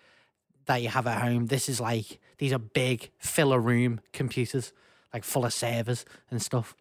that 0.66 0.82
you 0.82 0.88
have 0.88 1.06
at 1.06 1.20
home. 1.20 1.46
This 1.46 1.68
is 1.68 1.80
like 1.80 2.20
these 2.38 2.52
are 2.52 2.58
big 2.58 3.10
fill 3.18 3.52
a 3.52 3.58
room 3.58 4.00
computers, 4.12 4.72
like 5.12 5.24
full 5.24 5.44
of 5.44 5.52
servers 5.52 6.04
and 6.30 6.40
stuff. 6.40 6.76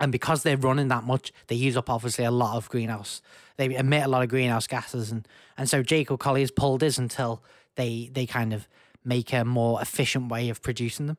And 0.00 0.10
because 0.10 0.42
they're 0.42 0.56
running 0.56 0.88
that 0.88 1.04
much, 1.04 1.32
they 1.46 1.54
use 1.54 1.76
up 1.76 1.88
obviously 1.88 2.24
a 2.24 2.30
lot 2.30 2.56
of 2.56 2.68
greenhouse. 2.68 3.22
They 3.56 3.74
emit 3.76 4.04
a 4.04 4.08
lot 4.08 4.22
of 4.24 4.28
greenhouse 4.28 4.66
gases, 4.66 5.12
and 5.12 5.28
and 5.56 5.70
so 5.70 5.82
Jacob 5.82 6.18
Collier's 6.18 6.50
pulled 6.50 6.82
his 6.82 6.98
until 6.98 7.44
they 7.76 8.10
they 8.12 8.26
kind 8.26 8.52
of 8.52 8.66
make 9.04 9.32
a 9.32 9.44
more 9.44 9.80
efficient 9.80 10.30
way 10.30 10.48
of 10.48 10.62
producing 10.62 11.06
them. 11.06 11.18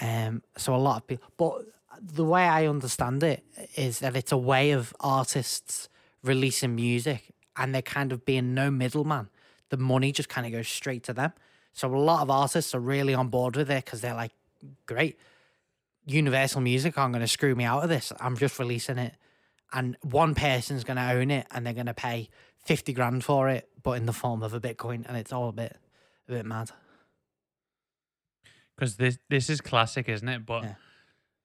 Um, 0.00 0.42
so 0.58 0.74
a 0.74 0.76
lot 0.76 0.98
of 0.98 1.06
people, 1.06 1.28
but 1.38 1.62
the 2.00 2.24
way 2.24 2.44
I 2.44 2.66
understand 2.66 3.22
it 3.22 3.44
is 3.76 4.00
that 4.00 4.16
it's 4.16 4.32
a 4.32 4.36
way 4.36 4.72
of 4.72 4.94
artists 5.00 5.88
releasing 6.22 6.74
music, 6.74 7.34
and 7.56 7.74
there 7.74 7.82
kind 7.82 8.12
of 8.12 8.24
being 8.24 8.54
no 8.54 8.70
middleman. 8.70 9.28
The 9.70 9.76
money 9.76 10.12
just 10.12 10.28
kind 10.28 10.46
of 10.46 10.52
goes 10.52 10.68
straight 10.68 11.02
to 11.04 11.12
them. 11.12 11.32
So 11.72 11.94
a 11.94 11.98
lot 11.98 12.22
of 12.22 12.30
artists 12.30 12.74
are 12.74 12.80
really 12.80 13.14
on 13.14 13.28
board 13.28 13.56
with 13.56 13.70
it 13.70 13.84
because 13.84 14.00
they're 14.00 14.14
like, 14.14 14.32
great, 14.86 15.18
Universal 16.06 16.60
Music 16.60 16.96
aren't 16.96 17.12
going 17.12 17.24
to 17.24 17.28
screw 17.28 17.54
me 17.54 17.64
out 17.64 17.82
of 17.82 17.88
this. 17.88 18.12
I'm 18.20 18.36
just 18.36 18.58
releasing 18.58 18.98
it, 18.98 19.14
and 19.72 19.96
one 20.02 20.34
person's 20.34 20.84
going 20.84 20.96
to 20.96 21.12
own 21.12 21.30
it, 21.30 21.46
and 21.50 21.66
they're 21.66 21.74
going 21.74 21.86
to 21.86 21.94
pay 21.94 22.28
fifty 22.64 22.92
grand 22.92 23.24
for 23.24 23.48
it, 23.48 23.68
but 23.82 23.92
in 23.92 24.06
the 24.06 24.12
form 24.12 24.42
of 24.42 24.54
a 24.54 24.60
Bitcoin, 24.60 25.04
and 25.06 25.16
it's 25.16 25.32
all 25.32 25.48
a 25.48 25.52
bit, 25.52 25.76
a 26.28 26.32
bit 26.32 26.46
mad. 26.46 26.70
Because 28.76 28.96
this 28.96 29.18
this 29.28 29.50
is 29.50 29.60
classic, 29.60 30.08
isn't 30.08 30.28
it? 30.28 30.46
But 30.46 30.64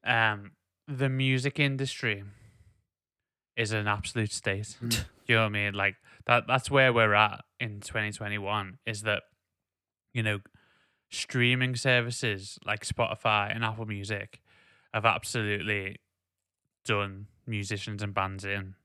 um, 0.06 0.52
the 0.88 1.10
music 1.10 1.60
industry 1.60 2.24
is 3.56 3.72
an 3.72 3.88
absolute 3.88 4.32
state. 4.32 4.78
Mm. 4.82 5.06
you 5.28 5.36
know 5.36 5.42
what 5.42 5.48
I 5.48 5.50
mean? 5.50 5.74
Like 5.74 5.96
that. 6.26 6.46
That's 6.48 6.72
where 6.72 6.92
we're 6.92 7.14
at 7.14 7.42
in 7.60 7.82
2021. 7.82 8.80
Is 8.86 9.04
that 9.04 9.24
you 10.14 10.24
know 10.24 10.40
streaming 11.12 11.76
services 11.76 12.58
like 12.66 12.86
Spotify 12.86 13.54
and 13.54 13.64
Apple 13.64 13.86
Music 13.86 14.42
have 14.94 15.06
absolutely 15.06 15.98
done 16.86 17.28
musicians 17.46 18.02
and 18.02 18.14
bands 18.14 18.46
in. 18.46 18.76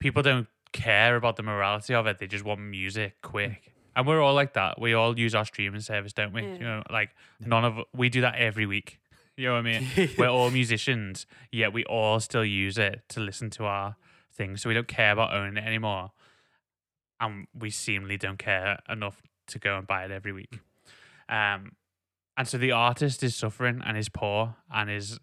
People 0.00 0.22
don't 0.22 0.46
care 0.72 1.16
about 1.16 1.36
the 1.36 1.42
morality 1.42 1.94
of 1.94 2.06
it. 2.06 2.18
They 2.18 2.26
just 2.26 2.44
want 2.44 2.60
music 2.60 3.16
quick. 3.22 3.72
And 3.96 4.06
we're 4.06 4.20
all 4.20 4.34
like 4.34 4.52
that. 4.54 4.80
We 4.80 4.94
all 4.94 5.18
use 5.18 5.34
our 5.34 5.44
streaming 5.44 5.80
service, 5.80 6.12
don't 6.12 6.32
we? 6.32 6.42
Yeah. 6.42 6.52
You 6.54 6.60
know, 6.60 6.82
like 6.90 7.10
none 7.40 7.64
of 7.64 7.78
we 7.94 8.08
do 8.08 8.20
that 8.20 8.36
every 8.36 8.64
week. 8.66 9.00
You 9.38 9.46
know 9.46 9.52
what 9.54 9.66
I 9.66 9.78
mean? 9.80 10.10
We're 10.18 10.28
all 10.28 10.50
musicians, 10.50 11.24
yet 11.52 11.72
we 11.72 11.84
all 11.84 12.18
still 12.18 12.44
use 12.44 12.76
it 12.76 13.02
to 13.10 13.20
listen 13.20 13.50
to 13.50 13.64
our 13.66 13.94
things. 14.32 14.62
So 14.62 14.68
we 14.68 14.74
don't 14.74 14.88
care 14.88 15.12
about 15.12 15.32
owning 15.32 15.56
it 15.56 15.64
anymore. 15.66 16.10
And 17.20 17.46
we 17.54 17.70
seemingly 17.70 18.16
don't 18.16 18.38
care 18.38 18.80
enough 18.88 19.22
to 19.48 19.60
go 19.60 19.78
and 19.78 19.86
buy 19.86 20.04
it 20.04 20.10
every 20.10 20.32
week. 20.32 20.58
Um, 21.28 21.72
and 22.36 22.48
so 22.48 22.58
the 22.58 22.72
artist 22.72 23.22
is 23.22 23.36
suffering 23.36 23.80
and 23.86 23.96
is 23.96 24.08
poor 24.08 24.56
and 24.72 24.90
is, 24.90 25.20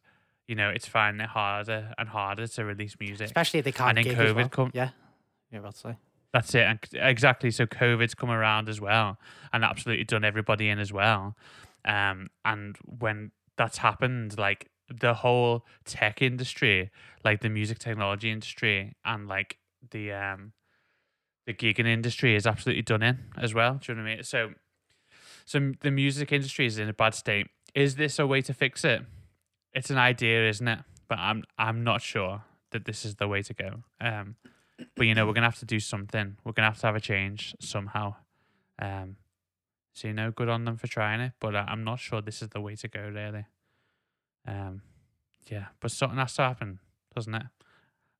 you 0.48 0.56
know, 0.56 0.70
it's 0.70 0.88
finding 0.88 1.22
it 1.22 1.30
harder 1.30 1.94
and 1.98 2.08
harder 2.08 2.48
to 2.48 2.64
release 2.64 2.96
music. 3.00 3.26
Especially 3.26 3.60
if 3.60 3.66
they 3.66 3.72
can't. 3.74 3.96
then 3.96 4.04
gig 4.06 4.14
as 4.18 4.32
COVID 4.32 4.36
well. 4.36 4.50
come- 4.50 4.72
Yeah, 4.74 4.90
about 5.54 5.74
to 5.74 5.80
say. 5.80 5.96
That's 6.32 6.56
it. 6.56 6.64
And 6.64 6.80
exactly. 6.94 7.52
So 7.52 7.66
COVID's 7.66 8.16
come 8.16 8.30
around 8.32 8.70
as 8.70 8.80
well 8.80 9.18
and 9.52 9.66
absolutely 9.66 10.06
done 10.06 10.24
everybody 10.24 10.70
in 10.70 10.80
as 10.80 10.94
well. 10.94 11.36
Um, 11.86 12.30
and 12.46 12.78
when 12.86 13.32
that's 13.58 13.78
happened, 13.80 14.38
like 14.38 14.70
the 14.90 15.14
whole 15.16 15.66
tech 15.84 16.22
industry, 16.22 16.92
like 17.24 17.42
the 17.42 17.50
music 17.50 17.80
technology 17.80 18.32
industry 18.32 18.96
and 19.04 19.28
like 19.28 19.58
the 19.92 20.12
um 20.12 20.54
the 21.46 21.54
gigging 21.54 21.88
industry 21.88 22.36
is 22.36 22.48
absolutely 22.48 22.82
done 22.82 23.04
in 23.04 23.20
as 23.38 23.54
well. 23.54 23.76
Do 23.76 23.92
you 23.92 23.98
know 23.98 24.04
what 24.04 24.12
I 24.12 24.16
mean? 24.16 24.24
So 24.24 24.50
so 25.46 25.74
the 25.82 25.92
music 25.92 26.32
industry 26.32 26.66
is 26.66 26.80
in 26.80 26.90
a 26.90 26.94
bad 26.94 27.14
state. 27.14 27.48
Is 27.74 27.96
this 27.96 28.20
a 28.20 28.26
way 28.26 28.42
to 28.42 28.54
fix 28.54 28.84
it? 28.84 29.02
It's 29.74 29.90
an 29.90 29.98
idea, 29.98 30.48
isn't 30.50 30.68
it? 30.68 30.80
But 31.08 31.20
I'm 31.20 31.44
I'm 31.58 31.84
not 31.84 32.02
sure 32.02 32.44
that 32.72 32.86
this 32.86 33.06
is 33.06 33.16
the 33.16 33.28
way 33.28 33.42
to 33.44 33.54
go. 33.54 33.84
Um 34.02 34.36
but 34.96 35.08
you 35.08 35.16
know 35.16 35.26
we're 35.26 35.34
gonna 35.34 35.48
have 35.48 35.60
to 35.60 35.66
do 35.66 35.80
something. 35.80 36.38
We're 36.44 36.52
gonna 36.52 36.70
have 36.70 36.80
to 36.80 36.88
have 36.88 36.96
a 36.96 37.02
change 37.02 37.56
somehow. 37.60 38.16
Um, 38.80 39.16
so 39.96 40.10
you 40.10 40.14
know, 40.14 40.30
good 40.30 40.50
on 40.50 40.66
them 40.66 40.76
for 40.76 40.88
trying 40.88 41.22
it, 41.22 41.32
but 41.40 41.56
I, 41.56 41.62
I'm 41.62 41.86
not 41.86 42.00
sure 42.00 42.22
this 42.22 42.42
is 42.42 42.50
the 42.50 42.60
way 42.60 42.76
to 42.76 42.88
go. 42.88 43.00
Really. 43.00 43.46
Um, 44.46 44.82
yeah, 45.48 45.68
but 45.80 45.90
something 45.90 46.20
has 46.20 46.34
to 46.36 46.42
happen, 46.44 46.80
doesn't 47.16 47.34
it? 47.34 47.44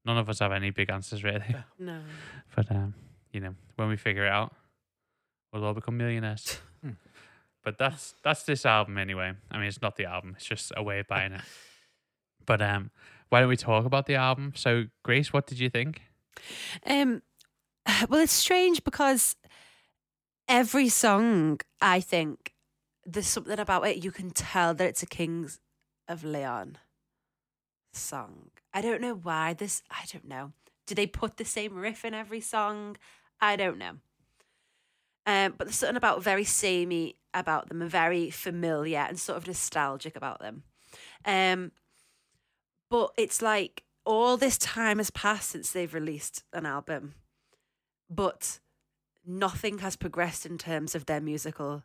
None 0.06 0.18
of 0.18 0.30
us 0.30 0.40
have 0.40 0.52
any 0.52 0.70
big 0.70 0.90
answers 0.90 1.24
really, 1.24 1.56
No. 1.78 2.00
but 2.56 2.72
um, 2.72 2.94
you 3.32 3.42
know, 3.42 3.56
when 3.76 3.90
we 3.90 3.98
figure 3.98 4.26
it 4.26 4.32
out, 4.32 4.56
we'll 5.52 5.66
all 5.66 5.74
become 5.74 5.98
millionaires. 5.98 6.58
Hmm. 6.84 6.92
But 7.64 7.80
that's 7.80 8.14
that's 8.24 8.44
this 8.44 8.64
album 8.64 9.00
anyway. 9.00 9.34
I 9.50 9.58
mean, 9.58 9.66
it's 9.66 9.82
not 9.82 9.96
the 9.96 10.06
album; 10.06 10.34
it's 10.36 10.46
just 10.46 10.72
a 10.78 10.84
way 10.84 11.00
of 11.00 11.08
buying 11.08 11.34
it. 11.34 11.42
But 12.46 12.62
um, 12.62 12.92
why 13.30 13.40
don't 13.40 13.50
we 13.50 13.58
talk 13.58 13.86
about 13.86 14.06
the 14.06 14.14
album? 14.14 14.54
So, 14.56 14.84
Grace, 15.02 15.34
what 15.34 15.48
did 15.48 15.58
you 15.58 15.72
think? 15.72 16.04
Um, 16.86 17.24
well, 18.10 18.22
it's 18.22 18.32
strange 18.32 18.84
because 18.84 19.36
every 20.48 20.90
song, 20.90 21.60
I 21.82 22.00
think, 22.00 22.54
there's 23.06 23.28
something 23.28 23.60
about 23.60 23.88
it 23.88 24.04
you 24.04 24.12
can 24.12 24.32
tell 24.32 24.74
that 24.74 24.88
it's 24.88 25.04
a 25.04 25.08
Kings 25.08 25.60
of 26.08 26.24
Leon 26.24 26.78
song. 27.94 28.50
I 28.74 28.82
don't 28.82 29.02
know 29.02 29.16
why 29.16 29.54
this. 29.54 29.84
I 29.90 30.06
don't 30.12 30.28
know. 30.28 30.52
Do 30.88 30.96
they 30.96 31.08
put 31.08 31.38
the 31.38 31.46
same 31.46 31.76
riff 31.76 32.04
in 32.06 32.14
every 32.14 32.42
song? 32.42 32.98
I 33.40 33.56
don't 33.56 33.78
know. 33.78 33.98
Um, 35.26 35.56
but 35.58 35.66
there's 35.66 35.78
something 35.78 35.96
about 35.96 36.24
very 36.24 36.44
samey 36.44 37.16
about 37.34 37.68
them 37.70 37.82
and 37.82 37.90
very 37.90 38.30
familiar 38.30 39.00
and 39.00 39.20
sort 39.20 39.38
of 39.38 39.48
nostalgic 39.48 40.16
about 40.16 40.40
them. 40.40 40.64
Um, 41.26 41.72
but 42.90 43.12
it's 43.18 43.42
like 43.42 43.84
all 44.06 44.38
this 44.38 44.58
time 44.58 45.00
has 45.00 45.10
passed 45.10 45.50
since 45.50 45.72
they've 45.72 45.94
released 45.94 46.44
an 46.54 46.66
album, 46.66 47.16
but 48.10 48.60
nothing 49.26 49.80
has 49.80 49.96
progressed 49.96 50.46
in 50.46 50.58
terms 50.58 50.96
of 50.96 51.06
their 51.06 51.22
musical 51.22 51.84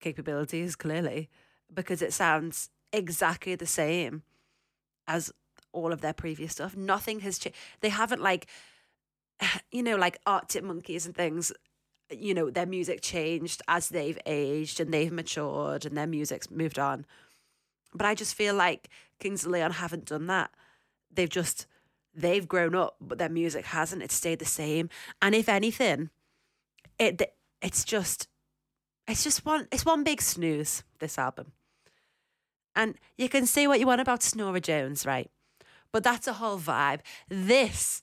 capabilities, 0.00 0.76
clearly, 0.76 1.28
because 1.72 2.02
it 2.02 2.12
sounds 2.12 2.70
exactly 2.92 3.54
the 3.54 3.66
same 3.66 4.22
as 5.06 5.32
all 5.72 5.92
of 5.92 6.00
their 6.00 6.12
previous 6.12 6.52
stuff. 6.52 6.76
Nothing 6.76 7.20
has 7.20 7.38
changed. 7.38 7.58
They 7.80 7.88
haven't, 7.88 8.22
like, 8.22 8.46
you 9.70 9.82
know, 9.82 9.96
like 9.96 10.18
Arctic 10.26 10.64
Monkeys 10.64 11.06
and 11.06 11.14
things. 11.14 11.52
You 12.10 12.34
know, 12.34 12.50
their 12.50 12.66
music 12.66 13.00
changed 13.00 13.62
as 13.66 13.88
they've 13.88 14.18
aged 14.26 14.78
and 14.78 14.94
they've 14.94 15.12
matured 15.12 15.84
and 15.84 15.96
their 15.96 16.06
music's 16.06 16.50
moved 16.50 16.78
on. 16.78 17.04
But 17.92 18.06
I 18.06 18.14
just 18.14 18.34
feel 18.34 18.54
like 18.54 18.88
Kings 19.18 19.44
of 19.44 19.50
Leon 19.50 19.72
haven't 19.72 20.04
done 20.04 20.26
that. 20.26 20.50
They've 21.12 21.28
just 21.28 21.66
they've 22.14 22.46
grown 22.46 22.74
up, 22.74 22.96
but 23.00 23.18
their 23.18 23.28
music 23.28 23.66
hasn't. 23.66 24.02
It's 24.02 24.14
stayed 24.14 24.38
the 24.38 24.44
same. 24.44 24.88
And 25.20 25.34
if 25.34 25.48
anything, 25.48 26.10
it 26.98 27.34
it's 27.62 27.84
just 27.84 28.28
it's 29.08 29.24
just 29.24 29.44
one 29.44 29.68
it's 29.72 29.84
one 29.84 30.04
big 30.04 30.20
snooze, 30.22 30.82
this 30.98 31.18
album. 31.18 31.52
And 32.74 32.96
you 33.16 33.28
can 33.28 33.46
say 33.46 33.66
what 33.66 33.80
you 33.80 33.86
want 33.86 34.00
about 34.02 34.20
Snora 34.20 34.60
Jones, 34.60 35.06
right? 35.06 35.30
But 35.92 36.04
that's 36.04 36.26
a 36.26 36.34
whole 36.34 36.58
vibe. 36.58 37.00
This 37.28 38.02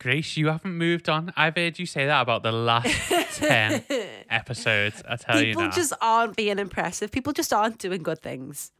Grace, 0.00 0.36
you 0.36 0.48
haven't 0.48 0.76
moved 0.76 1.08
on. 1.08 1.32
I've 1.36 1.54
heard 1.56 1.78
you 1.78 1.86
say 1.86 2.04
that 2.06 2.20
about 2.20 2.42
the 2.42 2.52
last 2.52 2.88
10 3.36 3.84
episodes. 4.28 5.02
I 5.08 5.16
tell 5.16 5.38
people 5.40 5.62
you 5.62 5.68
now. 5.68 5.74
just 5.74 5.92
aren't 6.02 6.36
being 6.36 6.58
impressive. 6.58 7.10
People 7.10 7.32
just 7.32 7.52
aren't 7.52 7.78
doing 7.78 8.02
good 8.02 8.20
things. 8.20 8.72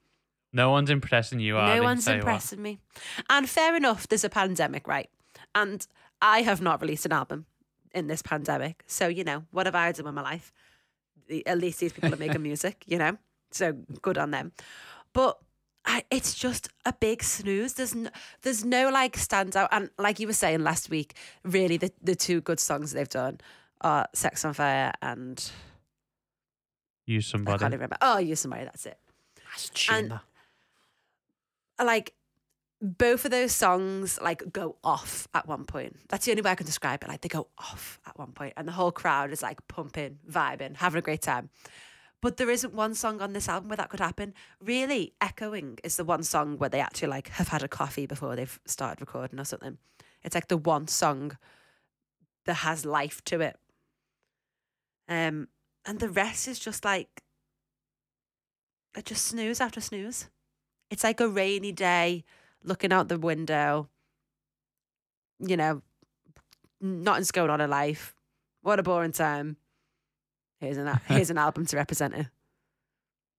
no 0.53 0.71
one's 0.71 0.91
impressing 0.91 1.39
you, 1.41 1.57
are 1.57 1.77
no 1.77 1.83
one's 1.83 2.07
you 2.07 2.13
what. 2.15 2.19
impressing 2.19 2.61
me. 2.61 2.79
And 3.31 3.49
fair 3.49 3.75
enough, 3.77 4.07
there's 4.09 4.25
a 4.25 4.29
pandemic, 4.29 4.87
right? 4.87 5.09
And 5.55 5.87
I 6.21 6.43
have 6.43 6.61
not 6.61 6.83
released 6.83 7.07
an 7.07 7.13
album 7.13 7.47
in 7.95 8.07
this 8.07 8.23
pandemic. 8.23 8.83
So, 8.87 9.07
you 9.09 9.25
know, 9.25 9.45
what 9.51 9.67
have 9.67 9.75
I 9.75 9.93
done 9.93 10.07
with 10.07 10.15
my 10.15 10.23
life? 10.23 10.53
The- 11.29 11.47
At 11.47 11.59
least 11.59 11.81
these 11.81 11.93
people 11.93 12.13
are 12.13 12.17
making 12.19 12.43
music, 12.51 12.85
you 12.87 12.99
know? 12.99 13.17
So 13.51 13.73
good 14.03 14.19
on 14.19 14.31
them. 14.31 14.53
But 15.13 15.39
I, 15.87 16.03
it's 16.11 16.35
just 16.35 16.69
a 16.85 16.93
big 16.93 17.23
snooze. 17.23 17.75
There's 17.75 17.95
no, 17.95 18.11
there's 18.43 18.65
no 18.65 18.89
like 18.91 19.17
standout. 19.17 19.69
And 19.71 19.91
like 19.99 20.19
you 20.19 20.27
were 20.27 20.33
saying 20.33 20.63
last 20.65 20.91
week, 20.91 21.15
really 21.45 21.77
the, 21.77 21.93
the 22.03 22.15
two 22.17 22.41
good 22.41 22.59
songs 22.59 22.93
they've 22.93 23.09
done 23.09 23.41
are 23.81 24.07
Sex 24.15 24.45
on 24.45 24.55
Fire 24.55 24.93
and 25.03 25.51
Use 27.07 27.33
I 27.35 27.39
can't 27.39 27.61
even 27.63 27.73
remember. 27.73 27.99
Oh, 28.01 28.17
Use 28.19 28.41
Somebody, 28.41 28.65
that's 28.65 28.87
it. 28.87 28.99
That's 29.53 29.69
a 29.69 29.73
tune, 29.73 29.95
And- 31.79 31.87
like 31.87 32.15
both 32.85 33.25
of 33.25 33.31
those 33.31 33.53
songs 33.53 34.19
like 34.21 34.53
go 34.53 34.77
off 34.85 35.27
at 35.33 35.49
one 35.49 35.65
point. 35.65 35.97
That's 36.11 36.27
the 36.27 36.33
only 36.33 36.43
way 36.43 36.51
I 36.51 36.55
can 36.55 36.67
describe 36.67 37.03
it. 37.03 37.09
Like 37.09 37.23
they 37.23 37.31
go 37.31 37.49
off 37.57 37.99
at 38.07 38.19
one 38.19 38.33
point, 38.33 38.53
and 38.59 38.69
the 38.69 38.73
whole 38.73 38.93
crowd 38.93 39.33
is 39.33 39.43
like 39.43 39.67
pumping, 39.69 40.19
vibing, 40.31 40.77
having 40.77 40.99
a 40.99 41.03
great 41.03 41.23
time. 41.23 41.49
But 42.21 42.37
there 42.37 42.51
isn't 42.51 42.75
one 42.75 42.95
song 42.95 43.23
on 43.23 43.33
this 43.33 43.49
album 43.49 43.71
where 43.71 43.77
that 43.79 43.89
could 43.89 44.01
happen. 44.01 44.35
Really, 44.61 45.15
Echoing 45.21 45.79
is 45.83 45.97
the 45.97 46.05
one 46.05 46.23
song 46.23 46.59
where 46.59 46.69
they 46.69 46.81
actually 46.81 47.09
like 47.09 47.29
have 47.29 47.49
had 47.49 47.63
a 47.63 47.69
coffee 47.69 48.07
before 48.07 48.37
they've 48.37 48.61
started 48.67 49.01
recording 49.01 49.41
or 49.41 49.45
something. 49.45 49.79
It's 50.23 50.35
like 50.35 50.49
the 50.49 50.57
one 50.59 50.87
song 50.89 51.39
that 52.45 52.55
has 52.55 52.85
life 52.85 53.25
to 53.25 53.41
it. 53.41 53.57
Um, 55.09 55.49
and 55.87 56.01
the 56.01 56.09
rest 56.09 56.49
is 56.49 56.59
just 56.59 56.85
like 56.85 57.23
just 59.05 59.25
snooze 59.25 59.61
after 59.61 59.81
snooze. 59.81 60.29
It's 60.91 61.05
like 61.05 61.21
a 61.21 61.29
rainy 61.29 61.73
day, 61.73 62.25
looking 62.65 62.93
out 62.93 63.09
the 63.09 63.19
window. 63.19 63.89
You 65.39 65.57
know, 65.57 65.83
nothing's 66.81 67.31
going 67.31 67.51
on 67.51 67.61
in 67.61 67.71
life. 67.71 68.15
What 68.63 68.79
a 68.79 68.83
boring 68.83 69.13
time. 69.13 69.57
Here's 70.61 70.79
an 70.79 71.01
here's 71.07 71.31
an 71.31 71.39
album 71.39 71.67
to 71.67 71.77
represent 71.77 72.15
it. 72.15 72.27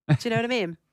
Do 0.08 0.18
you 0.24 0.30
know 0.30 0.38
what 0.38 0.46
I 0.46 0.50
mean? 0.50 0.78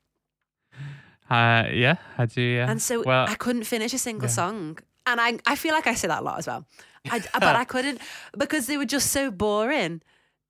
Uh, 1.30 1.66
yeah, 1.72 1.97
I 2.18 2.26
do. 2.26 2.43
Yeah. 2.43 2.70
And 2.70 2.83
so 2.83 3.03
well, 3.07 3.24
I 3.26 3.37
couldn't 3.37 3.64
finish 3.64 3.95
a 3.95 3.99
single 3.99 4.28
yeah. 4.28 4.35
song. 4.35 4.78
And 5.07 5.18
I 5.18 5.39
I 5.47 5.57
feel 5.57 5.72
like 5.72 5.87
I 5.87 5.95
say 5.95 6.07
that 6.09 6.20
a 6.20 6.24
lot 6.24 6.39
as 6.39 6.47
well. 6.47 6.66
I, 7.11 7.20
but 7.33 7.57
I 7.57 7.64
couldn't 7.64 8.03
because 8.37 8.66
they 8.66 8.76
were 8.76 8.85
just 8.85 9.11
so 9.12 9.30
boring 9.30 10.03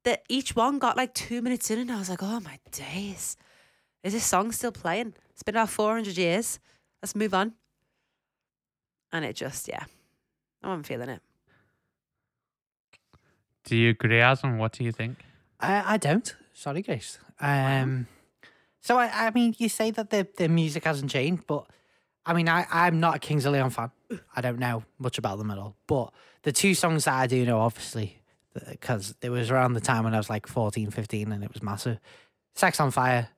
that 0.02 0.24
each 0.28 0.56
one 0.56 0.80
got 0.80 0.96
like 0.96 1.14
two 1.14 1.40
minutes 1.40 1.70
in 1.70 1.78
and 1.78 1.92
I 1.92 1.98
was 1.98 2.10
like, 2.10 2.22
oh 2.22 2.40
my 2.40 2.58
days. 2.72 3.36
Is 4.02 4.12
this 4.12 4.24
song 4.24 4.50
still 4.50 4.72
playing? 4.72 5.14
It's 5.30 5.44
been 5.44 5.54
about 5.54 5.70
400 5.70 6.18
years. 6.18 6.58
Let's 7.00 7.14
move 7.14 7.32
on. 7.34 7.52
And 9.12 9.24
it 9.24 9.36
just, 9.36 9.68
yeah, 9.68 9.84
I 10.62 10.68
wasn't 10.68 10.86
feeling 10.86 11.08
it. 11.08 11.20
do 13.64 13.76
you 13.76 13.90
agree, 13.90 14.20
Aslan? 14.20 14.58
What 14.58 14.72
do 14.72 14.84
you 14.84 14.92
think? 14.92 15.18
I, 15.60 15.94
I 15.94 15.96
don't. 15.96 16.34
Sorry, 16.52 16.82
Grace. 16.82 17.18
Um, 17.40 18.06
so 18.80 18.98
I, 18.98 19.26
I 19.26 19.30
mean, 19.30 19.54
you 19.58 19.68
say 19.68 19.90
that 19.92 20.10
the 20.10 20.26
the 20.36 20.48
music 20.48 20.84
hasn't 20.84 21.10
changed, 21.10 21.44
but 21.46 21.66
I 22.26 22.34
mean, 22.34 22.48
I 22.48 22.66
I'm 22.70 23.00
not 23.00 23.16
a 23.16 23.18
Kings 23.18 23.46
of 23.46 23.52
Leon 23.52 23.70
fan. 23.70 23.90
I 24.34 24.40
don't 24.40 24.58
know 24.58 24.84
much 24.98 25.18
about 25.18 25.38
them 25.38 25.50
at 25.50 25.58
all. 25.58 25.76
But 25.86 26.12
the 26.42 26.52
two 26.52 26.74
songs 26.74 27.04
that 27.04 27.14
I 27.14 27.26
do 27.26 27.44
know, 27.44 27.60
obviously, 27.60 28.20
because 28.68 29.14
it 29.22 29.30
was 29.30 29.50
around 29.50 29.74
the 29.74 29.80
time 29.80 30.04
when 30.04 30.14
I 30.14 30.18
was 30.18 30.28
like 30.28 30.46
14, 30.46 30.90
15, 30.90 31.32
and 31.32 31.42
it 31.44 31.52
was 31.52 31.62
massive. 31.62 31.98
Sex 32.54 32.80
on 32.80 32.90
Fire, 32.90 33.28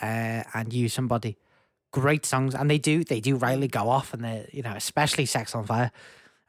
uh, 0.00 0.42
and 0.54 0.72
Use 0.72 0.92
Somebody, 0.92 1.36
great 1.92 2.26
songs, 2.26 2.54
and 2.54 2.68
they 2.68 2.78
do 2.78 3.04
they 3.04 3.20
do 3.20 3.36
rightly 3.36 3.68
go 3.68 3.88
off, 3.88 4.12
and 4.12 4.24
they 4.24 4.48
you 4.52 4.62
know 4.62 4.72
especially 4.74 5.26
Sex 5.26 5.54
on 5.54 5.64
Fire, 5.64 5.92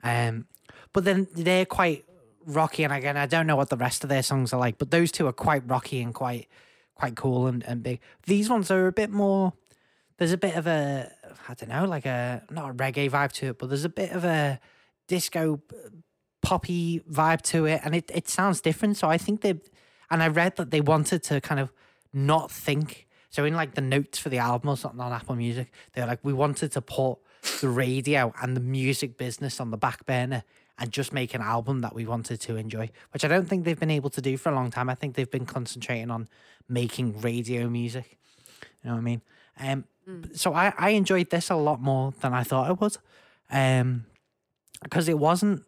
um, 0.03 0.47
but 0.91 1.05
then 1.05 1.27
they're 1.35 1.65
quite 1.65 2.05
rocky, 2.45 2.83
and 2.83 2.91
again 2.91 3.17
I 3.17 3.27
don't 3.27 3.45
know 3.45 3.55
what 3.55 3.69
the 3.69 3.77
rest 3.77 4.03
of 4.03 4.09
their 4.09 4.23
songs 4.23 4.51
are 4.53 4.59
like, 4.59 4.77
but 4.77 4.89
those 4.89 5.11
two 5.11 5.27
are 5.27 5.33
quite 5.33 5.67
rocky 5.69 6.01
and 6.01 6.13
quite 6.13 6.47
quite 6.95 7.15
cool 7.15 7.47
and, 7.47 7.63
and 7.63 7.83
big. 7.83 7.99
These 8.25 8.49
ones 8.49 8.71
are 8.71 8.87
a 8.87 8.91
bit 8.91 9.09
more. 9.09 9.53
There's 10.17 10.31
a 10.31 10.37
bit 10.37 10.55
of 10.55 10.67
a 10.67 11.11
I 11.47 11.53
don't 11.53 11.69
know, 11.69 11.85
like 11.85 12.05
a 12.05 12.43
not 12.49 12.71
a 12.71 12.73
reggae 12.73 13.09
vibe 13.09 13.31
to 13.33 13.47
it, 13.47 13.59
but 13.59 13.69
there's 13.69 13.85
a 13.85 13.89
bit 13.89 14.11
of 14.11 14.23
a 14.23 14.59
disco 15.07 15.61
poppy 16.41 16.99
vibe 17.09 17.41
to 17.41 17.65
it, 17.65 17.81
and 17.83 17.95
it 17.95 18.09
it 18.13 18.29
sounds 18.29 18.61
different. 18.61 18.97
So 18.97 19.09
I 19.09 19.17
think 19.17 19.41
they, 19.41 19.59
and 20.09 20.21
I 20.21 20.27
read 20.27 20.55
that 20.57 20.71
they 20.71 20.81
wanted 20.81 21.23
to 21.23 21.41
kind 21.41 21.59
of 21.59 21.71
not 22.13 22.51
think. 22.51 23.07
So 23.33 23.45
in 23.45 23.55
like 23.55 23.73
the 23.73 23.81
notes 23.81 24.19
for 24.19 24.29
the 24.29 24.37
album 24.37 24.69
or 24.69 24.77
something 24.77 24.99
on 25.01 25.11
Apple 25.11 25.35
Music, 25.35 25.71
they're 25.93 26.05
like, 26.05 26.19
we 26.21 26.33
wanted 26.33 26.71
to 26.73 26.81
put 26.81 27.17
the 27.61 27.67
radio 27.67 28.31
and 28.39 28.55
the 28.55 28.61
music 28.61 29.17
business 29.17 29.59
on 29.59 29.71
the 29.71 29.77
back 29.77 30.05
burner 30.05 30.43
and 30.77 30.91
just 30.91 31.11
make 31.11 31.33
an 31.33 31.41
album 31.41 31.81
that 31.81 31.95
we 31.95 32.05
wanted 32.05 32.39
to 32.41 32.57
enjoy, 32.57 32.91
which 33.11 33.25
I 33.25 33.27
don't 33.27 33.49
think 33.49 33.65
they've 33.65 33.79
been 33.79 33.89
able 33.89 34.11
to 34.11 34.21
do 34.21 34.37
for 34.37 34.51
a 34.51 34.55
long 34.55 34.69
time. 34.69 34.87
I 34.87 34.93
think 34.93 35.15
they've 35.15 35.29
been 35.29 35.47
concentrating 35.47 36.11
on 36.11 36.29
making 36.69 37.21
radio 37.21 37.67
music. 37.67 38.19
You 38.83 38.89
know 38.89 38.95
what 38.97 38.99
I 38.99 39.03
mean? 39.03 39.21
Um, 39.59 39.85
so 40.33 40.53
I, 40.53 40.71
I 40.77 40.89
enjoyed 40.91 41.31
this 41.31 41.49
a 41.49 41.55
lot 41.55 41.81
more 41.81 42.13
than 42.21 42.35
I 42.35 42.43
thought 42.43 42.69
it 42.69 42.79
would. 42.79 42.97
Um, 43.49 44.05
because 44.83 45.09
it 45.09 45.17
wasn't 45.17 45.63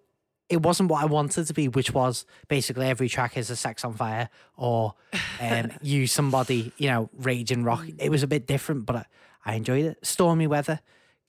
it 0.50 0.62
wasn't 0.62 0.90
what 0.90 1.02
I 1.02 1.06
wanted 1.06 1.48
to 1.48 1.54
be, 1.54 1.68
which 1.68 1.92
was 1.92 2.26
basically 2.48 2.88
every 2.88 3.10
track 3.10 3.38
is 3.38 3.50
a 3.50 3.56
sex 3.56 3.84
on 3.84 3.94
fire 3.94 4.30
or 4.56 4.94
um 5.42 5.72
use 5.82 6.12
somebody, 6.12 6.72
you 6.78 6.88
know, 6.88 7.10
raging 7.14 7.64
rock. 7.64 7.86
It 7.98 8.10
was 8.10 8.24
a 8.24 8.28
bit 8.28 8.48
different, 8.48 8.86
but 8.86 8.96
I, 8.96 9.06
I 9.46 9.56
enjoyed 9.56 9.86
it. 9.86 10.06
Stormy 10.06 10.48
weather 10.48 10.82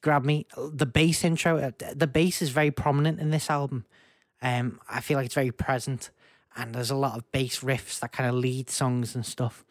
grabbed 0.02 0.26
me. 0.26 0.46
The 0.56 0.86
bass 0.86 1.24
intro, 1.24 1.58
uh, 1.58 1.70
the 1.94 2.06
bass 2.06 2.42
is 2.42 2.50
very 2.50 2.70
prominent 2.70 3.20
in 3.20 3.30
this 3.30 3.50
album. 3.50 3.86
Um, 4.42 4.80
I 4.88 5.00
feel 5.00 5.16
like 5.16 5.26
it's 5.26 5.34
very 5.34 5.50
present, 5.50 6.10
and 6.56 6.74
there's 6.74 6.90
a 6.90 6.96
lot 6.96 7.16
of 7.16 7.30
bass 7.32 7.60
riffs 7.60 8.00
that 8.00 8.12
kind 8.12 8.28
of 8.28 8.36
lead 8.36 8.70
songs 8.70 9.14
and 9.14 9.24
stuff. 9.24 9.64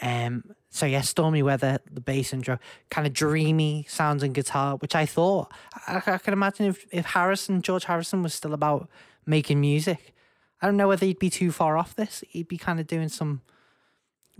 Um, 0.00 0.44
so 0.76 0.84
yeah, 0.84 1.00
stormy 1.00 1.42
weather, 1.42 1.78
the 1.90 2.02
bass 2.02 2.34
intro, 2.34 2.58
kind 2.90 3.06
of 3.06 3.14
dreamy 3.14 3.86
sounds 3.88 4.22
and 4.22 4.34
guitar, 4.34 4.76
which 4.76 4.94
I 4.94 5.06
thought 5.06 5.50
I, 5.86 6.02
I 6.06 6.18
can 6.18 6.34
imagine 6.34 6.66
if 6.66 6.84
if 6.92 7.06
Harrison, 7.06 7.62
George 7.62 7.84
Harrison, 7.84 8.22
was 8.22 8.34
still 8.34 8.52
about 8.52 8.88
making 9.24 9.58
music. 9.58 10.14
I 10.60 10.66
don't 10.66 10.76
know 10.76 10.88
whether 10.88 11.06
he'd 11.06 11.18
be 11.18 11.30
too 11.30 11.50
far 11.50 11.78
off 11.78 11.96
this. 11.96 12.22
He'd 12.28 12.48
be 12.48 12.58
kind 12.58 12.78
of 12.78 12.86
doing 12.86 13.08
some 13.08 13.40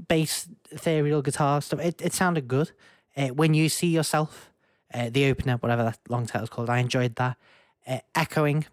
bass, 0.08 0.46
ethereal 0.70 1.22
guitar 1.22 1.62
stuff. 1.62 1.80
It 1.80 2.02
it 2.02 2.12
sounded 2.12 2.48
good. 2.48 2.72
Uh, 3.16 3.28
when 3.28 3.54
you 3.54 3.70
see 3.70 3.88
yourself, 3.88 4.52
uh, 4.92 5.08
the 5.08 5.30
opener, 5.30 5.56
whatever 5.56 5.84
that 5.84 5.98
long 6.10 6.26
title's 6.26 6.50
called, 6.50 6.68
I 6.68 6.80
enjoyed 6.80 7.16
that. 7.16 7.38
Uh, 7.86 8.00
echoing, 8.14 8.66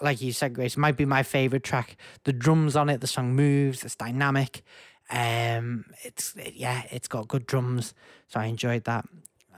like 0.00 0.20
you 0.20 0.32
said, 0.32 0.52
Grace, 0.52 0.76
might 0.76 0.96
be 0.96 1.04
my 1.04 1.22
favorite 1.22 1.62
track. 1.62 1.96
The 2.24 2.32
drums 2.32 2.74
on 2.74 2.88
it, 2.88 3.00
the 3.00 3.06
song 3.06 3.36
moves, 3.36 3.84
it's 3.84 3.94
dynamic. 3.94 4.64
Um, 5.10 5.86
it's 6.02 6.34
yeah, 6.54 6.82
it's 6.90 7.08
got 7.08 7.28
good 7.28 7.46
drums, 7.46 7.94
so 8.28 8.40
I 8.40 8.46
enjoyed 8.46 8.84
that. 8.84 9.06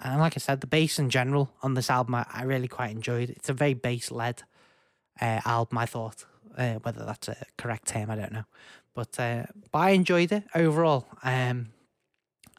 And 0.03 0.21
like 0.21 0.37
I 0.37 0.41
said, 0.41 0.61
the 0.61 0.67
bass 0.67 0.99
in 0.99 1.09
general 1.09 1.53
on 1.63 1.75
this 1.75 1.89
album, 1.89 2.17
I, 2.17 2.27
I 2.33 2.43
really 2.43 2.69
quite 2.69 2.91
enjoyed. 2.91 3.31
It's 3.31 3.49
a 3.49 3.55
very 3.55 3.75
bass 3.75 4.11
led 4.11 4.43
uh, 5.21 5.41
album. 5.45 5.79
I 5.79 5.87
thought, 5.87 6.25
uh, 6.57 6.75
whether 6.75 7.05
that's 7.05 7.29
a 7.29 7.37
correct 7.57 7.89
term, 7.89 8.11
I 8.11 8.17
don't 8.17 8.33
know, 8.33 8.45
but 8.95 9.19
uh, 9.19 9.45
but 9.71 9.79
I 9.79 9.91
enjoyed 9.91 10.33
it 10.33 10.45
overall. 10.55 11.07
Um, 11.23 11.69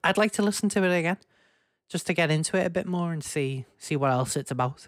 I'd 0.03 0.17
like 0.17 0.31
to 0.33 0.41
listen 0.41 0.69
to 0.69 0.83
it 0.83 0.97
again, 0.97 1.17
just 1.89 2.07
to 2.07 2.13
get 2.13 2.31
into 2.31 2.57
it 2.57 2.65
a 2.65 2.69
bit 2.69 2.87
more 2.87 3.11
and 3.11 3.23
see 3.23 3.65
see 3.77 3.95
what 3.95 4.11
else 4.11 4.35
it's 4.35 4.51
about. 4.51 4.87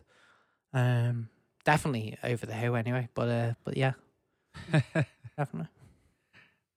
Um, 0.73 1.29
definitely 1.65 2.17
over 2.23 2.45
the 2.45 2.53
Who 2.53 2.75
anyway, 2.75 3.09
but 3.13 3.27
uh, 3.29 3.53
but 3.63 3.77
yeah, 3.77 3.93
definitely. 5.37 5.69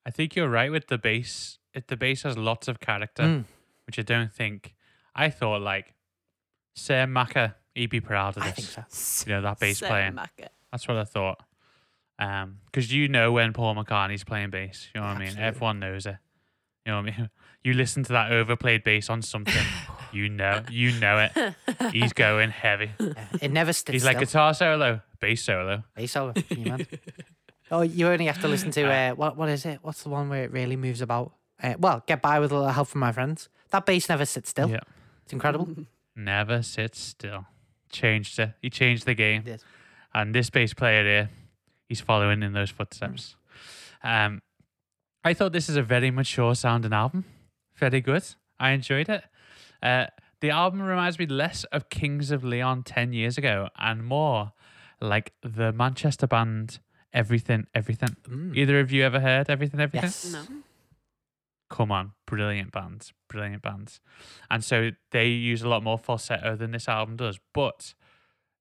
I 0.07 0.11
think 0.11 0.35
you're 0.37 0.49
right 0.49 0.71
with 0.71 0.89
the 0.89 0.99
bass. 0.99 1.59
It, 1.75 1.89
the 1.89 1.97
bass 1.97 2.23
has 2.23 2.37
lots 2.37 2.69
of 2.69 2.81
character, 2.81 3.23
Mm, 3.23 3.45
which 3.87 3.99
I 3.99 4.03
don't 4.03 4.33
think. 4.33 4.75
I 5.15 5.31
thought 5.31 5.61
like 5.63 5.95
Sam 6.75 7.13
Macker, 7.13 7.55
he'd 7.75 7.91
be 7.91 8.01
proud 8.01 8.37
of 8.37 8.43
I 8.43 8.51
this. 8.51 8.75
think 8.75 8.91
so. 8.91 9.25
You 9.31 9.37
know 9.37 9.43
that 9.43 9.59
bass 9.61 9.79
So 9.79 9.87
playing. 9.89 10.13
macca. 10.15 10.49
That's 10.71 10.89
what 10.89 10.97
I 10.97 11.05
thought. 11.05 11.41
Um, 12.19 12.59
because 12.67 12.93
you 12.93 13.09
know 13.09 13.33
when 13.33 13.53
Paul 13.53 13.75
McCartney's 13.75 14.25
playing 14.25 14.51
bass. 14.51 14.89
You 14.95 15.01
know 15.01 15.07
what 15.07 15.17
I 15.17 15.21
mean? 15.21 15.37
Everyone 15.39 15.79
knows 15.81 16.07
it. 16.07 16.17
You 16.87 16.93
know 16.93 17.03
what 17.03 17.13
I 17.13 17.17
mean? 17.19 17.31
You 17.65 17.75
listen 17.75 18.03
to 18.03 18.13
that 18.15 18.33
overplayed 18.33 18.83
bass 18.83 19.09
on 19.09 19.23
something, 19.23 19.55
you 20.13 20.29
know, 20.29 20.65
you 20.69 20.99
know 20.99 21.29
it. 21.33 21.55
He's 21.93 22.13
going 22.13 22.51
heavy. 22.51 22.91
Yeah, 22.99 23.13
it 23.41 23.53
never 23.53 23.73
sits 23.73 23.93
He's 23.93 24.03
still. 24.03 24.15
like 24.15 24.19
guitar 24.19 24.53
solo, 24.53 25.01
bass 25.21 25.45
solo. 25.45 25.85
Bass 25.95 26.11
solo, 26.11 26.33
you 26.51 26.65
man. 26.65 26.85
Oh, 27.73 27.81
you 27.81 28.07
only 28.07 28.27
have 28.27 28.41
to 28.43 28.49
listen 28.49 28.71
to 28.73 28.85
uh, 28.85 29.15
what 29.15 29.37
what 29.37 29.49
is 29.49 29.65
it? 29.65 29.79
What's 29.81 30.03
the 30.03 30.11
one 30.11 30.29
where 30.29 30.45
it 30.45 30.53
really 30.53 30.77
moves 30.77 31.01
about? 31.01 31.33
Uh, 31.61 31.75
well, 31.79 32.05
get 32.07 32.21
by 32.21 32.39
with 32.39 32.53
a 32.53 32.55
little 32.55 32.69
help 32.69 32.89
from 32.89 33.01
my 33.01 33.13
friends. 33.13 33.49
That 33.71 33.87
bass 33.87 34.11
never 34.11 34.27
sits 34.27 34.51
still. 34.51 34.69
Yeah. 34.69 34.81
It's 35.25 35.33
incredible. 35.33 35.69
Never 36.15 36.63
sits 36.63 37.01
still. 37.01 37.47
Changed 37.91 38.39
it. 38.39 38.53
He 38.61 38.69
changed 38.69 39.07
the 39.07 39.15
game. 39.15 39.43
He 39.45 39.53
did. 39.53 39.65
And 40.13 40.35
this 40.35 40.51
bass 40.51 40.75
player 40.75 41.03
here, 41.05 41.31
he's 41.89 42.03
following 42.03 42.43
in 42.43 42.53
those 42.53 42.69
footsteps. 42.69 43.37
Um, 44.03 44.43
I 45.25 45.33
thought 45.33 45.53
this 45.53 45.71
is 45.71 45.77
a 45.77 45.83
very 45.83 46.11
mature 46.11 46.55
sounding 46.55 46.93
album. 46.93 47.25
Very 47.77 48.03
good. 48.03 48.25
I 48.61 48.73
enjoyed 48.73 49.09
it. 49.09 49.25
Uh, 49.83 50.07
the 50.41 50.51
album 50.51 50.83
reminds 50.83 51.19
me 51.19 51.25
less 51.27 51.65
of 51.65 51.89
Kings 51.89 52.31
of 52.31 52.45
Leon 52.45 52.83
10 52.83 53.15
years 53.15 53.39
ago 53.39 53.69
and 53.79 54.05
more 54.05 54.53
like 55.01 55.33
the 55.43 55.73
Manchester 55.73 56.27
band 56.27 56.81
Everything, 57.13 57.67
Everything. 57.75 58.17
Mm. 58.29 58.57
Either 58.57 58.81
of 58.81 58.91
you 58.91 59.05
ever 59.05 59.21
heard 59.21 59.51
Everything, 59.51 59.81
Everything? 59.81 60.09
Yes. 60.09 60.33
No. 60.33 60.43
come 61.71 61.91
on, 61.93 62.13
brilliant 62.27 62.71
bands, 62.73 63.13
brilliant 63.29 63.63
bands. 63.63 64.01
And 64.51 64.63
so 64.65 64.91
they 65.11 65.27
use 65.29 65.63
a 65.63 65.69
lot 65.69 65.83
more 65.83 65.99
falsetto 65.99 66.57
than 66.57 66.71
this 66.73 66.89
album 66.89 67.17
does, 67.17 67.39
but 67.55 67.95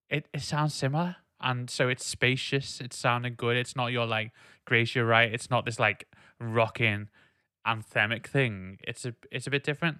it, 0.09 0.27
it 0.33 0.41
sounds 0.41 0.73
similar. 0.73 1.17
And 1.41 1.69
so 1.69 1.89
it's 1.89 2.05
spacious, 2.05 2.79
it's 2.81 2.95
sounding 2.97 3.33
good. 3.35 3.57
It's 3.57 3.75
not 3.75 3.87
your 3.91 4.05
like 4.05 4.31
Grace, 4.65 4.93
you're 4.95 5.05
right. 5.05 5.33
It's 5.33 5.49
not 5.49 5.65
this 5.65 5.79
like 5.79 6.07
rocking 6.39 7.09
anthemic 7.67 8.27
thing. 8.27 8.77
It's 8.87 9.05
a 9.05 9.15
it's 9.31 9.47
a 9.47 9.49
bit 9.49 9.63
different. 9.63 9.99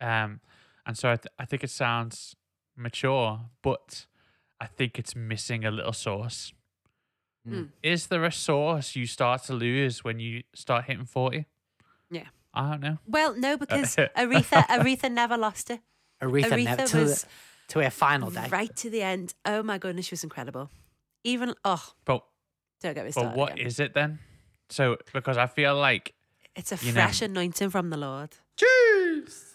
Um 0.00 0.40
and 0.86 0.98
so 0.98 1.10
I, 1.10 1.16
th- 1.16 1.32
I 1.38 1.46
think 1.46 1.64
it 1.64 1.70
sounds 1.70 2.36
mature, 2.76 3.40
but 3.62 4.04
I 4.60 4.66
think 4.66 4.98
it's 4.98 5.16
missing 5.16 5.64
a 5.64 5.70
little 5.70 5.94
sauce. 5.94 6.52
Mm. 7.48 7.68
Is 7.82 8.06
there 8.06 8.24
a 8.24 8.32
sauce 8.32 8.96
you 8.96 9.06
start 9.06 9.42
to 9.44 9.52
lose 9.52 10.02
when 10.02 10.18
you 10.18 10.42
start 10.54 10.84
hitting 10.84 11.04
40? 11.04 11.44
Yeah. 12.10 12.24
I 12.54 12.70
don't 12.70 12.80
know. 12.80 12.98
Well, 13.06 13.34
no, 13.34 13.56
because 13.58 13.96
Aretha 14.16 14.66
Aretha 14.66 15.10
never 15.12 15.36
lost 15.36 15.70
it. 15.70 15.80
Aretha, 16.22 16.44
Aretha 16.50 16.64
never 16.64 16.86
to, 16.86 16.96
was 16.98 17.22
the, 17.22 17.28
to 17.74 17.78
her 17.80 17.90
final 17.90 18.30
day. 18.30 18.46
right 18.50 18.74
to 18.76 18.88
the 18.88 19.02
end. 19.02 19.34
Oh 19.44 19.62
my 19.62 19.76
goodness, 19.78 20.06
she 20.06 20.12
was 20.12 20.24
incredible. 20.24 20.70
Even 21.24 21.54
oh, 21.64 21.82
But 22.04 22.22
don't 22.80 22.94
get 22.94 23.04
me 23.04 23.08
but 23.14 23.20
started. 23.20 23.36
what 23.36 23.52
again. 23.52 23.66
is 23.66 23.80
it 23.80 23.92
then? 23.94 24.20
So 24.70 24.96
because 25.12 25.36
I 25.36 25.46
feel 25.46 25.74
like 25.76 26.14
It's 26.56 26.72
a 26.72 26.76
you 26.84 26.92
know- 26.92 27.00
fresh 27.02 27.20
anointing 27.22 27.70
from 27.70 27.90
the 27.90 27.96
Lord. 27.98 28.30
Cheers. 28.56 29.54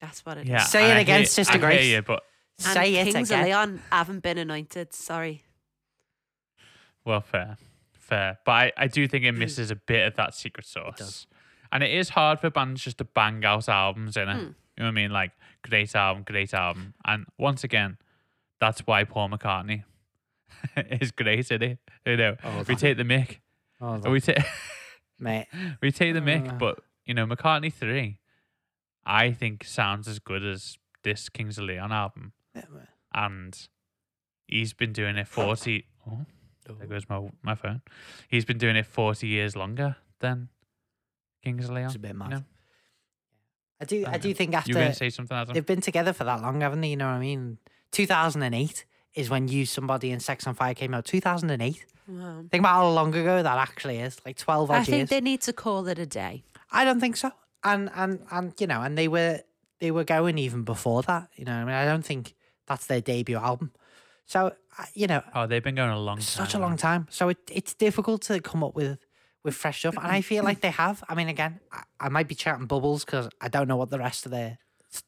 That's 0.00 0.24
what 0.26 0.38
it 0.38 0.42
is. 0.44 0.48
yeah, 0.50 0.58
Say 0.64 0.90
it 0.90 0.96
I 0.96 1.00
again, 1.00 1.20
hear- 1.20 1.26
Sister 1.26 1.54
I 1.54 1.58
Grace. 1.58 1.80
Hear 1.82 1.96
you, 1.96 2.02
but 2.02 2.22
And 2.64 2.74
Say 2.74 2.94
it 2.96 3.12
Kings 3.12 3.30
again. 3.30 3.40
of 3.40 3.46
Leon 3.46 3.82
haven't 3.90 4.20
been 4.22 4.38
anointed. 4.38 4.92
Sorry. 4.92 5.44
Well, 7.08 7.20
fair, 7.20 7.56
fair. 7.92 8.38
But 8.44 8.52
I, 8.52 8.72
I 8.76 8.86
do 8.86 9.08
think 9.08 9.24
it 9.24 9.32
misses 9.32 9.70
a 9.70 9.76
bit 9.76 10.06
of 10.06 10.14
that 10.16 10.34
secret 10.34 10.66
sauce. 10.66 10.98
does. 10.98 11.26
And 11.72 11.82
it 11.82 11.90
is 11.92 12.10
hard 12.10 12.40
for 12.40 12.48
bands 12.50 12.82
just 12.82 12.98
to 12.98 13.04
bang 13.04 13.44
out 13.44 13.68
albums 13.68 14.16
in 14.16 14.28
it. 14.28 14.36
Mm. 14.36 14.40
You 14.40 14.44
know 14.78 14.84
what 14.84 14.88
I 14.88 14.90
mean? 14.92 15.10
Like 15.10 15.32
great 15.68 15.94
album, 15.96 16.22
great 16.22 16.54
album. 16.54 16.94
And 17.04 17.26
once 17.38 17.64
again, 17.64 17.98
that's 18.60 18.80
why 18.86 19.04
Paul 19.04 19.28
McCartney 19.30 19.84
is 20.76 21.10
great, 21.10 21.40
isn't? 21.50 21.78
You 22.06 22.16
know, 22.16 22.36
Oh, 22.44 22.58
we 22.58 22.64
that- 22.64 22.78
take 22.78 22.96
the 22.96 23.04
mic. 23.04 23.40
Oh, 23.80 23.98
We 24.10 24.20
take 24.20 24.38
mate. 25.20 25.46
we 25.82 25.90
take 25.92 26.14
the 26.14 26.20
mic, 26.20 26.48
Uh. 26.48 26.52
but 26.54 26.80
you 27.04 27.14
know, 27.14 27.26
McCartney 27.26 27.72
three, 27.72 28.18
I 29.04 29.32
think 29.32 29.64
sounds 29.64 30.08
as 30.08 30.18
good 30.18 30.44
as 30.44 30.78
this 31.04 31.28
Kings 31.28 31.58
of 31.58 31.64
Leon 31.64 31.92
album, 31.92 32.32
and 33.14 33.68
he's 34.46 34.72
been 34.72 34.92
doing 34.92 35.16
it 35.16 35.28
forty. 35.28 35.86
Oh, 36.10 36.24
there 36.74 36.86
goes 36.86 37.08
my 37.08 37.28
my 37.42 37.54
phone. 37.54 37.82
He's 38.28 38.44
been 38.44 38.58
doing 38.58 38.76
it 38.76 38.86
forty 38.86 39.26
years 39.28 39.56
longer 39.56 39.96
than 40.20 40.48
Kings 41.44 41.64
of 41.66 41.70
Leon. 41.72 41.86
It's 41.86 41.96
a 41.96 41.98
bit 41.98 42.12
you 42.12 42.18
mad. 42.18 42.30
know? 42.30 42.44
I 43.80 43.84
do. 43.84 44.04
I 44.06 44.14
I 44.14 44.18
do 44.18 44.28
know. 44.28 44.34
think 44.34 44.54
after 44.54 44.72
were 44.74 44.80
gonna 44.80 44.94
say 44.94 45.10
something, 45.10 45.36
Adam? 45.36 45.54
they've 45.54 45.64
been 45.64 45.80
together 45.80 46.12
for 46.12 46.24
that 46.24 46.42
long, 46.42 46.60
haven't 46.60 46.80
they? 46.80 46.88
You 46.88 46.96
know 46.96 47.06
what 47.06 47.12
I 47.14 47.20
mean? 47.20 47.58
2008 47.92 48.84
is 49.14 49.30
when 49.30 49.48
use 49.48 49.70
Somebody" 49.70 50.10
and 50.10 50.22
"Sex 50.22 50.46
on 50.46 50.54
Fire" 50.54 50.74
came 50.74 50.94
out. 50.94 51.04
2008. 51.04 51.86
Wow. 52.08 52.44
Think 52.50 52.60
about 52.62 52.74
how 52.74 52.88
long 52.88 53.14
ago 53.14 53.42
that 53.42 53.58
actually 53.58 53.98
is. 53.98 54.16
Like 54.24 54.36
12 54.38 54.70
odd 54.70 54.74
I 54.74 54.84
think 54.84 54.96
years. 54.96 55.08
they 55.10 55.20
need 55.20 55.42
to 55.42 55.52
call 55.52 55.86
it 55.88 55.98
a 55.98 56.06
day. 56.06 56.42
I 56.72 56.84
don't 56.84 57.00
think 57.00 57.16
so. 57.16 57.30
And 57.64 57.90
and 57.94 58.20
and 58.30 58.52
you 58.58 58.66
know, 58.66 58.82
and 58.82 58.96
they 58.96 59.08
were 59.08 59.40
they 59.80 59.90
were 59.90 60.04
going 60.04 60.38
even 60.38 60.62
before 60.64 61.02
that. 61.02 61.28
You 61.36 61.44
know, 61.44 61.52
what 61.52 61.60
I 61.62 61.64
mean, 61.64 61.74
I 61.74 61.84
don't 61.84 62.04
think 62.04 62.34
that's 62.66 62.86
their 62.86 63.00
debut 63.00 63.36
album. 63.36 63.72
So 64.28 64.52
you 64.94 65.06
know, 65.06 65.22
oh, 65.34 65.46
they've 65.46 65.62
been 65.62 65.74
going 65.74 65.90
a 65.90 65.98
long 65.98 66.16
time. 66.18 66.22
such 66.22 66.54
a 66.54 66.58
long 66.58 66.76
time. 66.76 67.06
So 67.10 67.30
it, 67.30 67.38
it's 67.50 67.74
difficult 67.74 68.22
to 68.22 68.40
come 68.40 68.62
up 68.62 68.76
with 68.76 68.98
with 69.42 69.54
fresh 69.54 69.78
stuff, 69.80 69.96
and 69.96 70.06
I 70.06 70.20
feel 70.20 70.44
like 70.44 70.60
they 70.60 70.70
have. 70.70 71.02
I 71.08 71.14
mean, 71.14 71.28
again, 71.28 71.60
I, 71.72 71.82
I 71.98 72.08
might 72.10 72.28
be 72.28 72.34
chatting 72.34 72.66
bubbles 72.66 73.06
because 73.06 73.30
I 73.40 73.48
don't 73.48 73.66
know 73.66 73.76
what 73.76 73.88
the 73.88 73.98
rest 73.98 74.26
of 74.26 74.32
their 74.32 74.58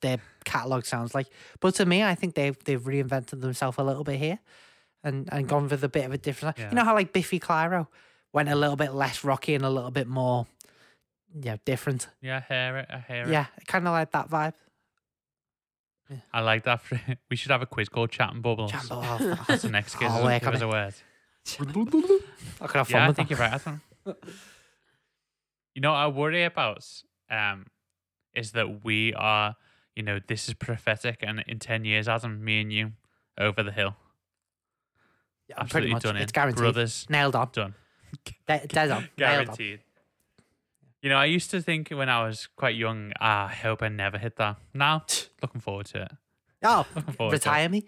their 0.00 0.18
catalog 0.44 0.86
sounds 0.86 1.14
like. 1.14 1.26
But 1.60 1.74
to 1.74 1.84
me, 1.84 2.02
I 2.02 2.14
think 2.14 2.34
they've 2.34 2.56
they've 2.64 2.80
reinvented 2.80 3.42
themselves 3.42 3.76
a 3.76 3.84
little 3.84 4.04
bit 4.04 4.18
here, 4.18 4.38
and 5.04 5.28
and 5.30 5.46
gone 5.46 5.68
with 5.68 5.84
a 5.84 5.88
bit 5.88 6.06
of 6.06 6.12
a 6.12 6.18
different. 6.18 6.56
Yeah. 6.58 6.70
You 6.70 6.76
know 6.76 6.84
how 6.84 6.94
like 6.94 7.12
Biffy 7.12 7.38
Clyro 7.38 7.88
went 8.32 8.48
a 8.48 8.56
little 8.56 8.76
bit 8.76 8.94
less 8.94 9.22
rocky 9.22 9.54
and 9.54 9.66
a 9.66 9.70
little 9.70 9.90
bit 9.90 10.06
more, 10.06 10.46
yeah, 11.38 11.56
different. 11.66 12.08
Yeah, 12.22 12.38
I 12.48 12.54
hear 12.54 12.76
it. 12.78 12.86
I 12.88 12.98
hear 13.12 13.22
it. 13.24 13.32
Yeah, 13.32 13.46
kind 13.66 13.86
of 13.86 13.92
like 13.92 14.12
that 14.12 14.30
vibe. 14.30 14.54
I 16.32 16.40
like 16.40 16.64
that. 16.64 16.80
We 17.30 17.36
should 17.36 17.50
have 17.52 17.62
a 17.62 17.66
quiz 17.66 17.88
called 17.88 18.10
Chat 18.10 18.32
and 18.32 18.42
Bubbles. 18.42 18.72
Jumbo 18.72 18.94
off. 19.00 19.46
That's 19.46 19.62
the 19.62 19.68
next 19.70 19.94
quiz. 19.96 20.10
I'll 20.10 20.24
work 20.24 20.40
Give 20.40 20.48
on 20.48 20.54
us 20.54 20.60
it. 20.60 20.64
a 20.64 20.68
word. 20.68 20.94
I 22.60 22.66
could 22.66 22.76
have 22.76 22.88
fun 22.88 23.00
Yeah, 23.00 23.04
I 23.04 23.08
with 23.08 23.16
think 23.16 23.28
that. 23.28 23.38
you're 23.38 23.38
right, 23.48 23.52
Adam. 23.54 23.80
you 25.74 25.80
know, 25.82 25.92
what 25.92 25.98
I 25.98 26.06
worry 26.08 26.44
about 26.44 26.84
um, 27.30 27.66
is 28.34 28.52
that 28.52 28.84
we 28.84 29.14
are, 29.14 29.56
you 29.94 30.02
know, 30.02 30.18
this 30.26 30.48
is 30.48 30.54
prophetic, 30.54 31.18
and 31.22 31.42
in 31.46 31.58
ten 31.58 31.84
years, 31.84 32.08
Adam, 32.08 32.44
me 32.44 32.60
and 32.60 32.72
you, 32.72 32.92
over 33.38 33.62
the 33.62 33.72
hill, 33.72 33.96
Yeah, 35.48 35.56
absolutely 35.60 35.90
pretty 35.90 35.94
much. 35.94 36.02
done 36.02 36.16
It's 36.16 36.30
it, 36.30 36.34
guaranteed. 36.34 36.58
brothers, 36.58 37.06
Nailed 37.08 37.36
on. 37.36 37.48
done, 37.52 37.74
De- 38.46 38.66
dead 38.66 38.90
on. 38.90 39.00
Nailed 39.00 39.00
on. 39.02 39.16
guaranteed. 39.16 39.80
You 41.02 41.08
know, 41.08 41.16
I 41.16 41.24
used 41.26 41.50
to 41.52 41.62
think 41.62 41.88
when 41.90 42.08
I 42.10 42.26
was 42.26 42.46
quite 42.56 42.74
young, 42.76 43.12
ah, 43.20 43.48
I 43.48 43.52
hope 43.54 43.82
I 43.82 43.88
never 43.88 44.18
hit 44.18 44.36
that. 44.36 44.56
Now, 44.74 45.04
looking 45.42 45.60
forward 45.60 45.86
to 45.86 46.02
it. 46.02 46.12
Oh, 46.62 46.86
Looking 46.94 47.14
forward 47.14 47.30
to 47.30 47.36
it. 47.36 47.38
retire 47.38 47.68
me. 47.70 47.86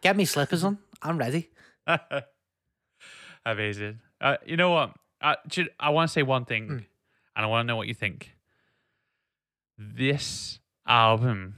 Get 0.00 0.16
me 0.16 0.24
slippers 0.24 0.62
on. 0.62 0.78
I'm 1.02 1.18
ready. 1.18 1.50
Amazing. 3.44 4.00
Uh, 4.20 4.36
you 4.46 4.56
know 4.56 4.70
what? 4.70 4.94
I, 5.20 5.36
should, 5.50 5.70
I 5.78 5.90
want 5.90 6.08
to 6.08 6.12
say 6.12 6.22
one 6.22 6.44
thing, 6.44 6.68
Mm. 6.68 6.84
and 7.36 7.44
I 7.44 7.46
want 7.46 7.64
to 7.64 7.66
know 7.66 7.76
what 7.76 7.88
you 7.88 7.94
think. 7.94 8.34
This 9.76 10.60
album, 10.86 11.54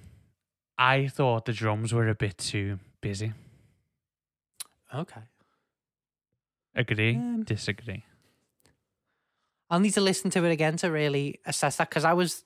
I 0.79 1.09
thought 1.09 1.45
the 1.45 1.53
drums 1.53 1.93
were 1.93 2.09
a 2.09 2.15
bit 2.15 2.39
too 2.39 2.79
busy. 3.01 3.33
Okay. 4.95 5.21
Agree? 6.75 7.17
Um, 7.17 7.43
Disagree? 7.45 8.05
I'll 9.73 9.81
need 9.81 9.95
to 9.95 10.01
listen 10.03 10.31
to 10.33 10.45
it 10.45 10.53
again 10.53 10.77
to 10.77 10.91
really 10.91 11.41
assess 11.47 11.77
that 11.77 11.89
because 11.89 12.05
I 12.05 12.13
was, 12.13 12.45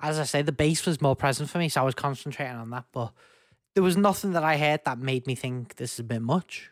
as 0.00 0.18
I 0.18 0.24
say, 0.24 0.40
the 0.40 0.52
bass 0.52 0.86
was 0.86 1.02
more 1.02 1.14
present 1.14 1.50
for 1.50 1.58
me, 1.58 1.68
so 1.68 1.82
I 1.82 1.84
was 1.84 1.94
concentrating 1.94 2.56
on 2.56 2.70
that. 2.70 2.86
But 2.92 3.12
there 3.74 3.82
was 3.82 3.96
nothing 3.96 4.32
that 4.32 4.42
I 4.42 4.56
heard 4.56 4.80
that 4.86 4.98
made 4.98 5.26
me 5.26 5.34
think 5.34 5.76
this 5.76 5.92
is 5.94 5.98
a 6.00 6.04
bit 6.04 6.22
much. 6.22 6.70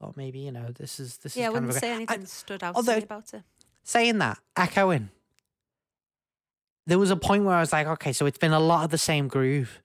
Thought 0.00 0.16
maybe 0.16 0.38
you 0.38 0.52
know 0.52 0.70
this 0.70 1.00
is 1.00 1.16
this 1.16 1.36
Yeah, 1.36 1.46
I 1.46 1.48
is 1.48 1.54
kind 1.54 1.66
wouldn't 1.66 1.80
say 1.82 1.90
I- 1.90 1.94
anything 1.96 2.26
stood 2.26 2.62
out 2.62 2.76
although- 2.76 2.98
about 2.98 3.34
it. 3.34 3.42
saying 3.82 4.18
that, 4.18 4.38
echoing. 4.56 5.10
There 6.86 6.98
was 6.98 7.10
a 7.10 7.16
point 7.16 7.44
where 7.44 7.56
I 7.56 7.60
was 7.60 7.72
like, 7.72 7.86
okay, 7.86 8.12
so 8.12 8.24
it's 8.26 8.38
been 8.38 8.52
a 8.52 8.60
lot 8.60 8.84
of 8.84 8.90
the 8.90 8.98
same 8.98 9.26
groove. 9.28 9.82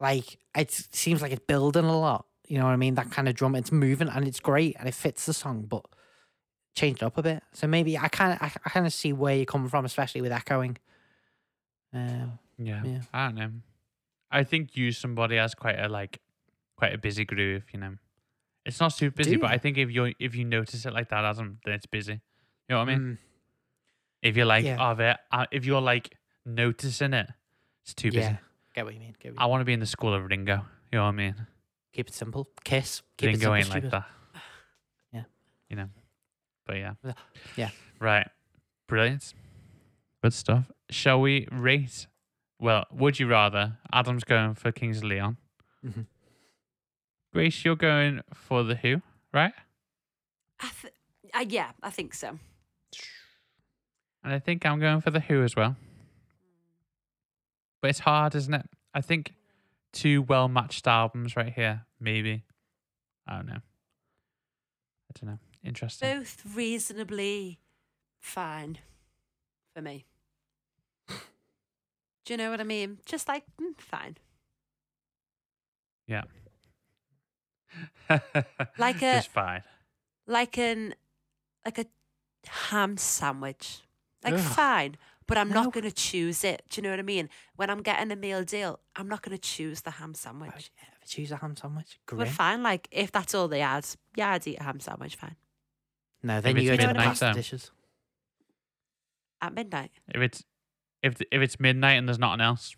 Like 0.00 0.38
it 0.56 0.70
seems 0.70 1.20
like 1.22 1.32
it's 1.32 1.44
building 1.46 1.84
a 1.84 1.98
lot. 1.98 2.26
You 2.48 2.58
know 2.58 2.64
what 2.64 2.72
I 2.72 2.76
mean? 2.76 2.94
That 2.94 3.10
kind 3.10 3.28
of 3.28 3.34
drum, 3.34 3.54
it's 3.54 3.70
moving 3.70 4.08
and 4.08 4.26
it's 4.26 4.40
great 4.40 4.74
and 4.78 4.88
it 4.88 4.94
fits 4.94 5.26
the 5.26 5.34
song, 5.34 5.62
but 5.68 5.84
changed 6.74 7.02
up 7.02 7.16
a 7.18 7.22
bit. 7.22 7.42
So 7.52 7.66
maybe 7.66 7.96
I 7.98 8.08
kind 8.08 8.32
of 8.32 8.42
I, 8.42 8.52
I 8.64 8.70
kind 8.70 8.86
of 8.86 8.92
see 8.92 9.12
where 9.12 9.34
you're 9.36 9.44
coming 9.46 9.68
from, 9.68 9.84
especially 9.84 10.20
with 10.22 10.32
echoing. 10.32 10.76
Um, 11.92 12.38
Yeah. 12.58 12.82
Yeah. 12.84 13.00
I 13.12 13.26
don't 13.26 13.34
know. 13.36 13.50
I 14.30 14.42
think 14.44 14.76
use 14.76 14.98
somebody 14.98 15.36
has 15.36 15.54
quite 15.54 15.78
a 15.78 15.88
like 15.88 16.20
quite 16.76 16.92
a 16.92 16.98
busy 16.98 17.24
groove, 17.24 17.64
you 17.72 17.78
know. 17.80 17.94
It's 18.66 18.80
not 18.80 18.92
super 18.92 19.14
busy, 19.14 19.36
but? 19.36 19.50
I 19.50 19.58
think 19.58 19.76
if 19.78 19.90
you 19.90 20.12
if 20.18 20.34
you 20.34 20.44
notice 20.44 20.84
it 20.86 20.92
like 20.92 21.10
that, 21.10 21.24
Adam, 21.24 21.58
then 21.64 21.74
it's 21.74 21.86
busy. 21.86 22.12
You 22.14 22.20
know 22.70 22.78
what 22.78 22.88
I 22.88 22.96
mean? 22.96 23.00
mm, 23.00 23.18
If 24.22 24.36
you're 24.36 24.46
like, 24.46 24.64
Yeah. 24.64 24.78
oh, 24.80 25.36
uh, 25.38 25.46
if 25.52 25.66
you're 25.66 25.82
like 25.82 26.16
noticing 26.46 27.12
it, 27.12 27.28
it's 27.82 27.94
too 27.94 28.10
busy. 28.10 28.20
yeah, 28.22 28.36
get 28.74 28.84
what 28.86 28.94
you 28.94 29.00
mean. 29.00 29.14
Get 29.20 29.32
what 29.32 29.40
you 29.40 29.44
I 29.44 29.46
want 29.46 29.60
to 29.60 29.64
be 29.66 29.74
in 29.74 29.80
the 29.80 29.86
school 29.86 30.14
of 30.14 30.24
Ringo. 30.24 30.64
You 30.90 30.98
know 30.98 31.02
what 31.04 31.08
I 31.10 31.12
mean? 31.12 31.46
Keep 31.92 32.08
it 32.08 32.14
simple. 32.14 32.48
Kiss. 32.64 33.02
Keep 33.18 33.28
Ringo 33.28 33.52
it 33.52 33.58
ain't 33.58 33.66
simple. 33.66 33.82
like 33.82 33.90
that. 33.90 34.40
Yeah. 35.12 35.22
You 35.68 35.76
know. 35.76 35.88
But 36.66 36.76
yeah. 36.76 36.94
Yeah. 37.04 37.12
Yeah. 37.56 37.70
Right. 38.00 38.28
Brilliant. 38.88 39.34
Good 40.22 40.32
stuff. 40.32 40.70
Shall 40.90 41.20
we 41.20 41.46
rate? 41.52 42.06
Well, 42.60 42.86
would 42.90 43.18
you 43.18 43.26
rather? 43.28 43.78
Adam's 43.92 44.24
going 44.24 44.54
for 44.54 44.72
Kings 44.72 44.98
of 44.98 45.04
Leon. 45.04 45.36
Mhm. 45.84 45.92
Grace, 45.92 46.06
Grace, 47.32 47.64
you're 47.64 47.76
going 47.76 48.20
for 48.32 48.62
the 48.62 48.76
Who, 48.76 49.02
right? 49.32 49.52
I 50.60 50.70
th- 50.80 50.94
uh, 51.34 51.44
yeah, 51.48 51.72
I 51.82 51.90
think 51.90 52.14
so. 52.14 52.38
And 54.22 54.32
I 54.32 54.38
think 54.38 54.64
I'm 54.64 54.78
going 54.80 55.00
for 55.02 55.10
the 55.10 55.20
Who 55.20 55.42
as 55.42 55.54
well. 55.56 55.76
But 57.82 57.90
it's 57.90 57.98
hard, 57.98 58.34
isn't 58.34 58.54
it? 58.54 58.66
I 58.94 59.00
think 59.02 59.34
two 59.92 60.22
well 60.22 60.48
matched 60.48 60.86
albums 60.86 61.36
right 61.36 61.52
here, 61.52 61.84
maybe. 62.00 62.44
I 63.26 63.36
don't 63.36 63.46
know. 63.46 63.60
I 65.10 65.20
don't 65.20 65.30
know. 65.32 65.38
Interesting. 65.64 66.18
Both 66.18 66.42
reasonably 66.54 67.58
fine 68.20 68.78
for 69.74 69.80
me. 69.82 70.04
Do 71.08 72.32
you 72.32 72.36
know 72.38 72.50
what 72.50 72.60
I 72.60 72.64
mean? 72.64 72.98
Just 73.04 73.28
like 73.28 73.44
mm, 73.60 73.74
fine. 73.78 74.16
Yeah. 76.06 76.22
like 78.78 78.96
a- 79.02 79.16
Just 79.16 79.28
fine. 79.28 79.62
like 80.26 80.56
an 80.58 80.94
like 81.64 81.78
a 81.78 81.86
ham 82.46 82.96
sandwich. 82.96 83.80
Like 84.22 84.34
Ugh. 84.34 84.40
fine, 84.40 84.96
but 85.26 85.36
I'm 85.36 85.50
No. 85.50 85.64
not 85.64 85.72
going 85.74 85.84
to 85.84 85.92
choose 85.92 86.44
it. 86.44 86.62
Do 86.70 86.78
you 86.78 86.82
know 86.84 86.90
what 86.90 86.98
I 86.98 87.02
mean? 87.02 87.28
When 87.56 87.68
I'm 87.68 87.82
getting 87.82 88.10
a 88.10 88.16
meal 88.16 88.42
deal, 88.42 88.80
I'm 88.96 89.06
not 89.08 89.20
going 89.20 89.36
to 89.36 89.40
choose 89.40 89.82
the 89.82 89.90
ham 89.92 90.12
Oh, 90.14 90.18
sandwich. 90.18 90.70
yeah, 90.78 90.88
if 90.94 90.98
I 91.02 91.06
choose 91.06 91.30
a 91.30 91.36
ham 91.36 91.56
sandwich, 91.56 91.98
We're 92.10 92.24
fine. 92.24 92.62
Like 92.62 92.88
if 92.90 93.12
that's 93.12 93.34
all 93.34 93.48
they 93.48 93.60
add, 93.60 93.86
yeah, 94.16 94.30
I'd 94.30 94.46
eat 94.46 94.60
a 94.60 94.62
ham 94.62 94.80
sandwich. 94.80 95.16
Fine 95.16 95.36
No, 96.24 96.40
then 96.40 96.56
it's 96.56 96.64
you 96.64 96.70
go 96.70 96.76
to 96.76 96.82
the 96.82 96.86
midnight, 96.88 97.04
pasta 97.06 97.24
though. 97.26 97.32
dishes. 97.34 97.70
at 99.40 99.54
midnight. 99.54 99.90
If 100.08 100.20
it's 100.22 100.44
if 101.02 101.20
if 101.30 101.42
it's 101.42 101.60
midnight 101.60 101.92
and 101.98 102.08
there's 102.08 102.18
nothing 102.18 102.40
else, 102.40 102.74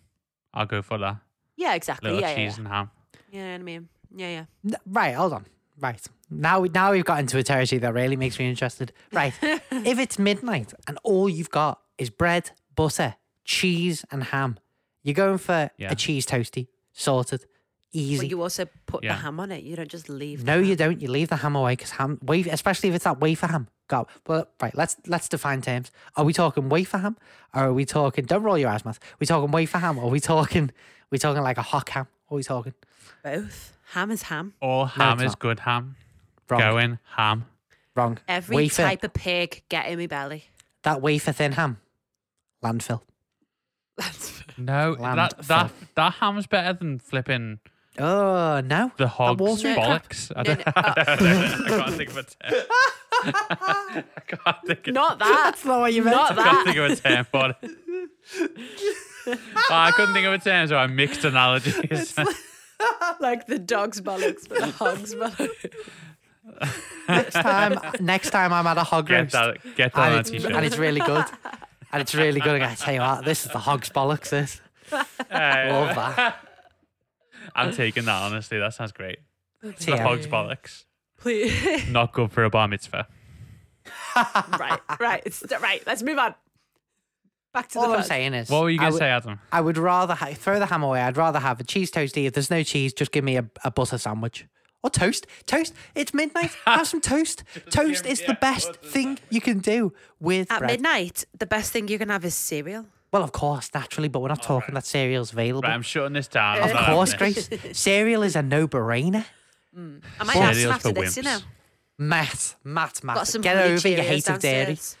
I'll 0.53 0.65
go 0.65 0.81
for 0.81 0.97
that 0.97 1.17
Yeah, 1.55 1.73
exactly. 1.75 2.11
little 2.11 2.21
yeah, 2.21 2.35
yeah, 2.37 2.47
cheese 2.49 2.57
and 2.57 2.67
ham. 2.67 2.91
yeah. 3.31 3.39
You 3.39 3.45
know 3.45 3.51
what 3.53 3.59
I 3.59 3.63
mean? 3.63 3.89
Yeah, 4.15 4.29
yeah. 4.29 4.45
N- 4.65 4.75
Right, 4.85 5.15
hold 5.15 5.33
on. 5.33 5.45
Right. 5.79 6.05
Now 6.29 6.59
we 6.59 6.69
now 6.69 6.91
we've 6.91 7.05
got 7.05 7.19
into 7.19 7.37
a 7.37 7.43
territory 7.43 7.79
that 7.79 7.93
really 7.93 8.15
makes 8.17 8.37
me 8.39 8.49
interested. 8.49 8.91
Right. 9.13 9.33
if 9.41 9.99
it's 9.99 10.19
midnight 10.19 10.73
and 10.87 10.97
all 11.03 11.29
you've 11.29 11.51
got 11.51 11.79
is 11.97 12.09
bread, 12.09 12.51
butter, 12.75 13.15
cheese, 13.45 14.03
and 14.11 14.25
ham, 14.25 14.57
you're 15.03 15.13
going 15.13 15.37
for 15.37 15.71
Yeah. 15.77 15.91
a 15.91 15.95
cheese 15.95 16.25
toasty, 16.25 16.67
sorted, 16.91 17.45
Well, 18.03 18.11
easy. 18.13 18.27
you 18.27 18.41
also 18.41 18.65
put 18.85 19.03
Yeah. 19.03 19.15
the 19.15 19.21
ham 19.21 19.39
on 19.39 19.51
it. 19.51 19.63
You 19.63 19.75
don't 19.75 19.89
just 19.89 20.09
leave. 20.09 20.39
the 20.39 20.45
no, 20.45 20.57
you 20.59 20.69
ham. 20.69 20.77
don't. 20.77 21.01
You 21.01 21.09
leave 21.09 21.29
the 21.29 21.37
ham 21.37 21.55
away 21.55 21.73
because 21.73 21.91
ham, 21.91 22.19
wafer, 22.21 22.49
especially 22.51 22.89
if 22.89 22.95
it's 22.95 23.03
that 23.03 23.19
wafer 23.19 23.47
ham. 23.47 23.67
Go. 23.87 24.07
Well, 24.27 24.47
right. 24.61 24.75
Let's 24.75 24.97
let's 25.07 25.29
define 25.29 25.61
terms. 25.61 25.91
Are 26.15 26.25
we 26.25 26.33
talking 26.33 26.67
wafer 26.69 26.97
ham, 26.97 27.17
or 27.53 27.65
are 27.65 27.73
we 27.73 27.85
talking? 27.85 28.25
Don't 28.25 28.43
roll 28.43 28.57
your 28.57 28.69
eyes, 28.69 28.83
Matt. 28.85 28.99
we 29.19 29.25
talking 29.25 29.49
wafer 29.51 29.77
ham, 29.77 29.97
or 29.97 30.05
are 30.05 30.09
we 30.09 30.19
talking? 30.19 30.71
we 31.09 31.17
talking 31.17 31.41
like 31.41 31.57
a 31.57 31.61
hot 31.61 31.89
ham? 31.89 32.07
What 32.27 32.35
are 32.35 32.37
we 32.39 32.43
talking? 32.43 32.73
Both. 33.23 33.73
Ham 33.93 34.11
is 34.11 34.23
ham. 34.23 34.53
All 34.61 34.85
ham 34.85 35.13
it's 35.19 35.23
is 35.27 35.31
not. 35.31 35.39
good 35.39 35.59
ham. 35.61 35.95
Wrong. 36.49 36.59
Going 36.59 36.99
ham. 37.15 37.45
Wrong. 37.95 38.17
Every 38.27 38.55
wafer. 38.57 38.81
type 38.83 39.03
of 39.05 39.13
pig 39.13 39.63
get 39.69 39.87
in 39.87 39.97
my 39.97 40.07
belly. 40.07 40.45
That 40.83 41.01
wafer 41.01 41.31
thin 41.31 41.53
ham. 41.53 41.77
Landfill. 42.63 43.01
That's 43.97 44.43
No, 44.57 44.95
Lamb 44.99 45.15
that 45.15 45.33
f- 45.39 45.47
that 45.47 45.71
that 45.95 46.13
ham's 46.15 46.47
better 46.47 46.73
than 46.77 46.99
flipping 46.99 47.59
Uh, 47.99 48.03
oh 48.03 48.61
no. 48.65 48.91
the 48.97 49.07
hog's 49.07 49.39
water 49.41 49.73
crap. 49.73 50.03
bollocks. 50.07 50.31
I, 50.35 50.43
don't, 50.43 50.59
no, 50.59 50.71
I, 50.75 51.03
don't 51.05 51.21
know. 51.69 51.77
I 51.77 51.79
can't 51.81 51.95
think 51.95 52.09
of 52.11 52.17
a 52.17 52.23
term. 52.23 52.63
I 53.23 54.03
can't 54.27 54.57
think 54.67 54.87
of, 54.87 54.93
not 54.93 55.19
that. 55.19 55.41
That's 55.45 55.65
not 55.65 55.79
what 55.79 55.93
you 55.93 56.03
meant. 56.03 56.15
Not 56.15 56.37
I 56.39 56.43
can't 56.43 56.65
think 56.65 56.77
of 56.77 56.91
a 56.91 56.95
term 56.95 57.25
for 57.25 57.55
it. 57.61 58.09
Oh, 59.27 59.37
I 59.71 59.91
couldn't 59.91 60.13
think 60.13 60.25
of 60.27 60.33
a 60.33 60.37
term, 60.39 60.67
so 60.67 60.77
I 60.77 60.87
mixed 60.87 61.23
analogies. 61.25 62.15
like 63.19 63.47
the 63.47 63.57
dog's 63.59 64.01
bollocks, 64.01 64.47
but 64.47 64.59
the 64.59 64.67
hog's 64.71 65.15
bollocks. 65.15 65.73
next 67.07 67.33
time, 67.33 67.79
next 67.99 68.29
time 68.29 68.53
I'm 68.53 68.67
at 68.67 68.77
a 68.77 68.83
hog 68.83 69.07
get 69.07 69.21
roast, 69.21 69.33
that, 69.33 69.57
get 69.75 69.93
that 69.93 69.99
on 69.99 70.07
and 70.07 70.15
a 70.15 70.19
it's, 70.19 70.29
t-shirt. 70.29 70.51
and 70.53 70.65
it's 70.65 70.77
really 70.77 71.01
good, 71.01 71.25
and 71.91 72.01
it's 72.01 72.13
really 72.15 72.39
good. 72.39 72.55
I 72.55 72.59
gotta 72.59 72.77
tell 72.77 72.93
you 72.93 72.99
what, 73.01 73.25
this 73.25 73.45
is 73.45 73.51
the 73.51 73.59
hog's 73.59 73.89
bollocks. 73.89 74.29
This 74.29 74.61
Hey. 75.29 75.69
love 75.71 75.95
that. 75.95 76.46
I'm 77.57 77.73
taking 77.73 78.05
that 78.05 78.21
honestly. 78.21 78.59
That 78.59 78.73
sounds 78.73 78.91
great. 78.91 79.19
The 79.61 79.73
TM. 79.73 79.99
hog's 79.99 80.27
bollocks. 80.27 80.85
Please. 81.17 81.87
Not 81.89 82.13
good 82.13 82.31
for 82.31 82.43
a 82.43 82.49
bar 82.49 82.67
mitzvah. 82.67 83.07
right, 84.15 84.79
right, 84.99 85.23
it's, 85.25 85.43
right. 85.61 85.81
Let's 85.85 86.03
move 86.03 86.17
on. 86.17 86.35
Back 87.53 87.69
to 87.69 87.79
All 87.79 87.87
the 87.87 87.93
I'm 87.95 87.99
fun. 88.01 88.07
saying 88.07 88.33
is, 88.33 88.49
What 88.49 88.63
were 88.63 88.69
you 88.69 88.77
I 88.79 88.83
gonna 88.83 88.91
would- 88.93 88.99
say, 88.99 89.09
Adam? 89.09 89.39
I 89.51 89.61
would 89.61 89.77
rather 89.77 90.13
ha- 90.13 90.33
throw 90.33 90.59
the 90.59 90.65
ham 90.67 90.83
away. 90.83 91.01
I'd 91.01 91.17
rather 91.17 91.39
have 91.39 91.59
a 91.59 91.63
cheese 91.63 91.89
toastie. 91.89 92.25
If 92.27 92.33
there's 92.33 92.51
no 92.51 92.61
cheese, 92.63 92.93
just 92.93 93.11
give 93.11 93.23
me 93.23 93.37
a, 93.37 93.49
a 93.63 93.71
butter 93.71 93.97
sandwich 93.97 94.45
or 94.83 94.89
toast. 94.89 95.25
Toast. 95.45 95.73
It's 95.95 96.13
midnight. 96.13 96.51
Have 96.65 96.87
some 96.87 97.01
toast. 97.01 97.43
toast 97.71 98.03
give 98.03 98.11
is 98.11 98.19
me 98.21 98.25
the 98.27 98.31
a 98.33 98.35
best 98.35 98.67
butter 98.73 98.87
thing 98.89 99.19
you 99.31 99.41
can 99.41 99.59
do 99.59 99.91
with 100.19 100.51
At 100.51 100.59
bread. 100.59 100.71
midnight, 100.71 101.25
the 101.37 101.47
best 101.47 101.71
thing 101.71 101.87
you 101.87 101.97
can 101.97 102.09
have 102.09 102.23
is 102.25 102.35
cereal. 102.35 102.85
Well, 103.11 103.23
of 103.23 103.31
course, 103.31 103.69
naturally, 103.73 104.09
but 104.09 104.19
we're 104.21 104.27
not 104.27 104.43
talking 104.43 104.75
that 104.75 104.85
cereal's 104.85 105.31
available. 105.31 105.61
Right, 105.61 105.73
I'm 105.73 105.81
shutting 105.81 106.13
this 106.13 106.27
down. 106.27 106.57
Of 106.59 106.75
I'm 106.75 106.93
course, 106.93 107.13
having. 107.13 107.33
Grace. 107.33 107.49
Cereal 107.79 108.23
is 108.23 108.35
a 108.35 108.41
no-brainer. 108.41 109.25
Mm. 109.77 110.01
I 110.19 110.23
might 110.25 110.33
have 110.35 110.45
some 110.45 110.53
Cereal's 110.55 110.75
after 110.75 110.89
for 110.89 110.93
this, 110.95 111.17
you 111.17 111.23
know. 111.23 111.39
Matt, 111.99 112.55
Matt, 112.63 113.03
Matt. 113.03 113.15
Got 113.15 113.27
some 113.27 113.41
Get 113.41 113.55
honey 113.57 113.73
over 113.73 113.87
your 113.87 113.99
Cheerios 113.99 114.07
hate 114.07 114.29
of 114.29 114.39
dairy. 114.39 114.65
downstairs. 114.65 114.97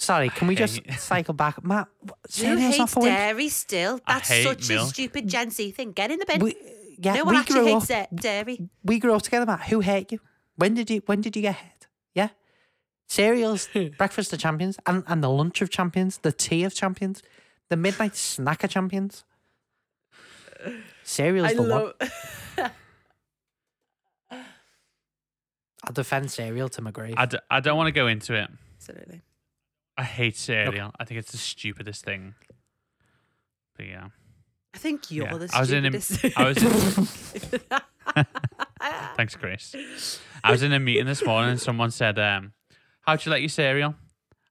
Sorry, 0.00 0.28
can 0.28 0.46
we 0.46 0.54
just 0.54 0.76
hate- 0.86 0.94
cycle 1.00 1.34
back? 1.34 1.64
Matt, 1.64 1.88
Who 2.06 2.12
cereal's 2.28 2.60
not 2.62 2.74
hates 2.74 2.92
for 2.94 3.00
women. 3.00 3.14
dairy 3.16 3.48
still? 3.48 4.00
I 4.06 4.14
That's 4.14 4.28
hate 4.28 4.44
such 4.44 4.70
a 4.70 4.72
milk. 4.74 4.88
stupid 4.90 5.26
Gen 5.28 5.50
Z 5.50 5.70
thing. 5.72 5.92
Get 5.92 6.10
in 6.10 6.18
the 6.20 6.26
bin. 6.26 6.40
We, 6.40 6.54
yeah, 6.98 7.14
no 7.14 7.24
one 7.24 7.34
we 7.34 7.40
actually 7.40 7.60
grew 7.60 7.74
hates 7.80 7.90
up. 7.90 8.10
da- 8.10 8.16
dairy. 8.16 8.68
We 8.84 8.98
grew 9.00 9.14
up 9.14 9.22
together, 9.22 9.46
Matt. 9.46 9.62
Who 9.68 9.80
hate 9.80 10.12
you? 10.12 10.20
When 10.56 10.74
did 10.74 10.90
you? 10.90 11.02
When 11.06 11.20
did 11.20 11.34
you 11.34 11.42
get 11.42 11.56
hit? 11.56 11.86
Yeah, 12.14 12.28
cereals, 13.06 13.68
breakfast 13.98 14.32
of 14.32 14.38
champions, 14.38 14.78
and 14.86 15.02
and 15.06 15.22
the 15.22 15.30
lunch 15.30 15.62
of 15.62 15.70
champions, 15.70 16.18
the 16.18 16.32
tea 16.32 16.64
of 16.64 16.74
champions, 16.74 17.22
the 17.70 17.76
midnight 17.76 18.12
snacker 18.12 18.68
champions. 18.68 19.24
Cereal's 21.04 21.50
I 21.50 21.54
the 21.54 21.62
one. 21.62 21.70
love. 21.70 21.92
I'll 25.84 25.92
defend 25.92 26.30
cereal 26.30 26.68
to 26.70 26.82
my 26.82 26.90
grave. 26.90 27.14
I, 27.16 27.26
d- 27.26 27.38
I 27.50 27.60
don't 27.60 27.76
want 27.76 27.86
to 27.88 27.92
go 27.92 28.06
into 28.08 28.34
it. 28.34 28.48
Absolutely. 28.76 29.22
I 29.96 30.02
hate 30.04 30.36
cereal. 30.36 30.92
I 30.98 31.04
think 31.04 31.18
it's 31.20 31.30
the 31.32 31.38
stupidest 31.38 32.04
thing. 32.04 32.34
But 33.76 33.86
yeah. 33.86 34.08
I 34.74 34.78
think 34.78 35.10
you're 35.10 35.26
Yeah. 35.26 35.38
the 35.38 35.50
I 35.54 35.60
was 35.60 35.72
in 35.72 35.86
a- 35.86 36.00
stupidest. 36.00 36.38
I 36.38 36.48
was 36.48 36.58
Thanks, 39.16 39.36
Grace. 39.36 40.20
I 40.44 40.50
was 40.50 40.62
in 40.62 40.72
a 40.72 40.78
meeting 40.80 41.06
this 41.06 41.24
morning 41.24 41.50
and 41.52 41.60
someone 41.60 41.90
said, 41.90 42.18
um, 42.18 42.52
How'd 43.02 43.24
you 43.24 43.30
like 43.32 43.40
your 43.40 43.48
cereal? 43.48 43.94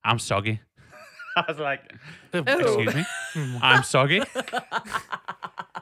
I'm 0.04 0.18
soggy. 0.18 0.60
I 1.48 1.52
was 1.52 1.58
like, 1.58 1.92
Excuse 2.32 2.94
me? 2.94 3.04
I'm 3.62 3.82
soggy. 3.82 4.22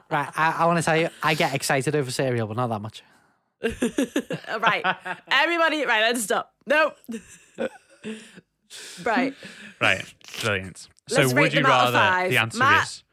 Right, 0.09 0.29
I, 0.37 0.51
I 0.59 0.65
want 0.67 0.77
to 0.79 0.83
tell 0.85 0.95
you, 0.95 1.09
I 1.21 1.33
get 1.33 1.53
excited 1.53 1.93
over 1.93 2.09
cereal, 2.09 2.47
but 2.47 2.55
not 2.55 2.67
that 2.67 2.79
much. 2.79 3.03
right. 4.61 4.95
Everybody, 5.29 5.85
right, 5.85 5.99
let's 6.01 6.23
stop. 6.23 6.53
No. 6.65 6.93
Right. 9.03 9.33
Right, 9.81 10.05
brilliant. 10.41 10.87
Let's 11.09 11.29
so 11.29 11.35
rate 11.35 11.41
would 11.43 11.53
you 11.53 11.63
them 11.63 11.71
out 11.71 11.87
of 11.89 11.93
rather 11.93 11.97
five. 11.97 12.31
the 12.31 12.37
answer 12.37 12.57
Matt, 12.59 13.03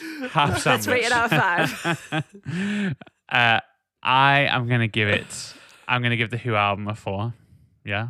is 0.00 0.30
half 0.32 0.58
sandwich? 0.60 0.66
Let's 0.66 0.86
rate 0.88 1.04
it 1.04 1.12
out 1.12 1.32
of 1.32 1.78
five. 1.78 2.94
uh, 3.28 3.60
I 4.02 4.40
am 4.50 4.68
gonna 4.68 4.88
give 4.88 5.08
it. 5.08 5.54
I'm 5.86 6.02
gonna 6.02 6.16
give 6.16 6.30
the 6.30 6.38
Who 6.38 6.56
album 6.56 6.88
a 6.88 6.96
four. 6.96 7.34
Yeah, 7.84 8.08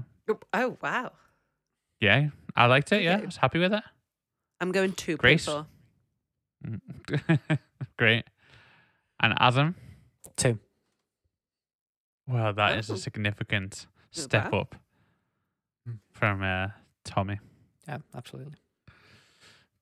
Oh 0.54 0.78
wow. 0.82 1.12
yeah, 2.00 2.28
I 2.56 2.66
liked 2.66 2.92
it. 2.92 3.02
Yeah, 3.02 3.18
I 3.18 3.24
was 3.24 3.36
happy 3.36 3.58
with 3.58 3.72
it. 3.72 3.82
I'm 4.60 4.72
going 4.72 4.92
two 4.92 5.16
Grace? 5.16 5.48
Great. 7.98 8.24
And 9.20 9.34
Adam, 9.38 9.74
Two. 10.36 10.58
well, 12.26 12.52
that 12.52 12.78
is 12.78 12.90
Oh. 12.90 12.94
a 12.94 12.98
significant 12.98 13.86
Not 14.16 14.22
step 14.24 14.50
bad. 14.50 14.54
up 14.60 14.74
Mm. 15.88 15.98
from 16.12 16.42
uh, 16.42 16.68
Tommy. 17.04 17.38
Yeah, 17.88 17.98
absolutely. 18.14 18.58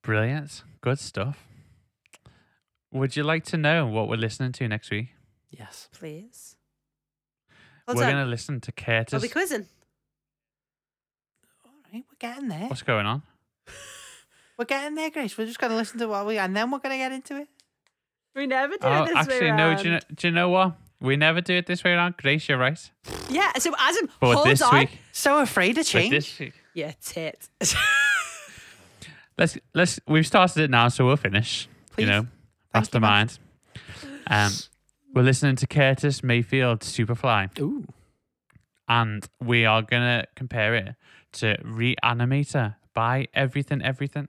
Brilliant, 0.02 0.62
good 0.80 0.98
stuff. 0.98 1.46
Would 2.92 3.16
you 3.16 3.22
like 3.22 3.44
to 3.46 3.56
know 3.56 3.86
what 3.86 4.08
we're 4.08 4.16
listening 4.16 4.52
to 4.52 4.68
next 4.68 4.90
week? 4.90 5.08
Yes. 5.50 5.88
Please. 5.92 6.56
Hold 7.86 7.98
we're 7.98 8.10
gonna 8.10 8.24
listen 8.26 8.60
to 8.62 8.72
I'll 8.78 8.84
Curtis. 8.84 9.22
be 9.22 9.28
quizzing. 9.28 9.66
All 11.92 11.98
right, 11.98 12.04
we're 12.10 12.28
getting 12.28 12.48
there. 12.48 12.68
What's 12.68 12.82
going 12.82 13.06
on? 13.06 13.22
We're 14.58 14.66
getting 14.66 14.94
there, 14.94 15.08
Grace. 15.10 15.38
We're 15.38 15.46
just 15.46 15.58
going 15.58 15.70
to 15.70 15.76
listen 15.76 15.98
to 16.00 16.06
what 16.08 16.26
we, 16.26 16.36
and 16.36 16.54
then 16.54 16.70
we're 16.70 16.80
going 16.80 16.92
to 16.92 16.98
get 16.98 17.12
into 17.12 17.38
it. 17.40 17.48
We 18.36 18.46
never 18.46 18.74
do 18.74 18.78
Oh, 18.82 19.04
it 19.04 19.06
this 19.06 19.16
actually, 19.16 19.40
way 19.40 19.50
no. 19.56 19.68
round. 19.68 19.78
Do 19.78 19.84
you, 19.88 19.90
know, 19.94 20.00
do 20.14 20.26
you 20.28 20.32
know 20.34 20.48
what? 20.50 20.76
We 21.00 21.16
never 21.16 21.40
do 21.40 21.54
it 21.54 21.64
this 21.64 21.82
way 21.82 21.92
around. 21.92 22.18
Grace, 22.18 22.46
you're 22.46 22.58
right. 22.58 22.78
Yeah. 23.30 23.50
So 23.58 23.72
Adam, 23.78 24.10
But 24.20 24.34
hold 24.34 24.46
this 24.48 24.60
on. 24.60 24.78
week, 24.80 24.98
So 25.12 25.38
afraid 25.38 25.70
of 25.70 25.76
but 25.76 25.86
change. 25.86 26.10
this 26.10 26.38
week, 26.38 26.52
Yeah, 26.74 26.92
tit. 27.02 27.48
let's 29.38 29.56
let's. 29.74 29.98
We've 30.06 30.26
started 30.26 30.62
it 30.64 30.70
now, 30.70 30.88
so 30.88 31.06
we'll 31.06 31.16
finish. 31.16 31.66
Please. 31.92 32.02
You 32.02 32.06
know, 32.10 32.26
Thank 32.74 32.92
you, 32.92 33.00
man. 33.00 33.28
mastermind. 33.28 33.38
Um, 34.26 34.52
we're 35.14 35.22
listening 35.22 35.56
to 35.56 35.66
Curtis 35.66 36.22
Mayfield 36.22 36.80
Superfly, 36.80 37.58
Ooh. 37.58 37.86
and 38.88 39.26
we 39.42 39.64
are 39.64 39.80
gonna 39.80 40.26
compare 40.36 40.74
it 40.74 40.94
to 41.32 41.56
Reanimator 41.64 42.76
by 42.94 43.28
Everything 43.34 43.82
Everything. 43.82 44.28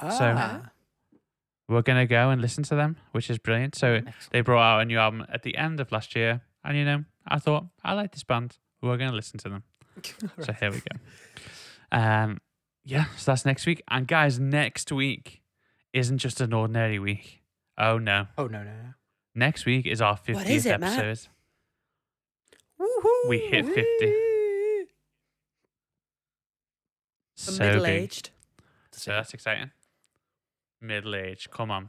So- 0.00 0.34
Ah. 0.36 0.70
We're 1.68 1.82
gonna 1.82 2.06
go 2.06 2.30
and 2.30 2.42
listen 2.42 2.64
to 2.64 2.74
them, 2.74 2.96
which 3.12 3.30
is 3.30 3.38
brilliant. 3.38 3.76
So 3.76 3.94
Excellent. 3.94 4.16
they 4.32 4.40
brought 4.40 4.62
out 4.62 4.80
a 4.80 4.84
new 4.84 4.98
album 4.98 5.24
at 5.32 5.44
the 5.44 5.56
end 5.56 5.78
of 5.78 5.92
last 5.92 6.16
year, 6.16 6.40
and 6.64 6.76
you 6.76 6.84
know, 6.84 7.04
I 7.28 7.38
thought 7.38 7.66
I 7.84 7.92
like 7.92 8.10
this 8.10 8.24
band. 8.24 8.58
We're 8.82 8.96
gonna 8.96 9.12
listen 9.14 9.38
to 9.40 9.48
them. 9.48 9.62
So 10.42 10.52
here 10.52 10.72
we 10.72 10.78
go. 10.80 10.96
Um, 11.92 12.38
yeah, 12.84 13.04
so 13.16 13.30
that's 13.30 13.44
next 13.44 13.66
week. 13.66 13.82
And 13.88 14.08
guys, 14.08 14.40
next 14.40 14.90
week 14.90 15.42
isn't 15.92 16.18
just 16.18 16.40
an 16.40 16.52
ordinary 16.52 16.98
week. 16.98 17.42
Oh 17.78 17.98
no, 17.98 18.26
Oh, 18.36 18.46
no, 18.48 18.64
no, 18.64 18.70
no. 18.72 18.94
next 19.36 19.64
week 19.64 19.86
is 19.86 20.00
our 20.02 20.16
fiftieth 20.16 20.38
What 20.38 20.48
is 20.48 20.66
it, 20.66 20.70
episode. 20.82 21.28
Woohoo. 22.80 23.28
We 23.28 23.38
hit 23.38 23.64
50. 23.66 23.84
I'm 27.29 27.29
So 27.40 27.62
middle 27.64 27.84
big. 27.84 28.02
aged. 28.02 28.30
So 28.92 29.12
that's 29.12 29.32
exciting. 29.34 29.70
Middle 30.80 31.14
age, 31.14 31.48
come 31.50 31.70
on. 31.70 31.88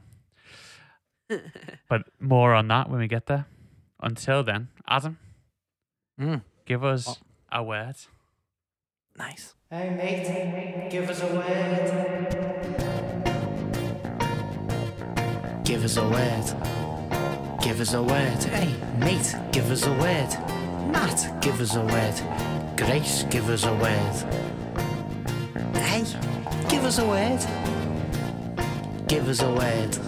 But 1.88 2.02
more 2.20 2.54
on 2.54 2.68
that 2.68 2.88
when 2.90 2.98
we 3.00 3.08
get 3.08 3.26
there. 3.26 3.46
Until 4.00 4.42
then, 4.42 4.68
Adam, 4.88 5.18
Mm, 6.20 6.42
give 6.66 6.84
us 6.84 7.08
Oh. 7.08 7.16
a 7.50 7.62
word. 7.62 7.96
nice. 9.16 9.54
Hey, 9.70 9.90
mate, 9.90 10.90
give 10.90 11.08
us 11.08 11.20
a 11.22 11.26
word. 11.34 13.02
Give 15.64 15.84
us 15.84 15.96
a 15.96 16.08
word. 16.08 16.44
Give 17.62 17.80
us 17.80 17.94
a 17.94 18.02
word. 18.02 18.42
Hey, 18.44 18.74
mate, 18.98 19.34
give 19.52 19.70
us 19.70 19.86
a 19.86 19.92
word. 19.92 20.30
Matt, 20.92 21.40
give 21.40 21.60
us 21.60 21.74
a 21.76 21.80
word. 21.80 22.76
Grace, 22.76 23.22
give 23.30 23.48
us 23.48 23.64
a 23.64 23.72
word. 23.74 24.16
Hey, 25.74 26.04
give 26.68 26.84
us 26.84 26.98
a 26.98 27.06
word. 27.06 27.40
Give 29.08 29.28
us 29.28 29.42
a 29.42 29.50
word. 29.52 29.98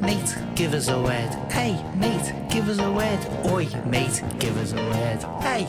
Mate, 0.00 0.36
give 0.54 0.74
us 0.74 0.88
a 0.88 1.00
word. 1.00 1.30
Hey, 1.50 1.82
mate, 1.96 2.32
give 2.50 2.68
us 2.68 2.78
a 2.78 2.90
word. 2.90 3.18
Oi, 3.50 3.66
mate, 3.86 4.22
give 4.38 4.56
us 4.58 4.72
a 4.72 4.76
word. 4.76 5.22
Hey, 5.42 5.62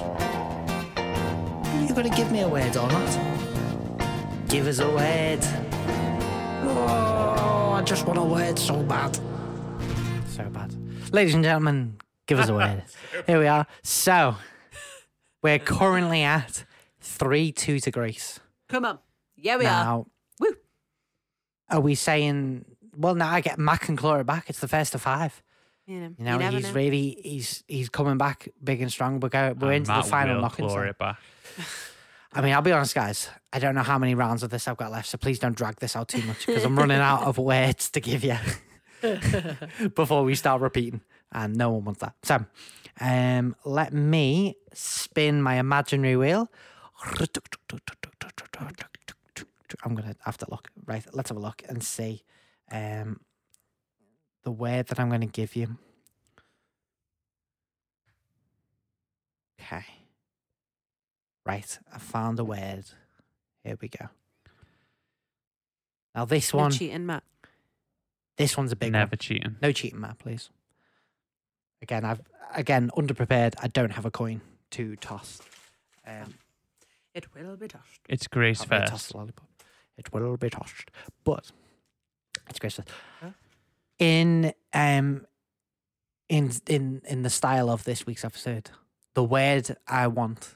you 1.88 1.94
gonna 1.96 2.16
give 2.16 2.32
me 2.32 2.42
a 2.42 2.48
word 2.48 2.76
or 2.78 2.88
not? 2.88 4.50
Give 4.50 4.68
us 4.68 4.80
a 4.80 4.90
word. 4.90 5.40
Oh, 6.66 7.74
I 7.74 7.82
just 7.84 8.06
want 8.06 8.20
a 8.20 8.24
word 8.24 8.58
so 8.60 8.82
bad. 8.84 9.16
So 10.28 10.44
bad. 10.50 10.74
Ladies 11.12 11.34
and 11.34 11.44
gentlemen, 11.44 11.98
give 12.28 12.40
us 12.40 12.50
a 12.50 12.54
word. 12.54 12.84
Here 13.28 13.40
we 13.40 13.48
are. 13.48 13.66
So, 13.82 14.36
we're 15.42 15.60
currently 15.60 16.24
at 16.24 16.66
3 17.02 17.52
2 17.52 17.80
to 17.80 17.92
Grace. 17.92 18.40
Come 18.70 18.86
on. 18.86 19.00
Yeah, 19.44 19.58
we 19.58 19.66
are. 19.66 20.06
Woo. 20.40 20.56
are 21.70 21.80
we 21.82 21.96
saying, 21.96 22.66
well, 22.98 23.14
now 23.16 23.30
I 23.30 23.42
get 23.42 23.60
Mac 23.60 23.90
and 23.90 23.98
claw 23.98 24.16
it 24.16 24.26
back. 24.26 24.50
It's 24.50 24.60
the 24.60 24.68
first 24.68 24.96
of 24.96 25.02
five. 25.02 25.42
You 25.86 26.00
know, 26.00 26.16
You 26.18 26.24
know, 26.26 26.38
never 26.38 26.56
he's 26.58 26.68
know. 26.68 26.74
really, 26.74 27.18
he's 27.22 27.64
he's 27.68 27.90
coming 27.90 28.18
back 28.18 28.48
big 28.64 28.82
and 28.82 28.90
strong. 28.92 29.20
We're, 29.20 29.30
go, 29.30 29.54
we're 29.60 29.68
And 29.74 29.76
into 29.78 29.92
Matt 29.92 30.06
the 30.06 30.10
final 30.10 30.36
will 30.36 30.42
knocking. 30.44 30.66
claw 30.66 30.76
so- 30.78 30.82
it 30.84 30.98
back. 30.98 31.18
I 32.36 32.42
mean, 32.42 32.54
I'll 32.54 32.62
be 32.64 32.72
honest, 32.72 32.96
guys. 32.96 33.30
I 33.52 33.60
don't 33.60 33.76
know 33.76 33.84
how 33.84 34.00
many 34.00 34.16
rounds 34.16 34.42
of 34.44 34.50
this 34.50 34.68
I've 34.68 34.78
got 34.78 34.92
left, 34.92 35.08
so 35.10 35.18
please 35.20 35.38
don't 35.38 35.56
drag 35.56 35.76
this 35.76 35.96
out 35.96 36.08
too 36.08 36.24
much 36.24 36.48
because 36.48 36.64
I'm 36.64 36.76
running 36.80 36.98
out 36.98 37.24
of 37.24 37.38
words 37.38 37.92
to 37.92 38.00
give 38.00 38.24
you 38.24 38.38
before 39.96 40.24
we 40.24 40.34
start 40.36 40.62
repeating, 40.62 41.02
and 41.32 41.56
no 41.56 41.70
one 41.72 41.84
wants 41.86 42.00
that. 42.02 42.16
So, 42.24 42.44
um, 43.02 43.56
let 43.66 43.94
me 43.94 44.56
spin 44.74 45.42
my 45.44 45.56
imaginary 45.60 46.16
wheel. 46.18 46.50
I'm 49.84 49.96
gonna 49.96 50.16
have 50.26 50.38
to 50.40 50.48
look. 50.50 50.70
Right, 50.86 51.06
let's 51.14 51.30
have 51.30 51.38
a 51.38 51.42
look 51.42 51.62
and 51.68 51.84
see 51.84 52.24
um, 52.72 53.20
the 54.44 54.52
word 54.52 54.88
that 54.88 55.00
I'm 55.00 55.10
gonna 55.10 55.26
give 55.26 55.56
you. 55.56 55.78
Okay. 59.60 59.84
Right, 61.46 61.80
I 61.94 61.98
found 61.98 62.40
a 62.40 62.44
word. 62.44 62.86
Here 63.64 63.78
we 63.82 63.88
go. 63.90 64.08
Now 66.16 66.26
this 66.26 66.54
No 66.54 66.60
one, 66.62 66.72
cheating, 66.72 67.06
Matt. 67.06 67.24
this 68.38 68.56
one's 68.58 68.72
a 68.72 68.76
big 68.76 68.88
one. 68.94 69.00
Never 69.00 69.16
cheating. 69.16 69.56
No 69.62 69.72
cheating, 69.72 70.00
Matt, 70.00 70.20
please. 70.20 70.50
Again, 71.82 72.06
I've 72.06 72.22
again 72.54 72.92
underprepared. 72.98 73.56
I 73.62 73.68
don't 73.68 73.92
have 73.92 74.06
a 74.06 74.12
coin 74.12 74.42
to 74.72 74.96
toss. 74.98 75.42
Um, 76.06 76.36
It 77.14 77.34
will 77.34 77.56
be 77.58 77.68
tossed. 77.68 78.00
It's 78.10 78.28
Grace 78.28 78.62
I've 78.62 78.72
already 78.72 78.84
first. 78.86 78.92
tossed 78.92 79.16
lollipop. 79.16 79.48
It 79.98 80.12
will 80.14 80.38
be 80.38 80.50
tossed, 80.50 80.90
but 81.24 81.52
it's 82.50 82.60
Grace 82.60 82.76
first. 82.76 82.90
Huh? 83.22 83.30
In 84.00 84.54
um, 84.74 85.26
in 86.30 86.52
in 86.68 87.02
in 87.06 87.22
the 87.22 87.30
style 87.30 87.70
of 87.70 87.84
this 87.84 88.06
week's 88.06 88.26
episode, 88.26 88.72
the 89.14 89.24
word 89.24 89.76
I 89.88 90.08
want 90.08 90.56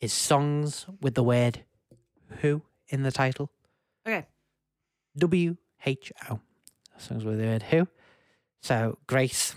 is 0.00 0.12
songs 0.12 0.86
with 1.00 1.14
the 1.14 1.24
word 1.24 1.64
"who" 2.42 2.62
in 2.88 3.02
the 3.02 3.10
title. 3.12 3.50
Okay. 4.06 4.26
W 5.18 5.56
H 5.84 6.12
O. 6.30 6.38
Songs 6.98 7.24
with 7.24 7.38
the 7.38 7.46
word 7.46 7.62
"who." 7.64 7.88
So, 8.62 8.98
Grace, 9.06 9.54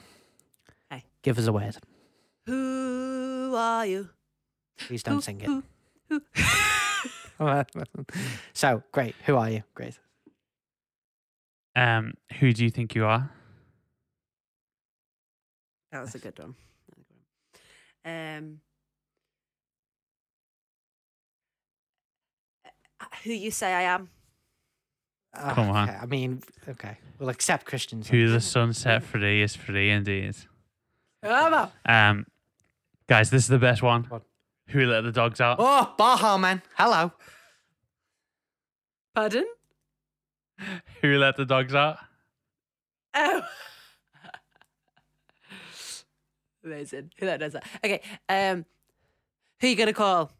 Hey. 0.89 1.03
give 1.21 1.37
us 1.37 1.45
a 1.47 1.53
word. 1.53 1.77
Who 2.45 3.53
are 3.55 3.85
you? 3.85 4.09
Please 4.79 5.03
don't 5.03 5.15
Who- 5.15 5.21
sing 5.21 5.41
it. 5.41 5.45
who- 5.45 5.63
who- 6.09 6.21
so, 8.53 8.83
great. 8.91 9.15
Who 9.25 9.35
are 9.35 9.49
you? 9.49 9.63
Great. 9.73 9.99
Um, 11.75 12.13
who 12.39 12.53
do 12.53 12.63
you 12.63 12.69
think 12.71 12.95
you 12.95 13.05
are? 13.05 13.29
That 15.91 16.01
was 16.01 16.15
a 16.15 16.19
good 16.19 16.37
one. 16.39 16.55
Um, 18.03 18.59
uh, 22.99 23.05
who 23.23 23.31
you 23.31 23.51
say 23.51 23.73
I 23.73 23.81
am? 23.83 24.09
Come 25.35 25.69
on. 25.69 25.89
Okay, 25.89 25.97
I 26.01 26.05
mean, 26.05 26.41
okay. 26.67 26.97
We'll 27.19 27.29
accept 27.29 27.65
Christians. 27.65 28.09
Who 28.09 28.29
the 28.29 28.41
sun 28.41 28.73
set 28.73 29.03
free 29.03 29.41
is 29.41 29.55
free 29.55 29.91
indeed. 29.91 30.35
Come. 31.23 31.69
Um, 31.85 32.25
guys, 33.07 33.29
this 33.29 33.43
is 33.43 33.49
the 33.49 33.59
best 33.59 33.83
one. 33.83 34.07
What? 34.67 34.73
Who 34.73 34.85
let 34.85 35.03
the 35.03 35.11
dogs 35.11 35.41
out? 35.41 35.57
Oh, 35.59 35.93
Baha 35.97 36.37
Men. 36.37 36.61
Hello. 36.75 37.11
Pardon? 39.15 39.45
Who 41.01 41.17
let 41.17 41.37
the 41.37 41.45
dogs 41.45 41.73
out? 41.73 41.97
Oh. 43.13 43.41
Amazing. 46.63 47.11
Who 47.19 47.25
that 47.25 47.39
does 47.39 47.53
that? 47.53 47.65
Okay. 47.83 48.01
Um, 48.27 48.65
who 49.59 49.67
you 49.67 49.75
gonna 49.75 49.93
call? 49.93 50.31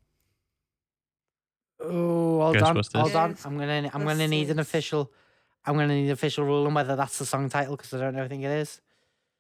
Oh, 1.80 2.42
hold 2.42 2.58
on, 2.58 2.76
Ghostbusters. 2.76 3.00
hold 3.00 3.16
on. 3.16 3.38
I'm 3.46 3.58
gonna, 3.58 3.90
I'm 3.94 4.04
gonna 4.04 4.28
need 4.28 4.50
an 4.50 4.60
official. 4.60 5.12
I'm 5.66 5.76
gonna 5.76 5.94
need 5.96 6.06
an 6.06 6.12
official 6.12 6.44
rule 6.44 6.66
on 6.66 6.74
whether 6.74 6.96
that's 6.96 7.20
the 7.20 7.26
song 7.26 7.50
title 7.50 7.78
because 7.78 7.94
I 7.94 8.00
don't 8.00 8.16
know. 8.16 8.24
I 8.24 8.28
think 8.28 8.44
it 8.44 8.52
is. 8.52 8.82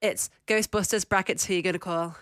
It's 0.01 0.29
Ghostbusters 0.45 1.07
brackets. 1.07 1.45
Who 1.45 1.55
you 1.55 1.61
gonna 1.63 1.79
call? 1.79 2.15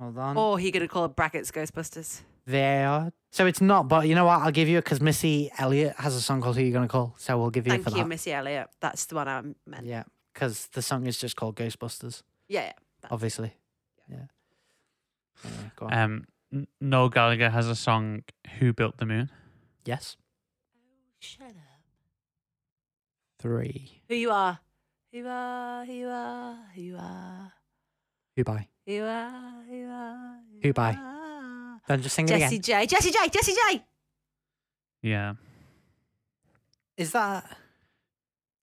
Hold 0.00 0.18
on. 0.18 0.36
Or 0.36 0.58
who 0.58 0.64
you 0.64 0.72
gonna 0.72 0.88
call 0.88 1.04
it 1.06 1.16
brackets 1.16 1.50
Ghostbusters? 1.50 2.20
There. 2.46 3.12
So 3.30 3.46
it's 3.46 3.60
not, 3.60 3.88
but 3.88 4.08
you 4.08 4.14
know 4.14 4.24
what? 4.24 4.40
I'll 4.40 4.50
give 4.52 4.68
you 4.68 4.78
it 4.78 4.84
because 4.84 5.00
Missy 5.00 5.50
Elliott 5.58 5.96
has 5.98 6.14
a 6.14 6.20
song 6.20 6.40
called 6.40 6.56
"Who 6.56 6.62
You 6.62 6.72
Gonna 6.72 6.88
Call," 6.88 7.14
so 7.18 7.36
we'll 7.38 7.50
give 7.50 7.66
you 7.66 7.72
it 7.72 7.76
Thank 7.76 7.84
for 7.84 7.90
you, 7.90 8.04
that. 8.04 8.08
Missy 8.08 8.32
Elliott. 8.32 8.68
That's 8.80 9.04
the 9.06 9.16
one 9.16 9.28
I 9.28 9.42
meant. 9.66 9.84
Yeah, 9.84 9.96
Yeah, 9.98 10.02
because 10.32 10.68
the 10.68 10.80
song 10.82 11.06
is 11.06 11.18
just 11.18 11.36
called 11.36 11.56
Ghostbusters, 11.56 12.22
yeah. 12.48 12.72
That- 13.02 13.12
obviously. 13.12 13.52
Yeah. 14.08 14.26
Anyway, 15.44 15.70
go 15.76 15.86
on. 15.86 15.92
Um, 15.92 16.26
N- 16.52 16.66
Noel 16.80 17.10
Gallagher 17.10 17.50
has 17.50 17.68
a 17.68 17.76
song 17.76 18.22
"Who 18.58 18.72
Built 18.72 18.96
the 18.98 19.04
Moon." 19.06 19.30
yes. 19.84 20.16
Oh, 20.74 20.78
shut 21.20 21.48
up. 21.48 21.54
Three. 23.40 24.00
Who 24.08 24.14
you 24.14 24.30
are? 24.30 24.60
Who 25.12 25.18
you 25.18 25.28
are? 25.28 25.84
Who 25.84 25.92
you 25.92 26.08
are? 26.08 26.56
Who 26.74 26.80
you 26.80 26.96
are? 26.98 27.52
Who 28.38 28.44
by? 28.44 28.68
Who 28.86 28.92
you 28.92 29.02
are? 29.04 29.62
Who 29.68 29.74
you 29.76 29.88
are? 29.88 30.36
Who 30.62 30.72
by? 30.72 30.92
are. 30.92 31.80
Then 31.88 32.02
just 32.02 32.14
sing 32.14 32.26
it 32.26 32.38
Jessie 32.38 32.54
again. 32.58 32.86
J. 32.86 32.86
Jessie 32.86 33.10
J. 33.10 33.18
Jessie 33.32 33.52
J. 33.72 33.82
Yeah. 35.02 35.34
Is 36.96 37.10
that? 37.10 37.56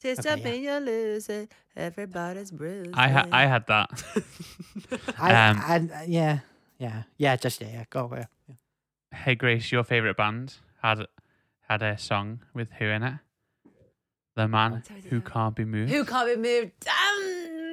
Just 0.01 0.21
Okay, 0.21 0.29
jump 0.29 0.45
yeah. 0.45 0.79
you 0.79 0.85
lose 0.85 1.27
it. 1.27 1.51
Everybody's 1.75 2.51
bruised. 2.51 2.91
I 2.93 3.09
ha- 3.09 3.27
I 3.33 3.47
had 3.47 3.67
that. 3.67 3.89
I, 5.19 5.49
Um, 5.49 5.61
I, 5.61 6.05
yeah, 6.07 6.39
yeah, 6.79 7.03
yeah. 7.17 7.35
Just 7.35 7.59
yeah, 7.59 7.67
yeah. 7.73 7.83
Go 7.89 8.05
away. 8.05 8.23
Yeah. 8.47 8.55
Hey 9.13 9.35
Grace, 9.35 9.73
your 9.73 9.83
favorite 9.83 10.15
band 10.15 10.53
had 10.81 11.05
had 11.67 11.81
a 11.83 11.97
song 11.97 12.39
with 12.53 12.71
who 12.79 12.85
in 12.85 13.03
it? 13.03 13.13
The 14.37 14.47
man 14.47 14.83
Sorry, 14.87 15.01
who 15.09 15.19
did 15.19 15.25
can't 15.29 15.53
be 15.55 15.65
moved. 15.65 15.91
Who 15.91 16.05
can't 16.05 16.27
be 16.33 16.37
moved? 16.41 16.71
Damn. 16.79 17.64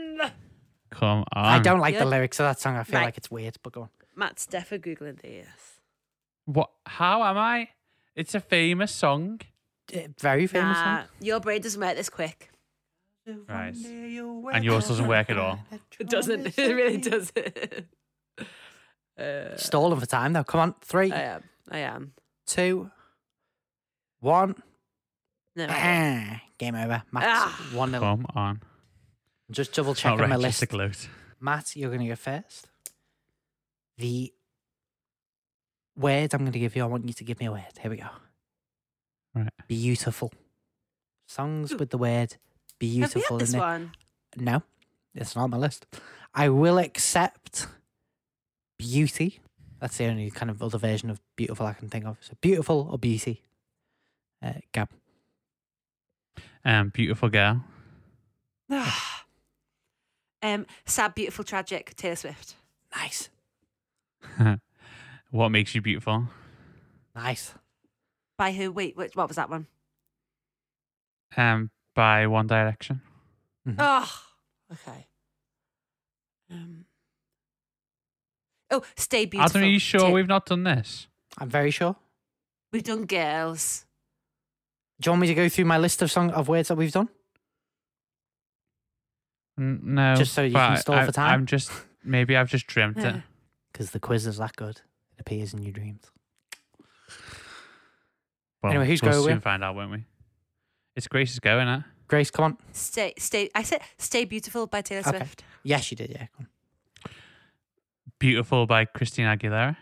Come 0.92 1.24
on. 1.32 1.44
I 1.56 1.58
don't 1.58 1.80
like 1.80 1.94
Yeah. 1.94 2.00
the 2.04 2.10
lyrics 2.10 2.38
of 2.40 2.44
that 2.44 2.60
song. 2.60 2.76
I 2.76 2.84
feel 2.84 2.98
Right. 3.00 3.06
like 3.06 3.16
it's 3.18 3.30
weird, 3.30 3.56
but 3.62 3.72
go 3.72 3.82
on. 3.82 3.88
Matt's 4.14 4.46
deaf 4.46 4.68
for 4.68 4.78
googling 4.78 5.20
this. 5.20 5.80
What? 6.44 6.70
How 6.86 7.22
am 7.24 7.36
I? 7.38 7.70
It's 8.14 8.34
a 8.34 8.40
famous 8.40 8.92
song. 8.92 9.40
Eh, 9.92 10.08
Very 10.20 10.46
famous 10.46 10.76
Nah, 10.76 10.98
song. 11.00 11.08
your 11.20 11.40
brain 11.40 11.60
doesn't 11.62 11.80
work 11.80 11.96
this 11.96 12.08
quick. 12.10 12.50
Right. 13.26 13.74
And 13.74 14.64
yours 14.64 14.88
doesn't 14.88 15.06
work 15.06 15.30
at 15.30 15.38
all. 15.38 15.60
It 15.98 16.08
doesn't. 16.08 16.46
It 16.58 16.74
really 16.74 16.98
doesn't. 16.98 17.86
uh, 19.18 19.56
Stalling 19.56 19.98
for 20.00 20.06
time 20.06 20.32
though. 20.32 20.44
Come 20.44 20.60
on, 20.60 20.74
three, 20.82 21.12
I 21.12 21.22
am. 21.22 21.42
I 21.70 21.78
am. 21.78 22.12
two, 22.46 22.90
one. 24.20 24.54
No. 25.56 25.64
I 25.64 25.66
don't. 25.66 25.76
Ah, 25.78 26.42
game 26.58 26.74
over. 26.74 27.02
Matt, 27.12 27.24
Ah. 27.26 27.68
one 27.72 27.92
nil. 27.92 28.00
Come 28.00 28.26
on. 28.34 28.60
Just 29.52 29.72
double 29.74 29.92
It's 29.92 30.04
not 30.04 30.12
checking 30.16 30.28
my 30.28 30.36
right, 30.36 30.40
list. 30.42 30.62
a 30.62 30.66
gloat. 30.66 31.08
Matt, 31.40 31.76
you're 31.76 31.90
going 31.90 32.00
to 32.02 32.08
go 32.08 32.16
first. 32.16 32.68
The 33.98 34.32
word 35.96 36.32
I'm 36.34 36.40
going 36.40 36.52
to 36.52 36.58
give 36.58 36.74
you, 36.74 36.82
I 36.82 36.86
want 36.86 37.06
you 37.06 37.12
to 37.14 37.24
give 37.24 37.38
me 37.40 37.46
a 37.46 37.52
word. 37.52 37.64
Here 37.80 37.90
we 37.90 37.98
go. 37.98 38.06
Right. 39.34 39.48
Beautiful. 39.68 40.32
Songs 41.26 41.74
with 41.74 41.90
the 41.90 41.98
word 41.98 42.36
beautiful 42.78 43.02
Have 43.02 43.14
we 43.14 43.20
beautiful 43.20 43.38
had 43.38 43.46
this 43.46 43.54
it. 43.54 43.58
one? 43.58 43.92
No, 44.36 44.62
it's 45.14 45.36
not 45.36 45.44
on 45.44 45.50
my 45.50 45.56
list. 45.56 45.86
I 46.34 46.48
will 46.48 46.78
accept 46.78 47.66
beauty. 48.78 49.40
That's 49.80 49.96
the 49.98 50.06
only 50.06 50.30
kind 50.30 50.50
of 50.50 50.62
other 50.62 50.78
version 50.78 51.10
of 51.10 51.20
beautiful 51.36 51.66
I 51.66 51.72
can 51.74 51.88
think 51.88 52.04
of. 52.06 52.16
So 52.20 52.34
beautiful 52.40 52.88
or 52.90 52.98
beauty. 52.98 53.42
Uh, 54.42 54.54
Gab. 54.72 54.88
Um, 56.64 56.88
beautiful 56.90 57.28
girl. 57.28 57.64
um, 60.42 60.66
sad, 60.84 61.14
beautiful, 61.14 61.44
tragic. 61.44 61.94
Taylor 61.96 62.16
Swift. 62.16 62.56
Nice. 62.94 63.28
what 65.30 65.48
makes 65.50 65.74
you 65.74 65.80
beautiful? 65.80 66.24
Nice. 67.14 67.54
By 68.38 68.52
who? 68.52 68.72
Wait, 68.72 68.96
which, 68.96 69.14
what 69.14 69.28
was 69.28 69.36
that 69.36 69.50
one? 69.50 69.66
Um, 71.36 71.70
by 71.94 72.26
One 72.26 72.46
Direction. 72.46 73.00
Oh, 73.78 74.22
okay. 74.72 75.06
Um. 76.50 76.84
Oh, 78.70 78.82
stay 78.96 79.26
beautiful. 79.26 79.58
Adam, 79.58 79.68
are 79.68 79.70
you 79.72 79.78
sure 79.78 80.00
Ta- 80.00 80.10
we've 80.10 80.26
not 80.26 80.46
done 80.46 80.64
this? 80.64 81.06
I'm 81.38 81.48
very 81.48 81.70
sure. 81.70 81.96
We've 82.72 82.82
done 82.82 83.04
girls. 83.04 83.84
Do 85.00 85.08
you 85.08 85.12
want 85.12 85.22
me 85.22 85.26
to 85.28 85.34
go 85.34 85.48
through 85.48 85.66
my 85.66 85.78
list 85.78 86.00
of 86.02 86.10
song 86.10 86.30
of 86.30 86.48
words 86.48 86.68
that 86.68 86.76
we've 86.76 86.92
done? 86.92 87.08
N- 89.58 89.80
no. 89.82 90.14
Just 90.16 90.32
so 90.32 90.42
you 90.42 90.52
can 90.54 90.76
stall 90.76 90.94
I, 90.96 91.06
for 91.06 91.12
time? 91.12 91.32
I'm 91.32 91.46
just 91.46 91.70
maybe 92.04 92.36
I've 92.36 92.48
just 92.50 92.66
dreamt 92.66 92.98
it. 92.98 93.22
Because 93.72 93.90
the 93.90 94.00
quiz 94.00 94.26
is 94.26 94.38
that 94.38 94.56
good. 94.56 94.80
It 95.16 95.20
appears 95.20 95.54
in 95.54 95.62
your 95.62 95.72
dreams. 95.72 96.04
Well, 98.62 98.70
Anyway, 98.72 98.86
who's 98.86 99.02
we'll 99.02 99.12
going 99.12 99.24
soon 99.24 99.34
with? 99.36 99.42
find 99.44 99.64
out, 99.64 99.74
won't 99.74 99.90
we? 99.90 100.04
It's 100.94 101.08
Grace's 101.08 101.38
go, 101.40 101.58
isn't? 101.58 101.84
Grace, 102.06 102.30
come 102.30 102.44
on. 102.44 102.58
Stay, 102.72 103.14
stay. 103.18 103.48
I 103.54 103.62
said, 103.62 103.80
"Stay 103.96 104.24
beautiful" 104.26 104.66
by 104.66 104.82
Taylor 104.82 105.00
Okay. 105.06 105.16
Swift. 105.18 105.44
Yes, 105.62 105.90
you 105.90 105.96
did. 105.96 106.10
Yeah. 106.10 106.26
Come 106.36 106.46
Beautiful 108.18 108.66
by 108.66 108.84
Christina 108.84 109.36
Aguilera. 109.36 109.76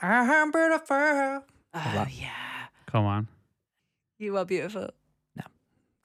I'm 0.00 0.50
beautiful. 0.50 0.96
Ah, 0.96 1.42
oh 1.74 1.92
that. 1.94 2.12
yeah, 2.12 2.68
Come 2.86 3.04
on. 3.04 3.28
you 4.18 4.38
are 4.38 4.44
beautiful. 4.44 4.88
No. 5.36 5.44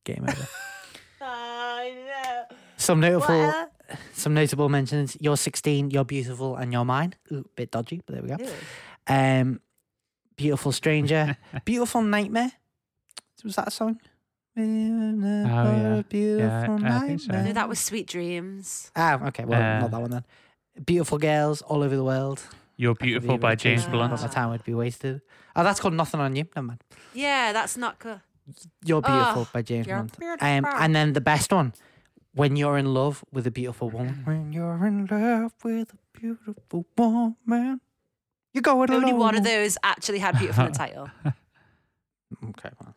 Game 0.03 0.26
over. 0.28 0.48
I 1.22 1.94
know. 2.49 2.57
Some 2.84 3.00
notable, 3.00 3.48
What? 3.48 3.72
some 4.14 4.34
notable 4.34 4.70
mentions. 4.70 5.18
You're 5.20 5.38
16. 5.38 5.92
You're 5.92 6.06
beautiful, 6.06 6.56
and 6.56 6.72
you're 6.74 6.86
mine. 6.86 7.16
Ooh, 7.32 7.48
bit 7.56 7.72
dodgy, 7.72 8.02
but 8.06 8.14
there 8.16 8.24
we 8.24 8.30
go. 8.30 8.52
Um, 9.08 9.60
beautiful 10.36 10.72
stranger. 10.72 11.38
beautiful 11.66 12.02
nightmare. 12.02 12.52
Was 13.44 13.56
that 13.58 13.68
a 13.68 13.72
song? 13.72 14.00
Oh 14.56 14.62
yeah. 14.62 16.02
Beautiful 16.08 16.80
Yeah, 16.80 16.98
I 17.04 17.08
think 17.08 17.20
so. 17.22 17.32
No, 17.34 17.54
that 17.54 17.68
was 17.68 17.80
Sweet 17.80 18.08
Dreams. 18.08 18.92
Ah, 18.96 19.20
okay. 19.28 19.46
Well, 19.46 19.60
Uh, 19.62 19.80
not 19.80 19.92
that 19.92 20.02
one 20.02 20.12
then. 20.12 20.24
Beautiful 20.86 21.18
girls 21.18 21.62
all 21.64 21.84
over 21.84 21.96
the 21.96 22.04
world. 22.04 22.42
You're 22.78 22.94
That 22.94 23.00
be 23.02 23.08
beautiful 23.10 23.38
by 23.38 23.56
James. 23.56 23.86
Blunt. 23.86 24.12
But 24.12 24.22
my 24.22 24.28
time 24.28 24.50
would 24.52 24.64
be 24.64 24.74
wasted. 24.74 25.22
Oh, 25.56 25.64
that's 25.64 25.80
called 25.80 25.94
Nothing 25.94 26.20
on 26.22 26.36
You. 26.36 26.46
Never 26.56 26.68
mind. 26.68 26.84
Yeah, 27.14 27.52
that's 27.54 27.78
not 27.78 28.00
good. 28.00 28.22
You're 28.86 29.02
beautiful 29.02 29.44
Oh, 29.44 29.48
by 29.54 29.62
James 29.62 29.88
Blunt. 29.88 30.16
Um, 30.42 30.66
and 30.66 30.96
then 30.96 31.14
the 31.14 31.22
best 31.22 31.52
one, 31.52 31.74
when 32.36 32.56
you're 32.56 32.78
in 32.78 32.94
love 32.94 33.24
with 33.32 33.46
a 33.48 33.52
beautiful 33.52 33.90
woman. 33.90 34.22
When 34.26 34.54
you're 34.54 34.86
in 34.86 35.06
love 35.06 35.54
with 35.64 35.94
a 35.94 36.20
beautiful 36.20 36.86
woman, 36.98 37.82
you 38.54 38.62
go 38.62 38.82
it 38.84 38.90
Only 38.90 39.10
alone. 39.12 39.20
one 39.20 39.36
of 39.36 39.44
those 39.44 39.78
actually 39.84 40.20
had 40.20 40.38
beautiful 40.38 40.66
in 40.66 40.72
the 40.72 40.78
title. 40.78 41.10
Okay, 42.50 42.70
well. 42.82 42.96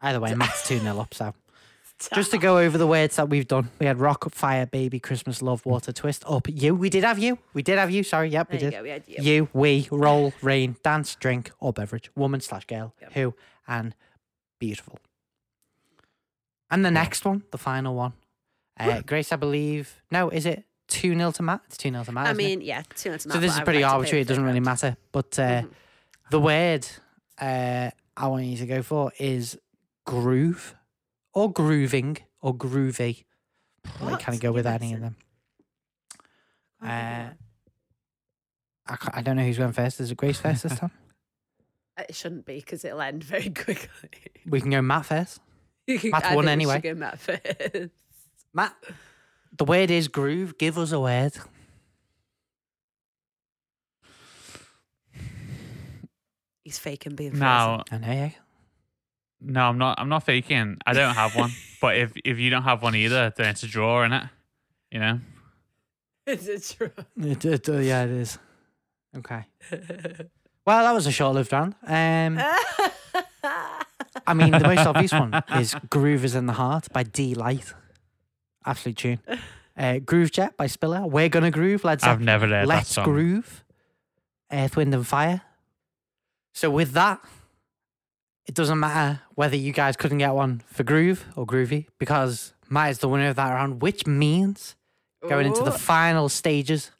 Either 0.00 0.20
way, 0.20 0.34
Matt's 0.34 0.66
2 0.66 0.78
0 0.78 0.98
up, 0.98 1.12
so. 1.12 1.34
Just 2.14 2.30
to 2.32 2.38
go 2.38 2.58
over 2.58 2.76
the 2.78 2.86
words 2.86 3.16
that 3.16 3.28
we've 3.28 3.46
done, 3.46 3.68
we 3.78 3.84
had 3.86 4.00
rock, 4.00 4.28
fire, 4.34 4.64
baby, 4.66 4.98
Christmas, 4.98 5.42
love, 5.42 5.64
water, 5.66 5.92
twist, 5.92 6.24
up, 6.26 6.48
you. 6.48 6.74
We 6.74 6.88
did 6.90 7.04
have 7.04 7.18
you. 7.18 7.38
We 7.52 7.62
did 7.62 7.78
have 7.78 7.90
you. 7.90 8.02
Sorry, 8.02 8.30
yep, 8.30 8.50
we 8.50 8.56
There 8.58 8.64
you 8.66 8.70
did. 8.70 8.76
go. 8.78 8.82
We 8.82 8.88
had 8.88 9.02
you. 9.06 9.16
You, 9.20 9.48
we, 9.52 9.86
roll, 9.92 10.32
rain, 10.42 10.76
dance, 10.82 11.14
drink, 11.14 11.52
or 11.60 11.72
beverage, 11.74 12.10
woman 12.16 12.40
slash 12.40 12.64
girl, 12.66 12.94
Yep. 13.02 13.12
who, 13.12 13.34
and 13.68 13.94
beautiful. 14.58 14.98
And 16.70 16.84
the 16.84 16.90
next 16.90 17.24
one, 17.24 17.44
the 17.50 17.58
final 17.58 17.94
one, 17.94 18.14
uh, 18.80 19.00
Grace, 19.02 19.32
I 19.32 19.36
believe. 19.36 20.02
No, 20.10 20.28
is 20.30 20.46
it 20.46 20.64
2 20.88 21.14
0 21.14 21.30
to 21.32 21.42
Matt? 21.42 21.60
It's 21.66 21.76
2 21.76 21.90
0 21.90 22.04
to 22.04 22.12
Matt. 22.12 22.26
I 22.26 22.32
mean, 22.32 22.60
yeah, 22.60 22.82
two 22.94 23.10
0 23.10 23.18
to 23.18 23.28
Matt. 23.28 23.34
so 23.34 23.40
this 23.40 23.54
is 23.54 23.60
pretty 23.60 23.82
arbitrary. 23.82 24.22
It 24.22 24.28
doesn't 24.28 24.44
really 24.44 24.60
matter. 24.60 24.96
But 25.12 25.38
uh, 25.38 25.62
Mhm. 25.62 25.70
the 26.30 26.40
word 26.40 26.86
uh, 27.40 27.90
I 28.16 28.26
want 28.28 28.44
you 28.44 28.56
to 28.58 28.66
go 28.66 28.82
for 28.82 29.12
is 29.18 29.58
groove 30.06 30.74
or 31.32 31.52
grooving 31.52 32.18
or 32.40 32.54
groovy. 32.54 33.24
I 33.84 34.04
What? 34.04 34.20
kind 34.20 34.34
of 34.36 34.40
go 34.42 34.52
with 34.52 34.66
any 34.66 34.92
of 34.94 35.00
them. 35.00 35.16
Uh, 36.82 37.30
I, 38.86 38.96
I 39.14 39.22
don't 39.22 39.36
know 39.36 39.44
who's 39.44 39.58
going 39.58 39.72
first. 39.72 40.00
Is 40.00 40.10
it 40.10 40.16
Grace 40.16 40.38
first 40.40 40.62
this 40.64 40.78
time? 40.78 40.90
It 41.96 42.16
shouldn't 42.16 42.44
be 42.44 42.56
because 42.56 42.84
it'll 42.84 43.00
end 43.00 43.22
very 43.22 43.50
quickly. 43.54 43.88
We 44.48 44.60
can 44.60 44.70
go 44.70 44.82
Matt 44.82 45.06
first. 45.06 45.40
Matt 45.86 46.24
I 46.24 46.34
won 46.34 46.48
anyway. 46.48 46.80
go 46.80 46.92
Matt 46.92 47.20
first. 47.20 47.90
Matt, 48.54 48.74
the 49.56 49.64
word 49.64 49.90
is 49.90 50.08
groove. 50.08 50.56
Give 50.58 50.78
us 50.78 50.92
a 50.92 51.00
word. 51.00 51.32
He's 56.62 56.78
faking 56.78 57.14
being 57.14 57.38
No, 57.38 57.82
I 57.90 57.98
know, 57.98 58.06
yeah. 58.12 58.30
no, 59.40 59.60
I'm 59.64 59.76
not. 59.78 59.98
I'm 60.00 60.08
not 60.08 60.22
faking. 60.24 60.78
I 60.86 60.94
don't 60.94 61.14
have 61.14 61.36
one. 61.36 61.50
but 61.80 61.96
if 61.98 62.12
if 62.24 62.38
you 62.38 62.48
don't 62.48 62.62
have 62.62 62.82
one 62.82 62.94
either, 62.94 63.32
then 63.36 63.50
it's 63.50 63.62
a 63.62 63.66
draw, 63.66 64.04
is 64.04 64.12
it? 64.12 64.22
You 64.90 65.00
know. 65.00 65.20
frozen. 66.26 66.40
Is 66.40 66.48
it 66.48 66.74
true? 66.78 66.90
It, 67.20 67.44
it, 67.44 67.68
uh, 67.68 67.72
yeah, 67.80 68.04
it 68.04 68.10
is. 68.10 68.38
Okay. 69.14 69.44
Well, 70.66 70.82
that 70.84 70.92
was 70.94 71.06
a 71.06 71.12
short-lived 71.12 71.52
round. 71.52 71.74
Um, 71.86 72.38
I 74.26 74.32
mean, 74.32 74.52
the 74.52 74.60
most 74.60 74.86
obvious 74.86 75.12
one 75.12 75.34
is 75.56 75.74
"Groove 75.90 76.24
Is 76.24 76.34
in 76.34 76.46
the 76.46 76.54
Heart" 76.54 76.90
by 76.94 77.02
Deee-Lite. 77.02 77.74
Absolute 78.64 78.96
tune. 78.96 79.20
Uh, 79.76 79.94
"Groovejet" 79.94 80.56
by 80.56 80.68
Spiller. 80.68 81.04
"We're 81.04 81.28
Gonna 81.28 81.50
Groove." 81.50 81.82
Led 81.82 82.04
I've 82.04 82.20
never 82.20 82.46
heard 82.46 82.68
Let's 82.68 82.90
song. 82.90 83.06
Groove. 83.06 83.64
Earth, 84.52 84.76
Wind 84.76 84.94
and 84.94 85.04
Fire. 85.04 85.42
So 86.52 86.70
with 86.70 86.92
that, 86.92 87.20
it 88.46 88.54
doesn't 88.54 88.78
matter 88.78 89.20
whether 89.34 89.56
you 89.56 89.72
guys 89.72 89.96
couldn't 89.96 90.18
get 90.18 90.32
one 90.32 90.62
for 90.66 90.84
Groove 90.84 91.24
or 91.34 91.44
Groovy 91.44 91.86
because 91.98 92.54
Matt 92.70 92.90
is 92.92 92.98
the 92.98 93.08
winner 93.08 93.28
of 93.28 93.36
that 93.36 93.52
round, 93.52 93.82
which 93.82 94.06
means 94.06 94.76
going 95.28 95.46
into 95.46 95.62
the 95.64 95.74
Ooh. 95.74 95.78
final 95.78 96.28
stages 96.28 96.92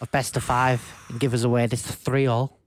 of 0.00 0.10
best 0.10 0.36
of 0.36 0.44
five 0.44 0.82
and 1.08 1.20
give 1.20 1.34
us 1.34 1.44
away 1.44 1.66
this 1.66 1.82
three 1.82 2.26
all. 2.26 2.58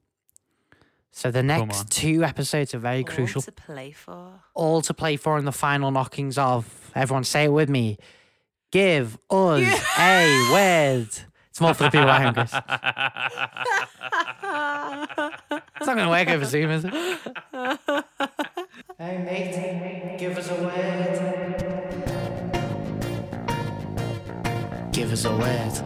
So 1.11 1.31
the 1.31 1.39
on. 1.39 1.47
next 1.47 1.89
two 1.89 2.23
episodes 2.23 2.75
are 2.75 2.79
very 2.79 3.03
crucial. 3.03 3.21
All 3.21 3.25
crucial. 3.25 3.41
to 3.41 3.51
play 3.51 3.91
for. 3.91 4.31
All 4.53 4.81
to 4.81 4.93
play 4.93 5.15
for 5.15 5.37
in 5.37 5.45
the 5.45 5.51
final 5.51 5.89
knockings 5.89 6.37
of 6.37 6.84
everyone 6.95 7.23
say 7.23 7.45
it 7.45 7.51
with 7.51 7.69
me. 7.69 7.97
Give 8.71 9.17
us 9.29 9.61
a 9.99 10.49
word. 10.51 11.07
It's 11.49 11.61
more 11.61 11.73
for 11.73 11.83
the 11.83 11.89
people 11.89 12.09
at 12.09 12.21
home, 12.21 12.33
Chris. 12.33 12.53
It's 15.77 15.87
not 15.87 15.95
going 15.95 16.05
to 16.05 16.09
work 16.09 16.27
over 16.29 16.43
Zoom, 16.45 16.71
is 16.71 16.83
it? 16.83 16.93
hey, 18.97 19.17
mate, 19.23 20.17
give 20.19 20.37
us 20.37 20.49
a 20.49 20.55
word. 20.55 21.21
Give 24.91 25.11
us 25.11 25.25
a 25.25 25.37
word. 25.37 25.83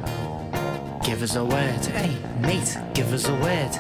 Give 1.04 1.22
us 1.22 1.36
a 1.36 1.44
word. 1.44 1.86
Hey, 1.86 2.16
mate, 2.40 2.78
give 2.94 3.12
us 3.14 3.28
a 3.28 3.34
word. 3.34 3.72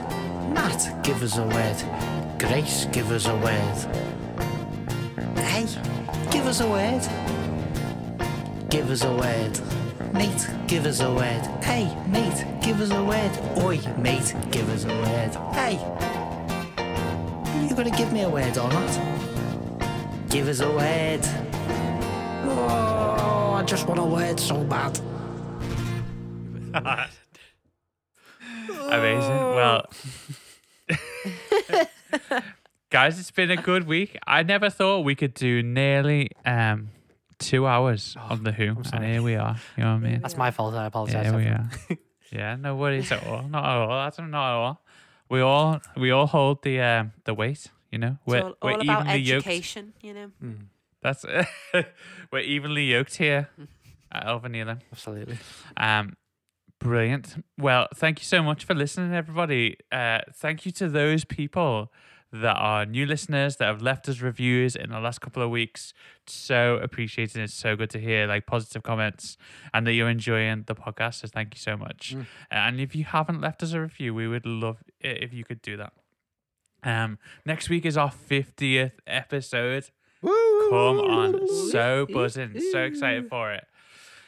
Matt, 0.54 1.04
give 1.04 1.24
us 1.24 1.38
a 1.38 1.44
word. 1.44 1.78
Grace, 2.40 2.86
give 2.92 3.12
us 3.12 3.28
a 3.28 3.36
word. 3.36 4.19
Hey, 5.42 5.66
give 6.32 6.46
us 6.46 6.60
a 6.62 6.68
word. 6.68 7.02
Give 8.70 8.90
us 8.90 9.04
a 9.04 9.14
word. 9.14 9.60
Mate, 10.14 10.48
give 10.68 10.86
us 10.86 11.00
a 11.02 11.12
word. 11.14 11.42
Hey, 11.64 11.96
mate, 12.08 12.46
give 12.62 12.80
us 12.82 12.92
a 12.92 13.04
word. 13.04 13.32
Oi, 13.64 13.80
mate, 13.98 14.34
give 14.52 14.70
us 14.70 14.86
a 14.86 14.88
word. 14.88 15.36
Hey, 15.54 15.80
you 17.68 17.76
gonna 17.76 17.92
give 17.92 18.12
me 18.12 18.22
a 18.24 18.30
word 18.30 18.58
or 18.58 18.70
not? 18.70 19.00
Give 20.30 20.48
us 20.48 20.60
a 20.60 20.70
word. 20.70 21.22
Oh, 22.46 23.54
I 23.58 23.64
just 23.64 23.88
want 23.88 24.00
a 24.00 24.04
word 24.04 24.40
so 24.40 24.64
bad. 24.64 25.00
Amazing. 28.70 29.38
Well, 29.56 29.86
guys, 32.90 33.20
it's 33.20 33.32
been 33.32 33.52
a 33.52 33.58
good 33.58 33.88
week. 33.88 34.18
I 34.26 34.44
never 34.44 34.70
thought 34.70 35.02
we 35.02 35.16
could 35.16 35.34
do 35.34 35.62
nearly 35.64 36.32
um 36.46 36.90
two 37.38 37.66
hours 37.66 38.16
on 38.30 38.44
the 38.44 38.52
Who, 38.52 38.76
and 38.94 39.04
here 39.06 39.22
we 39.22 39.36
are. 39.36 39.56
You 39.78 39.84
know 39.84 39.94
what 39.94 39.96
I 39.96 40.10
mean? 40.10 40.22
That's 40.22 40.38
my 40.38 40.52
fault. 40.52 40.74
I 40.76 40.86
apologize. 40.86 41.26
Yeah, 41.26 41.36
we 41.36 41.46
are. 41.46 41.70
yeah, 42.32 42.56
no 42.56 42.76
worries 42.76 43.12
at 43.12 43.26
all. 43.26 43.44
Not 43.44 43.64
at 43.64 43.78
all. 43.78 44.04
That's 44.04 44.20
not 44.20 44.28
at 44.28 44.34
all. 44.34 44.82
We 45.30 45.42
all 45.42 45.80
we 45.96 46.12
all 46.12 46.28
hold 46.28 46.64
the 46.64 46.82
um 46.82 47.14
the 47.26 47.34
weight. 47.34 47.68
You 47.92 47.98
know, 47.98 48.18
we're 48.26 48.42
all, 48.42 48.56
we're 48.62 48.74
all 48.74 48.82
about 48.82 49.02
evenly 49.02 49.20
yoked. 49.20 49.48
education, 49.48 49.94
you 50.02 50.14
know. 50.14 50.32
That's 51.02 51.26
we're 52.32 52.40
evenly 52.40 52.84
yoked 52.84 53.16
here 53.16 53.50
at 54.12 54.28
El 54.28 54.40
Vinilo. 54.42 54.80
Absolutely. 54.92 55.38
Um, 55.78 56.18
brilliant. 56.78 57.44
Well, 57.58 57.88
thank 57.96 58.20
you 58.20 58.26
so 58.26 58.44
much 58.44 58.66
for 58.66 58.76
listening, 58.76 59.14
everybody. 59.14 59.78
Uh, 59.92 60.20
thank 60.36 60.66
you 60.66 60.72
to 60.74 60.90
those 60.90 61.26
people 61.26 61.92
that 62.32 62.56
are 62.56 62.86
new 62.86 63.06
listeners 63.06 63.56
that 63.58 63.66
have 63.66 63.82
left 63.82 64.08
us 64.08 64.22
reviews 64.22 64.76
in 64.76 64.92
the 64.92 65.00
last 65.00 65.20
couple 65.20 65.42
of 65.42 65.50
weeks. 65.50 65.94
So 66.28 66.76
appreciated. 66.78 67.42
It's 67.42 67.54
so 67.54 67.76
good 67.76 67.90
to 67.92 68.00
hear 68.00 68.28
like 68.28 68.46
positive 68.46 68.84
comments 68.84 69.38
and 69.74 69.88
that 69.88 69.94
you're 69.94 70.10
enjoying 70.10 70.64
the 70.68 70.76
podcast. 70.76 71.16
So 71.16 71.28
thank 71.28 71.56
you 71.56 71.60
so 71.60 71.76
much. 71.76 72.16
Mm. 72.16 72.26
And 72.52 72.80
if 72.80 72.96
you 72.96 73.04
haven't 73.04 73.42
left 73.42 73.64
us 73.64 73.74
a 73.74 73.82
review, 73.82 74.14
we 74.14 74.28
would 74.28 74.46
love 74.46 74.84
it 75.00 75.24
if 75.24 75.34
you 75.34 75.44
could 75.44 75.62
do 75.62 75.78
that. 75.78 75.94
Um, 76.84 77.18
next 77.46 77.70
week 77.70 77.86
is 77.86 77.98
our 77.98 78.12
50th 78.12 78.92
episode. 79.08 79.90
Come 80.22 81.00
on. 81.00 81.48
So 81.72 82.06
buzzing. 82.12 82.60
So 82.72 82.84
excited 82.84 83.30
for 83.30 83.54
it. 83.54 83.66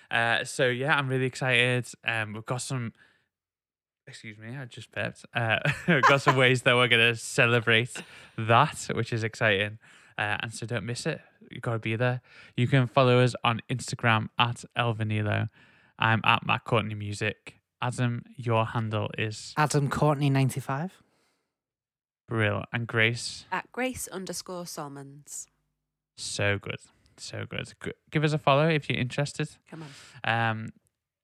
Uh, 0.09 0.43
so 0.43 0.67
yeah, 0.67 0.97
I'm 0.97 1.07
really 1.07 1.25
excited. 1.25 1.87
Um, 2.05 2.33
we've 2.33 2.45
got 2.45 2.61
some. 2.61 2.93
Excuse 4.11 4.37
me, 4.37 4.57
I 4.57 4.65
just 4.65 4.91
burped. 4.91 5.25
Uh, 5.33 5.59
we've 5.87 6.01
got 6.01 6.21
some 6.21 6.35
ways 6.35 6.63
that 6.63 6.75
we're 6.75 6.89
gonna 6.89 7.15
celebrate 7.15 7.93
that, 8.37 8.89
which 8.93 9.13
is 9.13 9.23
exciting. 9.23 9.79
Uh, 10.17 10.35
and 10.41 10.53
so 10.53 10.65
don't 10.65 10.85
miss 10.85 11.05
it. 11.05 11.21
You 11.49 11.61
gotta 11.61 11.79
be 11.79 11.95
there. 11.95 12.19
You 12.57 12.67
can 12.67 12.87
follow 12.87 13.21
us 13.21 13.35
on 13.45 13.61
Instagram 13.69 14.27
at 14.37 14.65
Elvinilo. 14.77 15.47
I'm 15.97 16.19
at 16.25 16.45
Matt 16.45 16.65
Courtney 16.65 16.93
Music. 16.93 17.55
Adam, 17.81 18.25
your 18.35 18.65
handle 18.65 19.09
is 19.17 19.53
Adam 19.55 19.89
Courtney, 19.89 20.29
95. 20.29 21.01
Brill 22.27 22.65
and 22.73 22.85
Grace. 22.85 23.45
At 23.49 23.71
Grace 23.71 24.09
underscore 24.09 24.65
Solomons. 24.65 25.47
So 26.17 26.57
good, 26.59 26.79
so 27.15 27.45
good. 27.49 27.73
G- 27.81 27.93
Give 28.11 28.25
us 28.25 28.33
a 28.33 28.37
follow 28.37 28.67
if 28.67 28.89
you're 28.89 28.99
interested. 28.99 29.47
Come 29.69 29.85
on. 30.25 30.49
Um, 30.49 30.69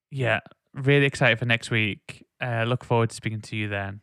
yeah, 0.09 0.39
really 0.73 1.05
excited 1.05 1.37
for 1.37 1.45
next 1.45 1.69
week. 1.69 2.23
Uh, 2.41 2.63
look 2.67 2.83
forward 2.83 3.09
to 3.09 3.15
speaking 3.15 3.41
to 3.41 3.55
you 3.55 3.67
then. 3.67 4.01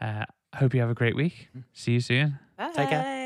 Uh, 0.00 0.24
hope 0.54 0.74
you 0.74 0.80
have 0.80 0.90
a 0.90 0.94
great 0.94 1.16
week. 1.16 1.48
See 1.72 1.92
you 1.92 2.00
soon. 2.00 2.38
Take 2.74 2.88
care. 2.90 3.02
Bye. 3.02 3.25